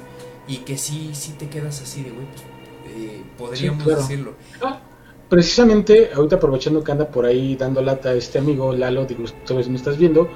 y 0.48 0.58
que 0.58 0.80
sí, 0.80 1.12
sí 1.14 1.36
te 1.38 1.48
quedas 1.48 1.80
así 1.84 2.02
de, 2.02 2.10
güey, 2.10 2.26
pues, 2.26 2.98
eh, 2.98 3.24
podríamos 3.38 3.86
decirlo. 3.86 4.34
Ah, 4.64 4.82
precisamente, 5.30 6.10
ahorita 6.16 6.38
aprovechando 6.38 6.84
que 6.84 6.92
anda 6.92 7.08
por 7.08 7.28
ahí 7.28 7.56
dando 7.56 7.84
lata 7.84 8.10
a 8.10 8.14
este 8.16 8.40
amigo, 8.40 8.74
Lalo, 8.74 9.06
digo, 9.06 9.26
tú 9.46 9.54
me 9.54 9.76
estás 9.76 10.00
viendo, 10.00 10.28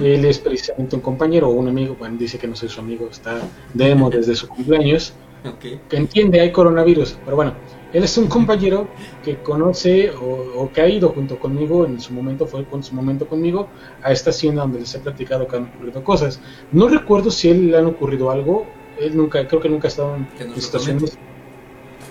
él 0.00 0.24
es 0.24 0.38
precisamente 0.38 0.96
un 0.96 1.02
compañero 1.02 1.50
o 1.50 1.52
un 1.52 1.68
amigo, 1.68 1.96
bueno, 1.98 2.16
dice 2.16 2.38
que 2.38 2.48
no 2.48 2.56
soy 2.56 2.70
su 2.70 2.80
amigo, 2.80 3.08
está 3.10 3.42
demo 3.74 4.08
desde 4.10 4.34
su 4.34 4.48
cumpleaños, 4.48 5.12
que 5.60 5.96
entiende, 5.96 6.40
hay 6.40 6.52
coronavirus, 6.52 7.18
pero 7.24 7.36
bueno, 7.36 7.54
él 7.92 8.04
es 8.04 8.16
un 8.16 8.26
compañero 8.26 8.88
que 9.22 9.42
conoce 9.42 10.10
o, 10.10 10.70
que 10.72 10.80
ha 10.80 10.88
ido 10.88 11.10
junto 11.10 11.38
conmigo, 11.38 11.84
en 11.84 12.00
su 12.00 12.12
momento 12.12 12.46
fue 12.46 12.64
con 12.64 12.82
su 12.82 12.94
momento 12.94 13.26
conmigo, 13.26 13.68
a 14.02 14.12
esta 14.12 14.30
hacienda 14.30 14.62
donde 14.62 14.80
les 14.80 14.94
he 14.94 14.98
platicado 14.98 15.46
que 15.46 15.56
han 15.56 15.64
ocurrido 15.74 16.02
cosas. 16.02 16.40
No 16.72 16.88
recuerdo 16.88 17.30
si 17.30 17.48
a 17.48 17.50
él 17.52 17.70
le 17.70 17.76
han 17.76 17.86
ocurrido 17.86 18.30
algo, 18.30 18.66
él 18.98 19.16
nunca, 19.16 19.46
creo 19.46 19.60
que 19.60 19.68
nunca 19.68 19.88
ha 19.88 19.90
estado 19.90 20.16
en, 20.16 20.60
situaciones 20.60 21.18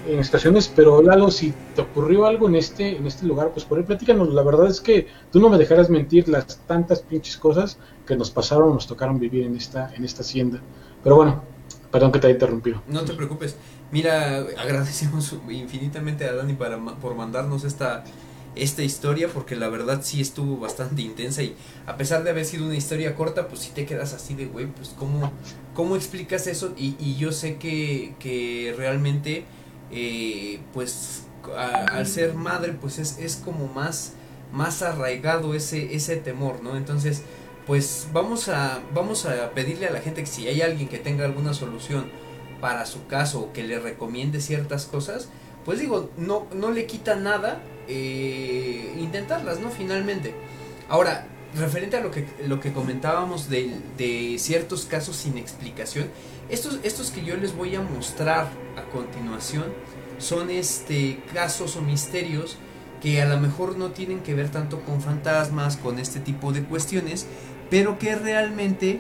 en 0.08 0.20
estaciones, 0.20 0.72
pero 0.76 1.02
Lalo, 1.02 1.30
si 1.30 1.54
te 1.76 1.82
ocurrió 1.82 2.26
algo 2.26 2.48
en 2.48 2.56
este, 2.56 2.98
en 2.98 3.06
este 3.06 3.28
lugar, 3.28 3.52
pues 3.52 3.66
por 3.66 3.78
ahí 3.78 3.84
platícanos. 3.84 4.34
La 4.34 4.42
verdad 4.42 4.68
es 4.68 4.82
que 4.82 5.08
tú 5.32 5.40
no 5.40 5.48
me 5.48 5.60
dejarás 5.60 5.92
mentir 5.92 6.28
las 6.28 6.58
tantas 6.66 7.02
pinches 7.02 7.38
cosas 7.38 7.78
que 8.06 8.16
nos 8.16 8.32
pasaron, 8.32 8.74
nos 8.74 8.88
tocaron 8.88 9.20
vivir 9.20 9.46
en 9.46 9.56
esta, 9.56 9.94
en 9.94 10.04
esta 10.04 10.22
hacienda. 10.22 10.60
Pero 11.04 11.18
bueno, 11.18 11.44
perdón 11.92 12.12
que 12.12 12.20
te 12.20 12.28
haya 12.28 12.34
interrumpido. 12.36 12.82
No 12.88 13.04
te 13.04 13.14
preocupes. 13.14 13.56
Mira, 13.92 14.38
agradecemos 14.58 15.36
infinitamente 15.50 16.26
a 16.26 16.34
Dani 16.34 16.54
para, 16.54 16.78
por 16.78 17.16
mandarnos 17.16 17.64
esta, 17.66 18.04
esta 18.56 18.84
historia, 18.84 19.28
porque 19.28 19.56
la 19.56 19.70
verdad 19.70 20.02
sí 20.04 20.22
estuvo 20.22 20.58
bastante 20.58 21.02
intensa 21.02 21.44
y 21.44 21.56
a 21.86 21.98
pesar 21.98 22.24
de 22.24 22.30
haber 22.30 22.46
sido 22.46 22.66
una 22.66 22.76
historia 22.76 23.16
corta, 23.16 23.48
pues 23.48 23.62
sí 23.62 23.72
te 23.74 23.86
quedas 23.86 24.14
así 24.14 24.34
de, 24.36 24.46
güey, 24.46 24.68
pues 24.68 24.96
cómo, 24.98 25.32
cómo 25.74 25.96
explicas 25.96 26.48
eso 26.48 26.74
y, 26.78 26.96
y 27.00 27.18
yo 27.18 27.32
sé 27.32 27.58
que, 27.58 28.16
que 28.20 28.74
realmente 28.78 29.46
eh, 29.92 30.60
pues 30.74 31.24
al 31.56 32.08
ser 32.08 32.34
madre 32.34 32.74
pues 32.74 33.00
es, 33.00 33.18
es 33.20 33.36
como 33.36 33.68
más, 33.68 34.14
más 34.54 34.82
arraigado 34.82 35.54
ese, 35.54 35.96
ese 35.96 36.18
temor, 36.18 36.62
¿no? 36.64 36.78
Entonces, 36.78 37.24
pues 37.72 38.10
vamos 38.12 38.50
a, 38.50 38.82
vamos 38.94 39.26
a 39.26 39.52
pedirle 39.52 39.88
a 39.88 39.92
la 39.92 40.02
gente 40.02 40.20
que 40.20 40.28
si 40.28 40.46
hay 40.46 40.62
alguien 40.62 40.90
que 40.90 40.98
tenga 40.98 41.24
alguna 41.24 41.54
solución 41.54 42.12
para 42.60 42.86
su 42.86 43.08
caso 43.08 43.40
o 43.40 43.54
que 43.54 43.64
le 43.64 43.80
recomiende 43.80 44.42
ciertas 44.42 44.88
cosas, 44.88 45.30
pues 45.64 45.80
digo, 45.80 46.10
no, 46.18 46.48
no 46.54 46.72
le 46.72 46.86
quita 46.86 47.16
nada 47.16 47.62
eh, 47.88 48.94
intentarlas, 49.00 49.62
¿no? 49.62 49.70
Finalmente. 49.70 50.36
Ahora, 50.90 51.30
referente 51.56 51.96
a 51.96 52.02
lo 52.02 52.12
que, 52.12 52.28
lo 52.46 52.60
que 52.60 52.74
comentábamos 52.74 53.50
de, 53.50 53.74
de, 53.98 54.36
ciertos 54.38 54.84
casos 54.84 55.16
sin 55.16 55.38
explicación, 55.38 56.10
estos, 56.50 56.78
estos 56.84 57.10
que 57.10 57.24
yo 57.24 57.38
les 57.38 57.56
voy 57.56 57.74
a 57.76 57.82
mostrar 57.82 58.50
a 58.76 58.84
continuación 58.92 59.68
son 60.18 60.50
este, 60.50 61.24
casos 61.34 61.78
o 61.78 61.82
misterios 61.82 62.58
que 63.02 63.22
a 63.22 63.26
lo 63.26 63.40
mejor 63.40 63.78
no 63.78 63.92
tienen 63.92 64.22
que 64.22 64.36
ver 64.36 64.50
tanto 64.50 64.82
con 64.82 65.02
fantasmas, 65.02 65.76
con 65.76 66.00
este 66.00 66.20
tipo 66.20 66.54
de 66.54 66.64
cuestiones, 66.64 67.26
pero 67.72 67.98
que 67.98 68.16
realmente 68.16 69.00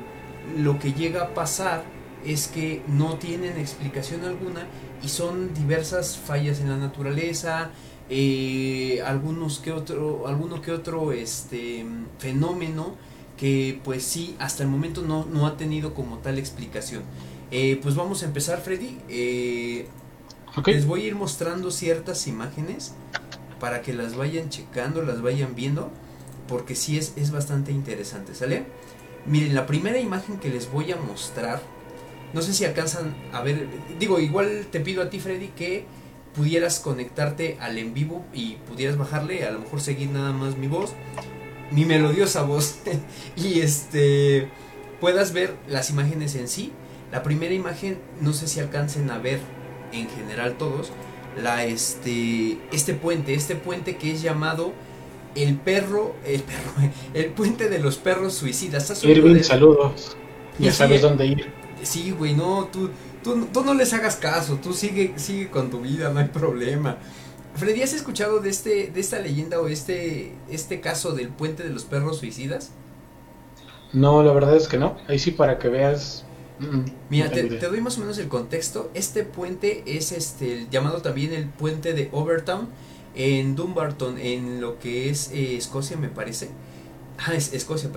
lo 0.57 0.79
que 0.79 0.93
llega 0.93 1.23
a 1.23 1.33
pasar 1.35 1.83
es 2.25 2.47
que 2.47 2.81
no 2.87 3.17
tienen 3.17 3.57
explicación 3.57 4.23
alguna 4.23 4.65
y 5.03 5.09
son 5.09 5.53
diversas 5.53 6.17
fallas 6.17 6.61
en 6.61 6.69
la 6.69 6.77
naturaleza, 6.77 7.71
eh, 8.09 9.01
algunos 9.05 9.59
que 9.59 9.71
otro, 9.73 10.25
alguno 10.27 10.61
que 10.61 10.71
otro 10.71 11.11
este 11.11 11.85
fenómeno 12.17 12.95
que 13.37 13.79
pues 13.83 14.03
sí 14.03 14.35
hasta 14.39 14.63
el 14.63 14.69
momento 14.69 15.01
no, 15.01 15.25
no 15.25 15.47
ha 15.47 15.57
tenido 15.57 15.93
como 15.93 16.19
tal 16.19 16.39
explicación. 16.39 17.03
Eh, 17.51 17.77
pues 17.83 17.95
vamos 17.95 18.23
a 18.23 18.25
empezar, 18.25 18.61
Freddy. 18.61 18.97
Eh, 19.09 19.87
les 20.65 20.85
voy 20.85 21.01
a 21.01 21.07
ir 21.07 21.15
mostrando 21.15 21.71
ciertas 21.71 22.27
imágenes 22.27 22.93
para 23.59 23.81
que 23.81 23.93
las 23.93 24.15
vayan 24.15 24.49
checando, 24.49 25.01
las 25.01 25.21
vayan 25.21 25.55
viendo, 25.55 25.91
porque 26.47 26.75
sí 26.75 26.97
es, 26.97 27.13
es 27.15 27.31
bastante 27.31 27.71
interesante, 27.71 28.35
¿sale? 28.35 28.65
Miren, 29.25 29.55
la 29.55 29.65
primera 29.65 29.99
imagen 29.99 30.37
que 30.37 30.49
les 30.49 30.71
voy 30.71 30.91
a 30.91 30.95
mostrar, 30.95 31.61
no 32.33 32.41
sé 32.41 32.53
si 32.53 32.65
alcanzan 32.65 33.15
a 33.33 33.41
ver, 33.41 33.67
digo, 33.99 34.19
igual 34.19 34.67
te 34.71 34.79
pido 34.79 35.03
a 35.03 35.09
ti, 35.09 35.19
Freddy, 35.19 35.49
que 35.49 35.85
pudieras 36.35 36.79
conectarte 36.79 37.57
al 37.59 37.77
en 37.77 37.93
vivo 37.93 38.25
y 38.33 38.55
pudieras 38.67 38.97
bajarle, 38.97 39.45
a 39.45 39.51
lo 39.51 39.59
mejor 39.59 39.81
seguir 39.81 40.09
nada 40.09 40.31
más 40.31 40.57
mi 40.57 40.67
voz, 40.67 40.93
mi 41.71 41.85
melodiosa 41.85 42.43
voz, 42.43 42.79
y 43.35 43.59
este, 43.59 44.49
puedas 44.99 45.33
ver 45.33 45.55
las 45.67 45.89
imágenes 45.89 46.35
en 46.35 46.47
sí 46.47 46.71
la 47.11 47.23
primera 47.23 47.53
imagen, 47.53 47.99
no 48.21 48.31
sé 48.33 48.47
si 48.47 48.59
alcancen 48.59 49.11
a 49.11 49.17
ver 49.17 49.39
en 49.91 50.09
general 50.09 50.57
todos, 50.57 50.91
la 51.37 51.65
este 51.65 52.57
este 52.71 52.93
puente, 52.93 53.33
este 53.33 53.55
puente 53.55 53.97
que 53.97 54.11
es 54.11 54.21
llamado 54.21 54.73
el 55.35 55.55
perro, 55.57 56.15
el 56.25 56.41
perro, 56.41 56.71
el 57.13 57.27
puente 57.27 57.69
de 57.69 57.79
los 57.79 57.97
perros 57.97 58.33
suicidas. 58.33 59.03
Irving, 59.03 59.41
saludos. 59.41 60.15
Ya 60.59 60.71
sabes 60.71 61.01
dónde 61.01 61.25
ir. 61.25 61.51
Sí, 61.81 62.11
güey, 62.11 62.33
no, 62.33 62.69
tú, 62.71 62.89
tú, 63.23 63.47
tú, 63.51 63.63
no 63.63 63.73
les 63.73 63.93
hagas 63.93 64.17
caso, 64.17 64.59
tú 64.61 64.73
sigue, 64.73 65.13
sigue 65.15 65.49
con 65.49 65.71
tu 65.71 65.81
vida, 65.81 66.11
no 66.11 66.19
hay 66.19 66.27
problema. 66.27 66.97
Freddy, 67.55 67.81
¿has 67.81 67.93
escuchado 67.93 68.39
de 68.39 68.49
este, 68.49 68.91
de 68.93 68.99
esta 68.99 69.19
leyenda 69.19 69.59
o 69.59 69.67
este, 69.67 70.33
este 70.49 70.79
caso 70.79 71.13
del 71.13 71.29
puente 71.29 71.63
de 71.63 71.69
los 71.69 71.85
perros 71.85 72.19
suicidas? 72.19 72.71
No, 73.93 74.23
la 74.23 74.31
verdad 74.31 74.55
es 74.55 74.67
que 74.67 74.77
no. 74.77 74.97
Ahí 75.07 75.17
sí 75.19 75.31
para 75.31 75.57
que 75.57 75.69
veas 75.69 76.23
Mira, 77.09 77.29
te, 77.29 77.47
doy 77.47 77.81
más 77.81 77.97
o 77.97 78.01
menos 78.01 78.17
el 78.17 78.27
contexto. 78.27 78.91
Este 78.93 79.23
puente 79.23 79.83
es 79.85 80.11
este 80.11 80.67
llamado 80.69 81.01
también 81.01 81.33
el 81.33 81.49
puente 81.49 81.93
de 81.93 82.09
Overtown 82.11 82.67
en 83.15 83.55
Dumbarton, 83.55 84.17
en 84.17 84.61
lo 84.61 84.79
que 84.79 85.09
es 85.09 85.31
eh, 85.31 85.57
Escocia, 85.57 85.97
me 85.97 86.09
parece. 86.09 86.49
Ah, 87.17 87.33
es 87.35 87.53
Escocia, 87.53 87.89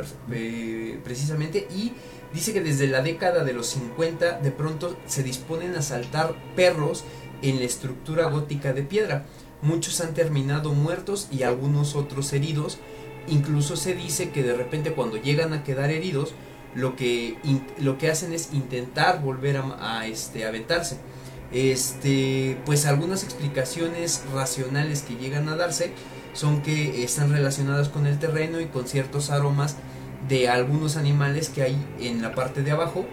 precisamente. 1.04 1.66
Y 1.74 1.92
dice 2.32 2.52
que 2.52 2.60
desde 2.60 2.86
la 2.88 3.02
década 3.02 3.44
de 3.44 3.52
los 3.52 3.68
50 3.68 4.40
de 4.40 4.50
pronto 4.50 4.96
se 5.06 5.22
disponen 5.22 5.74
a 5.76 5.82
saltar 5.82 6.34
perros 6.56 7.04
en 7.42 7.58
la 7.58 7.64
estructura 7.64 8.28
gótica 8.28 8.72
de 8.72 8.82
piedra. 8.82 9.26
Muchos 9.62 10.00
han 10.00 10.14
terminado 10.14 10.72
muertos 10.72 11.28
y 11.30 11.42
algunos 11.42 11.94
otros 11.94 12.32
heridos. 12.32 12.78
Incluso 13.28 13.76
se 13.76 13.94
dice 13.94 14.30
que 14.30 14.42
de 14.42 14.54
repente 14.54 14.92
cuando 14.92 15.16
llegan 15.16 15.54
a 15.54 15.64
quedar 15.64 15.90
heridos, 15.90 16.34
lo 16.74 16.96
que, 16.96 17.38
lo 17.78 17.98
que 17.98 18.10
hacen 18.10 18.32
es 18.32 18.52
intentar 18.52 19.22
volver 19.22 19.62
a, 19.78 20.06
este, 20.06 20.44
aventarse. 20.44 20.98
Este, 21.54 22.58
pues 22.66 22.84
algunas 22.84 23.22
explicaciones 23.22 24.24
racionales 24.34 25.02
que 25.02 25.14
llegan 25.14 25.48
a 25.48 25.54
darse 25.54 25.92
son 26.32 26.62
que 26.62 27.04
están 27.04 27.30
relacionadas 27.30 27.88
con 27.88 28.06
el 28.06 28.18
terreno 28.18 28.60
y 28.60 28.66
con 28.66 28.88
ciertos 28.88 29.30
aromas 29.30 29.76
de 30.28 30.48
algunos 30.48 30.96
animales 30.96 31.48
que 31.50 31.62
hay 31.62 31.76
en 32.00 32.22
la 32.22 32.34
parte 32.34 32.62
de 32.62 32.72
abajo 32.72 33.06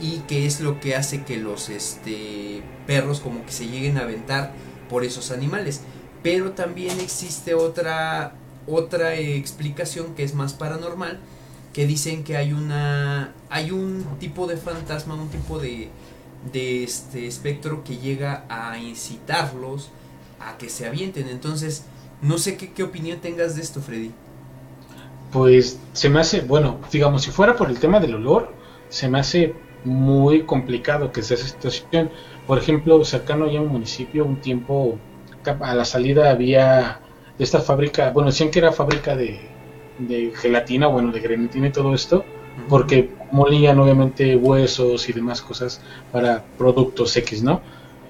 y 0.00 0.18
que 0.28 0.46
es 0.46 0.60
lo 0.60 0.78
que 0.78 0.94
hace 0.94 1.24
que 1.24 1.38
los 1.38 1.70
este, 1.70 2.62
perros 2.86 3.18
como 3.18 3.44
que 3.44 3.50
se 3.50 3.66
lleguen 3.66 3.98
a 3.98 4.02
aventar 4.02 4.52
por 4.88 5.04
esos 5.04 5.32
animales. 5.32 5.80
Pero 6.22 6.52
también 6.52 7.00
existe 7.00 7.54
otra, 7.54 8.34
otra 8.68 9.16
explicación 9.16 10.14
que 10.14 10.22
es 10.22 10.34
más 10.34 10.52
paranormal, 10.52 11.18
que 11.72 11.84
dicen 11.86 12.22
que 12.22 12.36
hay 12.36 12.52
una 12.52 13.34
hay 13.50 13.70
un 13.72 14.04
tipo 14.20 14.46
de 14.46 14.56
fantasma, 14.56 15.14
un 15.14 15.28
tipo 15.28 15.58
de, 15.58 15.88
de 16.52 16.84
este 16.84 17.26
espectro 17.26 17.84
que 17.84 17.96
llega 17.96 18.44
a 18.48 18.78
incitarlos 18.78 19.90
a 20.40 20.56
que 20.58 20.68
se 20.68 20.86
avienten. 20.86 21.28
Entonces, 21.28 21.84
no 22.22 22.38
sé 22.38 22.56
qué, 22.56 22.72
qué 22.72 22.82
opinión 22.82 23.20
tengas 23.20 23.56
de 23.56 23.62
esto, 23.62 23.80
Freddy. 23.80 24.12
Pues 25.32 25.78
se 25.92 26.08
me 26.08 26.20
hace, 26.20 26.40
bueno, 26.40 26.78
digamos, 26.90 27.22
si 27.22 27.30
fuera 27.30 27.56
por 27.56 27.68
el 27.68 27.78
tema 27.78 28.00
del 28.00 28.14
olor, 28.14 28.52
se 28.88 29.08
me 29.08 29.18
hace 29.18 29.54
muy 29.84 30.44
complicado 30.44 31.12
que 31.12 31.22
sea 31.22 31.36
esa 31.36 31.48
situación. 31.48 32.10
Por 32.46 32.58
ejemplo, 32.58 33.04
cercano 33.04 33.50
ya 33.50 33.58
a 33.58 33.62
un 33.62 33.68
municipio, 33.68 34.24
un 34.24 34.40
tiempo 34.40 34.98
a 35.60 35.74
la 35.74 35.84
salida 35.84 36.30
había 36.30 37.00
esta 37.38 37.60
fábrica, 37.60 38.10
bueno, 38.10 38.30
decían 38.30 38.50
que 38.50 38.58
era 38.58 38.72
fábrica 38.72 39.16
de, 39.16 39.40
de 39.98 40.32
gelatina, 40.34 40.88
bueno, 40.88 41.12
de 41.12 41.20
grenetina 41.20 41.68
y 41.68 41.72
todo 41.72 41.94
esto, 41.94 42.24
porque 42.68 43.10
molían 43.30 43.78
obviamente 43.78 44.36
huesos 44.36 45.08
y 45.08 45.12
demás 45.12 45.42
cosas 45.42 45.80
para 46.12 46.44
productos 46.56 47.16
X, 47.16 47.42
¿no? 47.42 47.60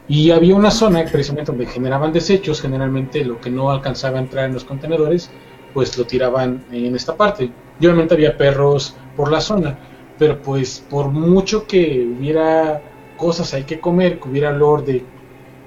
Y 0.08 0.30
había 0.30 0.54
una 0.54 0.70
zona 0.70 1.04
precisamente 1.04 1.52
donde 1.52 1.66
generaban 1.66 2.12
desechos, 2.12 2.62
generalmente 2.62 3.24
lo 3.24 3.40
que 3.40 3.50
no 3.50 3.70
alcanzaba 3.70 4.18
a 4.18 4.22
entrar 4.22 4.46
en 4.46 4.54
los 4.54 4.64
contenedores, 4.64 5.30
pues 5.74 5.96
lo 5.98 6.06
tiraban 6.06 6.64
en 6.72 6.96
esta 6.96 7.14
parte. 7.16 7.50
Y 7.78 7.86
obviamente 7.86 8.14
había 8.14 8.36
perros 8.36 8.96
por 9.16 9.30
la 9.30 9.40
zona, 9.40 9.78
pero 10.18 10.40
pues 10.40 10.84
por 10.88 11.08
mucho 11.08 11.66
que 11.66 12.06
hubiera 12.18 12.82
cosas 13.16 13.52
hay 13.52 13.64
que 13.64 13.80
comer, 13.80 14.18
que 14.18 14.28
hubiera 14.28 14.50
olor 14.50 14.84
de 14.84 15.04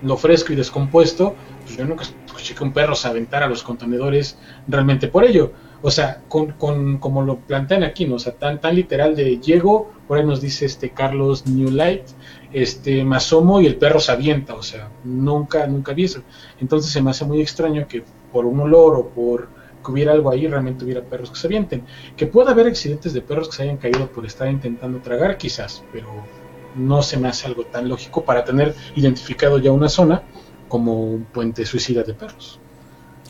lo 0.01 0.17
fresco 0.17 0.53
y 0.53 0.55
descompuesto, 0.55 1.35
pues 1.63 1.77
yo 1.77 1.85
nunca 1.85 2.03
escuché 2.03 2.55
que 2.55 2.63
un 2.63 2.73
perro 2.73 2.95
se 2.95 3.07
aventara 3.07 3.45
a 3.45 3.49
los 3.49 3.61
contenedores 3.61 4.39
realmente 4.67 5.07
por 5.07 5.23
ello. 5.23 5.51
O 5.81 5.89
sea, 5.89 6.21
con, 6.27 6.51
con, 6.53 6.99
como 6.99 7.23
lo 7.23 7.37
plantean 7.39 7.83
aquí, 7.83 8.05
¿no? 8.05 8.15
O 8.15 8.19
sea, 8.19 8.33
tan, 8.33 8.61
tan 8.61 8.75
literal 8.75 9.15
de 9.15 9.39
llego, 9.39 9.91
por 10.07 10.17
ahí 10.17 10.25
nos 10.25 10.41
dice 10.41 10.65
este 10.65 10.91
Carlos 10.91 11.47
Newlight, 11.47 12.03
este, 12.53 13.03
me 13.03 13.17
y 13.61 13.65
el 13.65 13.75
perro 13.77 13.99
se 13.99 14.11
avienta, 14.11 14.53
o 14.53 14.63
sea, 14.63 14.89
nunca, 15.03 15.65
nunca 15.67 15.93
vi 15.93 16.03
eso. 16.03 16.21
Entonces 16.59 16.91
se 16.91 17.01
me 17.01 17.11
hace 17.11 17.25
muy 17.25 17.41
extraño 17.41 17.87
que 17.87 18.03
por 18.31 18.45
un 18.45 18.59
olor 18.59 18.95
o 18.95 19.09
por 19.09 19.49
que 19.83 19.91
hubiera 19.91 20.11
algo 20.11 20.29
ahí, 20.29 20.47
realmente 20.47 20.85
hubiera 20.85 21.01
perros 21.01 21.31
que 21.31 21.37
se 21.37 21.47
avienten. 21.47 21.83
Que 22.15 22.27
pueda 22.27 22.51
haber 22.51 22.67
accidentes 22.67 23.13
de 23.13 23.21
perros 23.21 23.49
que 23.49 23.55
se 23.55 23.63
hayan 23.63 23.77
caído 23.77 24.07
por 24.11 24.25
estar 24.25 24.49
intentando 24.49 24.99
tragar, 24.99 25.37
quizás, 25.37 25.83
pero 25.91 26.07
no 26.75 27.01
se 27.01 27.17
me 27.17 27.27
hace 27.27 27.47
algo 27.47 27.65
tan 27.65 27.89
lógico 27.89 28.23
para 28.23 28.45
tener 28.45 28.75
identificado 28.95 29.57
ya 29.57 29.71
una 29.71 29.89
zona 29.89 30.23
como 30.67 31.03
un 31.03 31.25
puente 31.25 31.65
suicida 31.65 32.03
de 32.03 32.13
perros. 32.13 32.59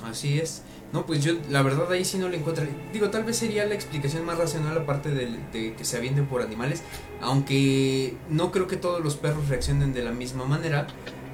Así 0.04 0.40
es. 0.40 0.64
No, 0.94 1.06
pues 1.06 1.24
yo 1.24 1.34
la 1.50 1.62
verdad 1.62 1.90
ahí 1.92 2.04
sí 2.04 2.18
no 2.18 2.28
le 2.28 2.38
encuentro. 2.38 2.66
Digo, 2.92 3.10
tal 3.10 3.24
vez 3.24 3.38
sería 3.38 3.66
la 3.66 3.76
explicación 3.76 4.26
más 4.26 4.38
racional 4.38 4.78
aparte 4.78 5.10
de, 5.10 5.38
de, 5.54 5.74
que 5.74 5.86
se 5.86 5.98
avienten 5.98 6.26
por 6.26 6.42
animales. 6.42 6.84
Aunque 7.22 8.16
no 8.30 8.52
creo 8.52 8.68
que 8.68 8.76
todos 8.76 9.02
los 9.02 9.16
perros 9.16 9.48
reaccionen 9.48 9.94
de 9.94 10.04
la 10.04 10.12
misma 10.12 10.46
manera. 10.46 10.88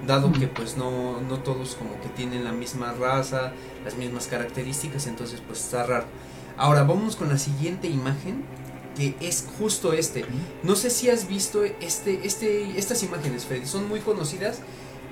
Dado 0.05 0.31
que 0.31 0.47
pues 0.47 0.77
no, 0.77 1.21
no 1.21 1.39
todos 1.39 1.73
como 1.73 1.99
que 2.01 2.09
tienen 2.09 2.43
la 2.43 2.51
misma 2.51 2.93
raza, 2.93 3.51
las 3.83 3.97
mismas 3.97 4.27
características. 4.27 5.07
Entonces 5.07 5.41
pues 5.45 5.63
está 5.63 5.85
raro. 5.85 6.05
Ahora 6.55 6.83
vamos 6.83 7.15
con 7.15 7.29
la 7.29 7.37
siguiente 7.37 7.87
imagen. 7.87 8.43
Que 8.95 9.15
es 9.19 9.47
justo 9.59 9.93
este. 9.93 10.25
No 10.63 10.75
sé 10.75 10.89
si 10.89 11.09
has 11.11 11.27
visto 11.27 11.63
este, 11.63 12.25
este, 12.25 12.79
estas 12.79 13.03
imágenes, 13.03 13.45
Freddy. 13.45 13.67
Son 13.67 13.87
muy 13.87 13.99
conocidas 13.99 14.61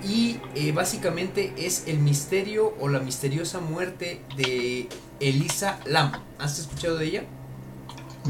y 0.04 0.40
eh, 0.56 0.72
básicamente 0.72 1.54
es 1.58 1.88
el 1.88 2.00
misterio 2.00 2.74
o 2.80 2.88
la 2.88 3.00
misteriosa 3.00 3.60
muerte 3.60 4.22
de 4.38 4.88
Elisa 5.20 5.80
Lam. 5.86 6.12
¿Has 6.40 6.60
escuchado 6.60 6.98
de 6.98 7.06
ella? 7.06 7.24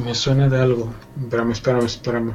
Me 0.04 0.14
suena 0.14 0.50
de 0.50 0.60
algo. 0.60 0.94
Espérame, 1.22 1.52
espérame, 1.52 1.86
espérame. 1.86 2.34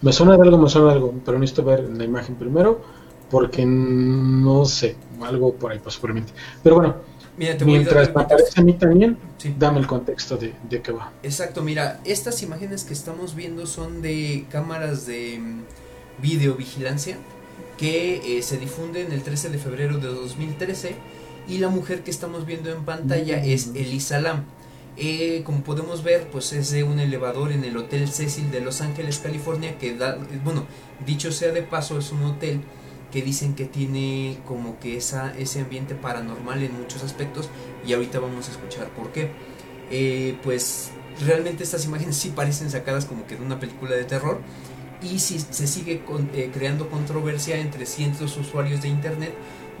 Me 0.00 0.12
suena 0.12 0.36
de 0.36 0.42
algo, 0.42 0.58
me 0.58 0.68
suena 0.68 0.88
de 0.88 0.94
algo, 0.94 1.14
pero 1.24 1.38
necesito 1.38 1.64
ver 1.64 1.88
la 1.88 2.04
imagen 2.04 2.34
primero 2.34 3.02
porque 3.32 3.64
no 3.64 4.66
sé, 4.66 4.94
algo 5.22 5.54
por 5.54 5.72
ahí 5.72 5.78
pasó 5.78 6.00
por 6.02 6.12
mi 6.12 6.20
mente. 6.20 6.34
Pero 6.62 6.76
bueno, 6.76 6.96
mira, 7.38 7.56
te 7.56 7.64
mientras 7.64 8.14
me 8.14 8.20
aparece 8.20 8.60
a 8.60 8.62
mí 8.62 8.74
también, 8.74 9.16
sí. 9.38 9.56
dame 9.58 9.80
el 9.80 9.86
contexto 9.86 10.36
de, 10.36 10.52
de 10.68 10.82
qué 10.82 10.92
va. 10.92 11.10
Exacto, 11.22 11.62
mira, 11.62 11.98
estas 12.04 12.42
imágenes 12.42 12.84
que 12.84 12.92
estamos 12.92 13.34
viendo 13.34 13.66
son 13.66 14.02
de 14.02 14.44
cámaras 14.50 15.06
de 15.06 15.38
mm, 15.40 15.62
videovigilancia 16.20 17.16
que 17.82 18.38
eh, 18.38 18.42
se 18.42 18.58
difunden 18.58 19.10
el 19.10 19.24
13 19.24 19.50
de 19.50 19.58
febrero 19.58 19.98
de 19.98 20.06
2013 20.06 20.94
y 21.48 21.58
la 21.58 21.68
mujer 21.68 22.04
que 22.04 22.12
estamos 22.12 22.46
viendo 22.46 22.70
en 22.70 22.84
pantalla 22.84 23.38
mm. 23.38 23.44
es 23.44 23.72
Elisa 23.74 24.20
Lam. 24.20 24.44
Eh, 24.96 25.42
como 25.44 25.64
podemos 25.64 26.04
ver, 26.04 26.28
pues 26.30 26.52
es 26.52 26.70
de 26.70 26.84
un 26.84 27.00
elevador 27.00 27.50
en 27.50 27.64
el 27.64 27.76
Hotel 27.76 28.08
Cecil 28.08 28.52
de 28.52 28.60
Los 28.60 28.82
Ángeles, 28.82 29.18
California, 29.18 29.78
que 29.78 29.96
da, 29.96 30.16
bueno, 30.44 30.64
dicho 31.04 31.32
sea 31.32 31.50
de 31.50 31.62
paso, 31.62 31.98
es 31.98 32.12
un 32.12 32.22
hotel 32.22 32.60
que 33.10 33.20
dicen 33.20 33.56
que 33.56 33.64
tiene 33.64 34.38
como 34.46 34.78
que 34.78 34.96
esa, 34.96 35.36
ese 35.36 35.62
ambiente 35.62 35.96
paranormal 35.96 36.62
en 36.62 36.78
muchos 36.78 37.02
aspectos 37.02 37.48
y 37.84 37.94
ahorita 37.94 38.20
vamos 38.20 38.48
a 38.48 38.52
escuchar 38.52 38.90
por 38.90 39.10
qué. 39.10 39.28
Eh, 39.90 40.38
pues 40.44 40.92
realmente 41.26 41.64
estas 41.64 41.84
imágenes 41.84 42.14
sí 42.14 42.28
parecen 42.28 42.70
sacadas 42.70 43.06
como 43.06 43.26
que 43.26 43.34
de 43.34 43.42
una 43.44 43.58
película 43.58 43.96
de 43.96 44.04
terror 44.04 44.40
y 45.02 45.18
si 45.18 45.38
se 45.38 45.66
sigue 45.66 46.02
eh, 46.34 46.50
creando 46.52 46.88
controversia 46.88 47.58
entre 47.58 47.86
cientos 47.86 48.34
de 48.34 48.40
usuarios 48.40 48.82
de 48.82 48.88
internet 48.88 49.34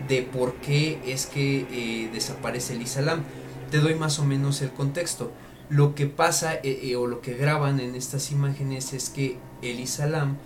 de 0.08 0.22
por 0.22 0.54
qué 0.54 1.00
es 1.06 1.26
que 1.26 1.66
eh, 1.70 2.10
desaparece 2.12 2.74
el 2.74 3.06
Lam. 3.06 3.22
Te 3.70 3.78
doy 3.78 3.94
más 3.94 4.18
o 4.18 4.24
menos 4.24 4.62
el 4.62 4.72
contexto. 4.72 5.32
Lo 5.68 5.94
que 5.94 6.06
pasa 6.06 6.54
eh, 6.62 6.96
o 6.96 7.06
lo 7.06 7.20
que 7.20 7.34
graban 7.34 7.80
en 7.80 7.94
estas 7.94 8.30
imágenes 8.32 8.92
es 8.92 9.10
que 9.10 9.38
el 9.62 9.82
Lam 10.10 10.36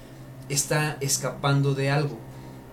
está 0.49 0.99
escapando 1.01 1.75
de 1.75 1.91
algo, 1.91 2.19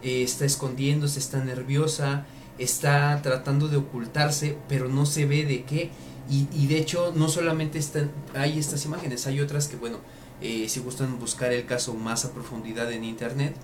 está 0.04 0.46
escondiéndose, 0.46 1.18
está 1.20 1.44
nerviosa, 1.44 2.26
está 2.60 3.20
tratando 3.24 3.68
de 3.70 3.78
ocultarse, 3.78 4.58
pero 4.68 4.90
no 4.90 5.06
se 5.06 5.26
ve 5.26 5.46
de 5.46 5.64
qué. 5.64 5.90
Y, 6.30 6.48
y 6.54 6.68
de 6.68 6.78
hecho 6.78 7.14
no 7.16 7.28
solamente 7.30 7.80
están, 7.80 8.12
hay 8.36 8.60
estas 8.60 8.86
imágenes, 8.86 9.26
hay 9.26 9.40
otras 9.40 9.68
que 9.68 9.76
bueno, 9.76 9.98
eh, 10.44 10.68
si 10.68 10.82
gustan 10.82 11.20
buscar 11.20 11.54
el 11.54 11.66
caso 11.66 11.94
más 11.94 12.26
a 12.26 12.34
profundidad 12.34 12.92
en 12.92 13.06
internet, 13.06 13.56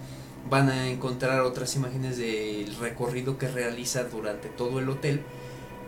van 0.50 0.70
a 0.70 0.88
encontrar 0.88 1.42
otras 1.42 1.76
imágenes 1.76 2.18
del 2.18 2.74
recorrido 2.78 3.38
que 3.38 3.50
realiza 3.50 4.06
durante 4.06 4.48
todo 4.48 4.80
el 4.80 4.88
hotel 4.90 5.22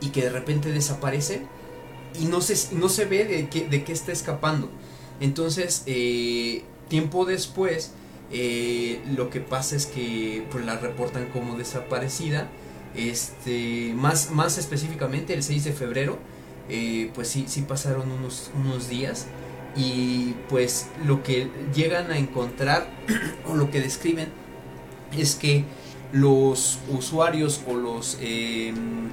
y 0.02 0.10
que 0.10 0.24
de 0.24 0.30
repente 0.30 0.70
desaparece 0.70 1.44
y 2.20 2.26
no 2.26 2.42
se, 2.42 2.76
no 2.76 2.90
se 2.90 3.06
ve 3.06 3.24
de 3.24 3.48
qué, 3.48 3.70
de 3.70 3.86
qué 3.86 3.94
está 3.94 4.12
escapando. 4.12 4.70
Entonces, 5.22 5.84
eh, 5.86 6.64
tiempo 6.90 7.24
después, 7.24 7.94
eh, 8.34 9.02
lo 9.16 9.30
que 9.30 9.40
pasa 9.40 9.78
es 9.78 9.86
que 9.86 10.46
pues, 10.52 10.66
la 10.66 10.78
reportan 10.78 11.28
como 11.28 11.58
desaparecida. 11.58 12.50
Este, 12.96 13.94
más, 13.96 14.32
más 14.32 14.58
específicamente, 14.58 15.34
el 15.34 15.44
6 15.44 15.64
de 15.64 15.72
febrero, 15.72 16.20
pues 17.14 17.30
sí, 17.30 17.46
sí 17.48 17.62
pasaron 17.62 18.12
unos, 18.12 18.52
unos 18.56 18.90
días 18.90 19.28
y 19.76 20.34
pues 20.50 20.90
lo 21.06 21.24
que 21.24 21.50
llegan 21.74 22.12
a 22.12 22.18
encontrar 22.18 22.88
o 23.48 23.56
lo 23.56 23.72
que 23.72 23.80
describen 23.80 24.30
es 25.18 25.36
que 25.36 25.64
los 26.12 26.80
usuarios 26.90 27.62
o 27.68 27.76
los 27.76 28.18
em, 28.22 29.10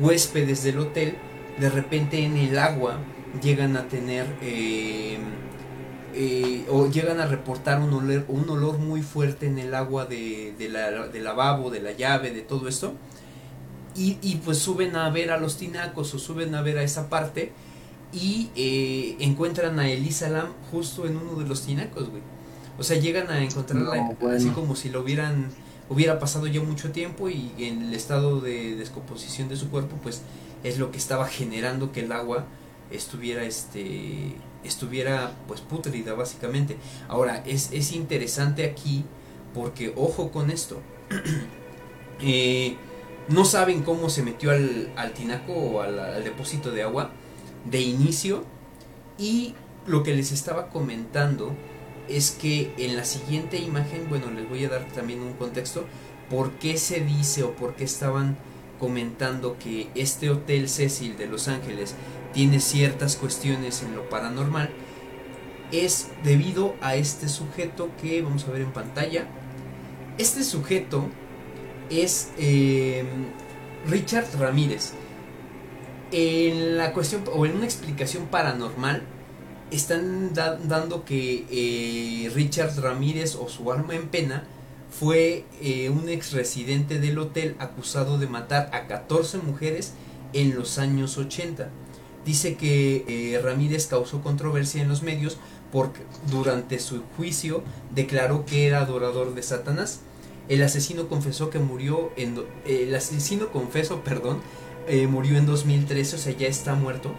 huéspedes 0.00 0.62
del 0.62 0.78
hotel 0.78 1.16
de 1.58 1.70
repente 1.70 2.24
en 2.24 2.36
el 2.36 2.58
agua 2.58 2.98
llegan 3.42 3.76
a 3.76 3.88
tener 3.88 4.26
em, 4.42 5.22
eh, 6.14 6.64
o 6.70 6.88
llegan 6.88 7.20
a 7.20 7.26
reportar 7.26 7.80
un 7.80 7.92
olor, 7.92 8.24
un 8.28 8.48
olor 8.48 8.78
muy 8.78 9.02
fuerte 9.02 9.46
en 9.46 9.58
el 9.58 9.74
agua 9.74 10.06
de, 10.06 10.54
de 10.58 10.68
la, 10.68 11.08
del 11.08 11.24
lavabo, 11.24 11.70
de 11.70 11.80
la 11.80 11.92
llave, 11.92 12.30
de 12.30 12.40
todo 12.40 12.68
esto. 12.68 12.94
Y, 13.94 14.16
y 14.22 14.36
pues 14.36 14.58
suben 14.58 14.96
a 14.96 15.10
ver 15.10 15.30
a 15.30 15.38
los 15.38 15.58
tinacos 15.58 16.14
o 16.14 16.18
suben 16.18 16.54
a 16.54 16.62
ver 16.62 16.78
a 16.78 16.82
esa 16.82 17.10
parte 17.10 17.52
y 18.12 18.50
eh, 18.56 19.16
encuentran 19.20 19.78
a 19.78 19.88
Elisa 19.88 20.28
Lam 20.28 20.48
justo 20.70 21.06
en 21.06 21.16
uno 21.16 21.34
de 21.34 21.46
los 21.46 21.62
tinacos, 21.62 22.08
güey. 22.08 22.22
O 22.78 22.82
sea, 22.82 22.98
llegan 22.98 23.30
a 23.30 23.42
encontrarla 23.42 24.16
así 24.34 24.50
como 24.50 24.76
si 24.76 24.90
lo 24.90 25.00
hubieran 25.00 25.48
hubiera 25.88 26.18
pasado 26.18 26.46
ya 26.46 26.60
mucho 26.60 26.90
tiempo 26.90 27.28
y 27.28 27.52
en 27.58 27.82
el 27.82 27.94
estado 27.94 28.40
de 28.40 28.76
descomposición 28.76 29.48
de 29.48 29.56
su 29.56 29.70
cuerpo, 29.70 29.96
pues 30.02 30.22
es 30.64 30.78
lo 30.78 30.90
que 30.90 30.98
estaba 30.98 31.26
generando 31.28 31.92
que 31.92 32.00
el 32.00 32.12
agua 32.12 32.44
estuviera 32.90 33.44
este 33.44 34.34
estuviera 34.64 35.32
pues 35.46 35.60
putrida 35.60 36.14
básicamente. 36.14 36.76
Ahora, 37.08 37.42
es, 37.46 37.70
es 37.72 37.92
interesante 37.92 38.64
aquí 38.64 39.04
porque 39.54 39.92
ojo 39.96 40.30
con 40.30 40.50
esto. 40.50 40.80
eh, 42.20 42.76
no 43.28 43.44
saben 43.44 43.82
cómo 43.82 44.10
se 44.10 44.22
metió 44.22 44.50
al, 44.50 44.92
al 44.96 45.12
tinaco 45.12 45.52
o 45.52 45.80
al, 45.80 45.98
al 45.98 46.24
depósito 46.24 46.70
de 46.70 46.82
agua 46.82 47.12
de 47.70 47.80
inicio 47.80 48.44
y 49.18 49.54
lo 49.86 50.02
que 50.02 50.14
les 50.14 50.32
estaba 50.32 50.68
comentando 50.68 51.54
es 52.08 52.30
que 52.30 52.72
en 52.78 52.96
la 52.96 53.04
siguiente 53.04 53.58
imagen, 53.58 54.08
bueno, 54.08 54.30
les 54.30 54.48
voy 54.48 54.64
a 54.64 54.68
dar 54.68 54.86
también 54.88 55.20
un 55.20 55.32
contexto, 55.34 55.84
por 56.30 56.52
qué 56.52 56.76
se 56.76 57.00
dice 57.00 57.42
o 57.42 57.54
por 57.54 57.74
qué 57.74 57.84
estaban 57.84 58.36
comentando 58.78 59.56
que 59.58 59.88
este 59.94 60.30
Hotel 60.30 60.68
Cecil 60.68 61.16
de 61.16 61.26
Los 61.26 61.48
Ángeles 61.48 61.94
tiene 62.32 62.60
ciertas 62.60 63.16
cuestiones 63.16 63.82
en 63.82 63.96
lo 63.96 64.08
paranormal, 64.08 64.70
es 65.72 66.08
debido 66.22 66.74
a 66.80 66.94
este 66.94 67.28
sujeto 67.28 67.90
que 68.00 68.22
vamos 68.22 68.44
a 68.44 68.52
ver 68.52 68.62
en 68.62 68.72
pantalla. 68.72 69.26
Este 70.18 70.44
sujeto 70.44 71.08
es 71.90 72.30
eh, 72.38 73.04
Richard 73.88 74.26
Ramírez 74.38 74.92
en 76.12 76.76
la 76.76 76.92
cuestión 76.92 77.24
o 77.34 77.46
en 77.46 77.56
una 77.56 77.64
explicación 77.64 78.26
paranormal 78.26 79.02
están 79.70 80.32
dando 80.32 81.04
que 81.04 81.44
eh, 81.50 82.30
Richard 82.34 82.78
Ramírez 82.80 83.34
o 83.34 83.48
su 83.48 83.72
alma 83.72 83.94
en 83.94 84.08
pena 84.08 84.44
fue 84.90 85.44
eh, 85.60 85.90
un 85.90 86.08
ex 86.08 86.32
residente 86.32 87.00
del 87.00 87.18
hotel 87.18 87.56
acusado 87.58 88.18
de 88.18 88.28
matar 88.28 88.70
a 88.72 88.86
14 88.86 89.38
mujeres 89.38 89.94
en 90.32 90.54
los 90.54 90.78
años 90.78 91.18
80. 91.18 91.68
Dice 92.24 92.56
que 92.56 93.04
eh, 93.08 93.40
Ramírez 93.42 93.86
causó 93.86 94.22
controversia 94.22 94.82
en 94.82 94.88
los 94.88 95.02
medios 95.02 95.38
porque 95.72 96.00
durante 96.30 96.78
su 96.78 97.02
juicio 97.16 97.62
declaró 97.94 98.46
que 98.46 98.66
era 98.66 98.80
adorador 98.80 99.34
de 99.34 99.42
Satanás 99.42 100.00
el 100.48 100.62
asesino 100.62 101.08
confesó 101.08 101.50
que 101.50 101.58
murió 101.58 102.12
en... 102.16 102.42
El 102.64 102.94
asesino 102.94 103.50
confeso, 103.50 104.02
perdón, 104.02 104.40
eh, 104.88 105.06
murió 105.06 105.38
en 105.38 105.46
2013, 105.46 106.16
o 106.16 106.18
sea, 106.18 106.32
ya 106.36 106.48
está 106.48 106.74
muerto. 106.74 107.14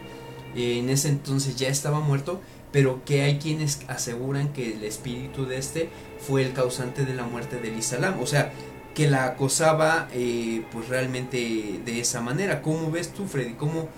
Eh, 0.56 0.80
en 0.80 0.90
ese 0.90 1.10
entonces 1.10 1.56
ya 1.56 1.68
estaba 1.68 2.00
muerto, 2.00 2.42
pero 2.72 3.04
que 3.06 3.22
hay 3.22 3.38
quienes 3.38 3.82
aseguran 3.88 4.54
que 4.54 4.74
el 4.74 4.84
espíritu 4.84 5.46
de 5.46 5.58
este 5.58 5.90
fue 6.20 6.44
el 6.44 6.54
causante 6.54 7.06
de 7.06 7.14
la 7.14 7.24
muerte 7.24 7.60
de 7.60 7.70
Elisa 7.70 7.98
Lam. 8.00 8.20
O 8.22 8.26
sea, 8.28 8.52
que 8.96 9.10
la 9.10 9.26
acosaba 9.26 10.08
eh, 10.12 10.64
pues 10.72 10.90
realmente 10.90 11.80
de 11.86 12.00
esa 12.00 12.22
manera. 12.22 12.62
¿Cómo 12.62 12.90
ves 12.90 13.14
tú, 13.14 13.28
Freddy? 13.28 13.54
¿Cómo, 13.54 13.90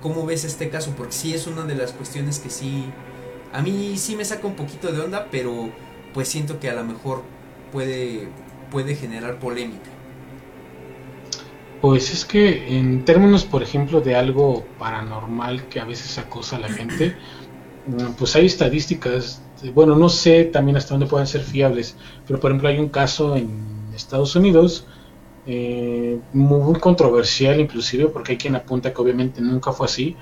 ¿Cómo 0.00 0.26
ves 0.26 0.44
este 0.44 0.68
caso? 0.68 0.94
Porque 0.96 1.12
sí 1.12 1.34
es 1.34 1.46
una 1.46 1.64
de 1.64 1.74
las 1.74 1.92
cuestiones 1.92 2.38
que 2.38 2.50
sí... 2.50 2.86
A 3.52 3.62
mí 3.62 3.96
sí 3.96 4.16
me 4.16 4.24
saca 4.24 4.46
un 4.46 4.56
poquito 4.56 4.92
de 4.92 5.00
onda, 5.00 5.28
pero 5.30 5.70
pues 6.12 6.28
siento 6.28 6.60
que 6.60 6.68
a 6.68 6.74
lo 6.74 6.84
mejor 6.84 7.22
puede, 7.72 8.28
puede 8.70 8.94
generar 8.94 9.38
polémica. 9.38 9.90
Pues 11.80 12.12
es 12.12 12.24
que 12.24 12.76
en 12.78 13.04
términos, 13.04 13.44
por 13.44 13.62
ejemplo, 13.62 14.00
de 14.00 14.16
algo 14.16 14.74
paranormal 14.76 15.68
que 15.68 15.78
a 15.80 15.84
veces 15.84 16.18
acosa 16.18 16.56
a 16.56 16.60
la 16.60 16.68
gente, 16.70 17.18
mm, 17.86 18.14
pues 18.14 18.36
hay 18.36 18.46
estadísticas, 18.46 19.50
bueno, 19.74 19.96
no 19.96 20.08
sé 20.08 20.44
también 20.46 20.76
hasta 20.76 20.94
dónde 20.94 21.06
pueden 21.08 21.26
ser 21.28 21.42
fiables, 21.44 21.98
pero 22.26 22.40
por 22.40 22.50
ejemplo 22.50 22.68
hay 22.68 22.78
un 22.78 22.90
caso 22.90 23.36
en 23.36 23.92
Estados 23.94 24.36
Unidos 24.36 24.88
eh, 25.44 26.22
muy 26.32 26.78
controversial 26.80 27.60
inclusive, 27.60 28.08
porque 28.08 28.32
hay 28.32 28.38
quien 28.38 28.56
apunta 28.56 28.92
que 28.92 29.02
obviamente 29.02 29.40
nunca 29.42 29.72
fue 29.72 29.86
así, 29.86 30.16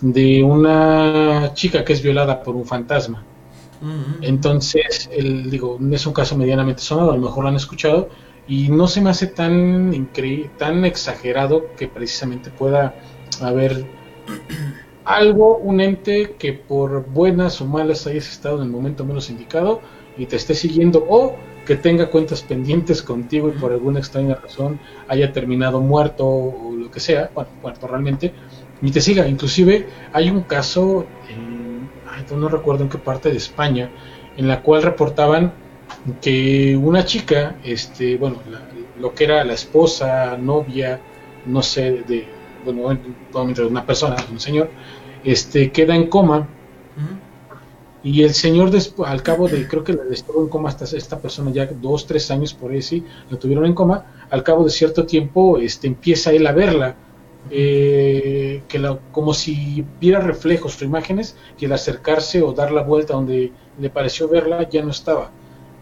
de 0.00 0.42
una 0.44 1.52
chica 1.54 1.84
que 1.84 1.92
es 1.94 2.02
violada 2.02 2.42
por 2.42 2.56
un 2.56 2.66
fantasma. 2.66 3.28
Mm, 3.80 4.22
Entonces, 4.22 5.08
el, 5.12 5.50
digo, 5.50 5.78
es 5.92 6.06
un 6.06 6.12
caso 6.14 6.36
medianamente 6.36 6.82
sonado, 6.82 7.12
a 7.12 7.16
lo 7.16 7.22
mejor 7.22 7.44
lo 7.44 7.50
han 7.50 7.56
escuchado, 7.56 8.10
y 8.48 8.68
no 8.68 8.88
se 8.88 9.00
me 9.00 9.10
hace 9.10 9.26
tan 9.26 9.94
increíble, 9.94 10.50
tan 10.58 10.84
exagerado 10.84 11.74
que 11.76 11.88
precisamente 11.88 12.50
pueda 12.50 12.94
haber 13.40 13.84
algo, 15.04 15.58
un 15.58 15.80
ente 15.80 16.36
que 16.38 16.52
por 16.52 17.06
buenas 17.06 17.60
o 17.60 17.66
malas 17.66 18.06
hayas 18.06 18.28
estado 18.28 18.58
en 18.58 18.64
el 18.64 18.70
momento 18.70 19.04
menos 19.04 19.30
indicado 19.30 19.80
y 20.16 20.26
te 20.26 20.36
esté 20.36 20.54
siguiendo, 20.54 21.04
o 21.08 21.36
que 21.66 21.76
tenga 21.76 22.10
cuentas 22.10 22.42
pendientes 22.42 23.02
contigo 23.02 23.48
y 23.48 23.52
por 23.52 23.72
alguna 23.72 24.00
extraña 24.00 24.34
razón 24.34 24.80
haya 25.08 25.32
terminado 25.32 25.80
muerto 25.80 26.26
o 26.26 26.72
lo 26.76 26.90
que 26.90 27.00
sea, 27.00 27.30
bueno, 27.34 27.50
muerto 27.62 27.86
realmente, 27.86 28.32
y 28.80 28.90
te 28.90 29.00
siga. 29.00 29.26
Inclusive 29.28 29.86
hay 30.12 30.28
un 30.28 30.42
caso, 30.42 31.06
en, 31.30 31.88
ay, 32.10 32.24
no 32.36 32.48
recuerdo 32.48 32.84
en 32.84 32.90
qué 32.90 32.98
parte 32.98 33.30
de 33.30 33.36
España, 33.36 33.90
en 34.36 34.48
la 34.48 34.62
cual 34.62 34.82
reportaban 34.82 35.52
que 36.20 36.76
una 36.76 37.04
chica, 37.04 37.58
este, 37.62 38.16
bueno, 38.16 38.42
la- 38.46 38.68
lo 38.96 39.14
que 39.14 39.24
era 39.24 39.44
la 39.44 39.54
esposa, 39.54 40.36
novia, 40.36 41.02
no 41.44 41.62
sé, 41.62 42.02
de, 42.04 42.28
bueno, 42.64 42.88
una 43.68 43.86
persona, 43.86 44.16
un 44.30 44.40
señor, 44.40 44.72
este, 45.22 45.70
queda 45.72 45.94
en 45.94 46.08
coma 46.08 46.48
y 48.02 48.22
el 48.24 48.34
señor 48.34 48.70
después, 48.70 49.08
al 49.08 49.22
cabo 49.22 49.48
de, 49.48 49.68
creo 49.68 49.84
que 49.84 49.92
le 49.92 50.00
estuvo 50.12 50.42
en 50.42 50.48
coma 50.48 50.68
hasta 50.70 50.84
esta 50.96 51.20
persona 51.20 51.52
ya 51.52 51.66
dos, 51.66 52.06
tres 52.06 52.30
años 52.32 52.52
por 52.52 52.72
ahí 52.72 52.82
sí, 52.82 53.04
lo 53.28 53.38
tuvieron 53.38 53.64
en 53.64 53.74
coma, 53.74 54.06
al 54.28 54.42
cabo 54.42 54.64
de 54.64 54.70
cierto 54.70 55.06
tiempo, 55.06 55.58
este, 55.58 55.86
empieza 55.86 56.32
él 56.32 56.46
a 56.46 56.52
verla, 56.52 56.96
eh, 57.48 58.64
que 58.68 58.78
la, 58.78 59.00
como 59.12 59.34
si 59.34 59.82
viera 60.00 60.20
reflejos 60.20 60.80
o 60.80 60.84
imágenes, 60.84 61.36
que 61.56 61.66
al 61.66 61.72
acercarse 61.72 62.42
o 62.42 62.52
dar 62.52 62.72
la 62.72 62.82
vuelta 62.82 63.14
donde 63.14 63.52
le 63.76 63.90
pareció 63.90 64.28
verla 64.28 64.68
ya 64.68 64.82
no 64.82 64.90
estaba. 64.90 65.36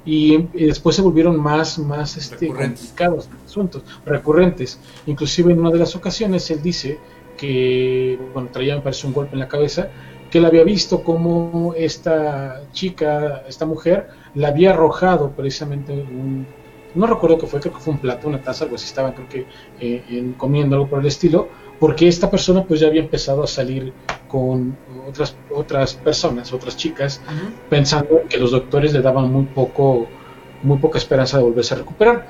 Y, 0.05 0.35
y 0.55 0.67
después 0.67 0.97
se 0.97 1.03
volvieron 1.03 1.39
más, 1.41 1.79
más 1.79 2.17
este, 2.17 2.47
Recurrentes. 2.47 2.81
complicados 2.81 3.29
asuntos, 3.45 3.85
recurrentes. 4.05 4.81
Inclusive 5.07 5.53
en 5.53 5.61
una 5.61 5.71
de 5.71 5.79
las 5.79 5.95
ocasiones 5.97 6.51
él 6.51 6.63
dice 6.63 6.99
que, 7.37 8.19
bueno, 8.33 8.51
traía 8.51 8.77
me 8.77 8.83
parece 8.83 9.07
un 9.07 9.13
golpe 9.13 9.35
en 9.35 9.41
la 9.41 9.49
cabeza, 9.49 9.91
que 10.31 10.39
él 10.39 10.45
había 10.45 10.65
visto 10.65 11.03
como 11.03 11.75
esta 11.77 12.63
chica, 12.73 13.43
esta 13.49 13.67
mujer, 13.67 14.09
la 14.35 14.49
había 14.49 14.71
arrojado 14.71 15.35
precisamente 15.35 15.93
un, 15.93 16.55
no 16.95 17.07
recuerdo 17.07 17.39
qué 17.39 17.47
fue, 17.47 17.61
creo 17.61 17.75
que 17.75 17.81
fue 17.81 17.95
un 17.95 18.01
plato, 18.01 18.29
una 18.29 18.43
taza, 18.43 18.65
algo 18.65 18.77
así, 18.77 18.87
estaban 18.87 19.13
creo 19.15 19.29
que 19.29 19.47
eh, 19.79 20.05
en- 20.09 20.35
comiendo 20.35 20.77
algo 20.77 20.89
por 20.89 21.01
el 21.01 21.07
estilo, 21.07 21.49
porque 21.79 22.09
esta 22.09 22.31
persona 22.31 22.65
pues 22.65 22.81
ya 22.81 22.87
había 22.89 23.01
empezado 23.03 23.43
a 23.43 23.47
salir 23.47 23.93
con 24.31 24.77
otras, 25.09 25.37
otras 25.53 25.95
personas, 25.95 26.53
otras 26.53 26.77
chicas, 26.77 27.21
pensando 27.69 28.23
que 28.29 28.39
los 28.39 28.53
doctores 28.53 28.93
le 28.93 29.03
daban 29.03 29.33
muy 29.33 29.47
poco, 29.47 30.07
muy 30.63 30.79
poca 30.79 30.99
esperanza 30.99 31.39
de 31.39 31.45
volverse 31.45 31.75
a 31.75 31.79
recuperar. 31.79 32.29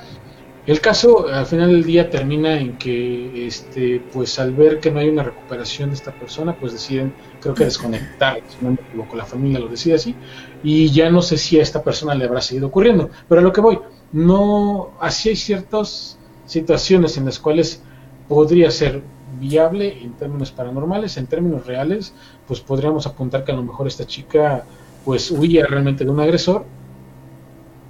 El 0.66 0.80
caso 0.80 1.28
al 1.28 1.46
final 1.46 1.70
del 1.70 1.84
día 1.84 2.10
termina 2.10 2.58
en 2.58 2.76
que 2.76 3.46
este 3.46 4.02
pues 4.12 4.38
al 4.38 4.54
ver 4.54 4.78
que 4.78 4.90
no 4.90 5.00
hay 5.00 5.08
una 5.08 5.22
recuperación 5.22 5.90
de 5.90 5.96
esta 5.96 6.12
persona 6.12 6.54
pues 6.54 6.72
deciden 6.72 7.14
creo 7.40 7.54
que 7.54 7.64
desconectar 7.64 8.40
si 8.46 8.64
no 8.64 8.72
me 8.72 8.76
equivoco 8.76 9.16
la 9.16 9.24
familia 9.24 9.58
lo 9.58 9.68
decide 9.68 9.94
así 9.94 10.14
y 10.62 10.90
ya 10.90 11.08
no 11.10 11.22
sé 11.22 11.38
si 11.38 11.58
a 11.58 11.62
esta 11.62 11.82
persona 11.82 12.14
le 12.14 12.26
habrá 12.26 12.42
seguido 12.42 12.66
ocurriendo 12.66 13.08
pero 13.26 13.40
a 13.40 13.44
lo 13.44 13.54
que 13.54 13.62
voy 13.62 13.78
no 14.12 14.92
así 15.00 15.30
hay 15.30 15.36
ciertas 15.36 16.18
situaciones 16.44 17.16
en 17.16 17.24
las 17.24 17.38
cuales 17.38 17.82
podría 18.28 18.70
ser 18.70 19.02
viable 19.38 20.02
en 20.02 20.12
términos 20.14 20.50
paranormales 20.50 21.16
en 21.16 21.26
términos 21.26 21.66
reales 21.66 22.14
pues 22.48 22.60
podríamos 22.60 23.06
apuntar 23.06 23.44
que 23.44 23.52
a 23.52 23.56
lo 23.56 23.62
mejor 23.62 23.86
esta 23.86 24.06
chica 24.06 24.64
pues 25.04 25.30
huía 25.30 25.66
realmente 25.66 26.04
de 26.04 26.10
un 26.10 26.20
agresor 26.20 26.64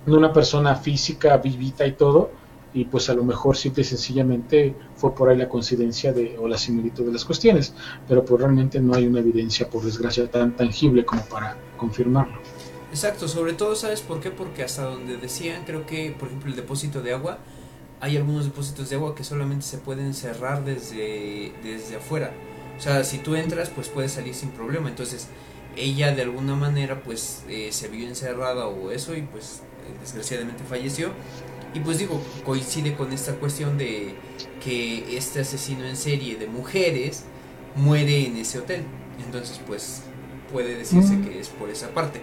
de 0.06 0.12
una 0.12 0.32
persona 0.32 0.74
física 0.74 1.36
vivita 1.36 1.86
y 1.86 1.92
todo 1.92 2.30
y 2.72 2.84
pues 2.84 3.08
a 3.10 3.14
lo 3.14 3.24
mejor 3.24 3.56
simple 3.56 3.82
y 3.82 3.84
sencillamente 3.84 4.74
fue 4.94 5.14
por 5.14 5.28
ahí 5.28 5.36
la 5.36 5.48
coincidencia 5.48 6.12
de, 6.12 6.38
o 6.38 6.46
la 6.46 6.56
similitud 6.56 7.04
de 7.04 7.12
las 7.12 7.24
cuestiones, 7.24 7.74
pero 8.06 8.24
pues 8.24 8.40
realmente 8.40 8.80
no 8.80 8.94
hay 8.94 9.06
una 9.06 9.20
evidencia 9.20 9.68
por 9.68 9.84
desgracia 9.84 10.30
tan 10.30 10.56
tangible 10.56 11.04
como 11.04 11.22
para 11.22 11.56
confirmarlo. 11.76 12.38
Exacto, 12.90 13.28
sobre 13.28 13.52
todo, 13.52 13.76
¿sabes 13.76 14.00
por 14.00 14.20
qué? 14.20 14.30
Porque 14.30 14.62
hasta 14.64 14.84
donde 14.84 15.16
decían, 15.16 15.64
creo 15.64 15.86
que, 15.86 16.14
por 16.18 16.28
ejemplo, 16.28 16.50
el 16.50 16.56
depósito 16.56 17.02
de 17.02 17.12
agua, 17.12 17.38
hay 18.00 18.16
algunos 18.16 18.44
depósitos 18.44 18.88
de 18.90 18.96
agua 18.96 19.14
que 19.14 19.24
solamente 19.24 19.64
se 19.66 19.78
pueden 19.78 20.14
cerrar 20.14 20.64
desde, 20.64 21.52
desde 21.62 21.96
afuera. 21.96 22.32
O 22.78 22.80
sea, 22.82 23.04
si 23.04 23.18
tú 23.18 23.34
entras, 23.34 23.68
pues 23.70 23.88
puedes 23.88 24.12
salir 24.12 24.34
sin 24.34 24.50
problema. 24.50 24.88
Entonces, 24.88 25.28
ella 25.76 26.14
de 26.14 26.22
alguna 26.22 26.54
manera, 26.56 27.02
pues, 27.02 27.42
eh, 27.48 27.68
se 27.72 27.88
vio 27.88 28.08
encerrada 28.08 28.66
o 28.66 28.90
eso 28.90 29.14
y 29.14 29.22
pues, 29.22 29.62
desgraciadamente 30.00 30.64
falleció. 30.64 31.10
Y 31.74 31.80
pues 31.80 31.98
digo, 31.98 32.20
coincide 32.44 32.96
con 32.96 33.12
esta 33.12 33.34
cuestión 33.34 33.78
de 33.78 34.14
que 34.64 35.16
este 35.16 35.40
asesino 35.40 35.84
en 35.84 35.96
serie 35.96 36.36
de 36.36 36.46
mujeres 36.46 37.24
muere 37.76 38.26
en 38.26 38.36
ese 38.38 38.58
hotel. 38.58 38.82
Entonces, 39.24 39.60
pues, 39.66 40.02
puede 40.50 40.74
decirse 40.74 41.12
Mm. 41.12 41.24
que 41.24 41.38
es 41.38 41.48
por 41.48 41.70
esa 41.70 41.90
parte. 41.90 42.20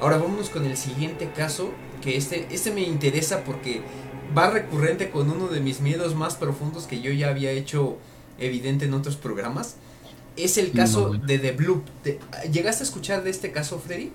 Ahora 0.00 0.16
vámonos 0.16 0.48
con 0.50 0.64
el 0.64 0.76
siguiente 0.76 1.30
caso, 1.36 1.70
que 2.00 2.16
este, 2.16 2.46
este 2.50 2.70
me 2.72 2.80
interesa 2.82 3.44
porque 3.44 3.82
va 4.36 4.50
recurrente 4.50 5.10
con 5.10 5.30
uno 5.30 5.48
de 5.48 5.60
mis 5.60 5.80
miedos 5.80 6.14
más 6.14 6.36
profundos 6.36 6.86
que 6.86 7.00
yo 7.00 7.12
ya 7.12 7.28
había 7.30 7.50
hecho 7.52 7.98
evidente 8.38 8.84
en 8.86 8.94
otros 8.94 9.16
programas. 9.16 9.76
Es 10.36 10.58
el 10.58 10.72
caso 10.72 11.16
de 11.26 11.38
The 11.38 11.52
Bloop. 11.52 11.84
Te- 12.02 12.20
¿Llegaste 12.52 12.84
a 12.84 12.86
escuchar 12.86 13.24
de 13.24 13.30
este 13.30 13.52
caso, 13.52 13.78
Freddy? 13.80 14.12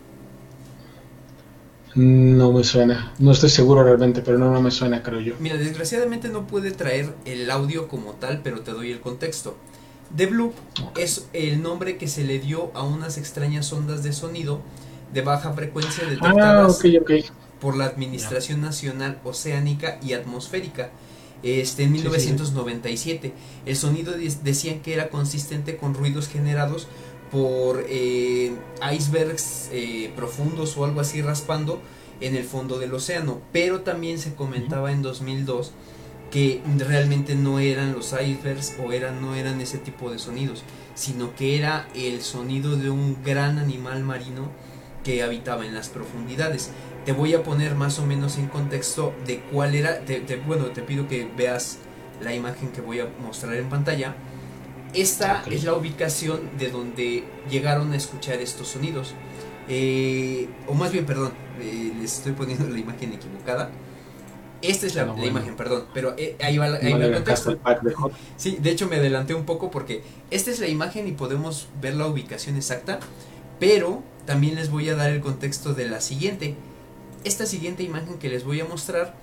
No 1.95 2.52
me 2.52 2.64
suena, 2.64 3.14
no 3.19 3.31
estoy 3.31 3.49
seguro 3.49 3.84
realmente, 3.84 4.22
pero 4.22 4.38
no, 4.38 4.52
no 4.52 4.61
me 4.61 4.69
suena, 4.72 5.02
creo 5.02 5.22
yo. 5.22 5.35
Mira, 5.40 5.57
desgraciadamente 5.57 6.30
no 6.30 6.48
puede 6.48 6.72
traer 6.72 7.14
el 7.26 7.49
audio 7.52 7.88
como 7.88 8.14
tal, 8.14 8.41
pero 8.44 8.61
te 8.61 8.72
doy 8.72 8.91
el 8.91 8.99
contexto. 9.02 9.57
The 10.15 10.27
Bloop 10.27 10.53
es 10.95 11.27
el 11.34 11.61
nombre 11.61 11.98
que 11.98 12.07
se 12.07 12.23
le 12.23 12.40
dio 12.40 12.72
a 12.76 12.84
unas 12.84 13.18
extrañas 13.18 13.72
ondas 13.73 14.03
de 14.03 14.14
sonido 14.14 14.61
de 15.14 15.22
baja 15.22 15.53
frecuencia 15.53 16.06
Ah, 16.19 16.68
detectadas 16.68 16.72
ok, 16.72 16.85
ok. 17.02 17.11
Por 17.64 17.76
la 17.77 17.85
Administración 17.85 18.61
Nacional 18.61 19.19
Oceánica 19.23 19.98
y 20.03 20.14
Atmosférica 20.14 20.91
este, 21.41 21.84
en 21.84 21.90
Sí, 21.94 21.98
sí, 21.98 22.03
sí. 22.03 22.10
1997. 22.10 23.34
El 23.65 23.76
sonido 23.76 24.11
de- 24.11 24.31
decían 24.44 24.81
que 24.81 24.94
era 24.94 25.10
consistente 25.10 25.77
con 25.77 25.94
ruidos 25.94 26.27
generados 26.27 26.88
por 27.31 27.84
eh, 27.90 28.53
icebergs 28.95 29.69
eh, 29.72 30.11
profundos 30.15 30.77
o 30.77 30.85
algo 30.85 30.99
así 31.02 31.22
raspando 31.22 31.81
en 32.22 32.35
el 32.35 32.44
fondo 32.44 32.80
del 32.80 32.94
océano. 32.94 33.41
Pero 33.52 33.81
también 33.81 34.19
se 34.19 34.35
comentaba 34.35 34.91
en 34.91 35.02
2002 35.02 35.72
que 36.31 36.61
realmente 36.77 37.35
no 37.35 37.60
eran 37.60 37.94
los 37.94 38.14
icebergs 38.14 38.73
o 38.85 38.91
eran, 38.91 39.22
no 39.22 39.35
eran 39.35 39.61
ese 39.61 39.77
tipo 39.77 40.11
de 40.11 40.19
sonidos, 40.19 40.64
sino 40.95 41.35
que 41.35 41.57
era 41.57 41.88
el 41.95 42.22
sonido 42.22 42.76
de 42.76 42.90
un 42.90 43.23
gran 43.23 43.57
animal 43.60 44.03
marino 44.03 44.49
que 45.03 45.23
habitaba 45.23 45.65
en 45.65 45.73
las 45.73 45.89
profundidades. 45.89 46.71
Te 47.05 47.11
voy 47.11 47.34
a 47.34 47.43
poner 47.43 47.75
más 47.75 47.99
o 47.99 48.05
menos 48.05 48.38
en 48.38 48.47
contexto 48.47 49.13
de 49.25 49.41
cuál 49.51 49.75
era, 49.75 49.99
te- 50.05 50.21
te- 50.21 50.38
bueno, 50.38 50.67
te 50.67 50.81
pido 50.81 51.07
que 51.07 51.27
veas 51.38 51.80
la 52.21 52.34
imagen 52.34 52.69
que 52.69 52.81
voy 52.81 52.99
a 53.01 53.07
mostrar 53.21 53.55
en 53.55 53.67
pantalla. 53.69 54.15
Esta 54.93 55.43
es 55.49 55.63
la 55.63 55.73
ubicación 55.73 56.57
de 56.57 56.69
donde 56.69 57.23
llegaron 57.49 57.91
a 57.93 57.95
escuchar 57.97 58.39
estos 58.39 58.67
sonidos. 58.69 59.13
Eh, 59.67 60.47
o 60.67 60.73
más 60.73 60.91
bien, 60.91 61.05
perdón, 61.05 61.34
eh, 61.59 61.91
les 61.99 62.17
estoy 62.17 62.34
poniendo 62.34 62.67
la 62.69 62.77
imagen 62.80 63.11
equivocada. 63.13 63.71
Esta 64.61 64.85
es 64.88 64.95
la, 64.95 65.01
Ah, 65.01 65.05
la 65.07 65.11
bueno. 65.13 65.27
imagen, 65.27 65.55
perdón, 65.57 65.85
pero 65.93 66.13
eh, 66.17 66.38
ahí 66.41 66.57
va, 66.57 66.69
la- 66.69 66.77
ahí 66.77 66.93
No 66.93 66.99
va 66.99 67.05
el 67.05 67.57
pack 67.57 67.81
de. 67.81 67.93
Sí, 68.38 68.57
de 68.61 68.69
hecho 68.71 68.88
me 68.88 68.95
adelanté 68.95 69.34
un 69.34 69.45
poco 69.45 69.69
porque 69.69 70.03
esta 70.31 70.51
es 70.51 70.59
la 70.59 70.67
imagen 70.67 71.05
y 71.07 71.11
podemos 71.11 71.67
ver 71.81 71.95
la 71.95 72.07
ubicación 72.07 72.55
exacta, 72.55 72.99
pero 73.64 74.03
también 74.26 74.56
les 74.56 74.69
voy 74.69 74.90
a 74.90 74.95
dar 74.95 75.10
el 75.10 75.22
contexto 75.22 75.73
de 75.73 75.88
la 75.88 76.02
siguiente. 76.02 76.56
Esta 77.23 77.45
siguiente 77.45 77.81
imagen 77.81 78.18
que 78.18 78.27
les 78.27 78.44
voy 78.44 78.60
a 78.60 78.65
mostrar 78.65 79.15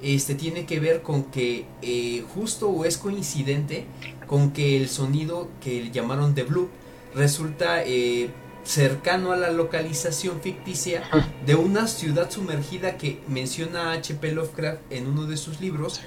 este, 0.00 0.36
tiene 0.36 0.66
que 0.66 0.78
ver 0.78 1.02
con 1.02 1.24
que 1.24 1.66
eh, 1.82 2.24
justo 2.32 2.70
o 2.70 2.84
es 2.84 2.96
coincidente 2.96 3.86
con 4.28 4.52
que 4.52 4.76
el 4.76 4.88
sonido 4.88 5.48
que 5.60 5.90
llamaron 5.90 6.36
The 6.36 6.44
Blue 6.44 6.68
resulta 7.12 7.82
eh, 7.82 8.30
cercano 8.62 9.32
a 9.32 9.36
la 9.36 9.50
localización 9.50 10.40
ficticia 10.42 11.02
de 11.44 11.56
una 11.56 11.88
ciudad 11.88 12.30
sumergida 12.30 12.98
que 12.98 13.20
menciona 13.26 13.90
H.P. 13.94 14.30
Lovecraft 14.30 14.80
en 14.90 15.08
uno 15.08 15.26
de 15.26 15.36
sus 15.36 15.60
libros 15.60 16.00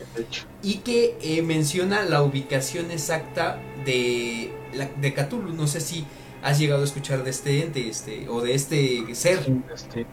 y 0.64 0.76
que 0.76 1.18
eh, 1.22 1.42
menciona 1.42 2.04
la 2.04 2.24
ubicación 2.24 2.90
exacta 2.90 3.62
de, 3.84 4.54
la, 4.74 4.86
de 4.86 5.14
Cthulhu. 5.14 5.52
No 5.52 5.68
sé 5.68 5.82
si 5.82 6.06
has 6.42 6.60
llegado 6.60 6.82
a 6.82 6.86
escuchar 6.86 7.24
de 7.24 7.30
este 7.32 7.64
ente 7.64 7.90
este, 7.90 8.28
o 8.30 8.42
de 8.42 8.54
este 8.56 9.14
ser. 9.16 9.40
sí, 9.46 9.64
este, 9.74 10.08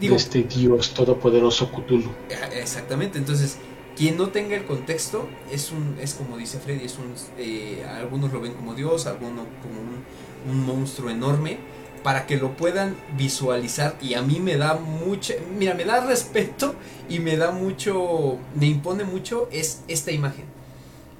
Digo, 0.00 0.16
de 0.16 0.16
este 0.16 0.42
Dios 0.44 0.94
todopoderoso 0.94 1.70
Cthulhu. 1.72 2.16
eh, 2.28 2.60
exactamente, 2.60 3.18
entonces 3.18 3.58
quien 3.96 4.16
no 4.16 4.30
tenga 4.30 4.56
el 4.56 4.64
contexto 4.64 5.28
es 5.50 5.70
un 5.70 5.98
es 6.00 6.14
como 6.14 6.36
dice 6.38 6.58
Freddy, 6.60 6.84
es 6.86 6.98
un 6.98 7.14
eh, 7.38 7.84
algunos 7.86 8.32
lo 8.32 8.40
ven 8.40 8.54
como 8.54 8.74
Dios, 8.74 9.06
algunos 9.06 9.46
como 9.62 9.80
un, 9.80 10.06
un 10.50 10.64
monstruo 10.66 11.10
enorme 11.10 11.58
para 12.02 12.26
que 12.26 12.36
lo 12.36 12.56
puedan 12.56 12.96
visualizar 13.16 13.96
y 14.00 14.14
a 14.14 14.22
mí 14.22 14.40
me 14.40 14.56
da 14.56 14.74
mucho, 14.74 15.34
mira, 15.56 15.74
me 15.74 15.84
da 15.84 16.04
respeto 16.04 16.74
y 17.08 17.20
me 17.20 17.36
da 17.36 17.52
mucho, 17.52 18.38
me 18.54 18.66
impone 18.66 19.04
mucho 19.04 19.48
es 19.52 19.82
esta 19.88 20.10
imagen. 20.10 20.46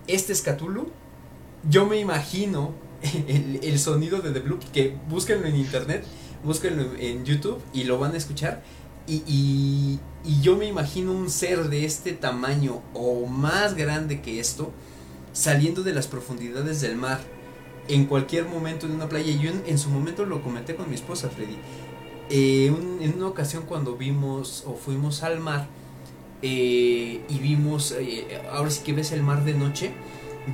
Este 0.09 0.33
es 0.33 0.43
Cthulhu. 0.43 0.91
Yo 1.69 1.87
me 1.87 1.99
imagino 2.01 2.73
el, 3.29 3.61
el 3.63 3.79
sonido 3.79 4.21
de 4.21 4.31
The 4.31 4.41
Blue, 4.41 4.59
que 4.73 4.97
búsquenlo 5.09 5.47
en 5.47 5.57
internet, 5.57 6.05
búsquenlo 6.45 6.95
en 6.99 7.25
YouTube 7.25 7.61
y 7.73 7.85
lo 7.85 7.99
van 7.99 8.15
a 8.15 8.17
escuchar. 8.17 8.63
Y, 9.07 9.23
y, 9.27 10.01
y 10.25 10.41
yo 10.43 10.57
me 10.57 10.67
imagino 10.67 11.13
un 11.13 11.29
ser 11.29 11.69
de 11.69 11.85
este 11.85 12.13
tamaño 12.13 12.83
o 12.95 13.27
más 13.27 13.75
grande 13.75 14.23
que 14.23 14.39
esto 14.39 14.73
saliendo 15.33 15.83
de 15.83 15.93
las 15.93 16.07
profundidades 16.07 16.81
del 16.81 16.97
mar 16.97 17.21
en 17.89 18.07
cualquier 18.07 18.47
momento 18.47 18.87
de 18.87 18.95
una 18.95 19.09
playa. 19.09 19.33
Yo 19.33 19.51
en, 19.51 19.63
en 19.67 19.79
su 19.79 19.91
momento 19.91 20.25
lo 20.25 20.43
comenté 20.43 20.77
con 20.77 20.89
mi 20.89 20.95
esposa, 20.95 21.29
Freddy. 21.31 21.59
Eh, 22.31 22.67
en 23.01 23.15
una 23.15 23.27
ocasión 23.27 23.65
cuando 23.67 23.97
vimos 23.97 24.65
o 24.67 24.75
fuimos 24.75 25.23
al 25.23 25.41
mar 25.41 25.69
eh, 26.41 27.21
y 27.29 27.39
vimos, 27.41 27.95
eh, 27.99 28.41
ahora 28.51 28.71
sí 28.71 28.83
que 28.85 28.93
ves 28.93 29.13
el 29.13 29.23
mar 29.23 29.45
de 29.45 29.55
noche, 29.55 29.93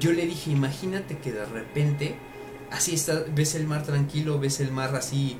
yo 0.01 0.12
le 0.12 0.27
dije, 0.27 0.51
imagínate 0.51 1.19
que 1.19 1.33
de 1.33 1.47
repente, 1.47 2.16
así 2.70 2.95
está, 2.95 3.24
ves 3.35 3.55
el 3.55 3.66
mar 3.66 3.82
tranquilo, 3.82 4.39
ves 4.39 4.61
el 4.61 4.73
mar 4.73 4.95
así 4.95 5.39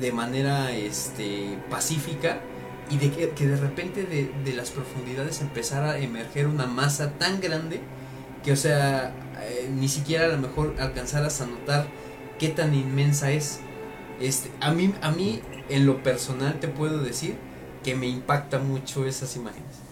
de 0.00 0.12
manera 0.12 0.72
este, 0.72 1.58
pacífica 1.70 2.40
y 2.90 2.96
de 2.96 3.10
que, 3.10 3.46
de 3.46 3.56
repente 3.56 4.04
de, 4.04 4.30
de 4.44 4.52
las 4.54 4.70
profundidades 4.70 5.40
empezara 5.40 5.92
a 5.92 5.98
emerger 5.98 6.46
una 6.46 6.66
masa 6.66 7.12
tan 7.12 7.40
grande 7.40 7.80
que 8.44 8.52
o 8.52 8.56
sea 8.56 9.14
eh, 9.40 9.70
ni 9.72 9.88
siquiera 9.88 10.26
a 10.26 10.28
lo 10.28 10.38
mejor 10.38 10.74
alcanzaras 10.78 11.40
a 11.40 11.46
notar 11.46 11.86
qué 12.38 12.48
tan 12.48 12.74
inmensa 12.74 13.30
es. 13.30 13.60
Este 14.20 14.50
a 14.60 14.72
mí 14.72 14.92
a 15.00 15.10
mí 15.10 15.40
en 15.68 15.86
lo 15.86 16.02
personal 16.02 16.58
te 16.60 16.68
puedo 16.68 16.98
decir 16.98 17.36
que 17.82 17.94
me 17.94 18.06
impacta 18.06 18.58
mucho 18.58 19.06
esas 19.06 19.36
imágenes. 19.36 19.82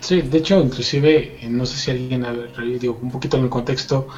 Sí, 0.00 0.22
de 0.22 0.38
hecho, 0.38 0.60
inclusive, 0.60 1.44
eh, 1.44 1.48
no 1.48 1.66
sé 1.66 1.76
si 1.76 1.90
alguien, 1.90 2.24
a 2.24 2.32
un 2.32 3.10
poquito 3.10 3.36
en 3.36 3.44
el 3.44 3.50
contexto, 3.50 4.08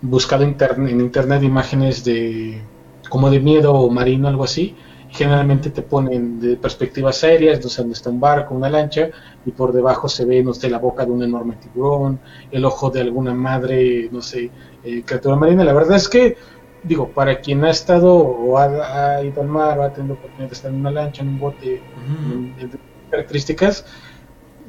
buscado 0.00 0.44
interne- 0.44 0.90
en 0.90 1.00
internet 1.00 1.42
imágenes 1.42 2.04
de 2.04 2.62
como 3.08 3.30
de 3.30 3.40
miedo 3.40 3.88
marino, 3.90 4.28
algo 4.28 4.44
así, 4.44 4.76
generalmente 5.08 5.70
te 5.70 5.82
ponen 5.82 6.38
de 6.38 6.56
perspectivas 6.56 7.24
aéreas, 7.24 7.62
no 7.64 7.70
sé, 7.70 7.80
donde 7.82 7.94
está 7.94 8.10
un 8.10 8.20
barco, 8.20 8.54
una 8.54 8.68
lancha, 8.68 9.08
y 9.44 9.52
por 9.52 9.72
debajo 9.72 10.08
se 10.08 10.26
ve, 10.26 10.42
no 10.44 10.52
sé, 10.52 10.68
la 10.68 10.78
boca 10.78 11.06
de 11.06 11.12
un 11.12 11.22
enorme 11.22 11.56
tiburón, 11.56 12.20
el 12.50 12.64
ojo 12.66 12.90
de 12.90 13.00
alguna 13.00 13.32
madre, 13.34 14.08
no 14.12 14.20
sé, 14.20 14.52
eh, 14.82 15.04
criatura 15.04 15.36
marina. 15.36 15.64
La 15.64 15.72
verdad 15.72 15.96
es 15.96 16.08
que, 16.08 16.36
digo, 16.82 17.12
para 17.12 17.40
quien 17.40 17.64
ha 17.64 17.70
estado 17.70 18.14
o 18.14 18.58
ha, 18.58 19.16
ha 19.16 19.24
ido 19.24 19.40
al 19.40 19.48
mar 19.48 19.78
o 19.78 19.82
ha 19.84 19.92
tenido 19.92 20.14
oportunidad 20.16 20.50
de 20.50 20.54
estar 20.54 20.70
en 20.70 20.76
una 20.78 20.90
lancha, 20.90 21.22
en 21.22 21.28
un 21.30 21.38
bote, 21.38 21.84
en- 22.20 22.54
en 22.58 22.70
características, 23.10 23.86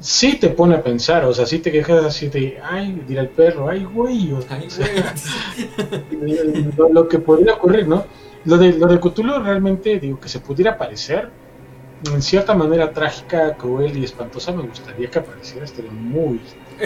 sí 0.00 0.38
te 0.38 0.50
pone 0.50 0.76
a 0.76 0.82
pensar, 0.82 1.24
o 1.24 1.32
sea, 1.34 1.46
sí 1.46 1.60
te 1.60 1.72
quejas 1.72 2.04
así 2.04 2.28
de, 2.28 2.58
ay, 2.62 3.02
dirá 3.06 3.22
el 3.22 3.30
perro, 3.30 3.68
ay, 3.68 3.84
güey, 3.84 4.32
o 4.32 4.40
sea, 4.42 4.56
Ay, 4.56 4.68
güey. 6.10 6.72
lo, 6.76 6.88
lo 6.92 7.08
que 7.08 7.18
podría 7.20 7.54
ocurrir, 7.54 7.88
¿no? 7.88 8.08
Lo 8.44 8.58
de, 8.58 8.72
lo 8.74 8.86
de 8.88 8.98
Cthulhu 9.00 9.40
realmente, 9.42 9.98
digo, 10.00 10.18
que 10.20 10.28
se 10.28 10.40
pudiera 10.40 10.78
parecer, 10.78 11.36
en 12.02 12.22
cierta 12.22 12.54
manera 12.54 12.92
trágica, 12.92 13.56
cruel 13.56 13.96
y 13.98 14.04
espantosa, 14.04 14.52
me 14.52 14.62
gustaría 14.62 15.10
que 15.10 15.18
apareciera, 15.20 15.64
estaría 15.66 15.92
muy 15.92 16.40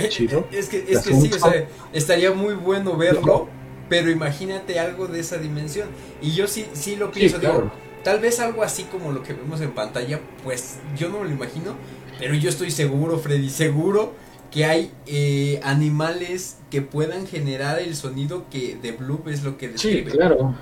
chido. 0.09 0.49
Es 0.51 0.69
que, 0.69 0.85
es 0.89 1.03
que 1.03 1.15
sí, 1.15 1.33
o 1.33 1.39
sea, 1.39 1.69
estaría 1.93 2.33
muy 2.33 2.55
bueno 2.55 2.97
verlo, 2.97 3.55
pero 3.89 4.11
imagínate 4.11 4.79
algo 4.81 5.07
de 5.09 5.21
esa 5.21 5.39
dimensión. 5.39 5.91
Y 6.21 6.33
yo 6.35 6.47
sí, 6.49 6.69
sí 6.73 6.97
lo 6.97 7.13
Sí, 7.19 7.29
pienso, 7.29 7.39
digo, 7.39 7.71
tal 8.03 8.21
vez 8.21 8.41
algo 8.41 8.63
así 8.63 8.85
como 8.85 9.13
lo 9.13 9.23
que 9.23 9.35
vemos 9.35 9.61
en 9.61 9.73
pantalla, 9.73 10.21
pues 10.43 10.81
yo 10.97 11.09
no 11.11 11.21
me 11.21 11.29
lo 11.29 11.31
imagino, 11.35 11.77
pero 12.19 12.35
yo 12.35 12.49
estoy 12.51 12.71
seguro, 12.71 13.19
Freddy, 13.19 13.51
seguro 13.51 14.15
que 14.51 14.65
hay 14.65 14.93
eh, 15.07 15.61
animales 15.65 16.59
que 16.71 16.83
puedan 16.83 17.27
generar 17.27 17.81
el 17.81 17.97
sonido 17.97 18.49
que 18.51 18.77
de 18.77 18.93
Bloop 18.93 19.29
es 19.29 19.43
lo 19.43 19.57
que 19.59 19.69
Sí, 19.75 20.01
describe. 20.01 20.11
claro. 20.11 20.55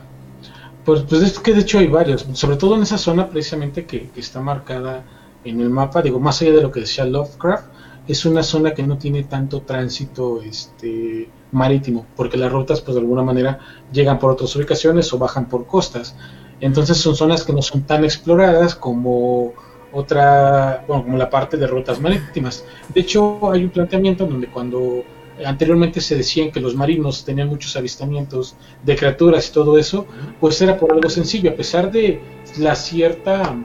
Pues, 0.84 1.02
pues 1.04 1.22
es 1.22 1.38
que 1.38 1.54
de 1.54 1.60
hecho 1.60 1.78
hay 1.78 1.86
varios, 1.88 2.26
sobre 2.32 2.56
todo 2.56 2.76
en 2.76 2.82
esa 2.82 2.98
zona 2.98 3.28
precisamente 3.30 3.86
que, 3.86 4.10
que 4.10 4.20
está 4.20 4.40
marcada 4.40 5.04
en 5.44 5.60
el 5.60 5.70
mapa, 5.70 6.02
digo, 6.02 6.18
más 6.20 6.42
allá 6.42 6.52
de 6.52 6.62
lo 6.62 6.72
que 6.72 6.80
decía 6.80 7.04
Lovecraft, 7.04 7.66
es 8.06 8.24
una 8.24 8.42
zona 8.42 8.74
que 8.74 8.82
no 8.82 8.98
tiene 8.98 9.24
tanto 9.24 9.62
tránsito 9.62 10.42
este 10.42 11.32
marítimo, 11.52 12.06
porque 12.16 12.36
las 12.36 12.50
rutas 12.52 12.80
pues 12.80 12.94
de 12.96 13.00
alguna 13.00 13.22
manera 13.22 13.60
llegan 13.92 14.18
por 14.18 14.32
otras 14.32 14.54
ubicaciones 14.56 15.12
o 15.12 15.18
bajan 15.18 15.48
por 15.48 15.66
costas. 15.66 16.16
Entonces 16.60 16.96
son 16.98 17.14
zonas 17.16 17.44
que 17.44 17.52
no 17.52 17.62
son 17.62 17.82
tan 17.86 18.04
exploradas 18.04 18.74
como 18.74 19.54
otra, 19.92 20.84
bueno, 20.86 21.04
como 21.04 21.18
la 21.18 21.30
parte 21.30 21.56
de 21.56 21.66
rutas 21.66 22.00
marítimas. 22.00 22.64
De 22.92 23.00
hecho, 23.00 23.50
hay 23.50 23.64
un 23.64 23.70
planteamiento 23.70 24.24
en 24.24 24.30
donde 24.30 24.46
cuando 24.48 25.04
anteriormente 25.44 26.00
se 26.00 26.16
decían 26.16 26.50
que 26.50 26.60
los 26.60 26.74
marinos 26.74 27.24
tenían 27.24 27.48
muchos 27.48 27.76
avistamientos 27.76 28.56
de 28.82 28.96
criaturas 28.96 29.48
y 29.48 29.52
todo 29.52 29.78
eso, 29.78 30.06
pues 30.40 30.60
era 30.60 30.76
por 30.78 30.92
algo 30.92 31.08
sencillo, 31.08 31.50
a 31.50 31.54
pesar 31.54 31.90
de 31.90 32.20
la 32.58 32.74
cierta 32.74 33.56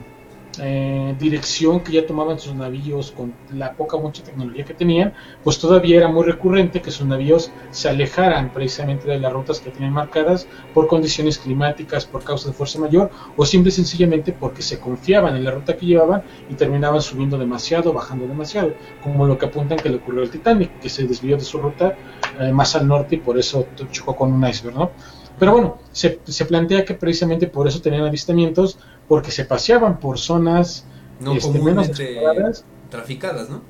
eh, 0.60 1.14
dirección 1.18 1.80
que 1.80 1.92
ya 1.92 2.06
tomaban 2.06 2.38
sus 2.38 2.54
navíos 2.54 3.12
con 3.12 3.34
la 3.52 3.72
poca 3.74 3.96
mucha 3.96 4.22
tecnología 4.22 4.64
que 4.64 4.74
tenían, 4.74 5.12
pues 5.44 5.58
todavía 5.58 5.98
era 5.98 6.08
muy 6.08 6.24
recurrente 6.24 6.82
que 6.82 6.90
sus 6.90 7.06
navíos 7.06 7.50
se 7.70 7.88
alejaran 7.88 8.52
precisamente 8.52 9.08
de 9.08 9.18
las 9.18 9.32
rutas 9.32 9.60
que 9.60 9.70
tenían 9.70 9.92
marcadas 9.92 10.46
por 10.74 10.86
condiciones 10.86 11.38
climáticas, 11.38 12.04
por 12.04 12.24
causa 12.24 12.48
de 12.48 12.54
fuerza 12.54 12.78
mayor 12.78 13.10
o 13.36 13.46
simple 13.46 13.68
y 13.70 13.72
sencillamente 13.72 14.32
porque 14.32 14.62
se 14.62 14.78
confiaban 14.78 15.36
en 15.36 15.44
la 15.44 15.50
ruta 15.50 15.76
que 15.76 15.86
llevaban 15.86 16.22
y 16.48 16.54
terminaban 16.54 17.00
subiendo 17.00 17.38
demasiado, 17.38 17.92
bajando 17.92 18.26
demasiado, 18.26 18.74
como 19.02 19.26
lo 19.26 19.38
que 19.38 19.46
apuntan 19.46 19.78
que 19.78 19.88
le 19.88 19.96
ocurrió 19.96 20.22
al 20.22 20.30
Titanic, 20.30 20.78
que 20.80 20.88
se 20.88 21.04
desvió 21.04 21.36
de 21.36 21.44
su 21.44 21.58
ruta 21.58 21.96
eh, 22.40 22.52
más 22.52 22.74
al 22.76 22.86
norte 22.86 23.16
y 23.16 23.18
por 23.18 23.38
eso 23.38 23.66
chocó 23.90 24.16
con 24.16 24.32
un 24.32 24.46
iceberg, 24.46 24.76
¿no? 24.76 24.90
Pero 25.38 25.52
bueno, 25.52 25.78
se 25.92 26.44
plantea 26.46 26.84
que 26.84 26.94
precisamente 26.94 27.46
por 27.46 27.68
eso 27.68 27.80
tenían 27.80 28.04
avistamientos, 28.04 28.76
porque 29.08 29.30
se 29.30 29.44
paseaban 29.44 29.98
por 29.98 30.18
zonas 30.18 30.84
No 31.20 31.32
este, 31.32 31.58
menos 31.60 31.88
exploradas. 31.88 32.64
traficadas, 32.90 33.50
¿no? 33.50 33.62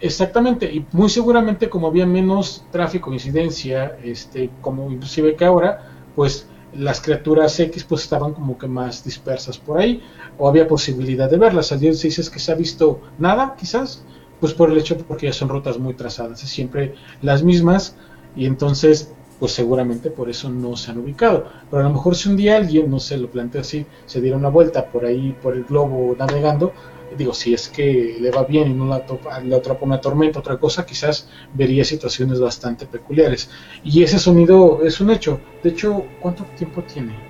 Exactamente, 0.00 0.66
y 0.66 0.84
muy 0.92 1.08
seguramente 1.08 1.70
como 1.70 1.86
había 1.86 2.06
menos 2.06 2.64
tráfico, 2.72 3.12
incidencia, 3.12 3.96
este, 4.02 4.50
como 4.60 4.90
inclusive 4.90 5.36
que 5.36 5.44
ahora, 5.44 5.88
pues 6.16 6.48
las 6.74 7.00
criaturas 7.00 7.60
X 7.60 7.84
pues 7.84 8.02
estaban 8.02 8.32
como 8.32 8.58
que 8.58 8.66
más 8.66 9.04
dispersas 9.04 9.58
por 9.58 9.78
ahí, 9.78 10.02
o 10.38 10.48
había 10.48 10.66
posibilidad 10.66 11.30
de 11.30 11.36
verlas. 11.36 11.70
Al 11.70 11.78
día 11.78 11.92
se 11.94 12.08
dices 12.08 12.28
que 12.30 12.40
se 12.40 12.50
ha 12.50 12.56
visto 12.56 13.00
nada, 13.18 13.54
quizás, 13.56 14.04
pues 14.40 14.52
por 14.54 14.72
el 14.72 14.78
hecho 14.78 14.96
porque 14.98 15.26
ya 15.26 15.32
son 15.32 15.48
rutas 15.48 15.78
muy 15.78 15.94
trazadas, 15.94 16.42
es 16.42 16.50
siempre 16.50 16.96
las 17.20 17.44
mismas, 17.44 17.94
y 18.34 18.46
entonces 18.46 19.12
pues 19.42 19.52
seguramente 19.52 20.10
por 20.10 20.30
eso 20.30 20.48
no 20.50 20.76
se 20.76 20.92
han 20.92 20.98
ubicado. 20.98 21.46
Pero 21.70 21.80
a 21.82 21.86
lo 21.88 21.90
mejor 21.94 22.14
si 22.16 22.28
un 22.28 22.36
día 22.36 22.56
alguien, 22.56 22.88
no 22.90 23.00
sé, 23.00 23.16
lo 23.18 23.30
plantea 23.30 23.62
así, 23.62 23.86
se 24.06 24.20
diera 24.20 24.36
una 24.36 24.48
vuelta 24.48 24.90
por 24.90 25.04
ahí, 25.04 25.32
por 25.42 25.54
el 25.56 25.64
globo 25.64 26.14
navegando, 26.18 26.72
digo, 27.16 27.34
si 27.34 27.52
es 27.54 27.68
que 27.68 28.16
le 28.20 28.30
va 28.30 28.44
bien 28.44 28.70
y 28.70 28.74
no 28.74 28.86
la 28.86 29.04
topa, 29.04 29.40
le 29.40 29.56
atrapa 29.56 29.84
una 29.84 30.00
tormenta, 30.00 30.38
otra 30.40 30.58
cosa, 30.58 30.86
quizás 30.86 31.28
vería 31.52 31.84
situaciones 31.84 32.40
bastante 32.40 32.86
peculiares. 32.86 33.50
Y 33.82 34.02
ese 34.02 34.18
sonido 34.18 34.82
es 34.84 35.00
un 35.00 35.10
hecho. 35.10 35.44
De 35.62 35.70
hecho, 35.70 36.14
¿cuánto 36.20 36.44
tiempo 36.56 36.84
tiene? 36.84 37.28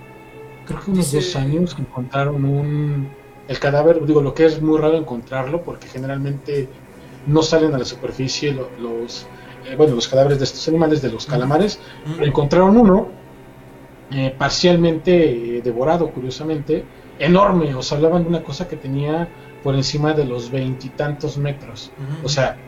Creo 0.64 0.80
que 0.80 0.90
unos 0.92 1.10
dos 1.12 1.34
años 1.36 1.74
que 1.74 1.82
encontraron 1.82 2.44
un, 2.44 3.16
el 3.48 3.58
cadáver, 3.58 4.04
digo, 4.06 4.22
lo 4.22 4.34
que 4.34 4.44
es 4.46 4.60
muy 4.62 4.78
raro 4.78 4.96
encontrarlo 4.96 5.64
porque 5.64 5.88
generalmente 5.88 6.68
no 7.24 7.42
salen 7.42 7.74
a 7.74 7.78
la 7.78 7.84
superficie 7.84 8.52
lo- 8.52 8.72
los, 8.76 9.30
eh, 9.64 9.76
bueno, 9.76 9.94
los 9.94 10.08
cadáveres 10.08 10.38
de 10.38 10.44
estos 10.44 10.66
animales, 10.68 11.02
de 11.02 11.10
los 11.10 11.26
calamares, 11.26 11.80
Mm. 12.04 12.22
encontraron 12.24 12.76
uno 12.76 13.18
eh, 14.10 14.34
parcialmente 14.38 15.58
eh, 15.58 15.62
devorado, 15.62 16.12
curiosamente, 16.12 16.88
enorme, 17.16 17.74
o 17.74 17.82
sea, 17.82 17.96
hablaban 17.98 18.22
de 18.24 18.28
una 18.28 18.42
cosa 18.42 18.68
que 18.68 18.76
tenía 18.76 19.32
por 19.60 19.74
encima 19.74 20.12
de 20.14 20.24
los 20.26 20.50
veintitantos 20.50 21.38
metros, 21.38 21.94
o 22.20 22.28
sea, 22.28 22.62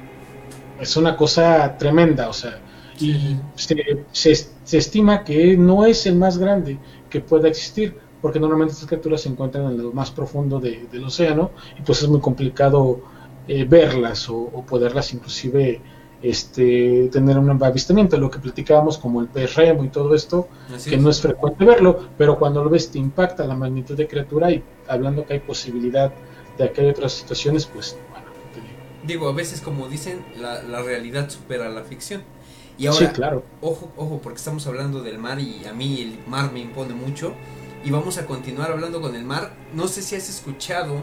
es 0.79 0.97
una 0.97 1.17
cosa 1.17 1.77
tremenda, 1.79 2.29
o 2.29 2.33
sea, 2.33 2.65
y 2.99 3.43
se, 3.57 3.77
se- 4.13 4.35
se 4.37 4.79
estima 4.79 5.25
que 5.25 5.57
no 5.57 5.85
es 5.87 6.07
el 6.07 6.17
más 6.17 6.39
grande 6.39 6.81
que 7.09 7.21
pueda 7.21 7.49
existir, 7.49 7.99
porque 8.21 8.41
normalmente 8.41 8.73
estas 8.75 8.89
criaturas 8.89 9.23
se 9.23 9.29
encuentran 9.29 9.67
en 9.67 9.83
lo 9.83 9.93
más 9.93 10.11
profundo 10.11 10.61
de- 10.61 10.87
del 10.89 11.05
océano 11.05 11.55
y 11.77 11.83
pues 11.83 12.03
es 12.03 12.09
muy 12.09 12.21
complicado 12.21 13.05
eh, 13.47 13.65
verlas 13.65 14.29
o, 14.31 14.37
o 14.39 14.65
poderlas 14.67 15.13
inclusive 15.13 15.83
este, 16.25 17.11
tener 17.13 17.37
un 17.39 17.51
avistamiento, 17.63 18.17
lo 18.17 18.31
que 18.31 18.39
platicábamos 18.39 18.97
como 18.97 19.21
el 19.21 19.29
pez 19.29 19.55
remo 19.57 19.85
y 19.85 19.91
todo 19.91 20.15
esto, 20.15 20.49
Así 20.75 20.89
que 20.89 20.97
es. 20.97 21.03
no 21.03 21.11
es 21.11 21.21
frecuente 21.21 21.65
verlo, 21.67 22.09
pero 22.17 22.39
cuando 22.39 22.65
lo 22.65 22.71
ves 22.71 22.91
te 22.91 22.99
impacta 22.99 23.45
la 23.47 23.55
magnitud 23.55 23.95
de 23.95 24.09
criatura 24.09 24.51
y 24.51 24.65
hablando 24.89 25.27
que 25.27 25.35
hay 25.35 25.41
posibilidad 25.41 26.15
de 26.57 26.73
que 26.73 26.81
hay 26.81 26.89
otras 26.89 27.13
situaciones, 27.13 27.67
pues 27.67 27.99
bueno, 28.11 28.27
¿qué 28.33 28.61
te 28.61 28.67
digo? 28.67 28.79
Digo, 29.03 29.29
a 29.29 29.35
veces 29.35 29.61
como 29.61 29.87
dicen, 29.89 30.25
la, 30.41 30.63
la 30.63 30.83
realidad 30.83 31.29
supera 31.29 31.69
la 31.69 31.83
ficción. 31.85 32.23
Y 32.79 32.87
ahora, 32.87 33.07
sí, 33.09 33.13
claro. 33.13 33.45
ojo, 33.61 33.93
ojo, 33.97 34.21
porque 34.23 34.39
estamos 34.39 34.67
hablando 34.67 35.03
del 35.03 35.19
mar 35.19 35.39
y 35.39 35.67
a 35.67 35.75
mí 35.75 36.01
el 36.01 36.19
mar 36.27 36.53
me 36.53 36.61
impone 36.61 36.95
mucho. 36.95 37.35
Y 37.85 37.91
vamos 37.91 38.17
a 38.17 38.25
continuar 38.25 38.73
hablando 38.73 39.03
con 39.03 39.15
el 39.15 39.25
mar. 39.25 39.53
No 39.75 39.89
sé 39.89 40.01
si 40.01 40.17
has 40.17 40.31
escuchado 40.31 41.03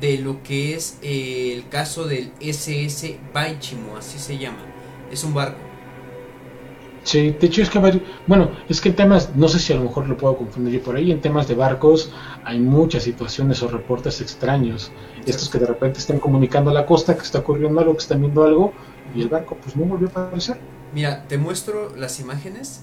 de 0.00 0.18
lo 0.18 0.42
que 0.42 0.74
es 0.74 0.98
eh, 1.02 1.52
el 1.54 1.68
caso 1.68 2.06
del 2.06 2.32
SS 2.40 3.18
Baichimo, 3.32 3.96
así 3.96 4.18
se 4.18 4.38
llama. 4.38 4.64
Es 5.10 5.24
un 5.24 5.34
barco. 5.34 5.58
Sí, 7.04 7.30
de 7.30 7.46
hecho 7.46 7.62
es 7.62 7.70
que, 7.70 8.02
bueno, 8.26 8.50
es 8.68 8.80
que 8.80 8.90
en 8.90 8.96
temas, 8.96 9.34
no 9.34 9.48
sé 9.48 9.58
si 9.58 9.72
a 9.72 9.76
lo 9.76 9.84
mejor 9.84 10.06
lo 10.08 10.16
puedo 10.16 10.36
confundir 10.36 10.82
por 10.82 10.96
ahí, 10.96 11.10
en 11.10 11.22
temas 11.22 11.48
de 11.48 11.54
barcos 11.54 12.12
hay 12.44 12.60
muchas 12.60 13.04
situaciones 13.04 13.62
o 13.62 13.68
reportes 13.68 14.20
extraños, 14.20 14.92
estos 15.24 15.48
que 15.48 15.58
de 15.58 15.66
repente 15.66 16.00
están 16.00 16.18
comunicando 16.18 16.70
a 16.70 16.74
la 16.74 16.84
costa 16.84 17.16
que 17.16 17.22
está 17.22 17.38
ocurriendo 17.38 17.80
algo, 17.80 17.94
que 17.94 18.02
están 18.02 18.20
viendo 18.20 18.44
algo, 18.44 18.74
y 19.14 19.22
el 19.22 19.28
barco 19.28 19.56
pues 19.62 19.74
no 19.74 19.86
volvió 19.86 20.08
a 20.08 20.10
aparecer. 20.10 20.58
Mira, 20.92 21.26
te 21.28 21.38
muestro 21.38 21.96
las 21.96 22.20
imágenes. 22.20 22.82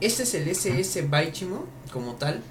Este 0.00 0.22
es 0.22 0.34
el 0.34 0.48
SS 0.48 1.08
Baichimo, 1.08 1.64
como 1.92 2.14
tal. 2.14 2.42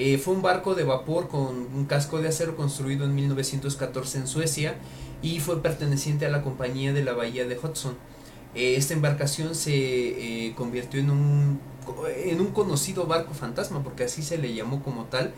Eh, 0.00 0.16
fue 0.16 0.32
un 0.32 0.42
barco 0.42 0.76
de 0.76 0.84
vapor 0.84 1.26
con 1.26 1.56
un 1.74 1.84
casco 1.86 2.20
de 2.20 2.28
acero 2.28 2.54
construido 2.54 3.04
en 3.04 3.16
1914 3.16 4.18
en 4.18 4.26
Suecia 4.28 4.76
y 5.22 5.40
fue 5.40 5.60
perteneciente 5.60 6.24
a 6.24 6.28
la 6.28 6.42
compañía 6.42 6.92
de 6.92 7.02
la 7.02 7.14
bahía 7.14 7.48
de 7.48 7.58
Hudson. 7.58 7.96
Eh, 8.54 8.76
esta 8.76 8.94
embarcación 8.94 9.56
se 9.56 9.74
eh, 9.74 10.54
convirtió 10.54 11.00
en 11.00 11.10
un, 11.10 11.60
en 12.16 12.40
un 12.40 12.52
conocido 12.52 13.06
barco 13.08 13.34
fantasma, 13.34 13.82
porque 13.82 14.04
así 14.04 14.22
se 14.22 14.38
le 14.38 14.54
llamó 14.54 14.84
como 14.84 15.06
tal, 15.06 15.32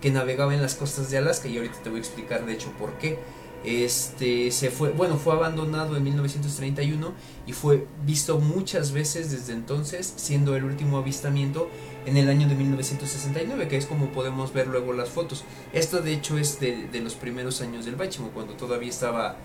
que 0.00 0.10
navegaba 0.10 0.54
en 0.54 0.62
las 0.62 0.76
costas 0.76 1.10
de 1.10 1.18
Alaska 1.18 1.48
y 1.48 1.58
ahorita 1.58 1.82
te 1.82 1.90
voy 1.90 1.98
a 1.98 2.00
explicar 2.00 2.46
de 2.46 2.54
hecho 2.54 2.72
por 2.78 2.96
qué. 2.96 3.18
Este 3.66 4.50
se 4.50 4.70
fue, 4.70 4.92
bueno, 4.92 5.18
fue 5.18 5.34
abandonado 5.34 5.96
en 5.96 6.04
1931 6.04 7.12
y 7.46 7.52
fue 7.52 7.86
visto 8.06 8.38
muchas 8.38 8.92
veces 8.92 9.30
desde 9.30 9.52
entonces, 9.52 10.14
siendo 10.16 10.56
el 10.56 10.64
último 10.64 10.96
avistamiento 10.98 11.68
en 12.06 12.16
el 12.16 12.28
año 12.28 12.48
de 12.48 12.54
1969, 12.54 13.68
que 13.68 13.76
es 13.76 13.86
como 13.86 14.06
podemos 14.06 14.52
ver 14.52 14.68
luego 14.68 14.92
las 14.92 15.10
fotos. 15.10 15.44
Esto 15.72 16.00
de 16.00 16.12
hecho 16.12 16.38
es 16.38 16.60
de, 16.60 16.88
de 16.88 17.00
los 17.00 17.14
primeros 17.14 17.60
años 17.60 17.84
del 17.84 17.96
Báchimo, 17.96 18.30
cuando 18.30 18.54
todavía 18.54 18.88
estaba 18.88 19.36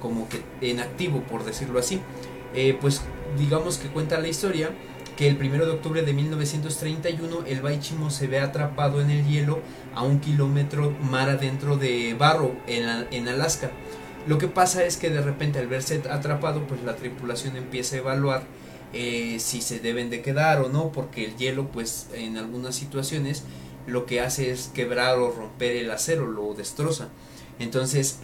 como 0.00 0.28
que 0.28 0.42
en 0.60 0.80
activo, 0.80 1.22
por 1.22 1.44
decirlo 1.44 1.78
así. 1.78 2.00
Eh, 2.54 2.76
pues 2.80 3.02
digamos 3.38 3.78
que 3.78 3.88
cuenta 3.88 4.18
la 4.18 4.28
historia 4.28 4.70
que 5.16 5.28
el 5.28 5.36
1 5.36 5.66
de 5.66 5.72
octubre 5.72 6.02
de 6.02 6.12
1931 6.12 7.44
el 7.46 7.60
Baichimo 7.60 8.10
se 8.10 8.28
ve 8.28 8.38
atrapado 8.40 9.00
en 9.00 9.10
el 9.10 9.26
hielo 9.26 9.60
a 9.94 10.02
un 10.02 10.20
kilómetro 10.20 10.92
mar 11.02 11.28
adentro 11.28 11.76
de 11.76 12.14
Barrow 12.14 12.54
en, 12.66 13.06
en 13.10 13.28
Alaska. 13.28 13.70
Lo 14.26 14.38
que 14.38 14.46
pasa 14.46 14.84
es 14.84 14.96
que 14.96 15.10
de 15.10 15.20
repente 15.20 15.58
al 15.58 15.66
verse 15.66 16.02
atrapado 16.10 16.66
pues 16.66 16.82
la 16.84 16.94
tripulación 16.96 17.56
empieza 17.56 17.96
a 17.96 17.98
evaluar 17.98 18.44
eh, 18.92 19.36
si 19.38 19.60
se 19.60 19.80
deben 19.80 20.10
de 20.10 20.22
quedar 20.22 20.60
o 20.60 20.68
no 20.68 20.92
porque 20.92 21.24
el 21.24 21.36
hielo 21.36 21.68
pues 21.68 22.08
en 22.14 22.36
algunas 22.36 22.74
situaciones 22.74 23.44
lo 23.86 24.06
que 24.06 24.20
hace 24.20 24.50
es 24.50 24.70
quebrar 24.74 25.18
o 25.18 25.30
romper 25.30 25.76
el 25.76 25.90
acero, 25.90 26.26
lo 26.26 26.54
destroza. 26.54 27.08
Entonces, 27.58 28.20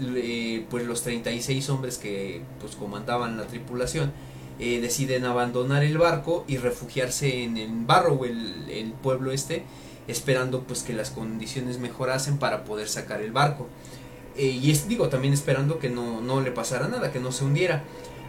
pues 0.71 0.87
los 0.87 1.03
36 1.03 1.69
hombres 1.71 1.99
que 1.99 2.43
pues 2.61 2.77
comandaban 2.77 3.37
la 3.37 3.47
tripulación 3.47 4.13
eh, 4.61 4.81
deciden 4.81 5.25
abandonar 5.25 5.83
el 5.83 5.99
barco 5.99 6.45
y 6.47 6.59
refugiarse 6.59 7.43
en 7.43 7.57
el 7.57 7.71
Barrow, 7.73 8.25
el, 8.25 8.71
el 8.71 8.93
pueblo 8.93 9.33
este, 9.33 9.65
esperando 10.07 10.63
pues 10.63 10.83
que 10.85 10.93
las 10.93 11.11
condiciones 11.11 11.79
mejorasen 11.79 12.39
para 12.39 12.65
poder 12.65 12.89
sacar 12.89 13.21
el 13.21 13.33
barco. 13.33 13.67
Eh, 14.37 14.47
y 14.47 14.71
es, 14.71 14.89
digo, 14.89 15.09
también 15.09 15.35
esperando 15.35 15.79
que 15.79 15.91
no, 15.91 16.21
no 16.21 16.41
le 16.41 16.51
pasara 16.53 16.89
nada, 16.89 17.13
que 17.13 17.21
no 17.21 17.33
se 17.33 17.45
hundiera. 17.45 17.85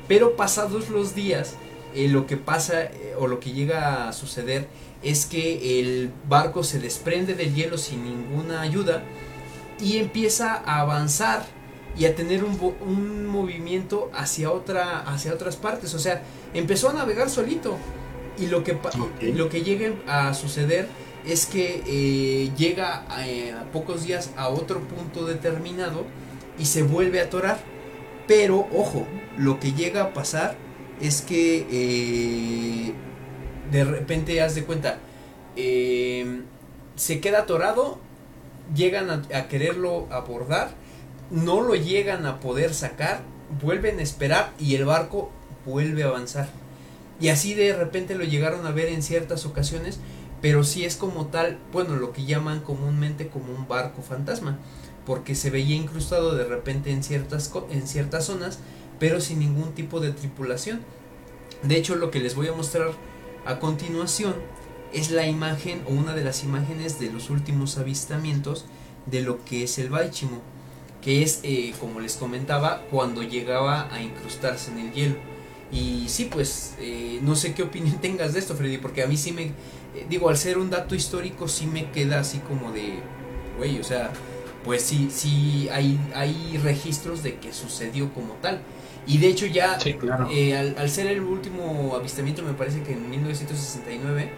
Pero 0.07 0.35
pasados 0.35 0.89
los 0.89 1.15
días, 1.15 1.55
eh, 1.95 2.09
lo 2.09 2.27
que 2.27 2.35
pasa 2.35 2.83
eh, 2.83 3.15
o 3.17 3.27
lo 3.27 3.39
que 3.39 3.53
llega 3.53 4.09
a 4.09 4.13
suceder 4.13 4.67
es 5.01 5.25
que 5.25 5.79
el 5.79 6.11
barco 6.27 6.63
se 6.63 6.79
desprende 6.79 7.35
del 7.35 7.55
hielo 7.55 7.77
sin 7.77 8.03
ninguna 8.03 8.61
ayuda 8.61 9.03
y 9.79 9.97
empieza 9.97 10.55
a 10.55 10.81
avanzar 10.81 11.45
y 11.97 12.05
a 12.05 12.13
tener 12.13 12.43
un, 12.43 13.27
movimiento 13.27 14.11
hacia 14.13 14.51
otra 14.51 14.99
hacia 15.01 15.33
otras 15.33 15.55
partes. 15.55 15.93
O 15.93 15.99
sea 15.99 16.21
empezó 16.53 16.89
a 16.89 16.93
navegar 16.93 17.29
solito 17.29 17.77
y 18.37 18.47
lo 18.47 18.63
que 18.63 18.77
lo 19.33 19.49
que 19.49 19.63
llega 19.63 19.93
a 20.07 20.33
suceder 20.33 20.87
es 21.25 21.45
que 21.45 21.81
eh, 21.87 22.51
llega 22.57 23.05
a, 23.07 23.61
a 23.61 23.71
pocos 23.71 24.03
días 24.03 24.31
a 24.35 24.49
otro 24.49 24.81
punto 24.81 25.25
determinado 25.25 26.05
y 26.59 26.65
se 26.65 26.83
vuelve 26.83 27.21
a 27.21 27.23
atorar. 27.23 27.59
Pero 28.27 28.67
ojo 28.73 29.07
lo 29.37 29.59
que 29.59 29.71
llega 29.71 30.01
a 30.01 30.13
pasar 30.13 30.64
es 31.01 31.21
que 31.21 31.67
eh, 31.69 32.93
de 33.71 33.83
repente 33.83 34.41
haz 34.41 34.55
de 34.55 34.63
cuenta 34.63 34.97
eh, 35.55 36.41
se 36.95 37.19
queda 37.19 37.39
atorado 37.39 37.99
llegan 38.73 39.09
a, 39.09 39.47
quererlo 39.47 40.07
abordar, 40.11 40.71
no 41.29 41.61
lo 41.61 41.75
llegan 41.75 42.25
a 42.25 42.39
poder 42.39 42.73
sacar, 42.73 43.21
vuelven 43.61 43.99
a 43.99 44.03
esperar 44.03 44.53
y 44.59 44.75
el 44.75 44.85
barco 44.85 45.31
vuelve 45.65 46.03
a 46.03 46.07
avanzar. 46.07 46.49
Y 47.19 47.29
así 47.29 47.53
de 47.53 47.73
repente 47.73 48.15
lo 48.15 48.23
llegaron 48.23 48.65
a 48.65 48.71
ver 48.71 48.87
en 48.87 49.03
ciertas 49.03 49.45
ocasiones, 49.45 49.99
pero 50.41 50.63
sí 50.63 50.85
es 50.85 50.95
como 50.95 51.27
tal, 51.27 51.59
bueno, 51.71 51.95
lo 51.95 52.11
que 52.11 52.25
llaman 52.25 52.61
comúnmente 52.61 53.27
como 53.27 53.53
un 53.53 53.67
barco 53.67 54.01
fantasma, 54.01 54.57
porque 55.05 55.35
se 55.35 55.49
veía 55.49 55.75
incrustado 55.75 56.35
de 56.35 56.45
repente 56.45 56.91
en 56.91 57.03
ciertas, 57.03 57.51
en 57.69 57.87
ciertas 57.87 58.25
zonas, 58.25 58.59
pero 58.99 59.21
sin 59.21 59.39
ningún 59.39 59.73
tipo 59.73 59.99
de 59.99 60.11
tripulación. 60.11 60.81
De 61.63 61.77
hecho, 61.77 61.95
lo 61.95 62.11
que 62.11 62.19
les 62.19 62.35
voy 62.35 62.47
a 62.47 62.53
mostrar 62.53 62.91
a 63.45 63.59
continuación 63.59 64.35
es 64.93 65.11
la 65.11 65.27
imagen 65.27 65.81
o 65.87 65.91
una 65.91 66.13
de 66.13 66.23
las 66.23 66.43
imágenes 66.43 66.99
de 66.99 67.11
los 67.11 67.29
últimos 67.29 67.77
avistamientos 67.77 68.65
de 69.05 69.21
lo 69.21 69.43
que 69.43 69.63
es 69.63 69.77
el 69.77 69.89
Baichimo, 69.89 70.41
que 71.01 71.21
es, 71.21 71.41
eh, 71.43 71.73
como 71.79 71.99
les 71.99 72.15
comentaba, 72.15 72.81
cuando 72.89 73.21
llegaba 73.21 73.93
a 73.93 74.01
incrustarse 74.01 74.71
en 74.71 74.79
el 74.79 74.93
hielo. 74.93 75.15
Y 75.71 76.05
sí, 76.07 76.25
pues, 76.25 76.75
eh, 76.79 77.19
no 77.21 77.35
sé 77.35 77.53
qué 77.53 77.63
opinión 77.63 77.97
tengas 78.01 78.33
de 78.33 78.39
esto, 78.39 78.55
Freddy, 78.55 78.77
porque 78.77 79.03
a 79.03 79.07
mí 79.07 79.17
sí 79.17 79.31
me, 79.31 79.43
eh, 79.43 79.53
digo, 80.09 80.29
al 80.29 80.37
ser 80.37 80.57
un 80.57 80.69
dato 80.69 80.95
histórico, 80.95 81.47
sí 81.47 81.67
me 81.67 81.91
queda 81.91 82.19
así 82.19 82.39
como 82.39 82.71
de, 82.71 82.99
güey, 83.57 83.79
o 83.79 83.83
sea, 83.83 84.11
pues 84.65 84.83
sí, 84.83 85.09
sí 85.11 85.69
hay, 85.71 85.99
hay 86.15 86.59
registros 86.63 87.23
de 87.23 87.39
que 87.39 87.53
sucedió 87.53 88.13
como 88.13 88.35
tal. 88.35 88.61
Y 89.07 89.19
de 89.19 89.27
hecho 89.27 89.47
ya 89.47 89.83
Sí, 89.83 89.93
claro. 89.97 90.27
eh, 90.31 90.55
al, 90.57 90.75
al 90.79 90.89
ser 90.89 91.07
el 91.07 91.21
último 91.21 91.95
avistamiento, 91.95 92.43
me 92.43 92.53
parece 92.53 92.83
que 92.83 92.93
en 92.93 93.09
1969, 93.09 94.31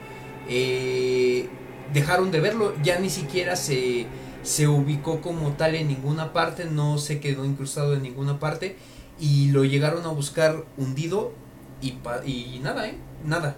eh, 0.50 1.50
dejaron 1.94 2.32
de 2.32 2.42
verlo, 2.42 2.76
ya 2.84 3.00
ni 3.00 3.10
siquiera 3.10 3.56
se, 3.56 4.08
se 4.44 4.68
ubicó 4.68 5.22
como 5.22 5.54
tal 5.54 5.76
en 5.76 5.88
ninguna 5.88 6.34
parte, 6.34 6.66
no 6.66 6.98
se 6.98 7.20
quedó 7.22 7.46
incrustado 7.46 7.96
en 7.96 8.04
ninguna 8.04 8.40
parte 8.40 8.78
y 9.20 9.50
lo 9.52 9.64
llegaron 9.66 10.06
a 10.06 10.10
buscar 10.10 10.66
hundido 10.78 11.34
y, 11.82 11.94
pa- 11.94 12.26
y 12.26 12.60
nada, 12.62 12.88
¿eh? 12.90 12.96
Nada. 13.26 13.56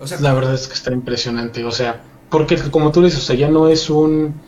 O 0.00 0.06
sea, 0.06 0.18
La 0.18 0.32
verdad 0.32 0.54
es 0.54 0.68
que 0.68 0.74
está 0.74 0.92
impresionante, 0.92 1.64
o 1.64 1.70
sea, 1.70 2.02
porque 2.32 2.56
como 2.72 2.92
tú 2.92 3.02
dices, 3.04 3.20
o 3.20 3.22
sea, 3.22 3.36
ya 3.36 3.48
no 3.50 3.68
es 3.68 3.90
un, 3.90 4.42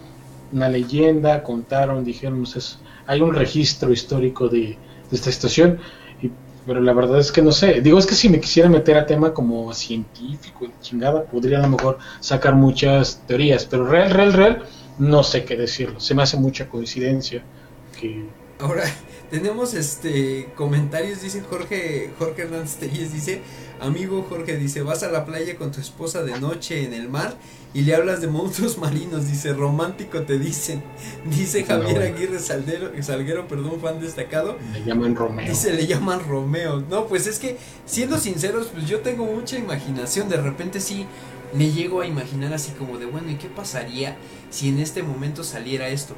una 0.51 0.69
leyenda, 0.71 1.43
contaron, 1.45 2.05
dijeron, 2.05 2.43
o 2.43 2.47
sea, 2.47 2.63
hay 3.07 3.21
un 3.23 3.35
registro 3.35 3.93
histórico 3.93 4.49
de, 4.51 4.83
de 5.11 5.17
esta 5.17 5.33
situación, 5.33 5.81
y- 6.21 6.39
pero 6.65 6.81
la 6.83 6.95
verdad 6.95 7.21
es 7.21 7.33
que 7.33 7.43
no 7.43 7.53
sé, 7.53 7.83
digo, 7.83 7.99
es 7.99 8.07
que 8.07 8.15
si 8.15 8.29
me 8.31 8.41
quisiera 8.41 8.69
meter 8.71 8.97
a 8.99 9.07
tema 9.07 9.35
como 9.35 9.73
científico, 9.75 10.67
chingada, 10.81 11.29
podría 11.29 11.59
a 11.59 11.63
lo 11.63 11.69
mejor 11.69 11.99
sacar 12.21 12.57
muchas 12.57 13.27
teorías, 13.27 13.67
pero 13.67 13.87
real, 13.87 14.11
real, 14.11 14.33
real, 14.33 14.65
no 14.97 15.23
sé 15.25 15.45
qué 15.45 15.57
decirlo. 15.57 16.01
Se 16.01 16.15
me 16.15 16.23
hace 16.23 16.39
mucha 16.39 16.69
coincidencia 16.69 17.47
que 17.95 18.35
Ahora, 18.59 18.85
tenemos 19.31 19.75
este 19.75 20.49
comentarios, 20.55 21.23
dice 21.23 21.43
Jorge, 21.43 22.11
Jorge 22.19 22.43
Hernández 22.43 22.77
Telles, 22.77 23.13
dice, 23.13 23.43
amigo 23.81 24.25
Jorge, 24.29 24.57
dice, 24.57 24.83
vas 24.83 25.03
a 25.03 25.11
la 25.11 25.25
playa 25.25 25.57
con 25.57 25.73
tu 25.73 25.81
esposa 25.81 26.23
de 26.23 26.39
noche 26.39 26.85
en 26.85 26.95
el 26.95 27.09
mar 27.09 27.37
y 27.73 27.83
le 27.83 27.95
hablas 27.95 28.21
de 28.21 28.29
monstruos 28.29 28.79
marinos, 28.85 29.29
dice, 29.29 29.53
romántico 29.53 30.23
te 30.23 30.39
dicen, 30.39 30.83
dice 31.25 31.65
Javier. 31.65 32.03
Aguirre 32.03 32.39
Saldero, 32.39 32.91
Salguero, 33.03 33.49
perdón, 33.49 33.81
fan 33.81 34.01
destacado, 34.01 34.57
le 34.73 34.85
llaman 34.85 35.17
Romeo. 35.17 35.49
Dice, 35.49 35.73
le 35.73 35.87
llaman 35.87 36.21
Romeo. 36.27 36.85
No, 36.89 37.07
pues 37.07 37.27
es 37.27 37.39
que, 37.39 37.57
siendo 37.87 38.19
sinceros, 38.19 38.69
pues 38.69 38.87
yo 38.87 39.01
tengo 39.01 39.25
mucha 39.27 39.59
imaginación. 39.59 40.29
De 40.29 40.37
repente 40.37 40.81
sí 40.81 41.07
me 41.53 41.71
llego 41.71 42.01
a 42.01 42.07
imaginar 42.07 42.53
así 42.53 42.73
como 42.73 42.99
de, 42.99 43.07
bueno, 43.07 43.31
¿y 43.31 43.37
qué 43.37 43.49
pasaría 43.49 44.17
si 44.51 44.69
en 44.69 44.79
este 44.79 45.03
momento 45.03 45.43
saliera 45.45 45.89
esto? 45.89 46.15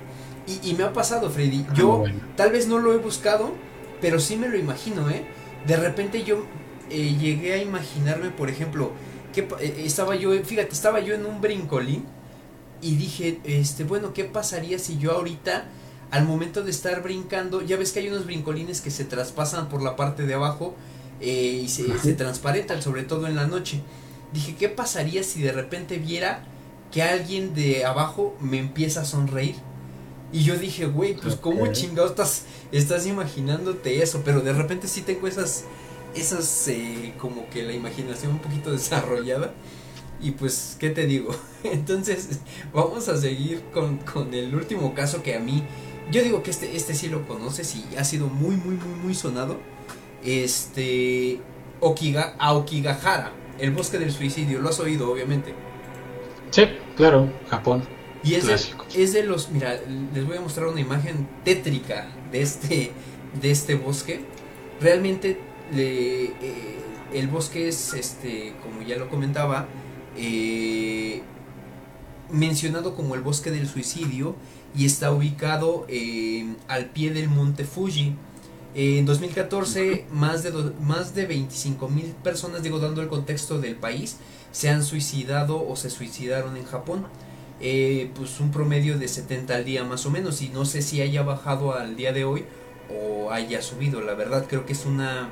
Y, 0.47 0.70
y 0.70 0.74
me 0.74 0.85
ha 0.85 0.93
pasado, 0.93 1.31
Freddy. 1.31 1.64
Yo 1.74 1.93
Ah, 1.94 1.97
bueno. 1.98 2.20
tal 2.36 2.52
vez 2.52 2.66
no 2.68 2.78
lo 2.78 2.93
he 2.94 2.98
buscado, 2.98 3.52
pero 4.01 4.20
sí 4.20 4.36
me 4.36 4.48
lo 4.48 4.56
imagino, 4.56 5.10
¿eh? 5.10 5.24
De 5.66 5.77
repente 5.77 6.23
yo 6.24 6.44
eh, 6.90 7.16
llegué 7.18 7.55
a 7.55 7.62
imaginarme, 7.62 8.31
por 8.31 8.48
ejemplo, 8.48 8.93
que 9.35 9.40
eh, 9.60 9.82
estaba 9.85 10.14
yo, 10.14 10.31
fíjate, 10.44 10.73
estaba 10.73 11.01
yo 11.01 11.14
en 11.14 11.27
un 11.27 11.40
brincolín 11.40 12.05
y 12.81 12.94
dije, 12.97 13.40
este, 13.44 13.85
bueno, 13.85 14.12
¿qué 14.12 14.24
pasaría 14.24 14.78
si 14.78 14.98
yo 14.98 15.12
ahorita, 15.12 15.64
al 16.12 16.24
momento 16.24 16.62
de 16.62 16.70
estar 16.70 17.02
brincando, 17.02 17.62
ya 17.62 17.77
ves 17.77 17.93
que 17.93 18.01
hay 18.01 18.09
unos 18.09 18.27
brincolines 18.27 18.81
que 18.81 18.90
se 18.90 19.05
traspasan 19.05 19.68
por 19.68 19.82
la 19.82 19.97
parte 19.97 20.24
de 20.27 20.35
abajo 20.35 20.74
eh, 21.20 21.60
y 21.64 21.68
se, 21.68 21.98
se 21.98 22.12
transparentan, 22.12 22.82
sobre 22.82 23.02
todo 23.02 23.27
en 23.27 23.35
la 23.35 23.47
noche? 23.48 23.81
Dije, 24.32 24.55
¿qué 24.56 24.68
pasaría 24.68 25.24
si 25.24 25.43
de 25.43 25.51
repente 25.52 25.98
viera 25.98 26.44
que 26.93 27.02
alguien 27.02 27.55
de 27.55 27.85
abajo 27.85 28.36
me 28.40 28.59
empieza 28.59 29.01
a 29.01 29.05
sonreír? 29.05 29.56
Y 30.32 30.43
yo 30.43 30.57
dije, 30.57 30.86
güey, 30.86 31.15
pues 31.15 31.36
cómo 31.36 31.62
Ok. 31.62 31.73
chingados 31.73 32.11
estás, 32.11 32.43
estás 32.73 33.07
imaginándote 33.07 34.03
eso, 34.03 34.23
pero 34.24 34.40
de 34.40 34.53
repente 34.53 34.89
sí 34.89 35.03
tengo 35.03 35.27
esas, 35.28 35.65
esas, 36.15 36.69
eh, 36.69 37.15
como 37.19 37.48
que 37.48 37.62
la 37.62 37.73
imaginación 37.73 38.32
un 38.32 38.39
poquito 38.39 38.73
desarrollada. 38.73 39.53
Y 40.20 40.32
pues, 40.32 40.77
¿qué 40.81 40.90
te 40.90 41.07
digo? 41.07 41.35
Entonces, 41.62 42.40
vamos 42.73 43.09
a 43.09 43.16
seguir 43.19 43.62
con, 43.73 43.98
con 43.98 44.32
el 44.35 44.55
último 44.55 44.94
caso 44.94 45.23
que 45.23 45.35
a 45.36 45.40
mí, 45.40 45.62
yo 46.11 46.23
digo 46.23 46.43
que 46.43 46.51
este, 46.51 46.74
este 46.77 46.94
sí 46.94 47.09
lo 47.09 47.27
conoces 47.27 47.74
y 47.77 47.97
ha 47.97 48.05
sido 48.05 48.27
muy, 48.28 48.57
muy, 48.57 48.77
muy, 48.77 48.98
muy 49.03 49.15
sonado. 49.15 49.59
Este, 50.24 51.40
Okiga, 51.81 52.35
Aokigahara, 52.39 53.32
el 53.59 53.70
bosque 53.70 53.98
del 53.98 54.11
suicidio, 54.11 54.61
lo 54.61 54.70
has 54.70 54.81
oído, 54.81 55.11
obviamente. 55.11 55.55
Sí, 56.51 56.65
claro, 56.97 57.31
Japón. 57.51 57.85
Y 58.27 58.35
es 58.35 58.47
de, 58.47 58.53
es 59.03 59.12
de 59.12 59.23
los, 59.24 59.51
mira, 59.51 59.78
les 60.15 60.27
voy 60.27 60.36
a 60.36 60.40
mostrar 60.40 60.66
una 60.66 60.81
imagen 60.81 61.28
tétrica 61.44 62.09
de 62.32 62.43
este, 62.43 62.90
de 63.40 63.51
este 63.51 63.74
bosque. 63.77 64.20
Realmente 64.81 65.39
le, 65.74 66.24
eh, 66.24 66.81
el 67.12 67.28
bosque 67.28 67.69
es, 67.69 67.94
este, 67.94 68.55
como 68.62 68.82
ya 68.82 68.97
lo 68.97 69.09
comentaba, 69.09 69.66
eh, 70.16 71.23
mencionado 72.31 72.94
como 72.94 73.15
el 73.15 73.20
bosque 73.20 73.51
del 73.51 73.69
suicidio 73.69 74.35
y 74.77 74.85
está 74.85 75.12
ubicado 75.12 75.86
eh, 75.89 76.55
al 76.69 76.86
pie 76.86 77.12
del 77.12 77.28
monte 77.28 77.65
Fuji. 77.65 78.15
En 78.74 79.07
2014, 79.07 80.05
más 80.12 80.43
de, 80.43 80.51
do- 80.51 80.74
más 80.82 81.15
de 81.15 81.24
25 81.27 81.89
mil 81.89 82.07
personas, 82.23 82.62
digo, 82.62 82.78
dando 82.78 83.01
el 83.01 83.09
contexto 83.09 83.59
del 83.59 83.77
país, 83.77 84.16
se 84.53 84.69
han 84.69 84.82
suicidado 84.85 85.66
o 85.66 85.77
se 85.77 85.89
suicidaron 85.89 86.57
en 86.59 86.65
Japón. 86.65 87.07
Eh, 87.61 88.11
pues 88.15 88.39
un 88.39 88.51
promedio 88.51 88.99
de 88.99 89.09
70 89.09 89.55
al 89.55 89.65
día 89.65 89.85
más 89.85 90.07
o 90.07 90.11
menos. 90.11 90.43
Y 90.43 90.49
no 90.49 90.65
sé 90.65 90.83
si 90.83 91.01
haya 91.01 91.23
bajado 91.23 91.74
al 91.74 91.97
día 91.97 92.12
de 92.12 92.24
hoy 92.24 92.45
o 92.91 93.31
haya 93.31 93.62
subido. 93.62 94.01
La 94.01 94.15
verdad 94.15 94.47
creo 94.49 94.66
que 94.66 94.73
es 94.73 94.85
una, 94.87 95.31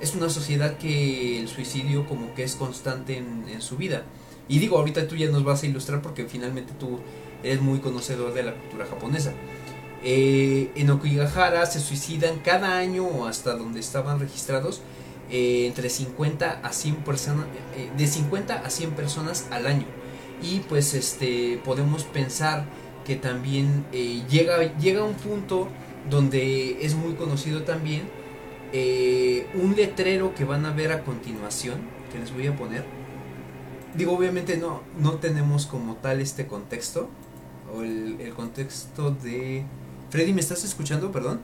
es 0.00 0.14
una 0.14 0.28
sociedad 0.28 0.76
que 0.78 1.40
el 1.40 1.48
suicidio 1.48 2.06
como 2.06 2.34
que 2.34 2.44
es 2.44 2.56
constante 2.56 3.18
en, 3.18 3.60
su 3.60 3.76
vida. 3.76 4.04
Y 4.48 4.58
digo, 4.58 4.78
ahorita 4.78 5.08
tú 5.08 5.16
ya 5.16 5.28
nos 5.30 5.44
vas 5.44 5.62
a 5.62 5.66
ilustrar 5.66 6.02
porque 6.02 6.26
finalmente 6.26 6.72
tú 6.78 7.00
eres 7.42 7.60
muy 7.60 7.78
conocedor 7.78 8.34
de 8.34 8.42
la 8.42 8.54
cultura 8.54 8.86
japonesa. 8.86 9.32
Eh, 10.02 10.70
en 10.74 10.90
Okigahara 10.90 11.64
se 11.64 11.80
suicidan 11.80 12.40
cada 12.40 12.76
año 12.76 13.26
hasta 13.26 13.56
donde 13.56 13.80
estaban 13.80 14.20
registrados 14.20 14.82
eh, 15.30 15.66
entre 15.66 15.88
50 15.88 16.60
a 16.62 16.72
100 16.72 16.96
personas, 16.96 17.46
eh, 17.76 17.90
de 17.96 18.06
50 18.06 18.54
a 18.54 18.70
100 18.70 18.90
personas 18.90 19.46
al 19.50 19.66
año. 19.66 19.86
Y 20.40 20.60
pues 20.60 20.94
este 20.94 21.60
podemos 21.64 22.04
pensar 22.04 22.66
que 23.04 23.16
también 23.16 23.86
eh, 23.92 24.24
llega, 24.28 24.76
llega 24.78 25.04
un 25.04 25.14
punto 25.14 25.68
donde 26.10 26.84
es 26.84 26.94
muy 26.94 27.14
conocido 27.14 27.64
también 27.64 28.10
eh, 28.72 29.48
un 29.54 29.76
letrero 29.76 30.34
que 30.34 30.44
van 30.44 30.66
a 30.66 30.72
ver 30.72 30.92
a 30.92 31.04
continuación, 31.04 31.92
que 32.12 32.18
les 32.18 32.32
voy 32.32 32.46
a 32.46 32.56
poner. 32.56 32.84
Digo, 33.94 34.12
obviamente 34.16 34.56
no, 34.56 34.82
no 34.98 35.14
tenemos 35.18 35.66
como 35.66 35.96
tal 35.96 36.20
este 36.20 36.46
contexto, 36.46 37.10
o 37.72 37.82
el, 37.82 38.20
el 38.20 38.34
contexto 38.34 39.10
de... 39.12 39.64
Freddy, 40.10 40.32
¿me 40.32 40.40
estás 40.40 40.64
escuchando? 40.64 41.12
Perdón. 41.12 41.40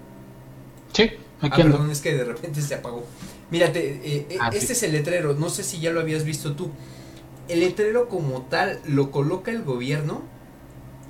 Sí, 0.93 1.11
Ah, 1.43 1.47
aquí 1.47 1.63
ando. 1.63 1.79
perdón, 1.79 1.91
es 1.91 2.01
que 2.01 2.15
de 2.15 2.25
repente 2.25 2.61
se 2.61 2.75
apagó. 2.75 3.05
Mírate, 3.51 3.81
eh, 4.05 4.27
eh, 4.31 4.39
Ah, 4.39 4.51
este 4.53 4.69
sí. 4.69 4.73
es 4.75 4.83
el 4.83 4.93
letrero, 4.93 5.35
no 5.35 5.49
sé 5.49 5.63
si 5.65 5.81
ya 5.81 5.91
lo 5.93 6.01
habías 6.01 6.25
visto 6.25 6.55
tú. 6.55 6.71
El 7.51 7.61
letrero 7.61 8.09
como 8.09 8.43
tal 8.43 8.79
lo 8.87 9.11
coloca 9.11 9.51
el 9.51 9.63
gobierno 9.63 10.23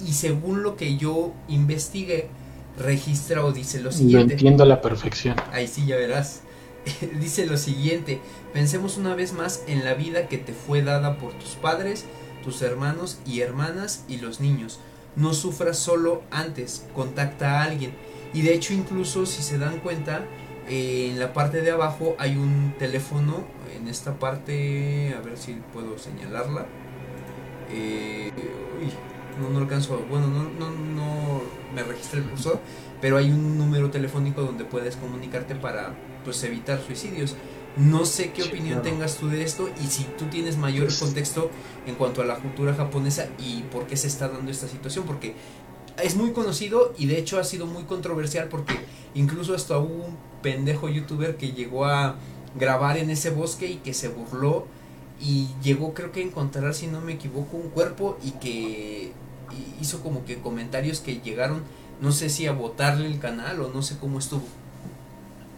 y 0.05 0.13
según 0.15 0.63
lo 0.63 0.77
que 0.77 0.97
yo 0.97 1.33
investigué, 1.49 2.29
registra 2.79 3.45
o 3.45 3.53
dice 3.53 3.79
lo 3.79 3.91
Lo 3.91 3.93
siguiente. 3.93 4.35
entiendo 4.35 4.63
a 4.63 4.67
la 4.67 4.81
perfección. 4.81 5.37
Ahí 5.53 5.69
sí, 5.69 5.85
ya 5.87 5.97
verás. 5.97 6.41
Dice 7.21 7.45
lo 7.45 7.59
siguiente, 7.59 8.21
pensemos 8.55 8.97
una 8.97 9.15
vez 9.15 9.35
más 9.35 9.63
en 9.67 9.85
la 9.85 9.93
vida 9.93 10.29
que 10.29 10.39
te 10.39 10.55
fue 10.55 10.83
dada 10.83 11.19
por 11.19 11.35
tus 11.35 11.51
padres, 11.51 12.07
tus 12.43 12.63
hermanos 12.63 13.19
y 13.27 13.41
hermanas 13.41 14.05
y 14.09 14.17
los 14.17 14.41
niños. 14.41 14.81
No 15.15 15.35
sufras 15.35 15.79
solo 15.79 16.23
antes, 16.31 16.87
contacta 16.95 17.61
a 17.61 17.65
alguien. 17.65 17.93
Y 18.33 18.41
de 18.43 18.55
hecho 18.55 18.73
incluso 18.73 19.27
si 19.27 19.43
se 19.43 19.59
dan 19.59 19.81
cuenta, 19.81 20.25
eh, 20.71 21.11
en 21.11 21.19
la 21.19 21.33
parte 21.33 21.63
de 21.63 21.73
abajo 21.73 22.15
hay 22.17 22.37
un 22.37 22.75
teléfono, 22.79 23.45
en 23.77 23.89
esta 23.89 24.21
parte, 24.21 25.13
a 25.19 25.21
ver 25.21 25.37
si 25.37 25.55
puedo 25.73 25.99
señalarla. 25.99 26.65
Eh, 27.73 28.31
uy, 28.81 28.89
no, 29.41 29.51
no 29.51 29.59
alcanzo, 29.59 29.99
bueno, 30.09 30.29
no, 30.29 30.45
no, 30.45 30.71
no 30.71 31.43
me 31.75 31.83
registra 31.83 32.21
el 32.21 32.27
cursor, 32.27 32.61
pero 33.01 33.17
hay 33.17 33.31
un 33.31 33.59
número 33.59 33.91
telefónico 33.91 34.43
donde 34.43 34.65
puedes 34.65 34.95
comunicarte 34.95 35.57
para 35.57 35.93
pues 36.25 36.41
evitar 36.45 36.81
suicidios. 36.81 37.35
No 37.77 38.05
sé 38.05 38.31
qué 38.31 38.45
opinión 38.45 38.81
claro. 38.81 38.83
tengas 38.83 39.17
tú 39.17 39.29
de 39.29 39.43
esto 39.43 39.71
y 39.83 39.87
si 39.87 40.05
tú 40.19 40.27
tienes 40.27 40.57
mayor 40.57 40.89
contexto 40.97 41.51
en 41.87 41.97
cuanto 41.97 42.23
a 42.23 42.25
la 42.25 42.37
cultura 42.37 42.75
japonesa 42.75 43.27
y 43.39 43.63
por 43.73 43.87
qué 43.87 43.97
se 43.97 44.07
está 44.07 44.29
dando 44.29 44.53
esta 44.53 44.69
situación, 44.69 45.05
porque 45.05 45.35
es 46.03 46.17
muy 46.17 46.33
conocido 46.33 46.95
y 46.99 47.07
de 47.07 47.19
hecho 47.19 47.39
ha 47.39 47.45
sido 47.45 47.67
muy 47.67 47.85
controversial 47.85 48.49
porque 48.49 48.75
incluso 49.15 49.55
hasta 49.55 49.79
hubo 49.79 50.05
un 50.07 50.17
pendejo 50.43 50.89
youtuber 50.89 51.37
que 51.37 51.53
llegó 51.53 51.85
a 51.87 52.17
grabar 52.55 52.97
en 52.99 53.11
ese 53.11 53.31
bosque 53.31 53.67
y 53.67 53.77
que 53.77 53.95
se 53.95 54.09
burló 54.09 54.67
y 55.21 55.49
llegó 55.63 55.95
creo 55.95 56.13
que 56.13 56.21
a 56.21 56.25
encontrar 56.25 56.75
si 56.75 56.87
no 56.87 57.01
me 57.01 57.13
equivoco 57.15 57.57
un 57.57 57.71
cuerpo 57.71 58.19
y 58.25 58.33
que 58.33 59.13
hizo 59.81 60.03
como 60.03 60.25
que 60.25 60.41
comentarios 60.41 61.01
que 61.01 61.21
llegaron 61.21 61.63
no 62.01 62.13
sé 62.13 62.31
si 62.31 62.47
a 62.47 62.53
votarle 62.53 63.07
el 63.07 63.19
canal 63.19 63.61
o 63.61 63.69
no 63.73 63.83
sé 63.83 63.99
cómo 63.99 64.19
estuvo. 64.19 64.45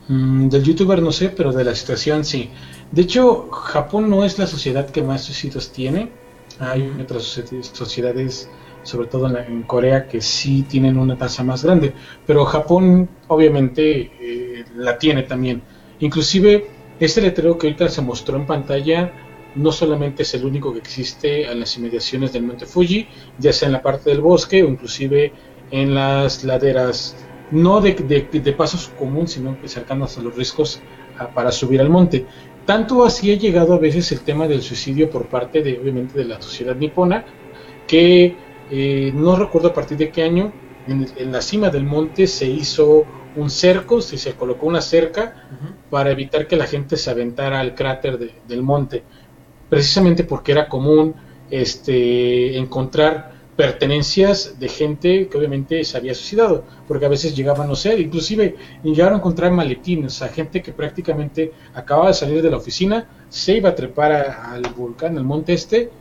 Mm, 0.09 0.48
del 0.48 0.62
youtuber 0.64 1.01
no 1.02 1.12
sé, 1.12 1.28
pero 1.31 1.52
de 1.52 1.64
la 1.64 1.74
situación 1.74 2.24
sí. 2.24 2.51
De 2.90 3.02
hecho, 3.02 3.48
Japón 3.51 4.10
no 4.10 4.24
es 4.24 4.39
la 4.39 4.47
sociedad 4.47 4.90
que 4.90 5.02
más 5.02 5.23
suicidios 5.24 5.73
tiene. 5.73 6.10
Hay 6.59 6.98
otras 7.01 7.23
socie- 7.24 7.62
sociedades, 7.62 8.51
sobre 8.83 9.09
todo 9.09 9.27
en, 9.27 9.33
la- 9.35 9.47
en 9.47 9.63
Corea, 9.65 10.07
que 10.09 10.21
sí 10.21 10.65
tienen 10.65 10.99
una 10.99 11.17
tasa 11.19 11.43
más 11.45 11.65
grande. 11.65 11.95
Pero 12.25 12.45
Japón, 12.45 13.19
obviamente, 13.29 14.61
eh, 14.61 14.65
la 14.75 14.99
tiene 14.99 15.23
también. 15.25 15.67
Inclusive, 15.99 16.73
este 16.99 17.21
letrero 17.23 17.57
que 17.59 17.67
ahorita 17.69 17.89
se 17.89 18.03
mostró 18.03 18.37
en 18.37 18.47
pantalla 18.47 19.15
no 19.55 19.71
solamente 19.73 20.23
es 20.23 20.33
el 20.35 20.45
único 20.47 20.73
que 20.73 20.79
existe 20.79 21.51
en 21.51 21.61
las 21.61 21.77
inmediaciones 21.77 22.33
del 22.33 22.45
monte 22.45 22.67
Fuji, 22.67 23.11
ya 23.37 23.53
sea 23.53 23.67
en 23.67 23.73
la 23.73 23.83
parte 23.83 24.11
del 24.11 24.21
bosque 24.23 24.63
o 24.63 24.69
inclusive 24.69 25.35
en 25.69 25.95
las 25.95 26.43
laderas 26.45 27.19
no 27.51 27.81
de, 27.83 27.93
de, 27.95 28.41
de 28.41 28.53
pasos 28.55 28.89
común, 28.89 29.29
sino 29.29 29.59
que 29.59 29.69
cercanos 29.69 30.17
a 30.17 30.23
los 30.23 30.35
riscos 30.35 30.85
a- 31.15 31.33
para 31.35 31.53
subir 31.53 31.81
al 31.81 31.91
monte. 31.91 32.27
Tanto 32.65 33.05
así 33.05 33.31
ha 33.33 33.37
llegado 33.37 33.75
a 33.75 33.79
veces 33.79 34.11
el 34.13 34.25
tema 34.25 34.49
del 34.49 34.63
suicidio 34.63 35.11
por 35.11 35.29
parte 35.29 35.63
de, 35.63 35.79
obviamente, 35.79 36.17
de 36.19 36.25
la 36.25 36.41
sociedad 36.41 36.77
nipona, 36.77 37.27
que 37.87 38.41
eh, 38.74 39.12
no 39.15 39.36
recuerdo 39.36 39.69
a 39.69 39.74
partir 39.74 39.99
de 39.99 40.11
qué 40.12 40.23
año, 40.23 40.44
en, 40.85 41.07
en 41.16 41.32
la 41.32 41.43
cima 41.43 41.70
del 41.70 41.85
monte 41.85 42.27
se 42.27 42.47
hizo 42.47 43.09
un 43.35 43.51
cerco, 43.51 44.01
se, 44.03 44.19
se 44.19 44.35
colocó 44.36 44.66
una 44.66 44.81
cerca 44.81 45.35
para 45.89 46.11
evitar 46.11 46.47
que 46.49 46.57
la 46.57 46.66
gente 46.66 46.97
se 46.97 47.11
aventara 47.11 47.61
al 47.61 47.74
cráter 47.74 48.19
de- 48.19 48.40
del 48.44 48.62
monte, 48.62 49.07
precisamente 49.69 50.24
porque 50.24 50.53
era 50.53 50.69
común 50.69 51.15
este, 51.49 52.57
encontrar 52.59 53.32
pertenencias 53.57 54.59
de 54.59 54.69
gente 54.69 55.28
que 55.28 55.39
obviamente 55.39 55.85
se 55.85 55.97
había 55.99 56.15
suicidado, 56.15 56.66
porque 56.86 57.05
a 57.07 57.09
veces 57.09 57.36
llegaban, 57.36 57.69
no 57.69 57.77
sé, 57.77 57.99
inclusive 58.01 58.57
llegaron 58.82 59.15
a 59.15 59.19
encontrar 59.19 59.53
maletines, 59.53 60.23
a 60.23 60.28
gente 60.28 60.62
que 60.62 60.73
prácticamente 60.73 61.53
acababa 61.74 62.09
de 62.09 62.15
salir 62.15 62.43
de 62.43 62.51
la 62.51 62.57
oficina, 62.57 63.11
se 63.28 63.57
iba 63.59 63.70
a 63.70 63.74
trepar 63.74 64.12
a- 64.12 64.53
al 64.53 64.62
volcán, 64.74 65.19
al 65.19 65.24
monte 65.24 65.53
este, 65.53 65.93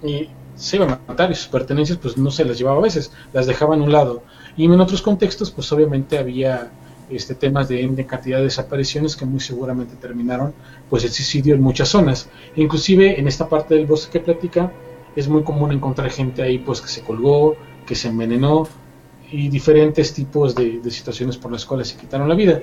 y 0.00 0.36
se 0.62 0.76
iba 0.76 0.86
a 0.86 1.00
matar 1.08 1.30
y 1.30 1.34
sus 1.34 1.48
pertenencias 1.48 1.98
pues 1.98 2.16
no 2.16 2.30
se 2.30 2.44
las 2.44 2.58
llevaba 2.58 2.78
a 2.78 2.82
veces, 2.82 3.12
las 3.32 3.46
dejaban 3.46 3.80
a 3.80 3.84
un 3.84 3.92
lado. 3.92 4.22
Y 4.56 4.64
en 4.64 4.80
otros 4.80 5.02
contextos 5.02 5.50
pues 5.50 5.70
obviamente 5.72 6.18
había 6.18 6.70
este 7.10 7.34
temas 7.34 7.68
de, 7.68 7.86
de 7.86 8.06
cantidad 8.06 8.38
de 8.38 8.44
desapariciones 8.44 9.16
que 9.16 9.26
muy 9.26 9.40
seguramente 9.40 9.96
terminaron 9.96 10.54
pues 10.88 11.04
el 11.04 11.10
suicidio 11.10 11.54
en 11.54 11.62
muchas 11.62 11.88
zonas. 11.88 12.28
Inclusive 12.56 13.18
en 13.18 13.26
esta 13.28 13.48
parte 13.48 13.74
del 13.74 13.86
bosque 13.86 14.12
que 14.12 14.24
platica 14.24 14.72
es 15.16 15.28
muy 15.28 15.42
común 15.42 15.72
encontrar 15.72 16.10
gente 16.10 16.42
ahí 16.42 16.58
pues 16.58 16.80
que 16.80 16.88
se 16.88 17.02
colgó, 17.02 17.56
que 17.86 17.94
se 17.94 18.08
envenenó 18.08 18.68
y 19.30 19.48
diferentes 19.48 20.12
tipos 20.14 20.54
de, 20.54 20.80
de 20.80 20.90
situaciones 20.90 21.36
por 21.36 21.50
las 21.52 21.66
cuales 21.66 21.88
se 21.88 21.96
quitaron 21.96 22.28
la 22.28 22.34
vida. 22.34 22.62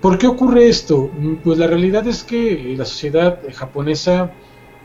¿Por 0.00 0.16
qué 0.16 0.26
ocurre 0.26 0.68
esto? 0.68 1.10
Mm, 1.12 1.36
Pues 1.44 1.58
la 1.58 1.66
realidad 1.66 2.06
es 2.06 2.22
que 2.24 2.74
la 2.76 2.84
sociedad 2.84 3.40
japonesa 3.54 4.32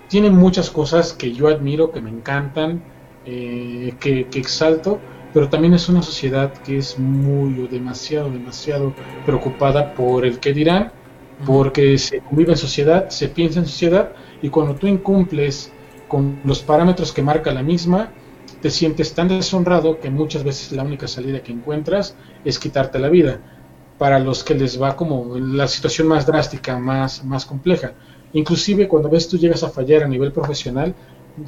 tiene 0.08 0.30
muchas 0.30 0.70
cosas 0.72 1.14
que 1.14 1.34
yo 1.34 1.48
admiro, 1.48 1.92
que 1.92 2.02
me 2.02 2.10
encantan, 2.10 2.84
eh, 3.26 3.96
que, 4.00 4.30
que 4.30 4.40
exalto, 4.40 5.00
pero 5.34 5.50
también 5.50 5.74
es 5.74 5.90
una 5.90 6.02
sociedad 6.02 6.54
que 6.54 6.78
es 6.78 6.98
muy 7.00 7.60
o 7.62 7.68
demasiado, 7.68 8.32
demasiado 8.32 8.96
preocupada 9.26 9.94
por 9.94 10.26
el 10.26 10.40
que 10.40 10.54
dirán, 10.54 10.94
porque 11.44 11.98
se 11.98 12.22
convive 12.22 12.52
en 12.54 12.58
sociedad, 12.58 13.10
se 13.10 13.30
piensa 13.30 13.60
en 13.60 13.66
sociedad, 13.66 14.14
y 14.42 14.50
cuando 14.50 14.76
tú 14.76 14.88
incumples 14.88 15.76
con 16.08 16.40
los 16.44 16.62
parámetros 16.62 17.12
que 17.12 17.22
marca 17.24 17.52
la 17.52 17.64
misma, 17.64 18.14
te 18.62 18.70
sientes 18.70 19.14
tan 19.14 19.28
deshonrado 19.28 20.00
que 20.00 20.10
muchas 20.10 20.44
veces 20.44 20.72
la 20.72 20.84
única 20.84 21.08
salida 21.08 21.44
que 21.44 21.52
encuentras 21.52 22.16
es 22.44 22.60
quitarte 22.60 23.00
la 23.00 23.10
vida. 23.10 23.42
Para 23.98 24.20
los 24.20 24.44
que 24.44 24.56
les 24.56 24.82
va 24.82 24.96
como 24.96 25.38
la 25.38 25.68
situación 25.68 26.08
más 26.08 26.26
drástica, 26.26 26.78
más, 26.80 27.24
más 27.24 27.46
compleja. 27.46 27.94
Inclusive 28.36 28.88
cuando 28.88 29.10
ves 29.10 29.28
tú 29.28 29.38
llegas 29.38 29.64
a 29.64 29.70
fallar 29.70 30.04
a 30.04 30.08
nivel 30.08 30.32
profesional, 30.32 30.96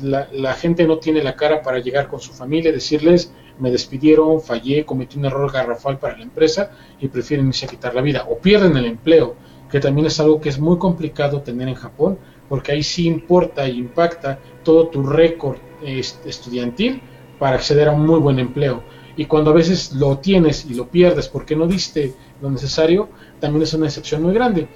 la, 0.02 0.28
la 0.34 0.54
gente 0.54 0.86
no 0.86 0.98
tiene 1.00 1.24
la 1.24 1.36
cara 1.36 1.62
para 1.62 1.80
llegar 1.80 2.08
con 2.08 2.20
su 2.20 2.34
familia 2.34 2.70
y 2.70 2.74
decirles, 2.74 3.32
me 3.60 3.72
despidieron, 3.72 4.42
fallé, 4.42 4.86
cometí 4.86 5.18
un 5.18 5.26
error 5.26 5.52
garrafal 5.52 6.00
para 6.00 6.18
la 6.18 6.24
empresa 6.24 6.72
y 7.00 7.08
prefieren 7.08 7.48
irse 7.48 7.66
a 7.66 7.70
quitar 7.70 7.96
la 7.96 8.02
vida. 8.02 8.26
O 8.30 8.40
pierden 8.40 8.76
el 8.78 8.86
empleo, 8.86 9.36
que 9.70 9.80
también 9.80 10.08
es 10.08 10.20
algo 10.20 10.42
que 10.42 10.50
es 10.50 10.60
muy 10.60 10.78
complicado 10.78 11.42
tener 11.42 11.68
en 11.68 11.76
Japón, 11.76 12.20
porque 12.50 12.72
ahí 12.74 12.84
sí 12.84 13.06
importa 13.08 13.66
e 13.66 13.72
impacta 13.72 14.40
todo 14.64 14.90
tu 14.90 15.04
récord 15.04 15.60
est- 15.82 16.26
estudiantil 16.26 17.02
para 17.38 17.56
acceder 17.56 17.88
a 17.90 17.92
un 17.92 18.06
muy 18.06 18.20
buen 18.20 18.40
empleo. 18.40 18.84
Y 19.16 19.26
cuando 19.26 19.52
a 19.52 19.54
veces 19.54 19.94
lo 19.94 20.20
tienes 20.20 20.66
y 20.66 20.74
lo 20.76 20.90
pierdes 20.90 21.28
porque 21.28 21.56
no 21.56 21.68
diste 21.68 22.18
lo 22.42 22.50
necesario, 22.52 23.10
también 23.40 23.64
es 23.64 23.74
una 23.74 23.88
excepción 23.88 24.22
muy 24.24 24.34
grande. 24.34 24.70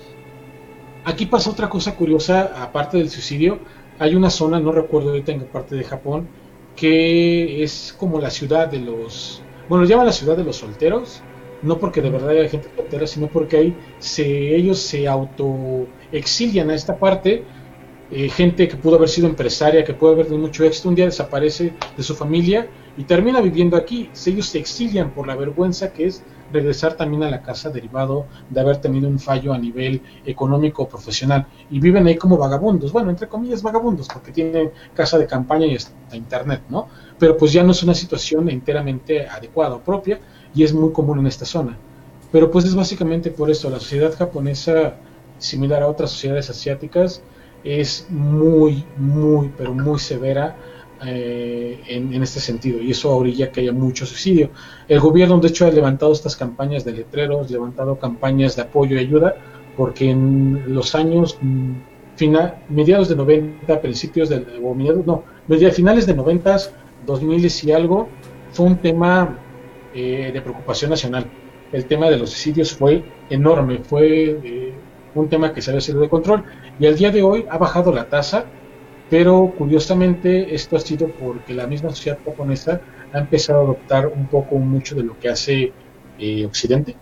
Aquí 1.03 1.25
pasa 1.25 1.49
otra 1.49 1.67
cosa 1.67 1.95
curiosa, 1.95 2.51
aparte 2.61 2.97
del 2.97 3.09
suicidio, 3.09 3.59
hay 3.97 4.15
una 4.15 4.29
zona, 4.29 4.59
no 4.59 4.71
recuerdo 4.71 5.09
ahorita 5.09 5.31
en 5.31 5.39
qué 5.39 5.45
parte 5.45 5.75
de 5.75 5.83
Japón, 5.83 6.27
que 6.75 7.63
es 7.63 7.95
como 7.97 8.19
la 8.19 8.29
ciudad 8.29 8.67
de 8.67 8.79
los, 8.79 9.41
bueno, 9.67 9.85
llaman 9.85 10.05
la 10.05 10.11
ciudad 10.11 10.37
de 10.37 10.43
los 10.43 10.57
solteros, 10.57 11.21
no 11.63 11.79
porque 11.79 12.01
de 12.01 12.09
verdad 12.11 12.29
haya 12.29 12.49
gente 12.49 12.69
soltera, 12.75 13.07
sino 13.07 13.27
porque 13.27 13.57
ahí 13.57 13.77
se, 13.99 14.55
ellos 14.55 14.79
se 14.79 15.07
auto 15.07 15.87
exilian 16.11 16.69
a 16.69 16.75
esta 16.75 16.97
parte, 16.97 17.43
eh, 18.11 18.29
gente 18.29 18.67
que 18.67 18.75
pudo 18.75 18.97
haber 18.97 19.09
sido 19.09 19.27
empresaria, 19.27 19.83
que 19.83 19.93
pudo 19.93 20.11
haber 20.11 20.25
tenido 20.27 20.45
mucho 20.45 20.63
éxito, 20.63 20.89
un 20.89 20.95
día 20.95 21.05
desaparece 21.05 21.73
de 21.97 22.03
su 22.03 22.15
familia 22.15 22.67
y 22.97 23.03
termina 23.03 23.41
viviendo 23.41 23.77
aquí. 23.77 24.09
Ellos 24.25 24.47
se 24.47 24.59
exilian 24.59 25.11
por 25.11 25.27
la 25.27 25.35
vergüenza 25.35 25.91
que 25.93 26.07
es 26.07 26.23
regresar 26.51 26.95
también 26.95 27.23
a 27.23 27.29
la 27.29 27.41
casa 27.41 27.69
derivado 27.69 28.25
de 28.49 28.59
haber 28.59 28.77
tenido 28.77 29.07
un 29.07 29.19
fallo 29.19 29.53
a 29.53 29.57
nivel 29.57 30.01
económico 30.25 30.83
o 30.83 30.87
profesional 30.89 31.47
y 31.69 31.79
viven 31.79 32.05
ahí 32.07 32.15
como 32.15 32.37
vagabundos, 32.37 32.91
bueno, 32.91 33.09
entre 33.09 33.27
comillas 33.27 33.61
vagabundos, 33.61 34.07
porque 34.09 34.31
tienen 34.31 34.71
casa 34.93 35.17
de 35.17 35.27
campaña 35.27 35.65
y 35.65 35.75
hasta 35.75 36.15
internet, 36.15 36.63
¿no? 36.69 36.87
Pero 37.17 37.37
pues 37.37 37.53
ya 37.53 37.63
no 37.63 37.71
es 37.71 37.83
una 37.83 37.93
situación 37.93 38.49
enteramente 38.49 39.27
adecuada 39.27 39.75
o 39.75 39.79
propia 39.79 40.19
y 40.53 40.63
es 40.63 40.73
muy 40.73 40.91
común 40.91 41.19
en 41.19 41.27
esta 41.27 41.45
zona. 41.45 41.77
Pero 42.31 42.49
pues 42.51 42.65
es 42.65 42.75
básicamente 42.75 43.31
por 43.31 43.49
eso, 43.49 43.69
la 43.69 43.79
sociedad 43.79 44.13
japonesa, 44.15 44.95
similar 45.37 45.83
a 45.83 45.87
otras 45.87 46.11
sociedades 46.11 46.49
asiáticas, 46.49 47.21
es 47.63 48.07
muy, 48.09 48.83
muy, 48.97 49.51
pero 49.57 49.73
muy 49.73 49.99
severa 49.99 50.55
eh, 51.05 51.79
en, 51.87 52.21
este 52.21 52.39
sentido 52.39 52.81
y 52.81 52.91
eso 52.91 53.15
orilla 53.15 53.51
que 53.51 53.61
haya 53.61 53.71
mucho 53.71 54.05
suicidio. 54.05 54.51
El 54.87 54.99
gobierno 54.99 55.39
de 55.39 55.47
hecho 55.47 55.65
ha 55.65 55.71
levantado 55.71 56.11
estas 56.11 56.35
campañas 56.35 56.85
de 56.85 56.93
letreros, 56.93 57.49
levantado 57.49 57.97
campañas 57.97 58.55
de 58.55 58.63
apoyo 58.63 58.95
y 58.95 58.99
ayuda 58.99 59.35
porque 59.75 60.09
en 60.11 60.63
los 60.67 60.93
años 60.95 61.37
mm, 61.41 61.71
fina- 62.15 62.55
mediados 62.69 63.09
de 63.09 63.15
90, 63.15 63.81
principios 63.81 64.29
de, 64.29 64.45
o 64.63 64.75
mediados, 64.75 65.05
no, 65.05 65.23
finales 65.71 66.05
de 66.05 66.13
90, 66.13 66.57
2000 67.05 67.47
y 67.63 67.71
algo, 67.71 68.09
fue 68.51 68.65
un 68.67 68.77
tema 68.77 69.37
eh, 69.93 70.29
de 70.33 70.41
preocupación 70.41 70.91
nacional. 70.91 71.25
El 71.71 71.85
tema 71.85 72.09
de 72.09 72.17
los 72.17 72.31
suicidios 72.31 72.73
fue 72.73 73.03
enorme, 73.29 73.79
fue 73.79 74.39
eh, 74.43 74.73
un 75.15 75.29
tema 75.29 75.53
que 75.53 75.61
se 75.61 75.71
había 75.71 75.81
salido 75.81 76.01
de 76.01 76.09
control 76.09 76.43
y 76.79 76.85
al 76.85 76.95
día 76.95 77.11
de 77.11 77.23
hoy 77.23 77.45
ha 77.49 77.57
bajado 77.57 77.91
la 77.91 78.07
tasa, 78.09 78.45
pero 79.11 79.53
curiosamente 79.57 80.55
esto 80.55 80.75
ha 80.77 80.79
sido 80.79 81.05
porque 81.15 81.53
la 81.53 81.67
misma 81.67 81.89
sociedad 81.91 82.19
japonesa 82.25 82.73
ha 83.11 83.19
empezado 83.19 83.59
a 83.61 83.63
adoptar 83.65 84.07
un 84.07 84.27
poco 84.29 84.57
mucho 84.59 84.95
de 84.95 85.03
lo 85.03 85.17
que 85.19 85.29
hace 85.29 85.75
eh, 86.17 86.45
Occidente, 86.45 86.99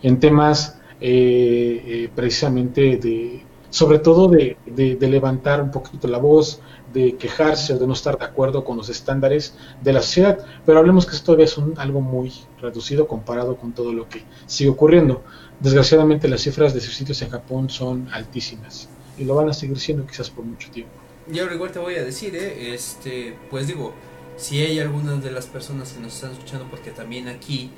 en 0.00 0.20
temas 0.20 0.78
eh, 1.00 1.82
eh, 1.86 2.12
precisamente 2.14 2.96
de, 2.96 3.46
sobre 3.68 3.98
todo 3.98 4.28
de, 4.28 4.60
de- 4.64 4.96
de 4.96 5.08
levantar 5.08 5.62
un 5.62 5.70
poquito 5.70 6.08
la 6.08 6.18
voz, 6.18 6.62
de 6.86 7.16
quejarse 7.18 7.74
o 7.74 7.78
de 7.78 7.86
no 7.86 7.92
estar 7.94 8.16
de 8.18 8.24
acuerdo 8.24 8.64
con 8.64 8.76
los 8.76 8.88
estándares 8.88 9.56
de 9.80 9.92
la 9.92 10.00
sociedad, 10.02 10.38
pero 10.64 10.78
hablemos 10.78 11.04
que 11.06 11.14
esto 11.16 11.26
todavía 11.26 11.46
es 11.46 11.58
un- 11.58 11.74
algo 11.78 12.00
muy 12.00 12.32
reducido 12.58 13.06
comparado 13.06 13.56
con 13.56 13.74
todo 13.74 13.92
lo 13.92 14.08
que 14.08 14.26
sigue 14.46 14.70
ocurriendo. 14.70 15.24
Desgraciadamente 15.58 16.28
las 16.28 16.42
cifras 16.42 16.74
de 16.74 16.80
suicidios 16.80 17.20
en 17.22 17.30
Japón 17.30 17.68
son 17.70 18.08
altísimas 18.12 18.95
y 19.18 19.24
lo 19.24 19.34
van 19.34 19.48
a 19.48 19.52
seguir 19.52 19.78
siendo 19.78 20.06
quizás 20.06 20.30
por 20.30 20.44
mucho 20.44 20.70
tiempo. 20.70 20.92
Y 21.32 21.38
ahora 21.38 21.54
igual 21.54 21.72
te 21.72 21.78
voy 21.78 21.94
a 21.94 22.04
decir, 22.04 22.34
¿eh? 22.36 22.74
este, 22.74 23.36
pues 23.50 23.66
digo, 23.66 23.94
si 24.36 24.60
hay 24.60 24.78
algunas 24.78 25.22
de 25.22 25.30
las 25.30 25.46
personas 25.46 25.92
que 25.92 26.00
nos 26.00 26.14
están 26.14 26.32
escuchando, 26.32 26.66
porque 26.70 26.90
también 26.90 27.28
aquí, 27.28 27.70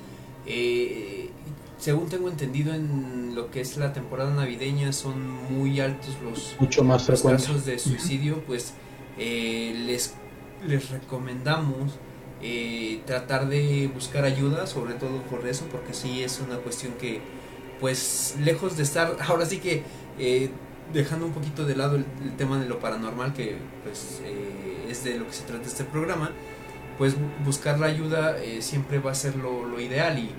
eh, 0.46 1.30
según 1.78 2.08
tengo 2.08 2.28
entendido 2.28 2.74
en 2.74 3.34
lo 3.34 3.50
que 3.50 3.60
es 3.60 3.76
la 3.76 3.92
temporada 3.92 4.34
navideña, 4.34 4.92
son 4.92 5.20
muy 5.52 5.80
altos 5.80 6.16
los, 6.22 6.56
Mucho 6.58 6.84
más 6.84 7.08
los 7.08 7.22
casos 7.22 7.64
de 7.64 7.78
suicidio, 7.78 8.42
pues 8.46 8.74
eh, 9.16 9.74
les, 9.86 10.14
les 10.66 10.90
recomendamos 10.90 11.92
eh, 12.40 13.00
tratar 13.04 13.48
de 13.48 13.90
buscar 13.92 14.24
ayuda, 14.24 14.66
sobre 14.68 14.94
todo 14.94 15.22
por 15.22 15.46
eso, 15.48 15.64
porque 15.72 15.92
sí 15.92 16.22
es 16.22 16.40
una 16.40 16.56
cuestión 16.58 16.92
que, 16.94 17.20
pues, 17.80 18.36
lejos 18.40 18.76
de 18.76 18.84
estar, 18.84 19.16
ahora 19.26 19.44
sí 19.44 19.58
que 19.58 19.82
eh, 20.18 20.50
dejando 20.92 21.26
un 21.26 21.32
poquito 21.32 21.64
de 21.66 21.76
lado 21.76 21.96
el, 21.96 22.06
el 22.22 22.36
tema 22.36 22.58
de 22.60 22.66
lo 22.68 22.78
paranormal, 22.80 23.32
que 23.34 23.58
pues 23.82 24.20
eh, 24.24 24.86
es 24.90 25.04
de 25.04 25.18
lo 25.18 25.26
que 25.26 25.32
se 25.32 25.44
trata 25.44 25.66
este 25.66 25.84
programa, 25.84 26.32
pues 26.98 27.16
bu- 27.18 27.44
buscar 27.44 27.78
la 27.78 27.86
ayuda 27.86 28.38
eh, 28.38 28.62
siempre 28.62 28.98
va 28.98 29.12
a 29.12 29.14
ser 29.14 29.36
lo, 29.36 29.64
lo 29.66 29.80
ideal 29.80 30.18
y, 30.18 30.30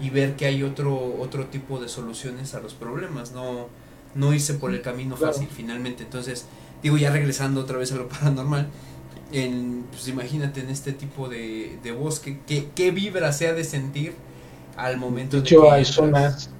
y 0.00 0.10
ver 0.10 0.36
que 0.36 0.46
hay 0.46 0.62
otro, 0.62 1.16
otro 1.20 1.46
tipo 1.48 1.80
de 1.80 1.88
soluciones 1.88 2.54
a 2.54 2.60
los 2.60 2.74
problemas, 2.74 3.32
no, 3.32 3.68
no 4.14 4.32
irse 4.34 4.54
por 4.54 4.72
el 4.72 4.82
camino 4.82 5.16
Claro. 5.16 5.32
fácil 5.32 5.48
finalmente. 5.50 6.04
Entonces, 6.04 6.46
digo, 6.82 6.96
ya 6.96 7.10
regresando 7.12 7.60
otra 7.60 7.78
vez 7.78 7.92
a 7.92 7.96
lo 7.96 8.08
paranormal, 8.08 8.68
en, 9.32 9.86
pues 9.90 10.08
imagínate 10.08 10.60
en 10.60 10.70
este 10.70 10.92
tipo 10.92 11.28
de, 11.28 11.78
de 11.82 11.92
bosque, 11.92 12.40
¿qué, 12.46 12.70
qué 12.74 12.90
vibra 12.90 13.32
se 13.32 13.48
ha 13.48 13.52
de 13.54 13.64
sentir 13.64 14.14
al 14.76 14.96
momento 14.96 15.36
De 15.36 15.42
de 15.42 15.50
hecho, 15.50 15.56
que 15.56 15.70
hay 15.70 15.84
entras? 15.84 15.86
zonas, 15.86 16.50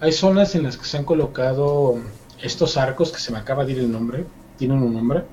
hay 0.00 0.12
zonas 0.12 0.54
en 0.54 0.64
las 0.64 0.76
que 0.78 0.86
se 0.86 0.98
han 0.98 1.04
colocado 1.04 2.02
estos 2.42 2.76
arcos, 2.76 3.12
que 3.12 3.18
se 3.18 3.32
me 3.32 3.38
acaba 3.38 3.64
de 3.64 3.72
ir 3.72 3.78
el 3.78 3.90
nombre, 3.90 4.24
tienen 4.56 4.82
un 4.82 4.92
nombre, 4.92 5.24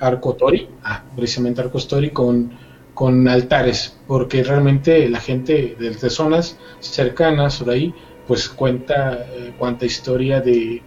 Arco 0.00 0.34
Tori, 0.34 0.68
ah, 0.82 1.02
precisamente 1.14 1.60
Arco 1.60 1.78
Tori 1.80 2.10
con, 2.10 2.50
con 2.92 3.26
altares, 3.28 3.96
porque 4.06 4.42
realmente 4.42 5.08
la 5.08 5.20
gente 5.20 5.76
de, 5.78 6.10
zonas 6.10 6.58
cercanas 6.80 7.58
por 7.58 7.70
ahí, 7.70 7.94
pues 8.26 8.48
cuenta 8.48 9.26
eh, 9.30 9.54
cuánta 9.58 9.86
historia 9.86 10.40
de, 10.40 10.82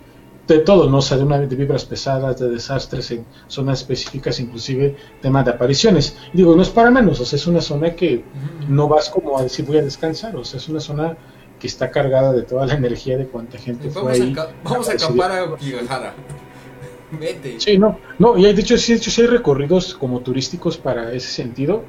de 0.48 0.60
todo, 0.60 0.90
¿no? 0.90 0.98
O 0.98 1.02
sea, 1.02 1.18
de, 1.18 1.24
una, 1.24 1.40
de 1.40 1.56
vibras 1.56 1.86
pesadas, 1.86 2.40
de 2.40 2.50
desastres 2.50 3.12
en 3.12 3.26
zonas 3.48 3.82
específicas, 3.82 4.40
inclusive 4.40 4.96
temas 5.22 5.46
de 5.46 5.52
apariciones. 5.52 6.18
Y 6.34 6.38
digo, 6.38 6.56
no 6.56 6.62
es 6.62 6.70
para 6.70 6.90
menos, 6.90 7.20
o 7.20 7.26
sea, 7.26 7.38
es 7.38 7.48
una 7.48 7.62
zona 7.62 7.92
que 7.92 8.24
no 8.68 8.88
vas 8.88 9.10
como 9.10 9.38
a 9.38 9.44
decir 9.44 9.66
voy 9.66 9.78
a 9.78 9.84
descansar, 9.84 10.36
o 10.36 10.44
sea, 10.44 10.60
es 10.60 10.70
una 10.70 10.80
zona 10.80 11.18
que 11.60 11.68
está 11.68 11.90
cargada 11.92 12.34
de 12.34 12.44
toda 12.44 12.66
la 12.66 12.74
energía 12.76 13.18
de 13.18 13.28
cuánta 13.28 13.58
gente 13.58 13.90
fue 13.90 14.02
Vamos 14.04 14.20
a, 14.20 14.24
ahí. 14.24 14.34
ca- 14.34 14.50
vamos 14.64 14.90
a 14.90 14.94
acampar 14.94 15.32
a 15.32 15.42
Guadalajara. 15.44 16.14
Vete. 17.12 17.60
Sí, 17.60 17.78
no, 17.78 17.98
no, 18.20 18.38
y 18.38 18.46
hay, 18.46 18.54
de 18.54 18.62
hecho, 18.62 18.78
sí, 18.78 18.92
de 18.94 18.98
hecho 19.00 19.10
sí 19.12 19.22
hay 19.22 19.28
recorridos 19.28 19.96
como 19.96 20.20
turísticos 20.20 20.78
para 20.78 21.14
ese 21.14 21.30
sentido, 21.30 21.84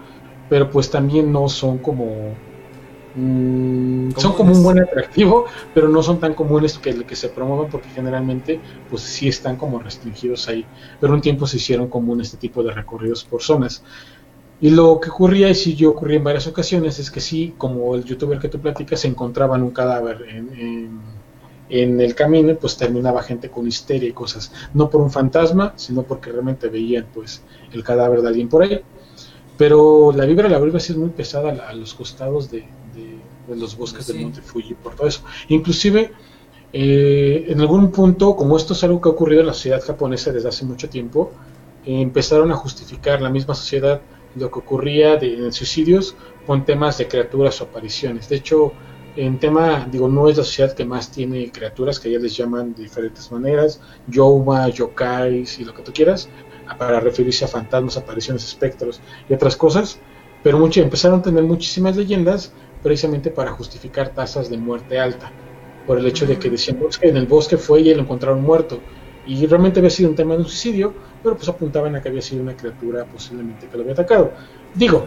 pero 0.49 0.71
pues 0.71 0.91
también 0.91 1.33
no 1.33 1.49
son 1.49 1.79
como 1.79 2.35
mm, 3.17 4.11
son 4.17 4.33
como 4.35 4.53
un 4.53 4.63
buen 4.63 4.79
atractivo, 4.81 5.47
pero 5.75 5.89
no 5.89 6.03
son 6.03 6.21
tan 6.21 6.35
comunes 6.35 6.79
que, 6.79 7.05
que 7.05 7.17
se 7.17 7.29
promuevan 7.29 7.69
porque 7.69 7.89
generalmente 7.91 8.61
pues 8.89 9.03
sí 9.03 9.29
están 9.29 9.57
como 9.57 9.79
restringidos 9.81 10.49
ahí. 10.49 10.65
Pero 11.01 11.15
un 11.15 11.21
tiempo 11.21 11.47
se 11.47 11.57
hicieron 11.57 11.89
común 11.89 12.21
este 12.21 12.37
tipo 12.37 12.63
de 12.63 12.73
recorridos 12.73 13.25
por 13.25 13.43
zonas. 13.43 13.83
Y 14.61 14.71
lo 14.71 14.99
que 15.01 15.11
ocurría, 15.11 15.49
y 15.51 15.55
sí 15.55 15.75
yo 15.77 15.91
ocurría 15.91 16.17
en 16.19 16.25
varias 16.25 16.47
ocasiones, 16.49 16.99
es 16.99 17.11
que 17.11 17.21
sí, 17.21 17.55
como 17.57 17.95
el 17.95 18.05
youtuber 18.05 18.39
que 18.41 18.49
tú 18.49 18.59
platicas, 18.59 19.01
se 19.01 19.09
encontraban 19.09 19.63
un 19.63 19.71
cadáver 19.71 20.25
en, 20.29 20.49
en, 20.59 21.01
en 21.69 22.01
el 22.01 22.15
camino, 22.15 22.51
y 22.51 22.55
pues 22.55 22.77
terminaba 22.77 23.23
gente 23.23 23.51
con 23.51 23.67
histeria 23.69 24.09
y 24.09 24.13
cosas. 24.13 24.53
No 24.75 24.91
por 24.91 25.01
un 25.01 25.11
fantasma, 25.13 25.75
sino 25.77 26.03
porque 26.03 26.33
realmente 26.33 26.69
veían 26.69 27.07
pues 27.15 27.43
el 27.73 27.85
cadáver 27.85 28.21
de 28.23 28.29
alguien 28.29 28.49
por 28.49 28.63
ahí. 28.63 28.81
Pero 29.57 30.13
la 30.13 30.25
vibra, 30.25 30.49
la 30.49 30.59
vibra 30.59 30.81
sí 30.81 30.93
es 30.93 30.99
muy 30.99 31.11
pesada 31.11 31.51
a, 31.67 31.71
a 31.71 31.73
los 31.75 31.95
costados 31.95 32.51
de, 32.51 32.61
de- 32.95 33.19
de 33.49 33.57
los 33.57 33.77
bosques 33.77 34.07
Sí. 34.07 34.13
del 34.13 34.23
Monte 34.23 34.43
Fuji 34.43 34.75
por 34.75 34.95
todo 34.95 35.07
eso. 35.09 35.23
Inclusive, 35.49 36.13
eh, 36.73 37.47
en 37.49 37.61
algún 37.61 37.91
punto, 37.91 38.37
como 38.37 38.57
esto 38.57 38.75
es 38.75 38.85
algo 38.85 39.01
que 39.01 39.09
ha 39.09 39.13
ocurrido 39.13 39.41
en 39.41 39.47
la 39.49 39.55
sociedad 39.55 39.83
japonesa 39.83 40.33
desde 40.33 40.49
hace 40.49 40.65
mucho 40.67 40.89
tiempo, 40.89 41.33
eh, 41.85 42.01
empezaron 42.01 42.51
a 42.53 42.57
justificar 42.57 43.23
la 43.23 43.31
misma 43.31 43.55
sociedad 43.55 44.01
lo 44.37 44.51
que 44.51 44.59
ocurría 44.59 45.17
de, 45.17 45.35
en 45.35 45.53
suicidios 45.53 46.17
con 46.47 46.65
temas 46.65 46.99
de 46.99 47.09
criaturas 47.09 47.61
o 47.61 47.65
apariciones. 47.65 48.29
De 48.29 48.37
hecho, 48.37 48.73
en 49.17 49.39
tema, 49.39 49.87
digo, 49.91 50.09
no 50.09 50.29
es 50.29 50.37
la 50.37 50.45
sociedad 50.45 50.75
que 50.75 50.85
más 50.85 51.11
tiene 51.11 51.51
criaturas, 51.51 51.99
que 51.99 52.11
ya 52.11 52.19
les 52.19 52.37
llaman 52.37 52.75
de 52.75 52.85
diferentes 52.85 53.31
maneras, 53.33 53.81
Youma, 54.07 54.69
Yokais 54.69 55.59
y 55.59 55.65
lo 55.65 55.75
que 55.75 55.83
tú 55.83 55.93
quieras, 55.93 56.29
para 56.79 57.01
referirse 57.01 57.45
a 57.45 57.49
fantasmas, 57.49 57.97
apariciones, 57.97 58.45
espectros 58.45 59.01
y 59.29 59.35
otras 59.35 59.57
cosas, 59.57 59.99
pero 60.43 60.59
mucho, 60.59 60.81
empezaron 60.81 61.21
a 61.21 61.23
tener 61.23 61.43
muchísimas 61.43 61.97
leyendas 61.97 62.53
precisamente 62.83 63.31
para 63.31 63.51
justificar 63.51 64.11
tasas 64.11 64.49
de 64.51 64.57
muerte 64.57 64.99
alta, 65.01 65.33
por 65.87 65.99
el 65.99 66.07
hecho 66.07 66.27
de 66.27 66.39
que 66.39 66.51
decían 66.51 66.79
"No, 66.79 66.89
es 66.89 66.99
que 66.99 67.09
en 67.09 67.17
el 67.17 67.27
bosque 67.27 67.57
fue 67.57 67.81
y 67.81 67.95
lo 67.95 68.03
encontraron 68.03 68.43
muerto, 68.43 68.81
y 69.29 69.47
realmente 69.47 69.79
había 69.81 69.91
sido 69.91 70.11
un 70.11 70.17
tema 70.17 70.35
de 70.35 70.41
un 70.41 70.47
suicidio, 70.47 70.95
pero 71.23 71.37
pues 71.37 71.49
apuntaban 71.49 71.95
a 71.95 72.03
que 72.03 72.09
había 72.09 72.23
sido 72.23 72.43
una 72.43 72.57
criatura 72.57 73.05
posiblemente 73.05 73.69
que 73.69 73.77
lo 73.77 73.83
había 73.83 73.93
atacado. 73.93 74.33
Digo, 74.75 75.07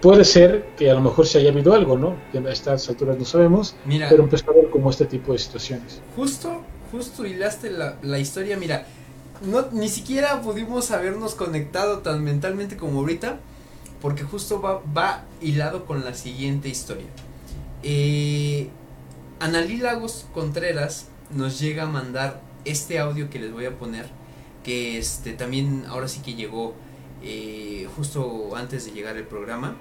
puede 0.00 0.24
ser 0.24 0.66
que 0.76 0.90
a 0.90 0.94
lo 0.94 1.00
mejor 1.00 1.26
se 1.26 1.38
haya 1.38 1.50
habido 1.50 1.72
algo, 1.74 1.98
¿no? 1.98 2.16
Que 2.32 2.38
a 2.38 2.50
estas 2.52 2.88
alturas 2.88 3.18
no 3.18 3.24
sabemos, 3.24 3.76
Mira, 3.84 4.08
pero 4.10 4.22
empezó 4.22 4.50
a 4.50 4.54
ver 4.54 4.70
como 4.70 4.90
este 4.90 5.06
tipo 5.06 5.32
de 5.32 5.38
situaciones. 5.38 6.02
justo, 6.16 6.62
justo 6.92 7.26
hilaste 7.26 7.70
la, 7.70 7.96
la 8.02 8.18
historia, 8.18 8.56
mira, 8.58 8.86
no, 9.42 9.68
ni 9.72 9.88
siquiera 9.88 10.42
pudimos 10.42 10.90
habernos 10.90 11.34
conectado 11.34 12.00
tan 12.00 12.22
mentalmente 12.22 12.76
como 12.76 13.00
ahorita, 13.00 13.38
porque 14.02 14.22
justo 14.22 14.60
va, 14.60 14.82
va 14.96 15.24
hilado 15.40 15.86
con 15.86 16.04
la 16.04 16.14
siguiente 16.14 16.68
historia. 16.68 17.06
Eh, 17.82 18.68
Analí 19.40 19.78
Lagos 19.78 20.26
Contreras 20.34 21.08
nos 21.34 21.58
llega 21.58 21.84
a 21.84 21.86
mandar 21.86 22.40
este 22.64 22.98
audio 22.98 23.30
que 23.30 23.38
les 23.38 23.52
voy 23.52 23.66
a 23.66 23.78
poner, 23.78 24.06
que 24.64 24.98
este 24.98 25.32
también 25.32 25.84
ahora 25.88 26.08
sí 26.08 26.20
que 26.20 26.34
llegó 26.34 26.74
eh, 27.22 27.86
justo 27.96 28.54
antes 28.56 28.84
de 28.86 28.92
llegar 28.92 29.16
el 29.16 29.24
programa. 29.24 29.76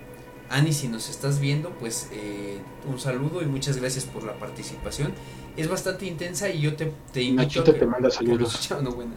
Ani, 0.52 0.74
si 0.74 0.88
nos 0.88 1.10
estás 1.12 1.40
viendo, 1.40 1.70
pues 1.72 2.10
eh, 2.12 2.58
un 2.88 3.00
saludo 3.00 3.44
y 3.44 3.46
muchas 3.46 3.78
gracias 3.78 4.06
por 4.06 4.24
la 4.24 4.34
participación. 4.34 5.14
Es 5.56 5.68
bastante 5.70 6.06
intensa 6.08 6.50
y 6.50 6.62
yo 6.62 6.76
te, 6.76 6.92
te 7.14 7.22
invito 7.22 7.44
Nachito 7.44 7.62
a 7.70 7.74
que- 7.76 7.80
te 7.82 7.86
manda 7.86 8.10
que 8.10 8.16
saludos. 8.16 8.70
No, 8.82 8.92
buena. 8.92 9.12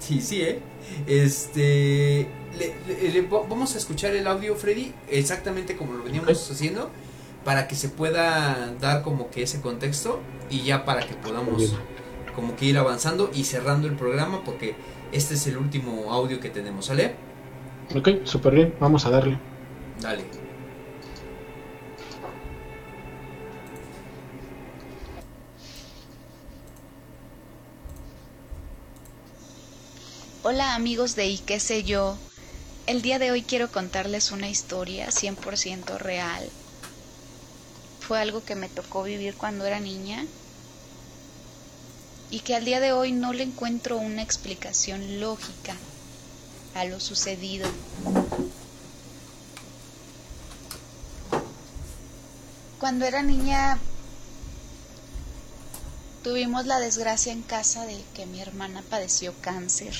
Sí, 0.00 0.20
sí, 0.20 0.42
¿eh? 0.42 0.60
Este, 1.06 2.26
le- 2.58 2.74
le- 2.88 3.12
le- 3.12 3.22
va- 3.28 3.46
vamos 3.48 3.74
a 3.74 3.78
escuchar 3.78 4.14
el 4.16 4.26
audio, 4.26 4.56
Freddy, 4.56 4.92
exactamente 5.08 5.76
como 5.76 5.92
lo 5.94 6.02
veníamos 6.02 6.50
haciendo, 6.50 6.90
para 7.44 7.68
que 7.68 7.76
se 7.76 7.88
pueda 7.88 8.74
dar 8.80 9.02
como 9.02 9.30
que 9.30 9.42
ese 9.44 9.60
contexto 9.60 10.20
y 10.50 10.62
ya 10.62 10.84
para 10.84 11.06
que 11.06 11.14
podamos 11.14 11.58
Bien. 11.58 11.70
Como 12.34 12.56
que 12.56 12.66
ir 12.66 12.78
avanzando 12.78 13.30
y 13.32 13.44
cerrando 13.44 13.86
el 13.86 13.94
programa 13.94 14.42
porque 14.44 14.74
este 15.12 15.34
es 15.34 15.46
el 15.46 15.58
último 15.58 16.12
audio 16.12 16.40
que 16.40 16.50
tenemos, 16.50 16.86
¿sale? 16.86 17.14
Ok, 17.94 18.24
súper 18.24 18.54
bien, 18.54 18.74
vamos 18.80 19.04
a 19.06 19.10
darle. 19.10 19.38
Dale. 20.00 20.24
Hola 30.44 30.74
amigos 30.74 31.14
de 31.14 31.26
¿Y 31.28 31.38
qué 31.38 31.60
sé 31.60 31.84
yo? 31.84 32.16
El 32.86 33.00
día 33.00 33.20
de 33.20 33.30
hoy 33.30 33.42
quiero 33.42 33.68
contarles 33.70 34.32
una 34.32 34.48
historia 34.48 35.06
100% 35.08 35.98
real. 35.98 36.48
Fue 38.00 38.20
algo 38.20 38.44
que 38.44 38.56
me 38.56 38.68
tocó 38.68 39.04
vivir 39.04 39.34
cuando 39.34 39.64
era 39.64 39.78
niña 39.78 40.24
y 42.32 42.40
que 42.40 42.56
al 42.56 42.64
día 42.64 42.80
de 42.80 42.92
hoy 42.92 43.12
no 43.12 43.34
le 43.34 43.44
encuentro 43.44 43.98
una 43.98 44.22
explicación 44.22 45.20
lógica 45.20 45.76
a 46.74 46.86
lo 46.86 46.98
sucedido. 46.98 47.68
Cuando 52.80 53.04
era 53.04 53.22
niña 53.22 53.78
tuvimos 56.24 56.64
la 56.64 56.80
desgracia 56.80 57.32
en 57.32 57.42
casa 57.42 57.84
de 57.84 58.02
que 58.14 58.24
mi 58.24 58.40
hermana 58.40 58.82
padeció 58.88 59.34
cáncer. 59.42 59.94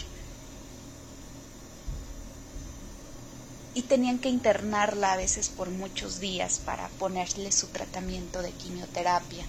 y 3.74 3.82
tenían 3.82 4.18
que 4.18 4.28
internarla 4.28 5.14
a 5.14 5.16
veces 5.16 5.48
por 5.48 5.70
muchos 5.70 6.20
días 6.20 6.59
para 6.59 6.88
ponerle 6.88 7.50
su 7.52 7.68
tratamiento 7.68 8.42
de 8.42 8.52
quimioterapia. 8.52 9.46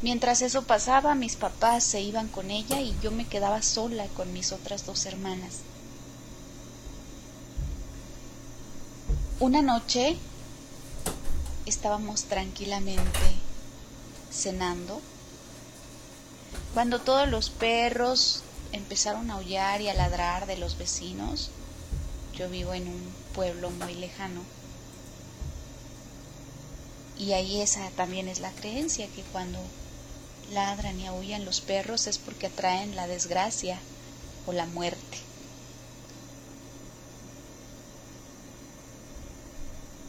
Mientras 0.00 0.42
eso 0.42 0.62
pasaba, 0.62 1.14
mis 1.14 1.36
papás 1.36 1.82
se 1.82 2.00
iban 2.00 2.28
con 2.28 2.50
ella 2.50 2.80
y 2.80 2.94
yo 3.02 3.10
me 3.10 3.26
quedaba 3.26 3.62
sola 3.62 4.06
con 4.08 4.32
mis 4.32 4.52
otras 4.52 4.86
dos 4.86 5.06
hermanas. 5.06 5.60
Una 9.40 9.62
noche 9.62 10.16
estábamos 11.66 12.24
tranquilamente 12.24 13.20
cenando 14.30 15.00
cuando 16.74 17.00
todos 17.00 17.28
los 17.28 17.50
perros 17.50 18.42
empezaron 18.72 19.30
a 19.30 19.34
aullar 19.34 19.80
y 19.80 19.88
a 19.88 19.94
ladrar 19.94 20.46
de 20.46 20.58
los 20.58 20.78
vecinos 20.78 21.50
yo 22.38 22.48
vivo 22.48 22.72
en 22.72 22.86
un 22.86 23.12
pueblo 23.34 23.70
muy 23.70 23.94
lejano. 23.94 24.42
Y 27.18 27.32
ahí 27.32 27.60
esa 27.60 27.90
también 27.90 28.28
es 28.28 28.38
la 28.38 28.52
creencia, 28.52 29.08
que 29.08 29.22
cuando 29.22 29.58
ladran 30.52 30.98
y 31.00 31.06
aullan 31.06 31.44
los 31.44 31.60
perros 31.60 32.06
es 32.06 32.18
porque 32.18 32.46
atraen 32.46 32.96
la 32.96 33.06
desgracia 33.06 33.78
o 34.46 34.52
la 34.52 34.66
muerte. 34.66 35.18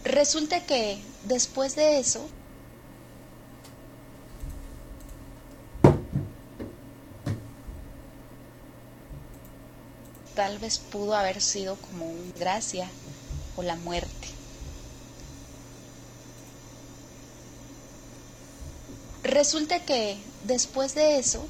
Resulta 0.06 0.66
que 0.66 1.02
después 1.26 1.76
de 1.76 1.99
eso, 1.99 2.28
tal 10.36 10.57
vez 10.57 10.80
pudo 10.80 11.16
haber 11.16 11.41
sido 11.41 11.76
como 11.76 12.10
una 12.10 12.34
gracia 12.40 12.90
o 13.56 13.61
la 13.61 13.76
muerte. 13.76 14.30
Resulta 19.24 19.86
que 19.86 20.18
después 20.44 20.95
de 20.95 21.20
eso 21.20 21.45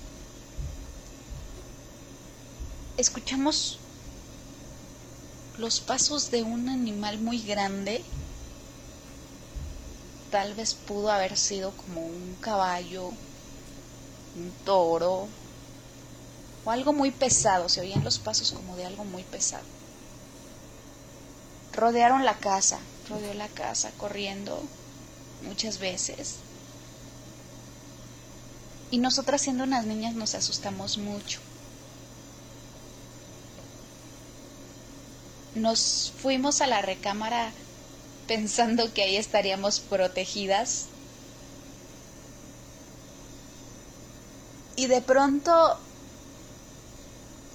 escuchamos 2.98 3.80
los 5.57 5.80
pasos 5.80 6.32
de 6.32 6.44
un 6.44 6.70
animal 6.70 7.20
muy 7.20 7.41
grande. 7.41 8.03
Tal 10.32 10.53
vez 10.53 10.74
pudo 10.74 11.11
haber 11.11 11.38
sido 11.38 11.72
como 11.72 12.06
un 12.06 12.38
caballo, 12.40 13.07
un 14.36 14.53
toro, 14.64 15.28
o 16.66 16.72
algo 16.72 16.94
muy 16.94 17.11
pesado, 17.11 17.68
se 17.68 17.82
oían 17.82 18.03
los 18.03 18.20
pasos 18.20 18.52
como 18.52 18.76
de 18.76 18.86
algo 18.86 19.03
muy 19.06 19.24
pesado. 19.24 19.64
Rodearon 21.74 22.26
la 22.26 22.38
casa, 22.38 22.80
rodeó 23.10 23.34
la 23.34 23.48
casa 23.48 23.91
corriendo 23.98 24.61
muchas 25.45 25.80
veces. 25.80 26.36
Y 28.91 28.98
nosotras 28.98 29.41
siendo 29.41 29.64
unas 29.64 29.86
niñas 29.86 30.16
nos 30.16 30.36
asustamos 30.36 30.98
mucho. 30.98 31.40
Nos 35.56 36.14
fuimos 36.22 36.61
a 36.61 36.68
la 36.68 36.82
recámara 36.82 37.52
pensando 38.28 38.94
que 38.94 39.03
ahí 39.03 39.18
estaríamos 39.18 39.80
protegidas. 39.80 40.86
Y 44.76 44.88
de 44.88 45.02
pronto 45.02 45.78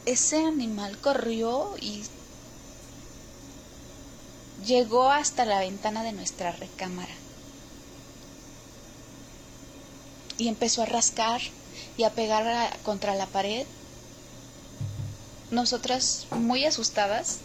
ese 0.04 0.44
animal 0.44 0.98
corrió 0.98 1.74
y 1.80 2.04
llegó 4.66 5.10
hasta 5.10 5.44
la 5.44 5.60
ventana 5.60 6.02
de 6.02 6.12
nuestra 6.12 6.52
recámara. 6.52 7.23
Y 10.38 10.48
empezó 10.48 10.82
a 10.82 10.86
rascar 10.86 11.40
y 11.96 12.04
a 12.04 12.10
pegar 12.10 12.76
contra 12.82 13.14
la 13.14 13.26
pared. 13.26 13.66
Nosotras, 15.50 16.26
muy 16.30 16.64
asustadas, 16.64 17.38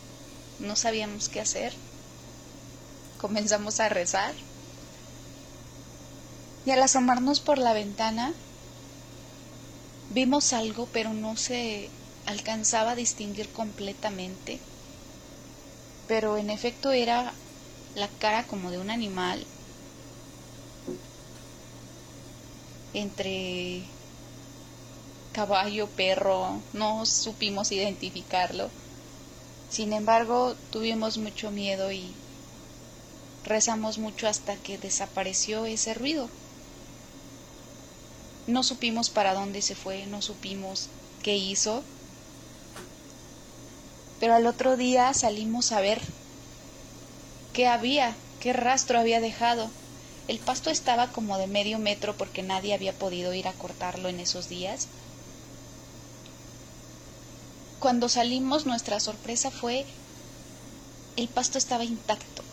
no 0.60 0.76
sabíamos 0.76 1.30
qué 1.30 1.41
hacer. 1.41 1.74
Comenzamos 3.20 3.80
a 3.80 3.90
rezar. 3.90 4.34
Y 6.66 6.72
al 6.72 6.82
asomarnos 6.82 7.40
por 7.40 7.57
la 7.57 7.74
ventana, 7.74 8.34
vimos 10.10 10.53
algo, 10.53 10.88
pero 10.91 11.14
no 11.14 11.36
se 11.38 11.90
alcanzaba 12.26 12.91
a 12.91 12.95
distinguir 12.95 13.49
completamente. 13.49 14.60
Pero 16.07 16.38
en 16.38 16.49
efecto 16.49 16.91
era 16.91 17.34
la 17.95 18.07
cara 18.20 18.45
como 18.48 18.72
de 18.72 18.80
un 18.80 18.90
animal 18.90 19.45
entre 22.94 23.84
caballo, 25.34 25.88
perro, 25.88 26.61
no 26.74 27.06
supimos 27.06 27.72
identificarlo. 27.72 28.70
Sin 29.70 29.94
embargo, 29.94 30.56
tuvimos 30.72 31.18
mucho 31.18 31.52
miedo 31.52 31.91
y 31.91 32.11
rezamos 33.45 33.98
mucho 33.98 34.28
hasta 34.28 34.56
que 34.56 34.78
desapareció 34.78 35.66
ese 35.66 35.94
ruido. 35.94 36.30
No 38.48 38.64
supimos 38.64 39.10
para 39.10 39.34
dónde 39.34 39.61
se 39.61 39.76
fue, 39.76 40.07
no 40.07 40.22
supimos 40.22 40.88
qué 41.22 41.38
hizo. 41.38 41.84
Pero 44.20 44.34
al 44.34 44.48
otro 44.48 44.76
día 44.76 45.14
salimos 45.14 45.72
a 45.72 45.82
ver 45.82 46.02
qué 47.53 47.68
había, 47.68 48.16
qué 48.40 48.53
rastro 48.53 48.99
había 48.99 49.22
dejado. 49.22 49.70
El 50.30 50.38
pasto 50.38 50.69
estaba 50.69 51.07
como 51.07 51.39
de 51.39 51.47
medio 51.47 51.80
metro 51.80 52.15
porque 52.15 52.43
nadie 52.43 52.76
había 52.76 52.93
podido 52.93 53.34
ir 53.34 53.47
a 53.47 53.53
cortarlo 53.53 54.10
en 54.10 54.19
esos 54.19 54.47
días. 54.47 54.85
Cuando 57.80 58.10
salimos 58.10 58.68
nuestra 58.68 58.99
sorpresa 58.99 59.49
fue 59.49 59.88
el 61.18 61.27
pasto 61.30 61.57
estaba 61.57 61.84
intacto. 61.84 62.43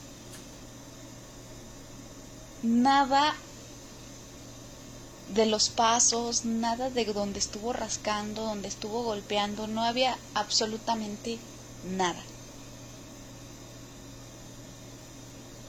Nada 2.62 3.34
de 5.34 5.44
los 5.44 5.68
pasos, 5.68 6.46
nada 6.46 6.88
de 6.88 7.04
donde 7.04 7.40
estuvo 7.40 7.74
rascando, 7.74 8.44
donde 8.44 8.68
estuvo 8.68 9.02
golpeando, 9.02 9.66
no 9.66 9.82
había 9.82 10.16
absolutamente 10.32 11.36
nada. 11.84 12.22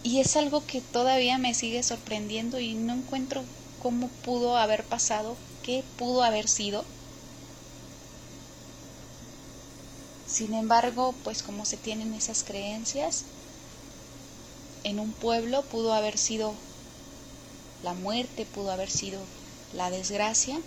Y 0.07 0.21
es 0.21 0.38
algo 0.38 0.65
que 0.65 0.79
todavía 0.79 1.38
me 1.38 1.53
sigue 1.53 1.84
sorprendiendo 1.84 2.61
y 2.61 2.75
no 2.75 2.93
encuentro 2.93 3.43
cómo 3.84 4.07
pudo 4.23 4.55
haber 4.55 4.85
pasado, 4.85 5.35
qué 5.63 5.84
pudo 5.97 6.23
haber 6.23 6.47
sido. 6.47 6.85
Sin 10.25 10.53
embargo, 10.53 11.13
pues 11.25 11.43
como 11.43 11.65
se 11.65 11.75
tienen 11.75 12.13
esas 12.13 12.45
creencias, 12.45 13.25
en 14.85 15.01
un 15.01 15.11
pueblo 15.11 15.61
pudo 15.63 15.93
haber 15.93 16.17
sido 16.17 16.53
la 17.84 17.93
muerte, 17.93 18.45
pudo 18.45 18.71
haber 18.71 18.89
sido 18.89 19.19
la 19.75 19.89
desgracia 19.89 20.57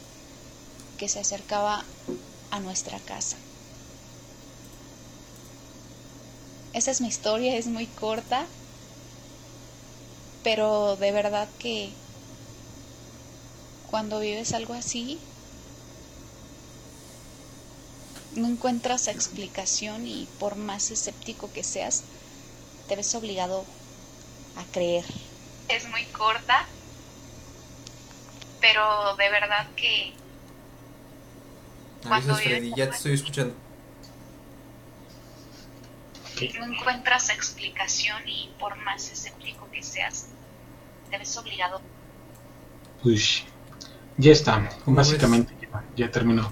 que 0.98 1.08
se 1.08 1.18
acercaba 1.18 1.86
a 2.50 2.60
nuestra 2.60 2.98
casa. 2.98 3.38
Esa 6.74 6.90
es 6.90 7.00
mi 7.00 7.08
historia, 7.08 7.56
es 7.56 7.68
muy 7.68 7.86
corta, 7.86 8.46
pero 10.42 10.96
de 10.96 11.12
verdad 11.12 11.48
que 11.58 11.92
cuando 13.90 14.20
vives 14.20 14.52
algo 14.52 14.74
así, 14.74 15.18
no 18.36 18.46
encuentras 18.46 19.08
explicación 19.08 20.06
y 20.06 20.28
por 20.38 20.56
más 20.56 20.90
escéptico 20.90 21.52
que 21.52 21.64
seas, 21.64 22.04
te 22.88 22.96
ves 22.96 23.14
obligado 23.14 23.64
a 24.56 24.64
creer. 24.72 25.04
Es 25.68 25.88
muy 25.88 26.04
corta, 26.06 26.66
pero 28.60 29.16
de 29.16 29.30
verdad 29.30 29.68
que... 29.76 30.12
Cuando 32.06 32.34
Freddy, 32.36 32.72
ya 32.74 32.88
te 32.88 32.96
estoy 32.96 33.12
escuchando. 33.12 33.54
No 36.58 36.72
encuentras 36.72 37.30
explicación 37.30 38.26
y 38.26 38.50
por 38.58 38.76
más 38.76 39.10
escéptico 39.10 39.68
que 39.72 39.82
seas, 39.82 40.28
te 41.10 41.18
ves 41.18 41.36
obligado. 41.36 41.80
Pues 43.02 43.44
ya 44.16 44.32
está, 44.32 44.68
básicamente 44.86 45.54
ya, 45.60 45.84
ya 45.96 46.10
terminó. 46.10 46.50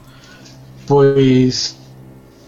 Pues 0.86 1.77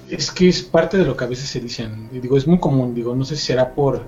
es 0.08 0.30
que 0.30 0.48
es 0.48 0.62
parte 0.62 0.96
de 0.96 1.04
lo 1.04 1.16
que 1.16 1.24
a 1.24 1.28
veces 1.28 1.48
se 1.48 1.60
dicen. 1.60 2.08
Digo, 2.12 2.36
es 2.36 2.46
muy 2.46 2.58
común, 2.58 2.94
digo, 2.94 3.14
no 3.14 3.24
sé 3.24 3.36
si 3.36 3.46
será 3.46 3.74
por 3.74 4.04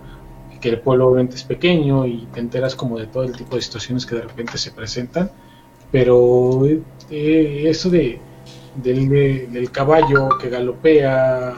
que 0.60 0.70
el 0.70 0.80
pueblo 0.80 1.08
obviamente 1.08 1.36
es 1.36 1.42
pequeño 1.42 2.06
y 2.06 2.26
te 2.32 2.40
enteras 2.40 2.74
como 2.74 2.98
de 2.98 3.08
todo 3.08 3.24
el 3.24 3.36
tipo 3.36 3.56
de 3.56 3.62
situaciones 3.62 4.06
que 4.06 4.14
de 4.14 4.22
repente 4.22 4.56
se 4.56 4.70
presentan, 4.70 5.30
pero 5.90 6.64
eh, 7.10 7.64
eso 7.66 7.90
de 7.90 8.20
del, 8.76 9.08
del, 9.52 9.70
caballo 9.70 10.30
que 10.40 10.48
galopea 10.48 11.52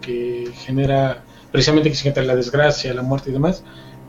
que 0.00 0.50
genera 0.54 1.24
precisamente 1.50 1.90
que 1.90 1.96
se 1.96 2.02
genera 2.04 2.22
la 2.22 2.36
desgracia, 2.36 2.94
la 2.94 3.02
muerte 3.02 3.30
y 3.30 3.32
demás, 3.32 3.64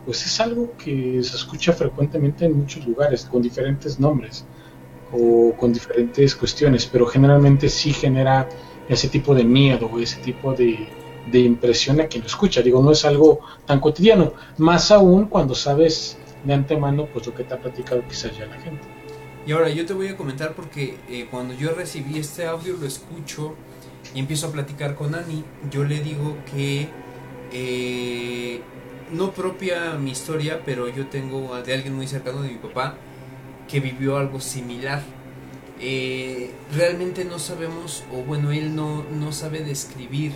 pues 0.05 0.25
es 0.25 0.39
algo 0.39 0.73
que 0.77 1.21
se 1.23 1.35
escucha 1.35 1.73
frecuentemente 1.73 2.45
en 2.45 2.57
muchos 2.57 2.85
lugares 2.85 3.25
con 3.25 3.41
diferentes 3.41 3.99
nombres 3.99 4.45
o 5.11 5.53
con 5.57 5.73
diferentes 5.73 6.35
cuestiones, 6.35 6.85
pero 6.85 7.05
generalmente 7.05 7.69
sí 7.69 7.93
genera 7.93 8.47
ese 8.87 9.09
tipo 9.09 9.35
de 9.35 9.43
miedo 9.43 9.89
o 9.91 9.99
ese 9.99 10.17
tipo 10.21 10.53
de, 10.53 10.87
de 11.31 11.39
impresión 11.39 11.99
a 12.01 12.07
quien 12.07 12.23
lo 12.23 12.27
escucha. 12.27 12.61
Digo, 12.61 12.81
no 12.81 12.91
es 12.91 13.05
algo 13.05 13.41
tan 13.65 13.79
cotidiano, 13.79 14.33
más 14.57 14.91
aún 14.91 15.25
cuando 15.25 15.55
sabes 15.55 16.17
de 16.43 16.53
antemano 16.53 17.05
pues 17.05 17.27
lo 17.27 17.35
que 17.35 17.43
te 17.43 17.53
ha 17.53 17.59
platicado 17.59 18.03
quizás 18.07 18.35
ya 18.37 18.45
la 18.45 18.59
gente. 18.59 18.81
Y 19.45 19.51
ahora 19.53 19.69
yo 19.69 19.85
te 19.85 19.93
voy 19.93 20.07
a 20.07 20.17
comentar 20.17 20.53
porque 20.53 20.97
eh, 21.09 21.27
cuando 21.29 21.53
yo 21.53 21.71
recibí 21.71 22.19
este 22.19 22.45
audio 22.45 22.75
lo 22.79 22.85
escucho 22.85 23.55
y 24.13 24.19
empiezo 24.19 24.47
a 24.47 24.51
platicar 24.51 24.95
con 24.95 25.15
Ani, 25.15 25.43
yo 25.69 25.83
le 25.83 26.01
digo 26.01 26.37
que 26.51 26.89
eh, 27.51 28.61
no 29.11 29.31
propia 29.31 29.93
mi 29.93 30.11
historia, 30.11 30.61
pero 30.65 30.87
yo 30.89 31.07
tengo 31.07 31.61
de 31.61 31.73
alguien 31.73 31.95
muy 31.95 32.07
cercano 32.07 32.41
de 32.41 32.49
mi 32.49 32.57
papá 32.57 32.95
que 33.67 33.79
vivió 33.79 34.17
algo 34.17 34.39
similar. 34.39 35.01
Eh, 35.79 36.51
realmente 36.73 37.25
no 37.25 37.39
sabemos, 37.39 38.03
o 38.13 38.23
bueno, 38.23 38.51
él 38.51 38.75
no, 38.75 39.03
no 39.03 39.31
sabe 39.31 39.63
describir 39.63 40.33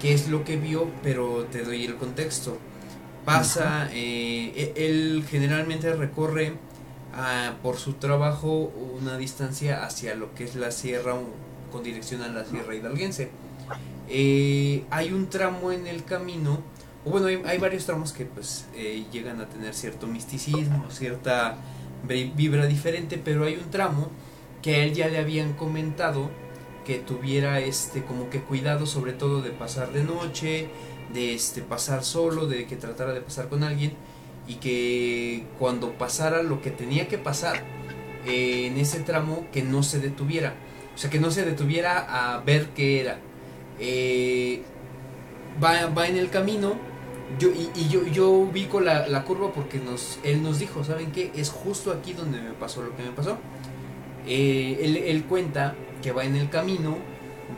qué 0.00 0.14
es 0.14 0.28
lo 0.28 0.44
que 0.44 0.56
vio, 0.56 0.88
pero 1.02 1.44
te 1.50 1.62
doy 1.62 1.84
el 1.84 1.96
contexto. 1.96 2.58
Pasa, 3.24 3.88
eh, 3.92 4.72
e, 4.76 4.86
él 4.86 5.24
generalmente 5.28 5.92
recorre 5.94 6.54
ah, 7.14 7.54
por 7.62 7.76
su 7.76 7.94
trabajo 7.94 8.72
una 8.98 9.18
distancia 9.18 9.84
hacia 9.84 10.14
lo 10.14 10.34
que 10.34 10.44
es 10.44 10.54
la 10.54 10.70
sierra, 10.70 11.14
con 11.70 11.82
dirección 11.82 12.22
a 12.22 12.28
la 12.28 12.44
sierra 12.44 12.74
hidalguense. 12.74 13.30
Eh, 14.08 14.84
hay 14.90 15.12
un 15.12 15.28
tramo 15.28 15.72
en 15.72 15.86
el 15.86 16.04
camino, 16.04 16.60
o 17.04 17.10
bueno, 17.10 17.26
hay, 17.26 17.58
varios 17.58 17.86
tramos 17.86 18.12
que 18.12 18.24
pues 18.26 18.66
eh, 18.74 19.04
llegan 19.12 19.40
a 19.40 19.48
tener 19.48 19.74
cierto 19.74 20.06
misticismo, 20.06 20.90
cierta 20.90 21.56
vibra 22.06 22.66
diferente, 22.66 23.20
pero 23.22 23.44
hay 23.44 23.54
un 23.54 23.70
tramo 23.70 24.08
que 24.62 24.76
a 24.76 24.84
él 24.84 24.94
ya 24.94 25.08
le 25.08 25.18
habían 25.18 25.52
comentado 25.54 26.30
que 26.84 26.98
tuviera 26.98 27.60
este 27.60 28.02
como 28.02 28.30
que 28.30 28.40
cuidado 28.40 28.86
sobre 28.86 29.12
todo 29.12 29.42
de 29.42 29.50
pasar 29.50 29.92
de 29.92 30.02
noche, 30.02 30.68
de 31.12 31.34
este 31.34 31.62
pasar 31.62 32.04
solo, 32.04 32.46
de 32.46 32.66
que 32.66 32.76
tratara 32.76 33.12
de 33.12 33.20
pasar 33.20 33.48
con 33.48 33.62
alguien 33.62 33.92
y 34.46 34.56
que 34.56 35.44
cuando 35.58 35.92
pasara 35.92 36.42
lo 36.42 36.60
que 36.60 36.70
tenía 36.70 37.06
que 37.06 37.18
pasar 37.18 37.62
eh, 38.26 38.66
en 38.66 38.78
ese 38.78 39.00
tramo 39.00 39.46
que 39.52 39.62
no 39.62 39.82
se 39.82 40.00
detuviera, 40.00 40.54
o 40.94 40.98
sea 40.98 41.10
que 41.10 41.20
no 41.20 41.30
se 41.30 41.44
detuviera 41.44 42.34
a 42.34 42.40
ver 42.40 42.68
qué 42.68 43.00
era. 43.00 43.18
Eh, 43.78 44.62
va, 45.62 45.86
va 45.86 46.06
en 46.06 46.16
el 46.16 46.30
camino 46.30 46.76
yo, 47.38 47.48
y, 47.50 47.88
yo, 47.88 48.06
yo 48.06 48.30
ubico 48.30 48.80
la, 48.80 49.06
la, 49.06 49.24
curva 49.24 49.52
porque 49.52 49.78
nos, 49.78 50.18
él 50.24 50.42
nos 50.42 50.58
dijo, 50.58 50.82
¿saben 50.84 51.12
qué? 51.12 51.30
Es 51.34 51.50
justo 51.50 51.92
aquí 51.92 52.12
donde 52.12 52.40
me 52.40 52.52
pasó 52.52 52.82
lo 52.82 52.96
que 52.96 53.02
me 53.02 53.12
pasó. 53.12 53.38
Eh, 54.26 55.04
él, 55.06 55.24
cuenta 55.24 55.74
que 56.02 56.12
va 56.12 56.24
en 56.24 56.36
el 56.36 56.50
camino, 56.50 56.98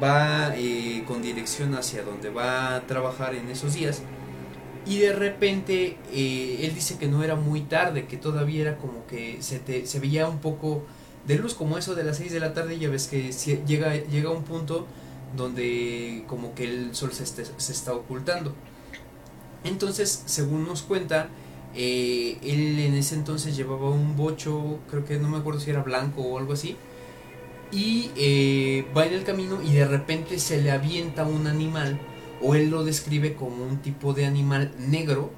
va 0.02 0.54
eh, 0.56 1.04
con 1.06 1.22
dirección 1.22 1.74
hacia 1.74 2.02
donde 2.02 2.30
va 2.30 2.76
a 2.76 2.86
trabajar 2.86 3.34
en 3.34 3.48
esos 3.50 3.74
días 3.74 4.02
y 4.84 4.98
de 4.98 5.12
repente 5.12 5.96
eh, 6.12 6.58
él 6.62 6.74
dice 6.74 6.98
que 6.98 7.06
no 7.06 7.22
era 7.22 7.36
muy 7.36 7.62
tarde, 7.62 8.06
que 8.06 8.16
todavía 8.16 8.62
era 8.62 8.78
como 8.78 9.06
que 9.06 9.38
se, 9.40 9.58
te, 9.58 9.86
se 9.86 10.00
veía 10.00 10.28
un 10.28 10.38
poco 10.38 10.84
de 11.26 11.36
luz, 11.36 11.54
como 11.54 11.78
eso 11.78 11.94
de 11.94 12.04
las 12.04 12.16
6 12.18 12.32
de 12.32 12.40
la 12.40 12.54
tarde, 12.54 12.78
ya 12.78 12.88
ves 12.88 13.06
que 13.06 13.32
llega, 13.66 13.96
llega 13.96 14.30
un 14.30 14.42
punto 14.42 14.86
donde 15.36 16.24
como 16.26 16.54
que 16.54 16.64
el 16.64 16.94
sol 16.94 17.12
se, 17.12 17.22
está 17.22 17.94
ocultando. 17.94 18.54
Entonces, 19.64 20.22
según 20.26 20.66
nos 20.66 20.82
cuenta, 20.82 21.28
eh, 21.74 22.38
él 22.42 22.78
en 22.80 22.94
ese 22.94 23.14
entonces 23.14 23.56
llevaba 23.56 23.90
un 23.90 24.16
bocho, 24.16 24.80
creo 24.90 25.04
que 25.04 25.18
no 25.18 25.28
me 25.28 25.38
acuerdo 25.38 25.60
si 25.60 25.70
era 25.70 25.82
blanco 25.82 26.22
o 26.22 26.38
algo 26.38 26.52
así, 26.52 26.76
y 27.70 28.10
eh, 28.16 28.84
va 28.94 29.06
en 29.06 29.14
el 29.14 29.24
camino 29.24 29.62
y 29.62 29.72
de 29.72 29.86
repente 29.86 30.38
se 30.38 30.60
le 30.60 30.70
avienta 30.70 31.24
un 31.24 31.46
animal, 31.46 31.98
o 32.42 32.54
él 32.54 32.70
lo 32.70 32.84
describe 32.84 33.34
como 33.34 33.64
un 33.64 33.78
tipo 33.78 34.12
de 34.12 34.26
animal 34.26 34.72
negro, 34.78 35.30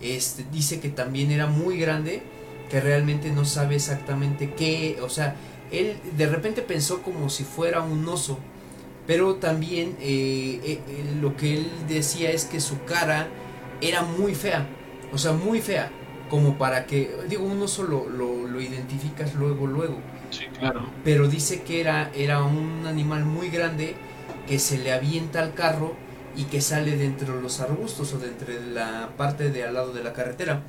este, 0.00 0.44
dice 0.50 0.80
que 0.80 0.88
también 0.88 1.30
era 1.30 1.46
muy 1.46 1.78
grande, 1.78 2.22
que 2.68 2.80
realmente 2.80 3.30
no 3.30 3.44
sabe 3.44 3.76
exactamente 3.76 4.54
qué, 4.54 4.98
o 5.02 5.08
sea, 5.08 5.36
él 5.70 6.00
de 6.16 6.26
repente 6.26 6.62
pensó 6.62 7.02
como 7.02 7.28
si 7.30 7.44
fuera 7.44 7.82
un 7.82 8.06
oso, 8.08 8.44
pero 9.06 9.36
también 9.36 9.96
eh, 10.00 10.60
eh, 10.64 10.84
eh, 10.88 11.04
lo 11.20 11.36
que 11.36 11.54
él 11.54 11.86
decía 11.88 12.30
es 12.30 12.44
que 12.46 12.60
su 12.60 12.84
cara 12.84 13.38
era 13.80 14.02
muy 14.02 14.34
fea, 14.34 14.78
o 15.12 15.18
sea, 15.18 15.32
muy 15.32 15.60
fea, 15.60 15.98
como 16.28 16.58
para 16.58 16.86
que, 16.86 17.16
digo, 17.28 17.44
un 17.44 17.62
oso 17.62 17.84
lo, 17.84 18.08
lo, 18.08 18.46
lo 18.46 18.60
identificas 18.60 19.34
luego, 19.34 19.66
luego, 19.66 20.04
Sí, 20.30 20.46
claro. 20.52 20.94
pero 21.02 21.28
dice 21.28 21.62
que 21.62 21.80
era, 21.80 22.10
era 22.14 22.42
un 22.44 22.86
animal 22.86 23.24
muy 23.24 23.50
grande 23.50 24.02
que 24.46 24.58
se 24.58 24.78
le 24.78 24.92
avienta 24.92 25.40
al 25.40 25.54
carro 25.54 26.02
y 26.34 26.44
que 26.46 26.60
sale 26.60 26.96
de 26.96 27.06
entre 27.06 27.28
los 27.40 27.60
arbustos 27.60 28.12
o 28.12 28.18
de 28.18 28.28
entre 28.28 28.60
la 28.60 29.14
parte 29.16 29.50
de 29.50 29.64
al 29.64 29.74
lado 29.74 29.92
de 29.92 30.02
la 30.02 30.12
carretera. 30.12 30.64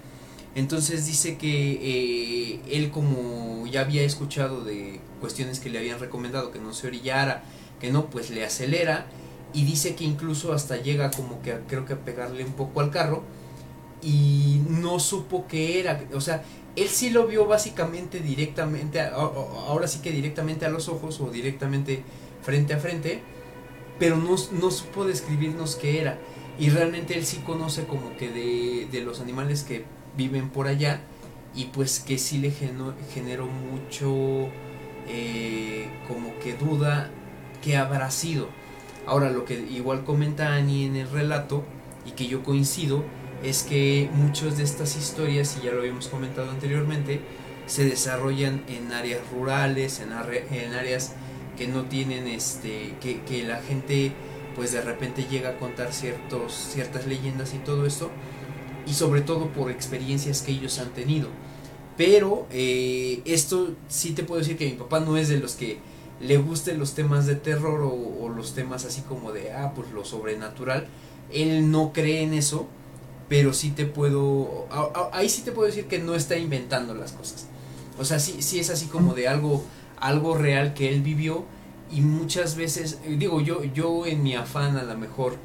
Entonces 0.57 1.05
dice 1.05 1.38
que 1.38 1.73
eh, 1.73 2.59
él 2.71 2.89
como 2.89 3.67
ya 3.67 3.81
había 3.81 4.01
escuchado 4.01 4.63
de 4.63 4.99
cuestiones 5.21 5.59
que 5.59 5.69
le 5.69 5.77
habían 5.77 5.99
recomendado 5.99 6.49
que 6.49 6.57
no 6.57 6.73
se 6.73 6.88
orillara, 6.88 7.43
que 7.79 7.91
no, 7.91 8.09
pues 8.09 8.31
le 8.31 8.43
acelera 8.43 9.05
y 9.53 9.65
dice 9.65 9.93
que 9.93 10.03
incluso 10.03 10.53
hasta 10.53 10.77
llega 10.77 11.11
como 11.11 11.43
que 11.43 11.59
creo 11.67 11.85
que 11.85 11.93
a 11.93 11.99
pegarle 12.03 12.43
un 12.43 12.53
poco 12.53 12.81
al 12.81 12.89
carro 12.89 13.21
y 14.01 14.63
no 14.67 14.99
supo 14.99 15.45
qué 15.47 15.79
era, 15.79 16.03
o 16.15 16.21
sea, 16.21 16.43
él 16.75 16.88
sí 16.88 17.11
lo 17.11 17.27
vio 17.27 17.45
básicamente 17.45 18.19
directamente, 18.19 18.99
ahora 18.99 19.88
sí 19.88 19.99
que 19.99 20.11
directamente 20.11 20.65
a 20.65 20.69
los 20.69 20.89
ojos 20.89 21.21
o 21.21 21.29
directamente 21.29 22.01
frente 22.41 22.73
a 22.73 22.79
frente, 22.79 23.21
pero 23.99 24.17
no, 24.17 24.35
no 24.59 24.71
supo 24.71 25.05
describirnos 25.05 25.75
qué 25.75 26.01
era. 26.01 26.17
Y 26.57 26.71
realmente 26.71 27.15
él 27.15 27.27
sí 27.27 27.38
conoce 27.45 27.85
como 27.85 28.17
que 28.17 28.31
de, 28.31 28.88
de 28.91 29.01
los 29.01 29.19
animales 29.19 29.61
que 29.61 29.85
viven 30.18 30.49
por 30.49 30.68
allá 30.68 31.02
y 31.56 31.65
pues 31.65 31.99
que 31.99 32.18
sí 32.18 32.39
le 32.39 32.52
generó 32.52 33.48
mucho 33.48 34.49
eh, 35.07 35.88
como 36.07 36.38
que 36.39 36.53
duda 36.56 37.10
que 37.64 37.77
habrá 37.77 38.11
sido. 38.11 38.49
Ahora 39.06 39.30
lo 39.30 39.45
que 39.45 39.53
igual 39.53 40.03
comenta 40.03 40.56
Annie 40.56 40.85
en 40.85 40.95
el 40.95 41.10
relato 41.10 41.64
y 42.06 42.11
que 42.11 42.27
yo 42.27 42.44
coincido 42.44 43.03
es 43.44 43.64
que 43.64 44.10
muchas 44.14 44.57
de 44.57 44.64
estas 44.64 44.98
historias, 44.98 45.57
y 45.57 45.65
ya 45.65 45.72
lo 45.72 45.80
habíamos 45.80 46.07
comentado 46.07 46.49
anteriormente, 46.49 47.22
se 47.68 47.85
desarrollan 47.85 48.64
en 48.68 48.91
áreas 48.91 49.22
rurales, 49.31 49.99
en, 49.99 50.10
en 50.11 50.73
áreas 50.73 51.14
que 51.57 51.68
no 51.68 51.84
tienen 51.84 52.27
este, 52.27 52.95
que, 53.02 53.22
que 53.22 53.44
la 53.44 53.61
gente 53.61 54.11
pues 54.56 54.72
de 54.72 54.81
repente 54.81 55.26
llega 55.30 55.52
a 55.52 55.57
contar 55.57 55.94
ciertos, 55.94 56.53
ciertas 56.53 57.06
leyendas 57.06 57.53
y 57.53 57.60
todo 57.60 57.85
esto, 57.85 58.10
y 58.88 58.93
sobre 58.93 59.22
todo 59.22 59.47
por 59.47 59.69
experiencias 59.69 60.41
que 60.41 60.51
ellos 60.51 60.80
han 60.80 60.89
tenido. 60.89 61.27
Pero 61.97 62.47
eh, 62.51 63.22
esto 63.26 63.72
sí 63.88 64.11
te 64.11 64.23
puedo 64.23 64.39
decir 64.39 64.57
que 64.57 64.69
mi 64.69 64.73
papá 64.73 64.99
no 64.99 65.18
es 65.18 65.30
de 65.30 65.39
los 65.39 65.55
que 65.55 65.80
le 66.19 66.38
gusten 66.38 66.80
los 66.80 66.93
temas 66.93 67.26
de 67.26 67.35
terror 67.35 67.81
o, 67.81 68.30
los 68.30 68.53
temas 68.53 68.85
así 68.85 69.01
como 69.01 69.31
de, 69.31 69.51
ah, 69.51 69.73
pues 69.76 69.91
lo 69.91 70.05
sobrenatural. 70.05 70.88
Él 71.31 71.72
no 71.72 71.91
cree 71.93 72.22
en 72.22 72.34
eso, 72.34 72.68
pero 73.27 73.53
sí 73.53 73.72
te 73.72 73.85
puedo, 73.85 74.68
ahí 75.11 75.27
sí 75.27 75.41
te 75.41 75.51
puedo 75.51 75.68
decir 75.68 75.85
que 75.85 75.97
no 75.97 76.14
está 76.14 76.38
inventando 76.38 76.93
las 76.93 77.14
cosas. 77.14 77.47
O 77.99 78.05
sea, 78.05 78.19
sí, 78.19 78.41
sí 78.41 78.59
es 78.59 78.69
así 78.69 78.85
como 78.85 79.15
de 79.15 79.27
algo, 79.27 79.64
algo 79.99 80.38
real 80.38 80.76
que 80.76 80.89
él 80.89 81.01
vivió 81.01 81.45
y 81.91 82.01
muchas 82.01 82.55
veces, 82.55 82.99
digo 83.07 83.41
yo, 83.41 83.64
yo 83.64 84.05
en 84.05 84.22
mi 84.22 84.35
afán 84.35 84.77
a 84.77 84.84
lo 84.84 84.97
mejor 84.97 85.38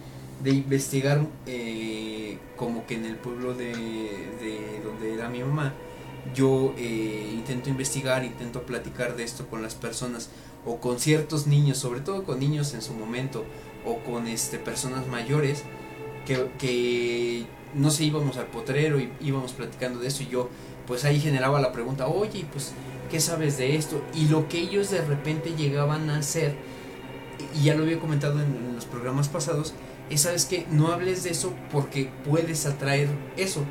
de 0.43 0.51
investigar 0.51 1.27
eh, 1.47 2.39
como 2.57 2.87
que 2.87 2.95
en 2.95 3.05
el 3.05 3.17
pueblo 3.17 3.55
de, 3.55 3.73
de 3.73 4.81
donde 4.85 5.15
era 5.15 5.29
mi 5.29 5.41
mamá, 5.41 5.73
yo 6.35 6.75
eh, 6.77 7.31
intento 7.33 7.71
investigar, 7.71 8.25
intento 8.25 8.63
platicar 8.63 9.17
de 9.17 9.25
esto 9.25 9.47
con 9.49 9.63
las 9.63 9.75
personas 9.75 10.31
o 10.65 10.79
con 10.79 10.99
ciertos 11.01 11.47
niños, 11.47 11.79
sobre 11.79 12.01
todo 12.01 12.25
con 12.25 12.39
niños 12.39 12.75
en 12.75 12.83
su 12.83 12.95
momento 12.95 13.45
o 13.85 13.99
con 13.99 14.29
este 14.29 14.59
personas 14.59 15.07
mayores 15.09 15.65
que, 16.27 16.49
que 16.59 17.45
no 17.75 17.91
sé, 17.91 18.05
íbamos 18.05 18.37
al 18.37 18.47
potrero 18.47 19.01
y 19.01 19.11
íbamos 19.21 19.53
platicando 19.53 19.99
de 19.99 20.09
esto 20.09 20.23
y 20.23 20.29
yo 20.29 20.49
pues 20.87 21.05
ahí 21.05 21.21
generaba 21.21 21.61
la 21.61 21.73
pregunta, 21.73 22.07
oye, 22.07 22.45
pues, 22.51 22.73
¿qué 23.11 23.21
sabes 23.21 23.57
de 23.59 23.77
esto? 23.77 24.03
Y 24.15 24.27
lo 24.27 24.49
que 24.49 24.59
ellos 24.59 24.91
de 24.91 25.03
repente 25.03 25.55
llegaban 25.57 26.11
a 26.11 26.19
hacer, 26.19 26.57
y 27.55 27.65
ya 27.65 27.75
lo 27.75 27.83
había 27.85 27.99
comentado 27.99 28.41
en, 28.41 28.75
los 28.75 28.85
programas 28.85 29.29
pasados, 29.29 29.75
es, 30.11 30.23
¿sabes 30.23 30.47
que 30.47 30.67
No 30.71 30.89
hables 30.89 31.23
de 31.25 31.31
eso 31.31 31.53
porque 31.71 32.11
puedes 32.29 32.67
atraer 32.67 33.09
eso. 33.37 33.65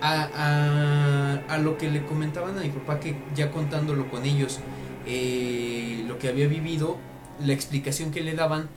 A, 0.00 0.28
a, 0.34 1.54
a 1.54 1.58
lo 1.58 1.78
que 1.78 1.88
le 1.88 2.04
comentaban 2.04 2.58
a 2.58 2.62
mi 2.62 2.70
papá, 2.70 2.98
que 2.98 3.16
ya 3.36 3.52
contándolo 3.52 4.10
con 4.10 4.24
ellos, 4.24 4.58
eh, 5.06 6.04
lo 6.06 6.18
que 6.18 6.28
había 6.28 6.46
vivido, 6.46 6.96
la 7.40 7.52
explicación 7.52 8.10
que 8.10 8.20
le 8.20 8.34
daban 8.34 8.68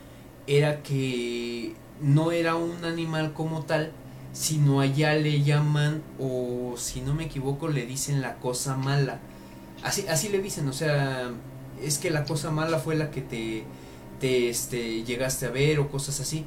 era 0.47 0.81
que 0.81 1.73
no 2.01 2.31
era 2.31 2.55
un 2.55 2.83
animal 2.85 3.33
como 3.33 3.63
tal, 3.63 3.91
sino 4.33 4.81
allá 4.81 5.13
le 5.15 5.43
llaman, 5.43 6.01
o 6.19 6.75
si 6.77 7.01
no 7.01 7.13
me 7.13 7.25
equivoco, 7.25 7.67
le 7.67 7.85
dicen 7.85 8.21
la 8.21 8.35
cosa 8.35 8.75
mala. 8.75 9.19
Así, 9.83 10.05
así 10.07 10.29
le 10.29 10.41
dicen, 10.41 10.67
o 10.67 10.73
sea, 10.73 11.31
es 11.81 11.97
que 11.97 12.09
la 12.09 12.25
cosa 12.25 12.51
mala 12.51 12.79
fue 12.79 12.95
la 12.95 13.11
que 13.11 13.21
te, 13.21 13.63
te 14.19 14.49
este, 14.49 15.03
llegaste 15.03 15.45
a 15.45 15.49
ver 15.49 15.79
o 15.79 15.89
cosas 15.89 16.19
así. 16.19 16.45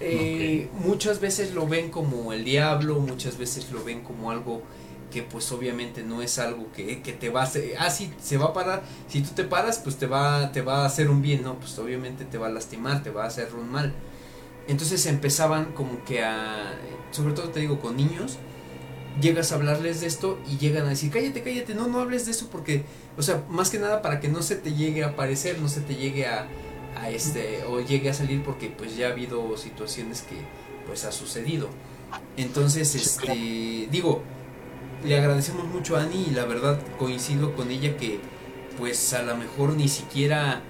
Eh, 0.00 0.68
Muchas 0.84 1.20
veces 1.20 1.52
lo 1.52 1.66
ven 1.68 1.90
como 1.90 2.32
el 2.32 2.44
diablo, 2.44 3.00
muchas 3.00 3.36
veces 3.36 3.70
lo 3.70 3.84
ven 3.84 4.00
como 4.00 4.30
algo 4.30 4.62
que 5.10 5.22
pues 5.22 5.50
obviamente 5.52 6.02
no 6.02 6.22
es 6.22 6.38
algo 6.38 6.70
que, 6.72 7.02
que 7.02 7.12
te 7.12 7.28
va 7.28 7.40
a 7.40 7.44
hacer, 7.44 7.74
ah 7.78 7.90
sí, 7.90 8.12
se 8.22 8.36
va 8.36 8.46
a 8.46 8.52
parar, 8.52 8.84
si 9.08 9.20
tú 9.22 9.30
te 9.34 9.44
paras 9.44 9.80
pues 9.82 9.96
te 9.96 10.06
va, 10.06 10.52
te 10.52 10.62
va 10.62 10.82
a 10.82 10.86
hacer 10.86 11.10
un 11.10 11.20
bien, 11.20 11.42
no, 11.42 11.58
pues 11.58 11.76
obviamente 11.78 12.24
te 12.24 12.38
va 12.38 12.46
a 12.46 12.50
lastimar, 12.50 13.02
te 13.02 13.10
va 13.10 13.24
a 13.24 13.26
hacer 13.26 13.48
un 13.54 13.70
mal. 13.70 13.92
Entonces 14.68 15.04
empezaban 15.06 15.72
como 15.72 16.04
que 16.04 16.22
a, 16.22 16.78
sobre 17.10 17.34
todo 17.34 17.48
te 17.48 17.60
digo 17.60 17.80
con 17.80 17.96
niños, 17.96 18.38
llegas 19.20 19.50
a 19.50 19.56
hablarles 19.56 20.00
de 20.00 20.06
esto 20.06 20.38
y 20.48 20.58
llegan 20.58 20.86
a 20.86 20.90
decir, 20.90 21.10
cállate, 21.10 21.42
cállate, 21.42 21.74
no, 21.74 21.88
no 21.88 22.00
hables 22.00 22.24
de 22.26 22.30
eso 22.30 22.48
porque, 22.50 22.84
o 23.18 23.22
sea, 23.22 23.44
más 23.48 23.70
que 23.70 23.80
nada 23.80 24.02
para 24.02 24.20
que 24.20 24.28
no 24.28 24.42
se 24.42 24.54
te 24.56 24.74
llegue 24.74 25.02
a 25.02 25.08
aparecer, 25.08 25.58
no 25.58 25.68
se 25.68 25.80
te 25.80 25.96
llegue 25.96 26.26
a, 26.26 26.46
a 26.96 27.10
este, 27.10 27.64
o 27.64 27.80
llegue 27.80 28.10
a 28.10 28.14
salir 28.14 28.42
porque 28.42 28.68
pues 28.68 28.96
ya 28.96 29.08
ha 29.08 29.12
habido 29.12 29.56
situaciones 29.56 30.22
que 30.22 30.36
pues 30.86 31.04
ha 31.04 31.12
sucedido. 31.12 31.68
Entonces, 32.36 32.94
este, 32.94 33.88
digo, 33.90 34.22
le 35.04 35.18
agradecemos 35.18 35.66
mucho 35.66 35.96
a 35.96 36.02
Ani 36.02 36.26
y 36.30 36.34
la 36.34 36.44
verdad 36.44 36.80
coincido 36.98 37.54
con 37.54 37.70
ella 37.70 37.96
que 37.96 38.20
pues 38.78 39.12
a 39.14 39.22
lo 39.22 39.36
mejor 39.36 39.74
ni 39.74 39.88
siquiera 39.88 40.62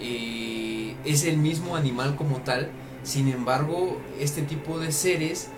eh, 0.00 0.94
es 1.04 1.24
el 1.24 1.38
mismo 1.38 1.76
animal 1.76 2.16
como 2.16 2.38
tal, 2.38 2.70
sin 3.02 3.28
embargo 3.28 4.00
este 4.18 4.42
tipo 4.42 4.78
de 4.78 4.92
seres 4.92 5.48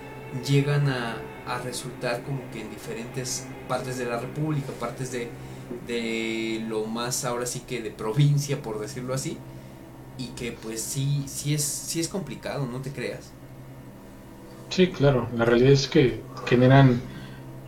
llegan 0.46 0.88
a, 0.88 1.16
a 1.46 1.58
resultar 1.58 2.22
como 2.22 2.40
que 2.52 2.60
en 2.60 2.70
diferentes 2.70 3.46
partes 3.68 3.98
de 3.98 4.06
la 4.06 4.18
república, 4.20 4.72
partes 4.78 5.12
de, 5.12 5.28
de 5.86 6.64
lo 6.68 6.86
más 6.86 7.24
ahora 7.24 7.46
sí 7.46 7.60
que 7.60 7.80
de 7.80 7.90
provincia 7.90 8.62
por 8.62 8.80
decirlo 8.80 9.14
así 9.14 9.38
y 10.20 10.34
que 10.34 10.52
pues 10.52 10.82
sí, 10.82 11.24
sí 11.28 11.54
es, 11.54 11.64
sí 11.64 12.00
es 12.00 12.08
complicado, 12.08 12.66
no 12.66 12.82
te 12.82 12.92
creas. 12.92 13.34
Sí, 14.70 14.90
claro. 14.92 15.28
La 15.34 15.44
realidad 15.44 15.72
es 15.72 15.86
que 15.88 16.30
generan, 16.46 17.02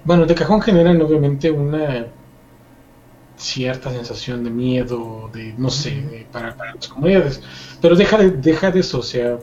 bueno, 0.04 0.26
de 0.26 0.34
cajón 0.34 0.62
generan 0.62 1.00
obviamente 1.02 1.50
una 1.50 2.14
cierta 3.36 3.90
sensación 3.90 4.44
de 4.44 4.50
miedo, 4.50 5.30
de 5.32 5.54
no 5.56 5.70
sé, 5.70 6.02
de- 6.02 6.26
para, 6.30 6.56
para 6.56 6.74
las 6.74 6.88
comunidades. 6.88 7.42
Pero 7.80 7.96
deja 7.96 8.18
de, 8.18 8.30
deja 8.32 8.70
de 8.70 8.80
eso, 8.80 8.98
o 9.00 9.02
sea, 9.02 9.38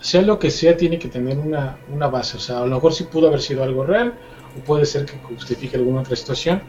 sea 0.00 0.22
lo 0.22 0.38
que 0.38 0.50
sea, 0.50 0.76
tiene 0.76 0.98
que 0.98 1.08
tener 1.08 1.38
una, 1.38 1.82
una 1.86 2.08
base. 2.08 2.36
O 2.36 2.40
sea, 2.40 2.58
a 2.60 2.66
lo 2.66 2.74
mejor 2.76 2.92
sí 2.94 3.04
pudo 3.04 3.28
haber 3.28 3.40
sido 3.40 3.62
algo 3.64 3.84
real, 3.84 4.18
o 4.54 4.62
puede 4.64 4.86
ser 4.86 5.06
que 5.06 5.18
justifique 5.20 5.76
alguna 5.76 6.00
otra 6.00 6.16
situación, 6.16 6.64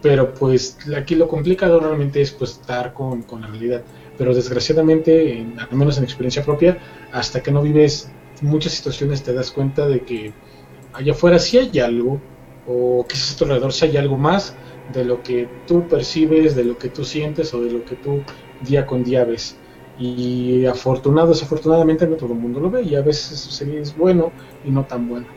pero 0.00 0.34
pues 0.34 0.78
aquí 0.96 1.14
lo 1.14 1.28
complicado 1.28 1.80
realmente 1.80 2.20
es 2.20 2.32
pues 2.32 2.52
estar 2.52 2.92
con, 2.92 3.22
con 3.24 3.40
la 3.42 3.48
realidad. 3.48 3.86
Pero 4.18 4.34
desgraciadamente, 4.34 5.38
en- 5.40 5.58
al 5.60 5.72
menos 5.76 5.98
en 5.98 6.04
experiencia 6.04 6.44
propia, 6.44 6.78
hasta 7.12 7.42
que 7.42 7.52
no 7.52 7.62
vives 7.62 8.14
muchas 8.42 8.74
situaciones 8.74 9.24
te 9.24 9.34
das 9.34 9.52
cuenta 9.52 9.88
de 9.88 10.04
que 10.04 10.36
allá 10.92 11.12
afuera 11.12 11.38
sí 11.38 11.58
hay 11.58 11.78
algo, 11.80 12.22
o 12.66 13.06
quizás 13.08 13.34
a 13.34 13.36
tu 13.38 13.44
alrededor 13.44 13.72
sí 13.72 13.86
hay 13.86 13.96
algo 13.98 14.18
más 14.18 14.58
de 14.86 15.04
lo 15.04 15.22
que 15.22 15.62
tú 15.66 15.88
percibes, 15.88 16.54
de 16.56 16.64
lo 16.64 16.78
que 16.78 16.90
tú 16.90 17.04
sientes 17.04 17.54
o 17.54 17.62
de 17.62 17.70
lo 17.70 17.84
que 17.84 17.96
tú 17.96 18.26
día 18.60 18.86
con 18.86 19.04
día 19.04 19.24
ves. 19.24 19.60
Y 19.96 20.66
afortunado, 20.66 21.28
desafortunadamente 21.30 22.06
no 22.06 22.16
todo 22.16 22.32
el 22.34 22.38
mundo 22.40 22.60
lo 22.60 22.70
ve 22.70 22.82
y 22.84 22.94
a 22.96 23.02
veces 23.02 23.40
sería 23.40 23.80
es 23.80 23.96
bueno 23.96 24.34
y 24.62 24.70
no 24.70 24.86
tan 24.86 25.08
bueno. 25.08 25.36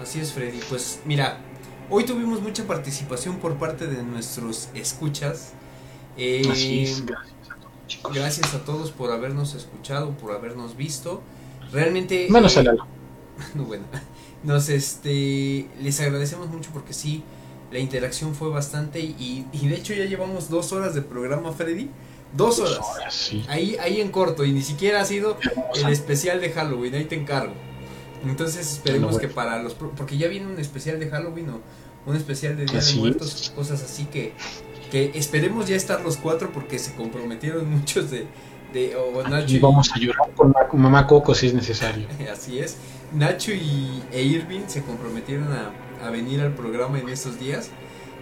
Así 0.00 0.20
es, 0.20 0.32
Freddy. 0.32 0.60
Pues 0.68 1.00
mira, 1.04 1.46
hoy 1.88 2.04
tuvimos 2.04 2.40
mucha 2.42 2.66
participación 2.66 3.38
por 3.38 3.58
parte 3.58 3.86
de 3.86 4.02
nuestros 4.02 4.68
escuchas. 4.74 5.52
Eh, 6.16 6.42
Así 6.50 6.82
es, 6.82 7.04
gracias 7.06 7.32
a 7.32 7.36
todos, 7.36 7.37
chicos. 7.88 8.14
Gracias 8.14 8.54
a 8.54 8.64
todos 8.64 8.92
por 8.92 9.10
habernos 9.10 9.54
escuchado, 9.54 10.10
por 10.12 10.32
habernos 10.32 10.76
visto. 10.76 11.22
Realmente. 11.72 12.28
Menos 12.30 12.56
eh, 12.56 12.60
a 12.60 12.62
Lalo. 12.62 12.86
no, 13.54 13.64
bueno, 13.64 13.84
nos 14.44 14.68
este 14.68 15.66
les 15.80 16.00
agradecemos 16.00 16.48
mucho 16.48 16.70
porque 16.72 16.92
sí, 16.92 17.24
la 17.72 17.80
interacción 17.80 18.34
fue 18.34 18.48
bastante 18.50 19.00
y, 19.00 19.46
y 19.52 19.68
de 19.68 19.74
hecho 19.74 19.94
ya 19.94 20.04
llevamos 20.04 20.48
dos 20.48 20.72
horas 20.72 20.94
de 20.94 21.02
programa, 21.02 21.52
Freddy. 21.52 21.90
Dos 22.34 22.58
horas. 22.58 22.78
Ahora 22.80 23.10
sí. 23.10 23.44
Ahí, 23.48 23.76
ahí 23.80 24.00
en 24.00 24.10
corto 24.10 24.44
y 24.44 24.52
ni 24.52 24.62
siquiera 24.62 25.00
ha 25.00 25.04
sido 25.04 25.38
el 25.74 25.88
especial 25.88 26.40
de 26.40 26.50
Halloween, 26.52 26.94
ahí 26.94 27.04
te 27.06 27.14
encargo. 27.14 27.54
Entonces 28.24 28.70
esperemos 28.70 29.12
Bueno, 29.12 29.28
que 29.28 29.32
para 29.32 29.62
los... 29.62 29.74
Porque 29.74 30.18
ya 30.18 30.28
viene 30.28 30.46
un 30.46 30.58
especial 30.58 30.98
de 30.98 31.08
Halloween 31.08 31.50
o 31.50 31.60
un 32.04 32.16
especial 32.16 32.56
de 32.56 32.66
Día 32.66 32.80
Así 32.80 32.94
de 32.94 33.00
Muertos, 33.00 33.34
es. 33.42 33.50
cosas 33.50 33.82
así 33.82 34.06
que, 34.06 34.34
que 34.90 35.12
esperemos 35.14 35.68
ya 35.68 35.76
estar 35.76 36.00
los 36.02 36.16
cuatro 36.16 36.50
porque 36.52 36.78
se 36.78 36.94
comprometieron 36.94 37.70
muchos 37.78 38.10
de... 38.10 38.26
de 38.72 38.96
o 38.96 39.22
Nacho 39.28 39.54
Y 39.54 39.58
vamos 39.58 39.90
a 39.92 39.98
llorar 39.98 40.30
con 40.68 40.80
mamá 40.80 41.06
Coco 41.06 41.34
si 41.34 41.48
es 41.48 41.54
necesario. 41.54 42.06
Así 42.32 42.58
es. 42.58 42.76
Nacho 43.12 43.52
y, 43.52 44.02
e 44.12 44.22
Irving 44.22 44.66
se 44.66 44.82
comprometieron 44.82 45.48
a, 45.52 45.72
a 46.06 46.10
venir 46.10 46.40
al 46.40 46.54
programa 46.54 46.98
en 46.98 47.08
estos 47.08 47.38
días. 47.38 47.70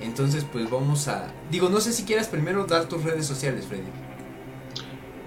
Entonces, 0.00 0.44
pues 0.52 0.70
vamos 0.70 1.08
a. 1.08 1.32
Digo, 1.50 1.68
no 1.68 1.80
sé 1.80 1.92
si 1.92 2.04
quieras 2.04 2.28
primero 2.28 2.66
dar 2.66 2.86
tus 2.86 3.02
redes 3.02 3.26
sociales, 3.26 3.64
Freddy. 3.66 3.88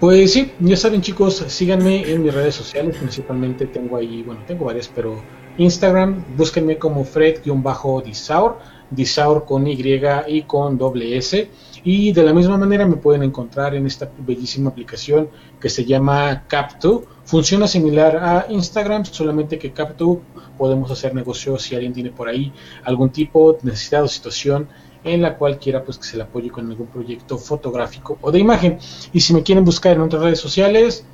Pues 0.00 0.32
sí, 0.32 0.50
ya 0.60 0.78
saben 0.78 1.02
chicos, 1.02 1.44
síganme 1.48 2.10
en 2.10 2.22
mis 2.22 2.32
redes 2.32 2.54
sociales, 2.54 2.96
principalmente 2.96 3.66
tengo 3.66 3.98
ahí, 3.98 4.22
bueno, 4.22 4.40
tengo 4.46 4.64
varias, 4.64 4.88
pero 4.88 5.20
Instagram, 5.58 6.24
búsquenme 6.38 6.78
como 6.78 7.04
Fred-Disaur, 7.04 8.58
Disaur 8.90 9.44
con 9.44 9.66
Y 9.66 10.00
y 10.28 10.42
con 10.42 10.76
doble 10.76 11.16
S, 11.16 11.48
y 11.84 12.12
de 12.12 12.22
la 12.22 12.32
misma 12.32 12.58
manera 12.58 12.86
me 12.86 12.96
pueden 12.96 13.22
encontrar 13.22 13.74
en 13.74 13.86
esta 13.86 14.10
bellísima 14.18 14.70
aplicación 14.70 15.28
que 15.60 15.68
se 15.68 15.84
llama 15.84 16.46
Cap2, 16.48 17.04
funciona 17.24 17.66
similar 17.66 18.16
a 18.16 18.46
Instagram, 18.50 19.04
solamente 19.04 19.58
que 19.58 19.72
Cap2 19.72 20.18
podemos 20.58 20.90
hacer 20.90 21.14
negocios 21.14 21.62
si 21.62 21.74
alguien 21.74 21.92
tiene 21.92 22.10
por 22.10 22.28
ahí 22.28 22.52
algún 22.84 23.10
tipo 23.10 23.54
de 23.54 23.70
necesidad 23.70 24.02
o 24.02 24.08
situación 24.08 24.68
en 25.04 25.22
la 25.22 25.36
cual 25.38 25.58
quiera 25.58 25.82
pues 25.82 25.96
que 25.98 26.04
se 26.04 26.16
le 26.16 26.24
apoye 26.24 26.50
con 26.50 26.68
algún 26.68 26.88
proyecto 26.88 27.38
fotográfico 27.38 28.18
o 28.20 28.30
de 28.30 28.38
imagen. 28.38 28.78
Y 29.12 29.20
si 29.20 29.32
me 29.32 29.42
quieren 29.42 29.64
buscar 29.64 29.96
en 29.96 30.02
otras 30.02 30.22
redes 30.22 30.40
sociales, 30.40 31.04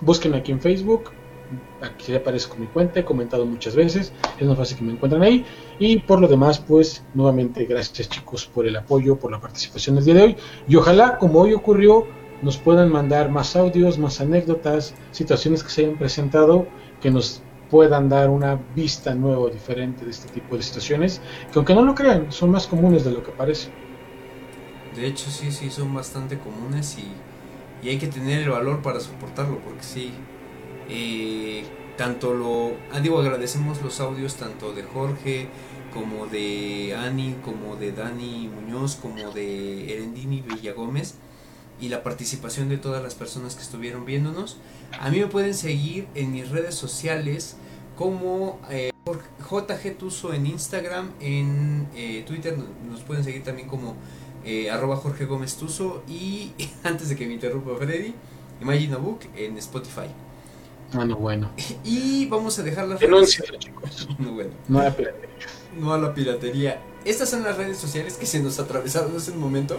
búsquenme 0.00 0.38
aquí 0.38 0.52
en 0.52 0.60
Facebook. 0.60 1.12
Aquí 1.80 2.12
aparezco 2.14 2.56
mi 2.56 2.66
cuenta, 2.66 3.00
he 3.00 3.04
comentado 3.04 3.46
muchas 3.46 3.76
veces, 3.76 4.12
es 4.38 4.46
más 4.46 4.58
fácil 4.58 4.78
que 4.78 4.84
me 4.84 4.92
encuentren 4.92 5.22
ahí. 5.22 5.44
Y 5.78 5.98
por 6.00 6.20
lo 6.20 6.26
demás, 6.26 6.58
pues 6.58 7.04
nuevamente 7.14 7.64
gracias 7.66 8.08
chicos 8.08 8.46
por 8.46 8.66
el 8.66 8.76
apoyo, 8.76 9.16
por 9.16 9.30
la 9.30 9.40
participación 9.40 9.94
del 9.96 10.04
día 10.04 10.14
de 10.14 10.22
hoy. 10.22 10.36
Y 10.66 10.74
ojalá, 10.74 11.18
como 11.18 11.40
hoy 11.40 11.54
ocurrió, 11.54 12.06
nos 12.42 12.56
puedan 12.56 12.90
mandar 12.90 13.30
más 13.30 13.54
audios, 13.54 13.98
más 13.98 14.20
anécdotas, 14.20 14.94
situaciones 15.12 15.62
que 15.62 15.70
se 15.70 15.84
hayan 15.84 15.98
presentado, 15.98 16.66
que 17.00 17.10
nos 17.10 17.42
puedan 17.70 18.08
dar 18.08 18.28
una 18.30 18.58
vista 18.74 19.14
nueva 19.14 19.42
o 19.42 19.48
diferente 19.48 20.04
de 20.04 20.10
este 20.10 20.28
tipo 20.32 20.56
de 20.56 20.62
situaciones, 20.62 21.20
que 21.52 21.58
aunque 21.58 21.74
no 21.74 21.82
lo 21.82 21.94
crean, 21.94 22.32
son 22.32 22.50
más 22.50 22.66
comunes 22.66 23.04
de 23.04 23.12
lo 23.12 23.22
que 23.22 23.30
parece. 23.30 23.70
De 24.96 25.06
hecho, 25.06 25.30
sí, 25.30 25.52
sí, 25.52 25.70
son 25.70 25.94
bastante 25.94 26.38
comunes 26.38 26.98
y, 26.98 27.86
y 27.86 27.90
hay 27.90 27.98
que 27.98 28.08
tener 28.08 28.42
el 28.42 28.50
valor 28.50 28.82
para 28.82 28.98
soportarlo, 28.98 29.58
porque 29.60 29.82
sí. 29.82 30.12
Eh, 30.88 31.64
tanto 31.96 32.34
lo. 32.34 32.72
Ah, 32.92 33.00
digo, 33.00 33.20
agradecemos 33.20 33.82
los 33.82 34.00
audios 34.00 34.36
tanto 34.36 34.72
de 34.72 34.82
Jorge, 34.82 35.48
como 35.92 36.26
de 36.26 36.94
Ani, 36.96 37.36
como 37.44 37.76
de 37.76 37.92
Dani 37.92 38.48
Muñoz, 38.48 38.96
como 38.96 39.30
de 39.32 39.92
Erendini 39.92 40.42
Villagómez 40.42 41.14
y 41.80 41.88
la 41.88 42.02
participación 42.02 42.68
de 42.68 42.76
todas 42.78 43.02
las 43.02 43.14
personas 43.14 43.54
que 43.54 43.62
estuvieron 43.62 44.04
viéndonos. 44.04 44.58
A 44.98 45.10
mí 45.10 45.20
me 45.20 45.26
pueden 45.26 45.54
seguir 45.54 46.08
en 46.14 46.32
mis 46.32 46.48
redes 46.50 46.74
sociales 46.74 47.56
como 47.96 48.60
eh, 48.70 48.90
JG 49.06 49.98
Tuso 49.98 50.32
en 50.32 50.46
Instagram, 50.46 51.10
en 51.20 51.88
eh, 51.94 52.24
Twitter 52.26 52.56
nos 52.88 53.02
pueden 53.02 53.24
seguir 53.24 53.42
también 53.42 53.68
como 53.68 53.96
eh, 54.44 54.70
arroba 54.70 54.96
Jorge 54.96 55.24
Gómez 55.24 55.56
Tuso 55.56 56.02
y 56.08 56.52
antes 56.84 57.08
de 57.08 57.16
que 57.16 57.26
me 57.26 57.34
interrumpa 57.34 57.74
Freddy, 57.76 58.14
Imagine 58.60 58.94
a 58.94 58.98
Book 58.98 59.20
en 59.36 59.56
Spotify. 59.58 60.08
Bueno, 60.92 61.16
bueno. 61.16 61.50
Y 61.84 62.26
vamos 62.26 62.58
a 62.58 62.62
dejar 62.62 62.88
las 62.88 63.00
Denúncialo, 63.00 63.58
chicos. 63.58 64.08
No, 64.18 64.32
bueno, 64.32 64.50
No 64.68 64.82
la 64.82 64.94
piratería. 64.96 65.36
no 65.78 65.92
a 65.92 65.98
la 65.98 66.14
piratería. 66.14 66.82
Estas 67.04 67.28
son 67.30 67.42
las 67.44 67.56
redes 67.56 67.78
sociales 67.78 68.14
que 68.14 68.26
se 68.26 68.40
nos 68.40 68.58
atravesaron 68.58 69.14
hace 69.16 69.30
un 69.32 69.38
momento 69.38 69.76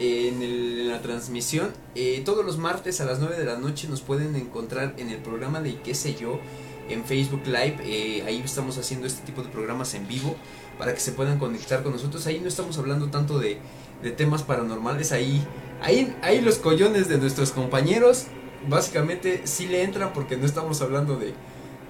en, 0.00 0.42
el- 0.42 0.80
en 0.80 0.88
la 0.88 1.02
transmisión. 1.02 1.70
Eh, 1.94 2.22
todos 2.24 2.44
los 2.44 2.58
martes 2.58 3.00
a 3.00 3.04
las 3.04 3.18
9 3.20 3.36
de 3.38 3.44
la 3.44 3.56
noche 3.58 3.88
nos 3.88 4.00
pueden 4.00 4.34
encontrar 4.36 4.94
en 4.98 5.10
el 5.10 5.18
programa 5.18 5.60
de 5.60 5.80
qué 5.82 5.94
sé 5.94 6.14
yo 6.14 6.40
en 6.88 7.04
Facebook 7.04 7.42
Live. 7.46 7.76
Eh, 7.84 8.22
ahí 8.26 8.40
estamos 8.44 8.78
haciendo 8.78 9.06
este 9.06 9.24
tipo 9.24 9.42
de 9.42 9.48
programas 9.50 9.94
en 9.94 10.08
vivo 10.08 10.34
para 10.78 10.94
que 10.94 11.00
se 11.00 11.12
puedan 11.12 11.38
conectar 11.38 11.82
con 11.82 11.92
nosotros. 11.92 12.26
Ahí 12.26 12.40
no 12.40 12.48
estamos 12.48 12.78
hablando 12.78 13.08
tanto 13.08 13.38
de, 13.38 13.58
de 14.02 14.10
temas 14.10 14.42
paranormales. 14.42 15.12
Ahí, 15.12 15.46
ahí, 15.82 16.14
ahí 16.22 16.40
los 16.40 16.56
collones 16.56 17.08
de 17.08 17.18
nuestros 17.18 17.52
compañeros 17.52 18.24
básicamente 18.68 19.42
sí 19.44 19.66
le 19.66 19.82
entran 19.82 20.12
porque 20.12 20.36
no 20.36 20.46
estamos 20.46 20.80
hablando 20.82 21.16
de, 21.16 21.34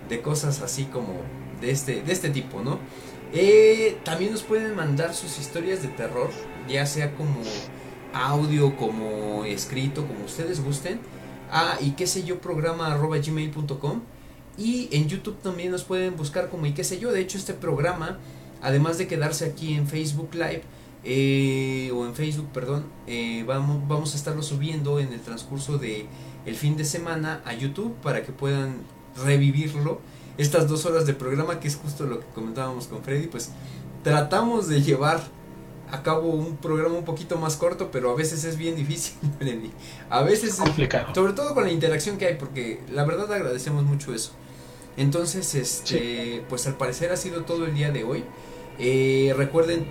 de 0.08 0.22
cosas 0.22 0.60
así 0.62 0.84
como 0.84 1.14
de 1.60 1.70
este, 1.70 2.02
de 2.02 2.12
este 2.12 2.30
tipo, 2.30 2.62
¿no? 2.62 2.78
Eh, 3.32 3.98
también 4.04 4.32
nos 4.32 4.42
pueden 4.42 4.74
mandar 4.76 5.14
sus 5.14 5.38
historias 5.38 5.82
de 5.82 5.88
terror, 5.88 6.30
ya 6.68 6.84
sea 6.84 7.14
como 7.14 7.40
audio, 8.12 8.76
como 8.76 9.44
escrito, 9.44 10.06
como 10.06 10.24
ustedes 10.24 10.62
gusten, 10.62 11.00
a 11.50 11.78
y 11.80 11.92
qué 11.92 12.06
sé 12.06 12.24
yo 12.24 12.40
programa 12.40 12.92
arroba 12.92 13.18
gmail.com 13.18 14.02
y 14.58 14.88
en 14.92 15.08
YouTube 15.08 15.38
también 15.40 15.70
nos 15.70 15.84
pueden 15.84 16.16
buscar 16.16 16.50
como 16.50 16.66
y 16.66 16.72
qué 16.72 16.84
sé 16.84 16.98
yo. 16.98 17.10
De 17.10 17.20
hecho, 17.20 17.38
este 17.38 17.54
programa, 17.54 18.18
además 18.60 18.98
de 18.98 19.06
quedarse 19.06 19.46
aquí 19.46 19.74
en 19.74 19.86
Facebook 19.86 20.34
Live, 20.34 20.62
eh, 21.04 21.90
o 21.94 22.06
en 22.06 22.14
Facebook, 22.14 22.48
perdón, 22.52 22.84
eh, 23.06 23.44
vamos, 23.46 23.88
vamos 23.88 24.12
a 24.14 24.16
estarlo 24.16 24.42
subiendo 24.42 25.00
en 25.00 25.12
el 25.12 25.20
transcurso 25.20 25.78
de 25.78 26.06
el 26.46 26.56
fin 26.56 26.76
de 26.76 26.84
semana 26.84 27.40
a 27.44 27.54
YouTube 27.54 27.94
para 28.02 28.22
que 28.22 28.32
puedan 28.32 28.76
revivirlo. 29.24 30.00
Estas 30.38 30.66
dos 30.68 30.86
horas 30.86 31.06
de 31.06 31.12
programa, 31.14 31.60
que 31.60 31.68
es 31.68 31.76
justo 31.76 32.04
lo 32.06 32.20
que 32.20 32.26
comentábamos 32.34 32.86
con 32.86 33.02
Freddy, 33.02 33.26
pues 33.26 33.50
tratamos 34.02 34.66
de 34.68 34.82
llevar 34.82 35.20
a 35.90 36.02
cabo 36.02 36.30
un 36.30 36.56
programa 36.56 36.94
un 36.96 37.04
poquito 37.04 37.36
más 37.36 37.56
corto, 37.56 37.90
pero 37.92 38.10
a 38.10 38.14
veces 38.14 38.44
es 38.44 38.56
bien 38.56 38.74
difícil, 38.74 39.14
Freddy. 39.38 39.70
A 40.08 40.22
veces 40.22 40.54
Es 40.54 40.56
complicado. 40.56 41.14
sobre 41.14 41.34
todo 41.34 41.54
con 41.54 41.64
la 41.64 41.70
interacción 41.70 42.16
que 42.16 42.26
hay, 42.26 42.36
porque 42.36 42.80
la 42.90 43.04
verdad 43.04 43.30
agradecemos 43.30 43.84
mucho 43.84 44.14
eso. 44.14 44.32
Entonces, 44.96 45.54
este, 45.54 46.42
pues 46.48 46.66
al 46.66 46.76
parecer 46.76 47.12
ha 47.12 47.16
sido 47.16 47.42
todo 47.44 47.66
el 47.66 47.74
día 47.74 47.90
de 47.90 48.04
hoy. 48.04 48.24
Eh, 48.78 49.34
recuerden, 49.36 49.86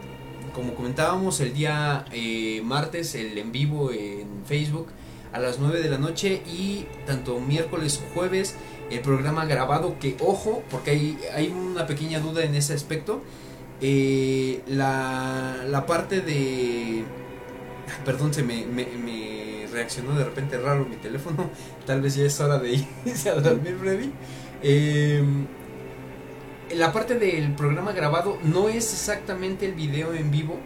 como 0.53 0.73
comentábamos, 0.73 1.39
el 1.39 1.53
día 1.53 2.05
eh, 2.11 2.61
martes, 2.63 3.13
el 3.15 3.37
en 3.37 3.51
vivo 3.51 3.91
en 3.91 4.27
Facebook 4.45 4.87
a 5.33 5.39
las 5.39 5.59
9 5.59 5.81
de 5.81 5.89
la 5.89 5.97
noche 5.97 6.41
y 6.45 6.85
tanto 7.05 7.39
miércoles 7.39 8.01
o 8.05 8.13
jueves 8.13 8.55
el 8.89 8.99
programa 8.99 9.45
grabado 9.45 9.97
que 9.99 10.17
ojo 10.19 10.63
porque 10.69 10.91
hay, 10.91 11.19
hay 11.33 11.47
una 11.47 11.85
pequeña 11.85 12.19
duda 12.19 12.43
en 12.43 12.55
ese 12.55 12.73
aspecto. 12.73 13.21
Eh, 13.79 14.61
la, 14.67 15.63
la 15.67 15.85
parte 15.85 16.21
de 16.21 17.03
perdón 18.05 18.33
se 18.33 18.43
me, 18.43 18.65
me, 18.65 19.65
reaccionó 19.71 20.13
de 20.15 20.25
repente 20.25 20.59
raro 20.59 20.85
mi 20.85 20.97
teléfono 20.97 21.49
tal 21.85 22.01
vez 22.01 22.15
ya 22.15 22.25
es 22.25 22.39
hora 22.41 22.59
de 22.59 22.85
irse 23.05 23.29
a 23.29 23.35
dormir 23.35 23.77
Freddy. 23.79 24.11
Eh, 24.61 25.23
la 26.75 26.91
parte 26.91 27.15
del 27.15 27.53
programa 27.55 27.91
grabado 27.93 28.37
no 28.43 28.69
es 28.69 28.93
exactamente 28.93 29.65
el 29.65 29.73
video 29.73 30.13
en 30.13 30.29
vivo 30.29 30.57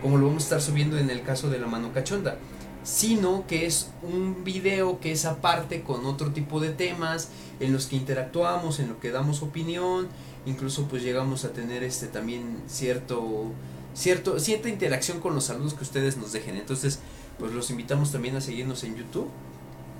como 0.00 0.16
lo 0.16 0.26
vamos 0.26 0.44
a 0.44 0.46
estar 0.46 0.60
subiendo 0.60 0.98
en 0.98 1.10
el 1.10 1.22
caso 1.22 1.50
de 1.50 1.58
la 1.58 1.66
mano 1.66 1.92
cachonda 1.92 2.36
sino 2.84 3.46
que 3.46 3.66
es 3.66 3.90
un 4.02 4.44
video 4.44 5.00
que 5.00 5.12
es 5.12 5.24
aparte 5.24 5.82
con 5.82 6.04
otro 6.06 6.32
tipo 6.32 6.60
de 6.60 6.70
temas 6.70 7.28
en 7.60 7.72
los 7.72 7.86
que 7.86 7.96
interactuamos, 7.96 8.80
en 8.80 8.88
lo 8.88 9.00
que 9.00 9.10
damos 9.10 9.42
opinión, 9.42 10.08
incluso 10.46 10.86
pues 10.88 11.02
llegamos 11.02 11.44
a 11.44 11.52
tener 11.52 11.84
este 11.84 12.06
también 12.08 12.58
cierto 12.66 13.52
cierto 13.94 14.40
cierta 14.40 14.68
interacción 14.68 15.20
con 15.20 15.34
los 15.34 15.44
saludos 15.44 15.74
que 15.74 15.84
ustedes 15.84 16.16
nos 16.16 16.32
dejen. 16.32 16.56
Entonces, 16.56 16.98
pues 17.38 17.52
los 17.52 17.70
invitamos 17.70 18.10
también 18.10 18.36
a 18.36 18.40
seguirnos 18.40 18.82
en 18.84 18.96
YouTube. 18.96 19.28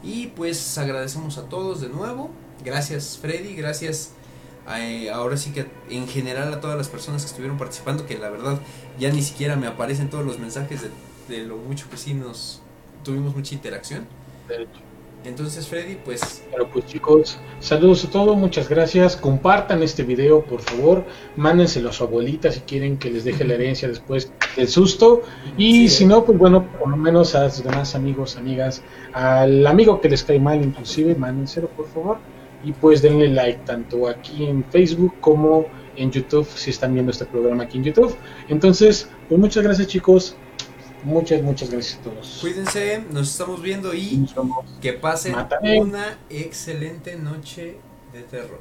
Y 0.03 0.29
pues 0.29 0.77
agradecemos 0.79 1.39
a 1.39 1.49
todos 1.49 1.81
de 1.81 1.89
nuevo. 1.89 2.31
Gracias 2.65 3.19
Freddy, 3.21 3.55
gracias 3.55 4.11
eh, 4.69 5.11
ahora 5.11 5.37
sí 5.37 5.53
que 5.53 5.67
en 5.91 6.07
general 6.09 6.53
a 6.53 6.61
todas 6.61 6.77
las 6.77 6.89
personas 6.89 7.23
que 7.23 7.29
estuvieron 7.29 7.59
participando, 7.59 8.07
que 8.07 8.19
la 8.19 8.31
verdad 8.31 8.61
ya 8.99 9.11
ni 9.11 9.23
siquiera 9.23 9.57
me 9.57 9.67
aparecen 9.67 10.11
todos 10.11 10.25
los 10.25 10.39
mensajes 10.39 10.81
de, 10.83 10.91
de 11.29 11.45
lo 11.45 11.57
mucho 11.57 11.89
que 11.91 11.97
sí 11.97 12.15
nos 12.15 12.62
tuvimos 13.03 13.35
mucha 13.35 13.55
interacción. 13.55 14.07
de 14.49 14.63
hecho. 14.63 14.81
Entonces, 15.25 15.69
Freddy, 15.69 15.97
pues 16.05 16.43
Pero 16.51 16.69
pues 16.69 16.85
chicos, 16.87 17.39
saludos 17.61 18.05
a 18.05 18.11
todos, 18.11 18.37
muchas 18.37 18.69
gracias. 18.69 19.17
Compartan 19.17 19.81
este 19.83 20.03
video, 20.03 20.45
por 20.45 20.61
favor. 20.61 21.05
Mándenselo 21.37 21.91
a 21.91 21.93
su 21.93 22.03
abuelita 22.03 22.51
si 22.51 22.61
quieren 22.61 22.99
que 22.99 23.09
les 23.09 23.23
deje 23.23 23.45
la 23.45 23.55
herencia 23.55 23.87
después 23.87 24.33
del 24.57 24.67
susto. 24.67 25.23
Y 25.57 25.89
Sí, 25.89 25.99
si 25.99 26.05
eh. 26.05 26.07
no, 26.09 26.25
pues 26.25 26.37
bueno, 26.39 26.67
por 26.77 26.89
lo 26.89 26.97
menos 26.97 27.37
a 27.37 27.49
sus 27.51 27.63
demás 27.63 27.95
amigos, 27.95 28.37
amigas, 28.37 28.83
al 29.13 29.65
amigo 29.67 30.01
que 30.01 30.09
les 30.09 30.25
cae 30.25 30.41
mal 30.41 30.61
inclusive, 30.61 31.15
mándenselo 31.15 31.69
por 31.69 31.87
favor. 31.87 32.19
Y 32.65 32.73
pues 32.73 33.01
denle 33.01 33.29
like 33.29 33.61
tanto 33.65 34.09
aquí 34.09 34.45
en 34.45 34.65
Facebook 34.71 35.15
como 35.21 35.67
en 35.97 36.11
YouTube, 36.11 36.47
si 36.47 36.71
están 36.71 36.95
viendo 36.95 37.13
este 37.13 37.27
programa 37.27 37.65
aquí 37.65 37.79
en 37.79 37.85
YouTube. 37.85 38.17
Entonces, 38.49 39.09
pues 39.29 39.41
muchas 39.41 39.63
gracias 39.63 39.87
chicos. 39.87 40.37
Muchas, 41.05 41.43
muchas 41.43 41.71
gracias 41.71 41.99
a 41.99 42.03
todos. 42.03 42.39
cuídense, 42.41 43.03
nos 43.11 43.31
estamos 43.31 43.61
viendo 43.63 43.93
y 43.95 44.17
Nos 44.19 44.35
vemos. 44.35 44.65
que 44.81 44.93
pasen 44.93 45.33
Mátame. 45.33 45.81
una 45.81 46.19
excelente 46.31 47.17
noche 47.17 47.77
de 48.13 48.23
terror. 48.23 48.61